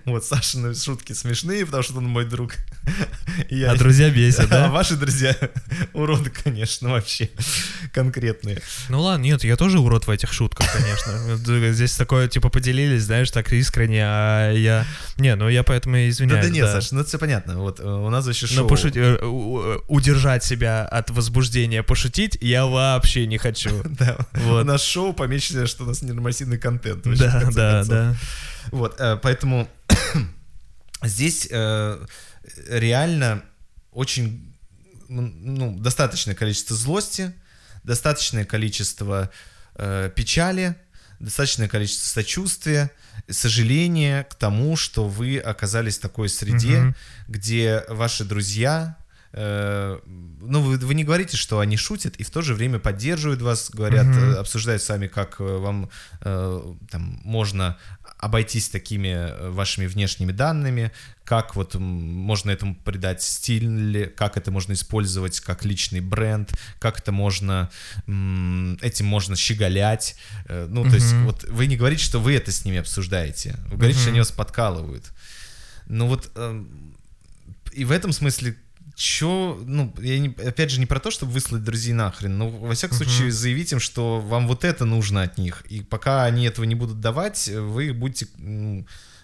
Вот, 0.06 0.26
Сашины 0.26 0.76
шутки 0.76 1.14
смешные, 1.14 1.66
потому 1.66 1.84
что 1.84 1.98
он 1.98 2.06
мой 2.06 2.26
друг. 2.26 2.56
Я- 3.50 3.72
А 3.72 3.76
друзья 3.76 4.10
бесят, 4.10 4.46
А 4.46 4.48
да? 4.48 4.70
ваши 4.72 4.96
друзья 4.96 5.36
уроды, 5.94 6.30
конечно, 6.30 6.90
вообще 6.90 7.30
конкретные. 7.94 8.62
Ну 8.90 9.02
ладно, 9.02 9.24
нет, 9.24 9.44
я 9.44 9.56
тоже 9.56 9.80
урод 9.80 10.08
в 10.08 10.10
этих 10.10 10.32
шутках, 10.34 10.68
конечно. 10.72 11.74
Здесь 11.74 11.96
такое, 11.96 12.28
типа, 12.28 12.50
поделились, 12.50 13.04
знаешь, 13.04 13.32
так 13.32 13.52
искренне, 13.54 14.04
а 14.04 14.52
я... 14.52 14.86
Не, 15.18 15.36
ну 15.36 15.48
я 15.50 15.64
поэтому 15.64 15.96
и 15.96 16.06
Да, 16.06 16.10
извиняюсь. 16.10 16.46
да 16.46 16.52
нет, 16.52 16.70
Саша, 16.70 16.94
ну 16.96 17.02
это 17.02 17.10
все 17.10 17.18
понятно. 17.20 17.60
Вот 17.60 17.80
э, 17.80 17.84
у 17.84 18.10
нас 18.10 18.26
вообще 18.26 18.48
Но 18.52 18.54
шоу. 18.62 18.68
пошути- 18.68 19.00
э, 19.00 19.24
у- 19.26 19.56
у- 19.58 19.82
удержать 19.88 20.44
себя 20.44 20.86
от 20.86 21.10
возбуждения 21.12 21.84
пошутить 21.84 22.38
я 22.42 22.66
вообще 22.66 23.26
не 23.28 23.38
хочу. 23.38 23.82
Да, 23.86 24.18
Вот. 24.34 24.64
у 24.64 24.66
нас 24.66 24.84
шоу 24.84 25.14
помечено, 25.14 25.66
что 25.68 25.84
у 25.84 25.88
нас 25.88 26.02
ненормативный 26.02 26.58
контент. 26.58 27.05
Вообще, 27.06 27.24
в 27.24 27.56
Да, 27.56 27.84
да, 27.84 27.84
да. 27.84 28.16
Вот, 28.72 29.00
э, 29.00 29.18
поэтому 29.22 29.70
здесь 31.04 31.48
э, 31.50 32.06
реально 32.68 33.44
очень, 33.92 34.56
ну, 35.08 35.78
достаточное 35.80 36.36
количество 36.36 36.76
злости, 36.76 37.34
достаточное 37.84 38.46
количество 38.46 39.32
э, 39.76 40.10
печали, 40.16 40.76
достаточное 41.20 41.68
количество 41.68 42.08
сочувствия, 42.08 42.92
сожаления 43.30 44.24
к 44.24 44.36
тому, 44.36 44.76
что 44.76 45.08
вы 45.08 45.38
оказались 45.38 45.98
в 45.98 46.02
такой 46.02 46.28
среде, 46.30 46.80
Мгм. 46.80 46.96
где 47.28 47.84
ваши 47.88 48.26
друзья, 48.26 48.98
э, 49.36 50.00
ну, 50.42 50.62
вы, 50.62 50.78
вы 50.78 50.94
не 50.94 51.04
говорите, 51.04 51.36
что 51.36 51.60
они 51.60 51.76
шутят, 51.76 52.16
и 52.16 52.24
в 52.24 52.30
то 52.30 52.42
же 52.42 52.54
время 52.54 52.80
поддерживают 52.80 53.42
вас, 53.42 53.70
говорят, 53.70 54.08
э, 54.08 54.36
обсуждают 54.36 54.82
с 54.82 54.90
вами, 54.90 55.08
как 55.08 55.40
э, 55.40 55.44
вам 55.44 55.90
э, 56.22 56.74
там 56.90 57.20
можно 57.24 57.78
обойтись 58.18 58.70
такими 58.70 59.50
вашими 59.52 59.88
внешними 59.88 60.32
данными, 60.32 60.92
как 61.26 61.56
вот 61.56 61.76
можно 61.76 62.50
этому 62.50 62.76
придать 62.76 63.22
стиль, 63.22 64.08
как 64.16 64.38
это 64.38 64.52
можно 64.52 64.74
использовать 64.74 65.42
как 65.42 65.66
личный 65.66 66.00
бренд, 66.00 66.54
как 66.80 67.00
это 67.00 67.12
можно, 67.12 67.70
этим 68.08 69.06
можно 69.06 69.36
щеголять. 69.36 70.16
Ну, 70.48 70.84
то 70.84 70.96
есть 70.96 71.14
Мгм. 71.14 71.26
вот 71.26 71.44
вы 71.44 71.68
не 71.68 71.78
говорите, 71.78 72.04
что 72.04 72.20
вы 72.20 72.36
это 72.36 72.52
с 72.52 72.64
ними 72.64 72.78
обсуждаете, 72.78 73.58
вы 73.70 73.78
говорите, 73.78 74.00
что 74.00 74.10
Мгм. 74.10 74.14
они 74.14 74.20
вас 74.20 74.32
подкалывают. 74.32 75.12
Ну 75.88 76.08
вот 76.08 76.32
эм, 76.36 76.96
и 77.74 77.86
в 77.86 77.92
этом 77.92 78.12
смысле 78.12 78.56
Чё, 78.96 79.62
ну, 79.66 79.94
я 80.00 80.18
не, 80.20 80.30
опять 80.30 80.72
же, 80.72 80.80
не 80.80 80.86
про 80.86 81.02
то, 81.02 81.12
чтобы 81.12 81.34
выслать 81.34 81.64
друзей 81.64 81.94
нахрен, 81.94 82.38
но, 82.38 82.50
во 82.50 82.74
всяком 82.74 82.98
Мгм. 82.98 83.06
случае, 83.06 83.32
заявить 83.32 83.74
им, 83.74 83.80
что 83.82 84.22
вам 84.22 84.48
вот 84.48 84.64
это 84.64 84.86
нужно 84.86 85.22
от 85.24 85.38
них, 85.38 85.64
и 85.70 85.82
пока 85.82 86.24
они 86.24 86.46
этого 86.46 86.64
не 86.66 86.76
будут 86.76 87.02
давать, 87.02 87.50
вы 87.50 87.92
будете, 87.94 88.28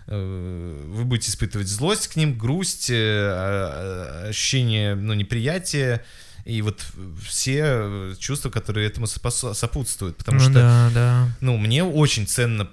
э, 0.07 0.83
вы 0.87 1.05
будете 1.05 1.31
испытывать 1.31 1.67
злость 1.69 2.07
к 2.09 2.17
ним, 2.17 2.37
грусть, 2.37 2.89
э, 2.89 2.95
а- 2.95 4.23
а- 4.25 4.27
ощущение, 4.29 4.95
ну, 4.95 5.13
неприятия, 5.13 6.03
и 6.45 6.61
вот 6.61 6.85
все 7.27 8.13
чувства, 8.17 8.49
которые 8.49 8.87
этому 8.87 9.07
сопутствуют, 9.07 10.17
потому 10.17 10.37
Ну 10.37 10.43
что 10.43 10.53
да, 10.53 10.91
да. 10.93 11.37
ну, 11.39 11.57
мне 11.57 11.83
очень 11.83 12.27
ценно 12.27 12.65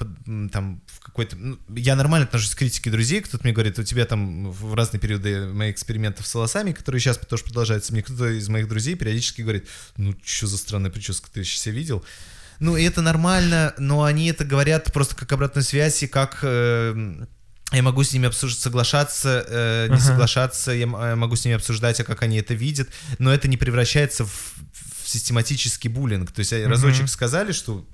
там 0.50 0.80
в 0.86 1.00
какой-то... 1.00 1.36
ну, 1.36 1.58
я 1.74 1.96
нормально 1.96 2.26
отношусь 2.26 2.54
к 2.54 2.58
критике 2.58 2.90
друзей, 2.90 3.20
кто-то 3.20 3.44
мне 3.44 3.52
говорит, 3.52 3.78
у 3.78 3.84
тебя 3.84 4.04
там 4.04 4.50
в 4.50 4.74
разные 4.74 5.00
периоды 5.00 5.48
моих 5.48 5.74
экспериментов 5.74 6.26
с 6.26 6.34
волосами, 6.34 6.72
которые 6.72 7.00
сейчас 7.00 7.18
тоже 7.18 7.44
продолжаются, 7.44 7.92
мне 7.92 8.02
кто-то 8.02 8.28
из 8.28 8.48
моих 8.48 8.68
друзей 8.68 8.94
периодически 8.94 9.42
говорит, 9.42 9.68
ну, 9.96 10.14
что 10.24 10.46
за 10.46 10.58
странная 10.58 10.90
прическа, 10.90 11.30
ты 11.30 11.44
сейчас 11.44 11.62
себя 11.62 11.74
видел? 11.74 12.04
Ну, 12.60 12.76
и 12.76 12.82
это 12.84 13.02
нормально, 13.02 13.74
но 13.78 14.02
они 14.02 14.26
это 14.28 14.44
говорят 14.44 14.92
просто 14.92 15.14
как 15.14 15.32
обратную 15.32 15.64
связь, 15.64 16.02
и 16.02 16.06
как... 16.06 16.40
э, 16.42 17.26
я 17.72 17.82
могу 17.82 18.02
с 18.02 18.12
ними 18.12 18.26
обсуждать, 18.28 18.60
соглашаться, 18.62 19.44
э, 19.48 19.86
не 19.88 19.94
Ага. 19.94 20.02
соглашаться, 20.04 20.72
я 20.72 20.84
э, 20.86 21.14
могу 21.14 21.36
с 21.36 21.44
ними 21.44 21.56
обсуждать, 21.56 22.00
а 22.00 22.04
как 22.04 22.22
они 22.22 22.38
это 22.38 22.54
видят, 22.54 22.88
но 23.18 23.32
это 23.32 23.46
не 23.48 23.56
превращается 23.58 24.24
в, 24.24 24.54
в 25.04 25.08
систематический 25.08 25.90
буллинг. 25.90 26.32
То 26.32 26.40
есть 26.40 26.52
Мгм. 26.52 26.68
разочек 26.68 27.08
сказали, 27.08 27.52
что, 27.52 27.84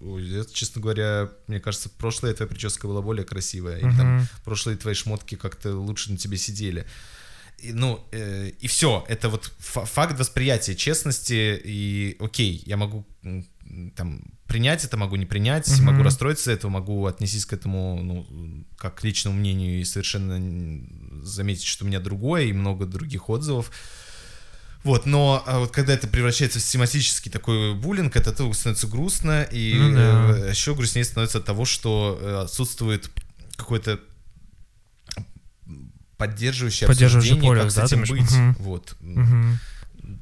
это, 0.40 0.52
честно 0.54 0.80
говоря, 0.80 1.28
мне 1.48 1.58
кажется, 1.60 1.88
прошлая 1.88 2.34
твоя 2.34 2.48
прическа 2.48 2.86
была 2.86 3.02
более 3.02 3.24
красивая, 3.24 3.78
или 3.78 3.90
там 3.96 4.28
прошлые 4.44 4.76
твои 4.76 4.94
шмотки 4.94 5.34
как-то 5.34 5.74
лучше 5.76 6.12
на 6.12 6.18
тебе 6.18 6.36
сидели. 6.36 6.86
Ну, 7.72 8.04
э, 8.12 8.50
и 8.60 8.66
все, 8.66 9.04
это 9.08 9.28
вот 9.28 9.52
фа- 9.58 9.84
факт 9.84 10.18
восприятия 10.18 10.74
честности, 10.74 11.60
и 11.64 12.16
окей, 12.20 12.62
я 12.66 12.76
могу 12.76 13.04
там 13.96 14.22
принять 14.46 14.84
это, 14.84 14.96
могу 14.96 15.16
не 15.16 15.26
принять, 15.26 15.68
Мгм. 15.68 15.86
могу 15.86 16.02
расстроиться 16.02 16.52
этого, 16.52 16.70
могу 16.70 17.06
отнестись 17.06 17.46
к 17.46 17.52
этому, 17.52 18.00
ну, 18.02 18.64
как 18.76 18.96
к 19.00 19.04
личному 19.04 19.36
мнению 19.38 19.80
и 19.80 19.84
совершенно 19.84 20.38
заметить, 21.22 21.64
что 21.64 21.84
у 21.84 21.88
меня 21.88 22.00
другое 22.00 22.44
и 22.44 22.52
много 22.52 22.86
других 22.86 23.28
отзывов. 23.30 23.70
Вот, 24.84 25.06
но 25.06 25.42
а 25.46 25.60
вот 25.60 25.70
когда 25.70 25.94
это 25.94 26.06
превращается 26.06 26.58
в 26.58 26.62
систематический 26.62 27.30
такой 27.32 27.74
буллинг, 27.74 28.16
это 28.16 28.32
то 28.32 28.52
становится 28.52 28.86
грустно, 28.86 29.42
и 29.50 29.78
Ну 29.78 29.94
да. 29.94 30.36
э, 30.36 30.50
еще 30.50 30.74
грустнее 30.74 31.04
становится 31.04 31.38
от 31.38 31.46
того, 31.46 31.64
что 31.64 32.18
э, 32.20 32.42
отсутствует 32.44 33.10
какой-то 33.56 33.98
поддерживающее 36.16 36.86
Поддерживающий 36.86 37.32
обсуждение, 37.32 37.50
поле, 37.50 37.60
как 37.62 37.70
с 37.70 37.74
да, 37.74 37.84
этим 37.84 38.04
думаешь? 38.04 38.10
быть. 38.10 38.30
Мгм. 38.38 38.56
Вот. 38.60 38.96
Мгм. 39.00 39.58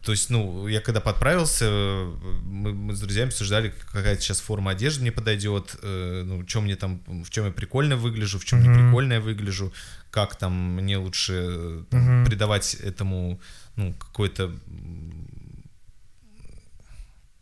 То 0.05 0.13
есть, 0.13 0.31
ну, 0.31 0.69
я 0.69 0.81
когда 0.81 1.01
подправился, 1.01 1.69
мы, 2.45 2.73
мы 2.73 2.95
с 2.95 3.01
друзьями 3.01 3.29
обсуждали, 3.29 3.75
какая 3.93 4.17
сейчас 4.17 4.41
форма 4.41 4.71
одежды 4.71 5.03
мне 5.03 5.11
подойдет, 5.11 5.77
э, 5.83 6.23
ну, 6.25 6.45
чем 6.45 6.65
мне 6.65 6.77
там, 6.77 7.01
в 7.25 7.31
чем 7.31 7.47
я 7.47 7.51
прикольно 7.51 7.97
выгляжу, 7.97 8.39
в 8.39 8.45
чем 8.45 8.63
не 8.63 8.69
Мгм. 8.69 8.79
прикольно 8.87 9.15
я 9.15 9.21
выгляжу, 9.21 9.73
как 10.11 10.37
там 10.37 10.53
мне 10.77 10.99
лучше 10.99 11.33
э, 11.35 11.85
там, 11.91 12.01
Мгм. 12.01 12.27
придавать 12.27 12.75
этому, 12.75 13.41
ну, 13.77 13.93
какой-то 13.95 14.45
м, 14.45 15.12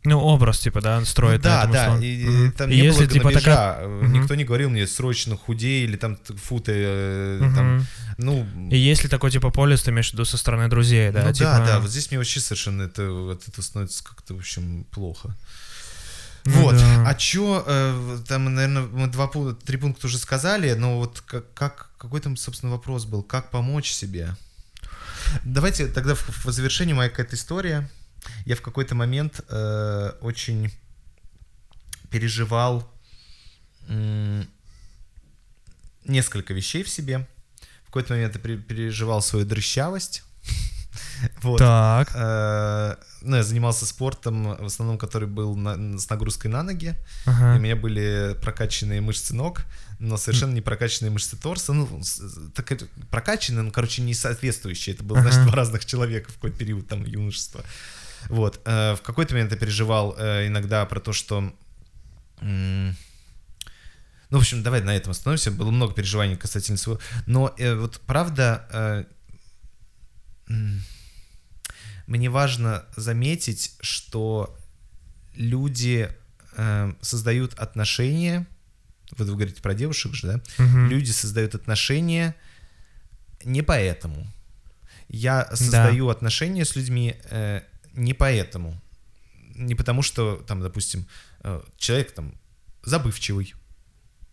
Ну, 0.03 0.19
образ, 0.19 0.59
типа, 0.59 0.81
да, 0.81 1.05
строит 1.05 1.43
Ну 1.43 1.49
на 1.49 1.55
да, 1.55 1.61
этом 1.61 1.73
да, 1.73 1.83
условно. 1.83 2.03
и, 2.03 2.25
Мгм. 2.25 2.51
там 2.53 2.69
И 2.71 2.75
не 2.75 2.81
если, 2.85 3.05
было 3.05 3.13
типа, 3.13 3.31
такая... 3.31 3.77
э, 3.81 4.07
никто 4.07 4.33
не 4.33 4.43
говорил 4.45 4.71
мне 4.71 4.87
срочно 4.87 5.37
худей 5.37 5.83
или 5.83 5.95
там 5.95 6.17
фу 6.17 6.59
ты, 6.59 6.71
э, 6.75 7.51
там, 7.55 7.75
Мгм. 7.75 7.87
ну... 8.17 8.47
И 8.71 8.77
если 8.77 9.07
такой, 9.07 9.29
типа, 9.29 9.51
полис, 9.51 9.83
ты 9.83 9.91
имеешь 9.91 10.09
в 10.09 10.13
виду 10.13 10.25
со 10.25 10.37
стороны 10.37 10.69
друзей, 10.69 11.11
да? 11.11 11.23
ну 11.25 11.33
типа... 11.33 11.51
да, 11.59 11.65
да, 11.65 11.79
вот 11.79 11.91
здесь 11.91 12.09
мне 12.09 12.17
вообще 12.17 12.39
совершенно 12.39 12.83
это, 12.83 13.11
вот 13.11 13.47
это 13.47 13.61
становится 13.61 14.03
как-то, 14.03 14.33
в 14.33 14.39
общем, 14.39 14.85
плохо. 14.85 15.35
Ну 16.45 16.61
вот, 16.63 16.75
да. 16.75 17.03
а 17.07 17.13
чё, 17.13 17.63
э, 17.67 18.17
там, 18.27 18.51
наверное, 18.55 18.83
мы 18.83 19.07
два, 19.07 19.29
три 19.63 19.77
пункта 19.77 20.07
уже 20.07 20.17
сказали, 20.17 20.73
но 20.73 20.97
вот 20.97 21.21
как, 21.27 21.53
как, 21.53 21.91
какой 21.99 22.19
там, 22.21 22.37
собственно, 22.37 22.71
вопрос 22.71 23.05
был, 23.05 23.21
как 23.21 23.51
помочь 23.51 23.91
себе? 23.91 24.35
Давайте 25.43 25.85
тогда 25.85 26.15
в, 26.15 26.45
в 26.45 26.51
завершении 26.51 26.93
моя 26.93 27.09
какая-то 27.09 27.35
история. 27.35 27.87
Я 28.45 28.55
в 28.55 28.61
какой-то 28.61 28.95
момент 28.95 29.41
э, 29.49 30.11
очень 30.21 30.71
переживал 32.09 32.87
м, 33.87 34.47
несколько 36.05 36.53
вещей 36.53 36.83
в 36.83 36.89
себе. 36.89 37.27
В 37.83 37.85
какой-то 37.87 38.13
момент 38.13 38.35
я 38.35 38.57
переживал 38.57 39.21
свою 39.21 39.45
дрыщавость. 39.45 40.23
Вот. 41.43 41.59
Так. 41.59 42.11
Э, 42.15 42.95
Ну, 43.21 43.35
я 43.37 43.43
занимался 43.43 43.85
спортом, 43.85 44.55
в 44.57 44.65
основном, 44.65 44.97
который 44.97 45.27
был 45.27 45.55
на- 45.55 45.97
с 45.99 46.09
нагрузкой 46.09 46.49
на 46.49 46.63
ноги. 46.63 46.87
И 46.87 47.29
Ага. 47.29 47.55
у 47.55 47.59
меня 47.59 47.75
были 47.75 48.35
прокачанные 48.41 48.99
мышцы 48.99 49.35
ног, 49.35 49.61
но 49.99 50.17
совершенно 50.17 50.53
не 50.53 50.61
прокачанные 50.61 51.11
мышцы 51.11 51.37
торса. 51.37 51.73
Ну, 51.73 52.01
так 52.55 52.73
прокачанные, 53.11 53.61
но, 53.61 53.71
короче, 53.71 54.01
не 54.01 54.15
соответствующие. 54.15 54.95
Это 54.95 55.03
было, 55.03 55.21
значит, 55.21 55.37
Ага. 55.41 55.47
два 55.49 55.55
разных 55.57 55.85
человека 55.85 56.31
в 56.31 56.35
какой-то 56.35 56.57
период 56.57 56.87
там 56.87 57.05
юношества. 57.05 57.63
Вот. 58.29 58.61
Э, 58.65 58.95
В 58.95 59.01
какой-то 59.01 59.33
момент 59.33 59.51
я 59.51 59.57
переживал 59.57 60.15
э, 60.17 60.47
иногда 60.47 60.85
про 60.85 60.99
то, 60.99 61.13
что... 61.13 61.53
Ну, 62.41 62.95
в 64.37 64.41
общем, 64.41 64.63
давай 64.63 64.81
на 64.81 64.95
этом 64.95 65.11
остановимся. 65.11 65.51
Было 65.51 65.71
много 65.71 65.93
переживаний 65.93 66.37
касательно 66.37 66.77
своего. 66.77 67.01
Но 67.25 67.53
э, 67.57 67.75
вот 67.75 67.99
правда, 68.07 68.65
э, 68.71 69.03
мне 72.07 72.29
важно 72.29 72.85
заметить, 72.95 73.75
что 73.81 74.57
люди 75.35 76.09
э, 76.55 76.93
создают 77.01 77.53
отношения. 77.55 78.47
Вот 79.17 79.27
вы 79.27 79.33
говорите 79.33 79.61
про 79.61 79.73
девушек 79.73 80.13
же, 80.13 80.27
да? 80.27 80.41
Мгм. 80.57 80.87
Люди 80.87 81.11
создают 81.11 81.53
отношения 81.55 82.35
не 83.43 83.61
поэтому. 83.61 84.25
Я 85.09 85.49
создаю 85.53 86.07
отношения 86.09 86.63
с 86.63 86.75
людьми 86.75 87.17
э, 87.29 87.61
не 87.93 88.13
поэтому. 88.13 88.81
Не 89.55 89.75
потому 89.75 90.01
что, 90.01 90.37
там, 90.47 90.61
допустим, 90.61 91.05
э, 91.43 91.61
человек 91.77 92.11
там 92.13 92.33
забывчивый. 92.83 93.53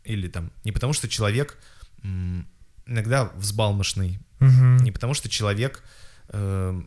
Или 0.04 0.28
там, 0.28 0.50
не 0.64 0.72
потому 0.72 0.92
что 0.92 1.08
человек 1.08 1.58
иногда 2.86 3.24
взбалмошный. 3.36 4.18
Мгм. 4.40 4.78
Не 4.78 4.92
потому 4.92 5.14
что 5.14 5.28
человек 5.28 5.82
э, 6.28 6.82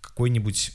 какой-нибудь 0.00 0.72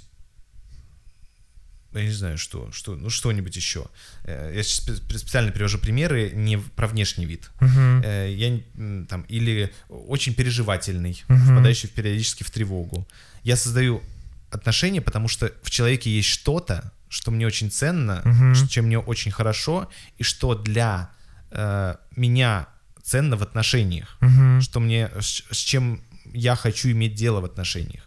я 1.93 2.03
не 2.03 2.11
знаю, 2.11 2.37
что, 2.37 2.71
что, 2.71 2.95
ну 2.95 3.09
что-нибудь 3.09 3.55
еще. 3.55 3.87
Э, 4.23 4.53
Я 4.55 4.61
сейчас 4.63 4.87
спе- 4.87 5.17
специально 5.17 5.51
привожу 5.51 5.79
примеры 5.79 6.29
не 6.33 6.57
про 6.59 6.87
внешний 6.87 7.25
вид. 7.25 7.49
Э, 7.59 8.31
Я 8.31 8.59
там 9.07 9.23
или 9.23 9.71
очень 9.89 10.33
переживательный, 10.35 11.23
Мгм. 11.27 11.43
впадающий 11.55 11.89
периодически 11.89 12.43
в 12.43 12.51
тревогу. 12.51 13.07
Я 13.43 13.55
создаю 13.55 14.03
отношения, 14.51 15.01
потому 15.01 15.27
что 15.27 15.51
в 15.63 15.69
человеке 15.69 16.09
есть 16.09 16.29
что-то, 16.29 16.91
что 17.09 17.31
мне 17.31 17.45
очень 17.47 17.69
ценно, 17.71 18.21
ш- 18.55 18.67
чем 18.67 18.85
мне 18.85 18.99
очень 18.99 19.31
хорошо, 19.31 19.87
и 20.17 20.23
что 20.23 20.55
для 20.55 21.09
э, 21.51 21.95
меня 22.15 22.67
ценно 23.03 23.35
в 23.37 23.41
отношениях 23.43 24.17
Мгм. 24.21 24.61
что 24.61 24.79
мне, 24.79 25.09
с, 25.19 25.43
с 25.51 25.57
чем 25.57 26.01
я 26.33 26.55
хочу 26.55 26.89
иметь 26.91 27.15
дело 27.15 27.41
в 27.41 27.45
отношениях. 27.45 28.03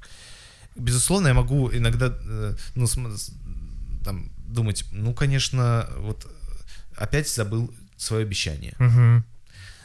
Безусловно, 0.77 1.29
я 1.29 1.35
могу 1.35 1.71
иногда, 1.73 2.07
э, 2.21 2.55
ну, 2.77 2.87
с- 2.87 3.33
там, 4.05 4.31
думать, 4.47 4.85
ну, 4.93 5.13
конечно, 5.15 5.89
вот 5.99 6.27
опять 6.97 7.29
забыл 7.29 7.75
свое 7.97 8.23
обещание. 8.25 8.75
Мгм. 8.79 9.25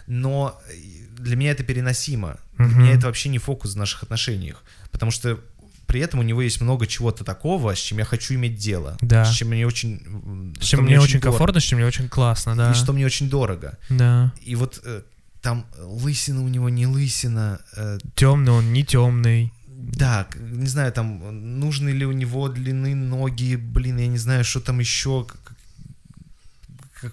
Но 0.07 0.59
э, 0.69 0.73
для 1.17 1.35
меня 1.35 1.51
это 1.51 1.63
переносимо. 1.63 2.37
Мгм. 2.57 2.69
Для 2.69 2.77
меня 2.77 2.93
это 2.93 3.07
вообще 3.07 3.29
не 3.29 3.39
фокус 3.39 3.73
в 3.73 3.77
наших 3.77 4.03
отношениях. 4.03 4.63
Потому 4.91 5.11
что 5.11 5.39
при 5.87 6.01
этом 6.01 6.19
у 6.19 6.23
него 6.23 6.41
есть 6.41 6.61
много 6.61 6.85
чего-то 6.85 7.23
такого, 7.23 7.73
с 7.73 7.79
чем 7.79 7.97
я 7.97 8.05
хочу 8.05 8.35
иметь 8.35 8.57
дело. 8.57 8.97
Да. 9.01 9.25
С 9.25 9.33
чем 9.33 9.49
мне 9.49 9.65
очень... 9.65 10.53
С 10.59 10.65
чем 10.65 10.83
мне 10.83 10.99
очень 10.99 11.19
дор- 11.19 11.31
комфортно, 11.31 11.59
с 11.59 11.63
чем 11.63 11.79
мне 11.79 11.87
очень 11.87 12.09
классно, 12.09 12.55
да. 12.55 12.71
И 12.71 12.75
что 12.75 12.93
мне 12.93 13.05
очень 13.05 13.29
дорого. 13.29 13.77
Да. 13.89 14.33
И 14.43 14.55
вот 14.55 14.81
э, 14.83 15.01
там 15.41 15.65
лысина 15.79 16.43
у 16.43 16.47
него 16.49 16.69
не 16.69 16.85
лысина, 16.85 17.59
э, 17.75 17.99
Темный 18.15 18.51
он, 18.51 18.73
не 18.73 18.83
темный. 18.83 19.53
Да, 19.69 20.27
не 20.39 20.67
знаю, 20.67 20.91
там, 20.91 21.59
нужны 21.59 21.89
ли 21.89 22.05
у 22.05 22.11
него 22.11 22.49
длины 22.49 22.93
ноги, 22.95 23.55
блин, 23.55 23.97
я 23.97 24.07
не 24.07 24.17
знаю, 24.17 24.43
что 24.43 24.59
там 24.59 24.79
еще, 24.79 25.25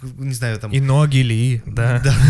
как- 0.01 0.13
не 0.19 0.35
знаю, 0.35 0.59
там... 0.59 0.71
И 0.73 0.81
ноги 0.81 1.19
ли, 1.19 1.63
да. 1.67 2.01
Да. 2.05 2.15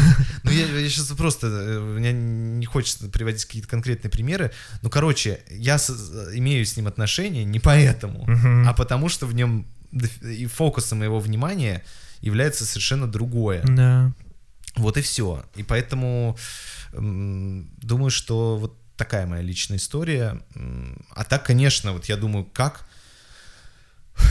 Ну, 0.44 0.50
я, 0.50 0.66
сейчас 0.90 1.06
просто, 1.16 1.46
э, 1.46 1.80
меня 1.98 2.12
не 2.12 2.66
хочется 2.66 3.08
приводить 3.08 3.44
какие-то 3.46 3.68
конкретные 3.68 4.10
примеры, 4.10 4.52
но, 4.82 4.90
короче, 4.90 5.40
я 5.50 5.78
с- 5.78 5.90
имею 6.34 6.66
с 6.66 6.76
ним 6.76 6.86
отношения 6.86 7.44
не 7.44 7.60
поэтому, 7.60 8.26
а 8.68 8.74
потому 8.74 9.08
что 9.08 9.26
в 9.26 9.34
нем 9.34 9.66
и 10.22 10.44
фокусом 10.46 10.98
моего 10.98 11.18
внимания 11.20 11.82
является 12.20 12.66
совершенно 12.66 13.06
другое. 13.10 13.62
Да. 13.64 14.12
Вот 14.76 14.98
и 14.98 15.00
все. 15.00 15.44
И 15.56 15.62
поэтому 15.62 16.36
думаю, 16.92 18.10
что 18.10 18.56
вот 18.58 18.76
такая 18.96 19.26
моя 19.26 19.42
личная 19.42 19.78
история. 19.78 20.40
А 21.14 21.24
так, 21.24 21.44
конечно, 21.46 21.92
вот 21.92 22.04
я 22.06 22.16
думаю, 22.16 22.44
как... 22.44 22.86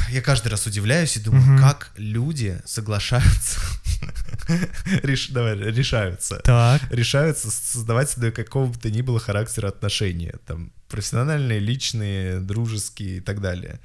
Я 0.10 0.22
каждый 0.22 0.50
раз 0.50 0.66
удивляюсь 0.68 1.18
и 1.18 1.20
думаю, 1.20 1.44
Мгм. 1.44 1.60
как 1.60 1.92
люди 1.98 2.62
соглашаются, 2.66 3.60
Реш- 5.04 5.32
давай, 5.32 5.56
решаются, 5.58 6.38
Так. 6.44 6.82
решаются 6.92 7.50
создавать 7.52 8.10
себе 8.10 8.32
какого 8.32 8.68
бы 8.68 8.78
то 8.78 8.90
ни 8.92 9.02
было 9.02 9.20
характера 9.20 9.68
отношения, 9.70 10.36
там, 10.46 10.72
профессиональные, 10.90 11.60
личные, 11.60 12.40
дружеские 12.40 13.18
и 13.18 13.20
так 13.22 13.42
далее. 13.42 13.80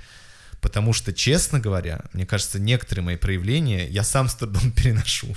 Потому 0.61 0.93
что, 0.93 1.13
честно 1.13 1.61
говоря, 1.61 2.01
мне 2.13 2.27
кажется, 2.27 2.59
некоторые 2.59 3.05
мои 3.05 3.17
проявления 3.17 3.89
я 3.89 4.03
сам 4.03 4.29
с 4.29 4.35
трудом 4.35 4.71
переношу. 4.77 5.37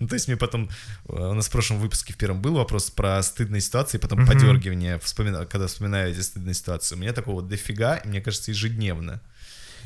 Ну, 0.00 0.08
то 0.08 0.14
есть 0.14 0.26
мне 0.28 0.36
потом, 0.36 0.70
э, 1.08 1.12
у 1.12 1.34
нас 1.34 1.46
в 1.48 1.50
прошлом 1.50 1.78
выпуске 1.80 2.12
в 2.12 2.16
первом 2.16 2.40
был 2.40 2.54
вопрос 2.54 2.90
про 2.90 3.22
стыдные 3.22 3.60
ситуации, 3.60 3.98
потом 3.98 4.20
Мгм. 4.20 4.28
подергивание, 4.28 4.98
вспомина- 5.00 5.44
когда 5.46 5.66
вспоминаю 5.66 6.12
эти 6.12 6.20
стыдные 6.20 6.54
ситуации. 6.54 6.94
У 6.94 6.98
меня 6.98 7.12
такого 7.12 7.42
дофига, 7.42 7.96
и 7.96 8.08
мне 8.08 8.20
кажется, 8.20 8.50
ежедневно. 8.52 9.20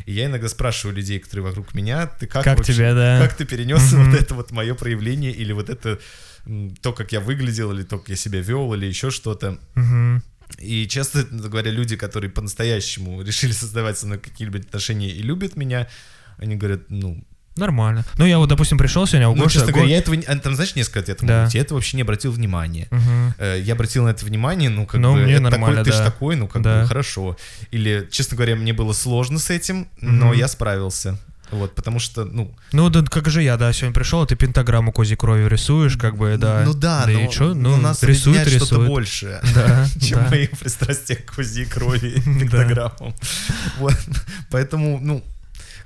И 0.07 0.13
я 0.13 0.27
иногда 0.27 0.49
спрашиваю 0.49 0.97
людей, 0.97 1.19
которые 1.19 1.45
вокруг 1.47 1.75
меня, 1.75 2.07
ты 2.07 2.27
как, 2.27 2.45
Как 2.45 2.59
вообще- 2.59 2.75
тебе, 2.75 2.95
да? 2.95 3.21
как 3.21 3.37
ты 3.37 3.45
перенес 3.45 3.93
Мгм. 3.93 4.11
вот 4.11 4.21
это 4.21 4.35
вот 4.35 4.51
мое 4.51 4.75
проявление, 4.75 5.33
или 5.33 5.53
вот 5.53 5.69
это 5.71 5.99
то, 6.81 6.93
как 6.93 7.13
я 7.13 7.21
выглядел, 7.21 7.73
или 7.73 7.83
то, 7.83 7.99
как 7.99 8.09
я 8.09 8.17
себя 8.17 8.41
вел, 8.41 8.73
или 8.75 8.87
еще 8.87 9.11
что-то. 9.11 9.59
Мгм. 9.75 10.23
И 10.59 10.87
часто 10.89 11.25
говоря, 11.25 11.71
люди, 11.71 11.97
которые 11.97 12.31
по-настоящему 12.31 13.21
решили 13.27 13.53
создавать 13.53 13.99
со 13.99 14.07
мной 14.07 14.19
какие-либо 14.19 14.59
отношения 14.59 15.11
и 15.11 15.23
любят 15.23 15.57
меня, 15.57 15.89
они 16.39 16.57
говорят, 16.57 16.83
ну, 16.89 17.23
Нормально. 17.59 18.05
Ну, 18.17 18.25
я 18.25 18.39
вот, 18.39 18.49
допустим, 18.49 18.79
пришел 18.79 19.07
сегодня, 19.07 19.29
у 19.29 19.35
ну, 19.35 19.45
Гоши- 19.45 19.55
честно 19.55 19.73
говоря, 19.73 19.87
Го- 19.89 19.91
я 19.93 19.99
этого, 19.99 20.17
а 20.27 20.37
там, 20.39 20.55
знаешь, 20.55 20.75
несколько 20.77 21.01
ответов 21.01 21.27
Да. 21.27 21.35
могут 21.35 21.47
быть. 21.49 21.55
я 21.55 21.61
это 21.61 21.75
вообще 21.75 21.97
не 21.97 22.03
обратил 22.03 22.33
внимания. 22.33 22.89
Э, 23.39 23.61
Я 23.63 23.75
обратил 23.75 24.05
на 24.05 24.11
это 24.11 24.25
внимание, 24.25 24.71
ну, 24.71 24.87
как 24.87 25.01
Ну, 25.01 25.15
бы, 25.15 25.21
мне 25.23 25.41
нормально, 25.41 25.79
такой, 25.79 25.85
ты 25.85 25.93
же 25.93 25.99
да. 25.99 26.05
такой, 26.05 26.37
ну, 26.37 26.47
как 26.49 26.63
Да. 26.63 26.83
бы, 26.83 26.87
хорошо. 26.89 27.37
Или, 27.71 28.09
честно 28.11 28.37
говоря, 28.37 28.57
мне 28.57 28.73
было 28.73 28.93
сложно 28.93 29.39
с 29.39 29.51
этим, 29.51 29.89
но 30.01 30.27
Мгм. 30.29 30.39
я 30.39 30.49
справился. 30.49 31.19
Вот, 31.51 31.75
потому 31.75 31.99
что, 31.99 32.27
ну, 32.27 32.55
Ну, 32.73 32.91
да, 32.91 33.03
как 33.03 33.31
же 33.31 33.43
я, 33.43 33.57
да, 33.57 33.73
сегодня 33.73 33.95
пришел, 33.95 34.21
а 34.21 34.27
ты 34.27 34.37
пентаграмму 34.37 34.93
козьей 34.93 35.17
крови 35.17 35.49
рисуешь, 35.49 35.97
как 35.97 36.15
бы, 36.19 36.37
да. 36.39 36.63
ну 36.67 36.75
да, 36.75 37.07
да 37.07 37.11
но, 37.13 37.21
и 37.21 37.31
чё? 37.31 37.55
но 37.55 37.71
Ну, 37.71 37.77
нас 37.79 38.03
рисует, 38.03 38.41
объединяет 38.43 38.49
что-то 38.63 38.75
рисует. 38.83 38.89
большее. 38.91 39.41
Да, 39.55 39.87
чем 40.01 40.19
да. 40.25 40.29
мои 40.29 40.47
пристрастия 40.47 41.17
к 41.17 41.35
кузи 41.35 41.65
крови 41.65 42.09
и 42.17 42.21
Да. 42.27 42.39
пиктограммам. 42.41 43.15
Вот. 43.79 43.97
Поэтому, 44.51 44.99
ну, 45.03 45.25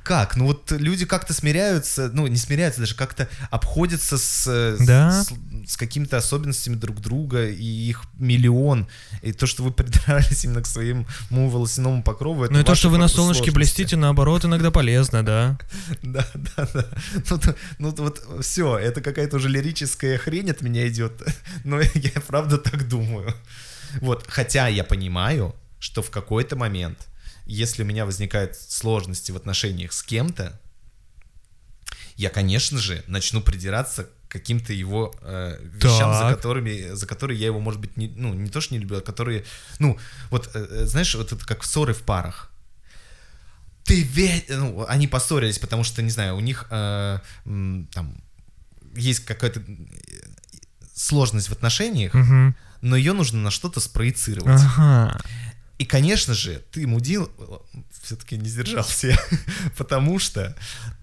как? 0.02 0.36
Ну 0.36 0.46
вот 0.46 0.70
люди 0.72 1.04
как-то 1.06 1.32
смиряются, 1.34 2.10
ну 2.12 2.26
не 2.26 2.36
смиряются 2.36 2.80
даже, 2.80 2.94
как-то 2.94 3.28
обходятся 3.50 4.18
с, 4.18 4.76
Да. 4.80 5.22
с, 5.22 5.32
с 5.66 5.76
какими-то 5.76 6.16
особенностями 6.16 6.74
друг 6.74 7.00
друга, 7.00 7.48
и 7.48 7.64
их 7.64 8.02
миллион. 8.18 8.88
И 9.22 9.32
то, 9.32 9.46
что 9.46 9.62
вы 9.62 9.70
придрались 9.72 10.44
именно 10.44 10.62
к 10.62 10.66
своему 10.66 11.06
волосяному 11.30 12.02
покрову, 12.02 12.44
это 12.44 12.52
Ну 12.52 12.60
и 12.60 12.64
то, 12.64 12.74
что 12.74 12.88
вы 12.88 12.98
на 12.98 13.08
солнышке 13.08 13.44
сложности. 13.44 13.56
блестите, 13.56 13.96
наоборот, 13.96 14.44
иногда 14.44 14.70
полезно, 14.70 15.24
да. 15.24 15.58
Да, 16.02 16.26
да, 16.34 16.68
да. 16.74 16.84
Ну, 17.30 17.40
ну 17.78 17.94
вот 17.98 18.22
все, 18.42 18.76
это 18.78 19.00
какая-то 19.00 19.36
уже 19.36 19.48
лирическая 19.48 20.18
хрень 20.18 20.50
от 20.50 20.60
меня 20.62 20.88
идет, 20.88 21.22
но 21.64 21.80
я 21.80 22.20
правда 22.26 22.58
так 22.58 22.88
думаю. 22.88 23.34
Вот, 24.00 24.24
хотя 24.28 24.68
я 24.68 24.84
понимаю, 24.84 25.54
что 25.78 26.02
в 26.02 26.10
какой-то 26.10 26.56
момент 26.56 26.98
если 27.46 27.82
у 27.82 27.86
меня 27.86 28.04
возникают 28.06 28.56
сложности 28.56 29.32
в 29.32 29.36
отношениях 29.36 29.92
с 29.92 30.02
кем-то, 30.02 30.58
я, 32.16 32.30
конечно 32.30 32.78
же, 32.78 33.02
начну 33.06 33.40
придираться 33.40 34.04
к 34.04 34.08
каким-то 34.28 34.72
его 34.72 35.14
э, 35.22 35.58
вещам, 35.62 36.12
за 36.14 36.20
Так. 36.20 36.36
которыми, 36.36 36.94
за 36.94 37.06
которые 37.06 37.38
я 37.38 37.46
его, 37.46 37.60
может 37.60 37.80
быть, 37.80 37.96
не, 37.96 38.08
ну, 38.08 38.32
не 38.34 38.48
то, 38.50 38.60
что 38.60 38.74
не 38.74 38.80
люблю, 38.80 38.98
а 38.98 39.00
которые, 39.00 39.44
ну, 39.78 39.98
вот, 40.30 40.50
э, 40.54 40.66
э, 40.70 40.86
знаешь, 40.86 41.14
вот 41.14 41.32
это 41.32 41.44
как 41.46 41.64
ссоры 41.64 41.92
в 41.94 42.02
парах. 42.02 42.50
Ты 43.84 44.02
ведь, 44.02 44.48
ну, 44.48 44.84
они 44.88 45.08
поссорились, 45.08 45.58
потому 45.58 45.84
что, 45.84 46.02
не 46.02 46.10
знаю, 46.10 46.36
у 46.36 46.40
них 46.40 46.66
э, 46.70 47.18
там 47.44 48.22
есть 48.94 49.24
какая-то 49.24 49.60
э, 49.60 49.64
сложность 50.94 51.48
в 51.48 51.52
отношениях, 51.52 52.14
Мгм. 52.14 52.54
но 52.80 52.96
ее 52.96 53.12
нужно 53.12 53.40
на 53.40 53.50
что-то 53.50 53.80
спроецировать. 53.80 54.60
Ага. 54.62 55.20
И, 55.82 55.84
конечно 55.84 56.32
же, 56.32 56.62
ты 56.70 56.86
мудил, 56.86 57.28
все-таки 58.04 58.38
не 58.38 58.48
сдержался, 58.48 59.18
потому 59.76 60.20
что 60.20 60.56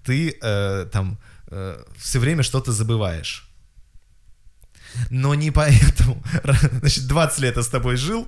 ты 0.04 0.38
э, 0.40 0.86
там 0.90 1.18
все 1.98 2.18
время 2.18 2.42
что-то 2.42 2.72
забываешь. 2.72 3.46
Но 5.10 5.34
не 5.34 5.50
поэтому. 5.50 6.24
Значит, 6.80 7.06
20 7.08 7.38
лет 7.40 7.56
я 7.56 7.62
с 7.62 7.68
тобой 7.68 7.96
жил 7.96 8.26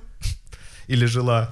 или 0.85 1.07
жила, 1.07 1.49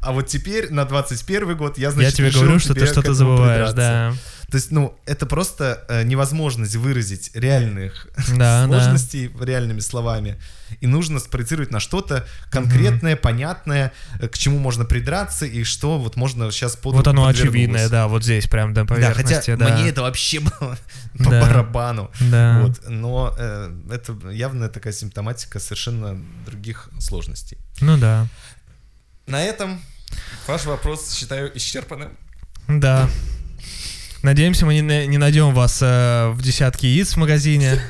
а 0.00 0.12
вот 0.12 0.28
теперь 0.28 0.72
на 0.72 0.86
21 0.86 1.54
год 1.54 1.76
я, 1.76 1.90
значит, 1.90 2.18
Я 2.18 2.30
тебе 2.30 2.30
говорю, 2.30 2.58
что 2.58 2.72
ты 2.72 2.86
что-то 2.86 3.12
забываешь, 3.12 3.74
да. 3.74 4.14
То 4.52 4.56
есть, 4.56 4.70
ну, 4.70 4.94
это 5.06 5.24
просто 5.24 5.82
э, 5.88 6.02
невозможность 6.02 6.76
выразить 6.76 7.30
реальных 7.34 8.06
Да, 8.36 8.66
да. 8.66 8.66
сложностей 8.66 9.30
реальными 9.40 9.80
словами. 9.80 10.38
И 10.82 10.86
нужно 10.86 11.20
спроецировать 11.20 11.70
на 11.70 11.80
что-то 11.80 12.26
конкретное, 12.50 13.16
понятное, 13.16 13.94
э, 14.20 14.28
к 14.28 14.36
чему 14.36 14.58
можно 14.58 14.84
придраться, 14.84 15.46
и 15.46 15.64
что 15.64 15.98
вот 15.98 16.16
можно 16.16 16.52
сейчас 16.52 16.76
под 16.76 16.96
Вот 16.96 17.08
оно 17.08 17.26
очевидное, 17.26 17.88
да, 17.88 18.08
вот 18.08 18.24
здесь 18.24 18.46
прям 18.46 18.74
до 18.74 18.82
Да, 18.82 18.94
поверхности, 18.94 19.32
хотя 19.52 19.56
да. 19.56 19.74
мне 19.74 19.88
это 19.88 20.02
вообще 20.02 20.40
было 20.40 20.76
по 21.16 21.30
Да. 21.30 21.40
барабану. 21.40 22.10
Да. 22.20 22.60
Вот, 22.60 22.82
но 22.86 23.34
э, 23.38 23.74
это 23.90 24.14
явная 24.30 24.68
такая 24.68 24.92
симптоматика 24.92 25.60
совершенно 25.60 26.22
других 26.44 26.90
сложностей. 26.98 27.56
Ну 27.80 27.96
да. 27.96 28.26
На 29.26 29.42
этом 29.42 29.80
ваш 30.46 30.66
вопрос 30.66 31.10
считаю 31.14 31.56
исчерпанным. 31.56 32.10
Да. 32.68 33.08
Надеемся, 34.22 34.66
мы 34.66 34.78
не, 34.78 35.06
не 35.06 35.18
найдем 35.18 35.52
вас 35.52 35.80
э, 35.82 36.30
в 36.30 36.42
десятке 36.42 36.88
яиц 36.88 37.14
в 37.14 37.16
магазине. 37.16 37.80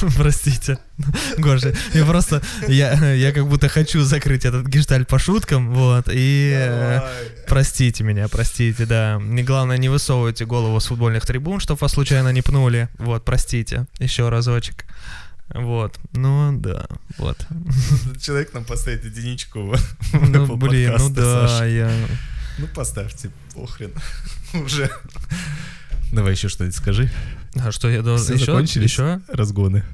Простите. 0.16 0.78
Гоша, 1.38 1.74
я 1.92 2.04
просто, 2.04 2.42
я, 2.68 3.12
я 3.12 3.32
как 3.32 3.46
будто 3.46 3.68
хочу 3.68 4.02
закрыть 4.02 4.44
этот 4.44 4.66
гештальт 4.66 5.08
по 5.08 5.18
шуткам, 5.18 5.72
вот, 5.72 6.08
и 6.10 6.52
э, 6.54 7.00
простите 7.46 8.04
меня, 8.04 8.28
простите, 8.28 8.86
да. 8.86 9.18
Не 9.20 9.42
главное, 9.42 9.78
не 9.78 9.88
высовывайте 9.88 10.44
голову 10.44 10.80
с 10.80 10.86
футбольных 10.86 11.26
трибун, 11.26 11.60
чтобы 11.60 11.78
вас 11.80 11.92
случайно 11.92 12.30
не 12.32 12.42
пнули, 12.42 12.88
вот, 12.98 13.24
простите, 13.24 13.86
еще 13.98 14.28
разочек. 14.28 14.84
Вот, 15.54 15.98
ну 16.12 16.58
да, 16.58 16.86
вот. 17.18 17.46
Человек 18.22 18.54
нам 18.54 18.64
поставит 18.64 19.04
единичку 19.04 19.74
Ну, 20.12 20.56
блин, 20.56 20.94
ну 20.98 21.10
да, 21.10 21.64
я... 21.66 21.92
Ну, 22.58 22.66
поставьте, 22.68 23.30
похрен. 23.54 23.92
Уже. 24.64 24.90
Давай 26.12 26.32
еще 26.32 26.48
что-нибудь 26.48 26.76
скажи. 26.76 27.10
А 27.54 27.72
что 27.72 27.88
я 27.88 28.02
должен... 28.02 28.24
Все 28.24 28.34
Еще? 28.34 28.46
закончились? 28.46 28.90
Еще? 28.90 29.20
Разгоны. 29.28 29.84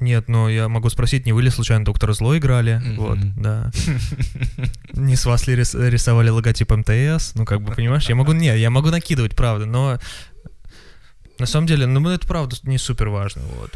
Нет, 0.00 0.28
но 0.28 0.48
я 0.48 0.68
могу 0.68 0.88
спросить, 0.88 1.26
не 1.26 1.32
вы 1.32 1.42
ли 1.42 1.50
случайно 1.50 1.84
Доктор 1.84 2.12
Зло 2.14 2.36
играли? 2.36 2.80
Мгм. 2.82 2.96
Вот, 2.96 3.18
да. 3.36 3.70
Не 4.94 5.14
с 5.14 5.26
вас 5.26 5.46
ли 5.46 5.54
рис- 5.54 5.74
рисовали 5.74 6.30
логотип 6.30 6.70
МТС? 6.72 7.34
Ну, 7.34 7.44
как 7.44 7.60
бы, 7.60 7.74
понимаешь, 7.74 8.08
я 8.08 8.14
могу, 8.14 8.32
не, 8.32 8.58
я 8.58 8.70
могу 8.70 8.88
накидывать, 8.88 9.36
правда, 9.36 9.66
но 9.66 9.98
на 11.38 11.46
самом 11.46 11.66
деле, 11.66 11.86
ну, 11.86 12.08
это 12.08 12.26
правда 12.26 12.56
не 12.62 12.78
супер 12.78 13.10
важно, 13.10 13.42
вот. 13.58 13.72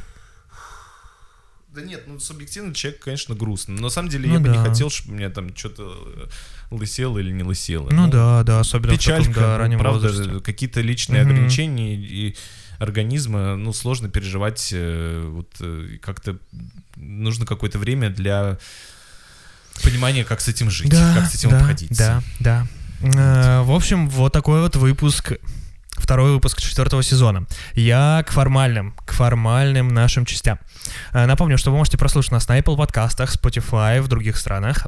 Да 1.75 1.83
нет, 1.83 2.05
ну 2.07 2.21
субъективно 2.21 2.73
человек, 2.75 3.03
конечно, 3.03 3.35
грустно. 3.35 3.75
Но 3.75 3.83
на 3.83 3.89
самом 3.89 4.09
деле 4.09 4.29
Ну 4.29 4.35
я 4.35 4.41
бы 4.41 4.49
не 4.49 4.55
да. 4.55 4.65
хотел, 4.65 4.91
чтобы 4.91 5.15
у 5.15 5.19
меня 5.19 5.29
там 5.31 5.55
что-то 5.57 6.29
лысело 6.71 7.19
или 7.19 7.33
не 7.33 7.43
лысело. 7.43 7.89
Ну, 7.91 8.09
да, 8.09 8.43
да, 8.45 8.61
особенно 8.61 8.93
в 8.93 8.97
Печалька, 8.97 9.29
таком, 9.29 9.43
да, 9.43 9.53
ну, 9.53 9.59
раннем 9.59 9.79
правда, 9.81 10.09
возрасте. 10.09 10.41
какие-то 10.41 10.81
личные 10.83 11.23
Мгм. 11.25 11.33
ограничения 11.33 11.97
и 11.97 12.37
организма, 12.79 13.57
ну, 13.57 13.73
сложно 13.73 14.09
переживать, 14.09 14.71
э, 14.73 15.29
вот 15.31 15.49
э, 15.61 15.99
как-то 16.01 16.39
нужно 16.97 17.45
какое-то 17.47 17.79
время 17.79 18.11
для 18.11 18.59
понимания, 19.83 20.25
как 20.25 20.41
с 20.41 20.49
этим 20.49 20.71
жить, 20.71 20.91
как 20.91 21.27
с 21.27 21.35
этим 21.35 21.51
да, 21.51 21.59
обходиться. 21.61 22.23
Да, 22.41 22.67
да. 23.03 23.61
Э, 23.61 23.63
В 23.63 23.73
общем, 23.73 24.09
вот 24.09 24.33
такой 24.33 24.61
вот 24.61 24.77
выпуск, 24.77 25.35
второй 25.97 26.33
выпуск 26.33 26.61
четвертого 26.61 27.03
сезона. 27.03 27.47
Я 27.75 28.25
к 28.27 28.33
формальным, 28.33 28.95
к 29.05 29.13
формальным 29.13 29.89
нашим 29.89 30.25
частям. 30.25 30.59
Э, 31.13 31.27
Напомню, 31.27 31.59
что 31.59 31.71
вы 31.71 31.79
можете 31.79 31.99
прослушать 31.99 32.33
нас 32.33 32.49
на 32.49 32.59
Apple 32.59 32.77
подкастах, 32.77 33.35
Spotify, 33.35 34.01
в 34.01 34.09
других 34.09 34.37
странах, 34.37 34.87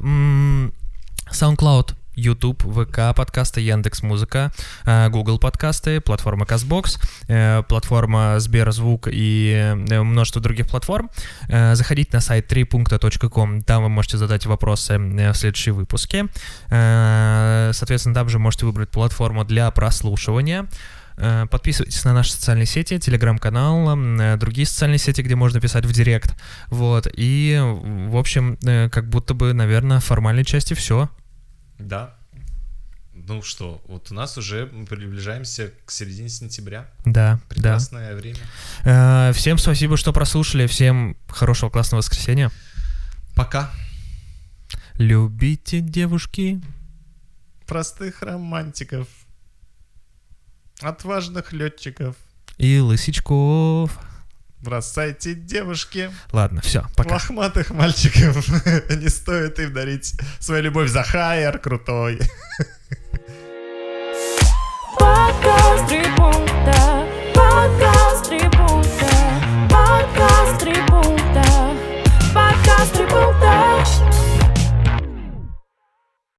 SoundCloud, 1.31 1.93
YouTube, 2.15 2.63
ВК 2.63 3.15
подкасты, 3.15 3.61
Яндекс 3.61 4.01
Музыка, 4.01 4.51
э, 4.85 5.09
Google 5.09 5.37
подкасты, 5.37 6.01
платформа 6.01 6.45
Castbox, 6.45 6.99
э, 7.27 7.63
платформа 7.67 8.39
Сберзвук 8.39 9.07
и 9.11 9.73
множество 9.75 10.41
других 10.41 10.67
платформ. 10.67 11.09
Заходите 11.47 12.09
на 12.13 12.21
сайт 12.21 12.51
3.com, 12.51 13.61
там 13.61 13.83
вы 13.83 13.89
можете 13.89 14.17
задать 14.17 14.45
вопросы 14.47 14.97
в 14.97 15.33
следующие 15.35 15.73
выпуске. 15.73 16.25
Соответственно, 16.69 18.15
там 18.15 18.29
же 18.29 18.39
можете 18.39 18.65
выбрать 18.65 18.89
платформу 18.89 19.45
для 19.45 19.69
прослушивания. 19.69 20.67
Э, 21.17 21.47
Подписывайтесь 21.49 22.03
на 22.05 22.13
наши 22.13 22.31
социальные 22.31 22.67
сети, 22.67 22.99
телеграм-канал, 22.99 23.97
э, 23.97 24.37
другие 24.37 24.67
социальные 24.67 24.99
сети, 24.99 25.21
где 25.21 25.35
можно 25.35 25.59
писать 25.59 25.85
в 25.85 25.91
директ. 25.91 26.35
Вот. 26.67 27.07
И, 27.13 27.59
в 27.59 28.15
общем, 28.15 28.57
э, 28.63 28.89
как 28.89 29.09
будто 29.09 29.33
бы, 29.33 29.53
наверное, 29.53 29.99
в 29.99 30.05
формальной 30.05 30.45
части 30.45 30.73
все. 30.73 31.09
Да. 31.79 32.15
Ну 33.13 33.41
что, 33.41 33.81
вот 33.87 34.09
у 34.11 34.13
нас 34.13 34.37
уже 34.37 34.69
мы 34.71 34.85
приближаемся 34.85 35.73
к 35.85 35.91
середине 35.91 36.29
сентября. 36.29 36.89
Да, 37.03 37.11
да. 37.13 37.39
Прекрасное 37.49 38.15
время. 38.15 38.39
Э, 38.85 39.31
Всем 39.33 39.57
спасибо, 39.57 39.97
что 39.97 40.13
прослушали. 40.13 40.67
Всем 40.67 41.17
хорошего 41.27 41.69
классного 41.69 41.99
воскресенья. 41.99 42.51
Пока. 43.35 43.71
Любите 44.97 45.81
девушки. 45.81 46.61
Простых 47.65 48.21
романтиков. 48.21 49.07
Отважных 50.81 51.53
летчиков. 51.53 52.15
И 52.57 52.79
лысичков. 52.79 53.91
Бросайте 54.61 55.33
девушки. 55.33 56.11
Ладно, 56.31 56.61
все, 56.61 56.85
пока. 56.95 57.15
Лохматых 57.15 57.71
мальчиков. 57.71 58.47
Не 58.95 59.09
стоит 59.09 59.59
им 59.59 59.73
дарить 59.73 60.13
свою 60.39 60.63
любовь 60.63 60.89
за 60.89 61.03
хайер 61.03 61.59
крутой. 61.59 62.19
Три 65.87 66.03
пункта 66.15 67.05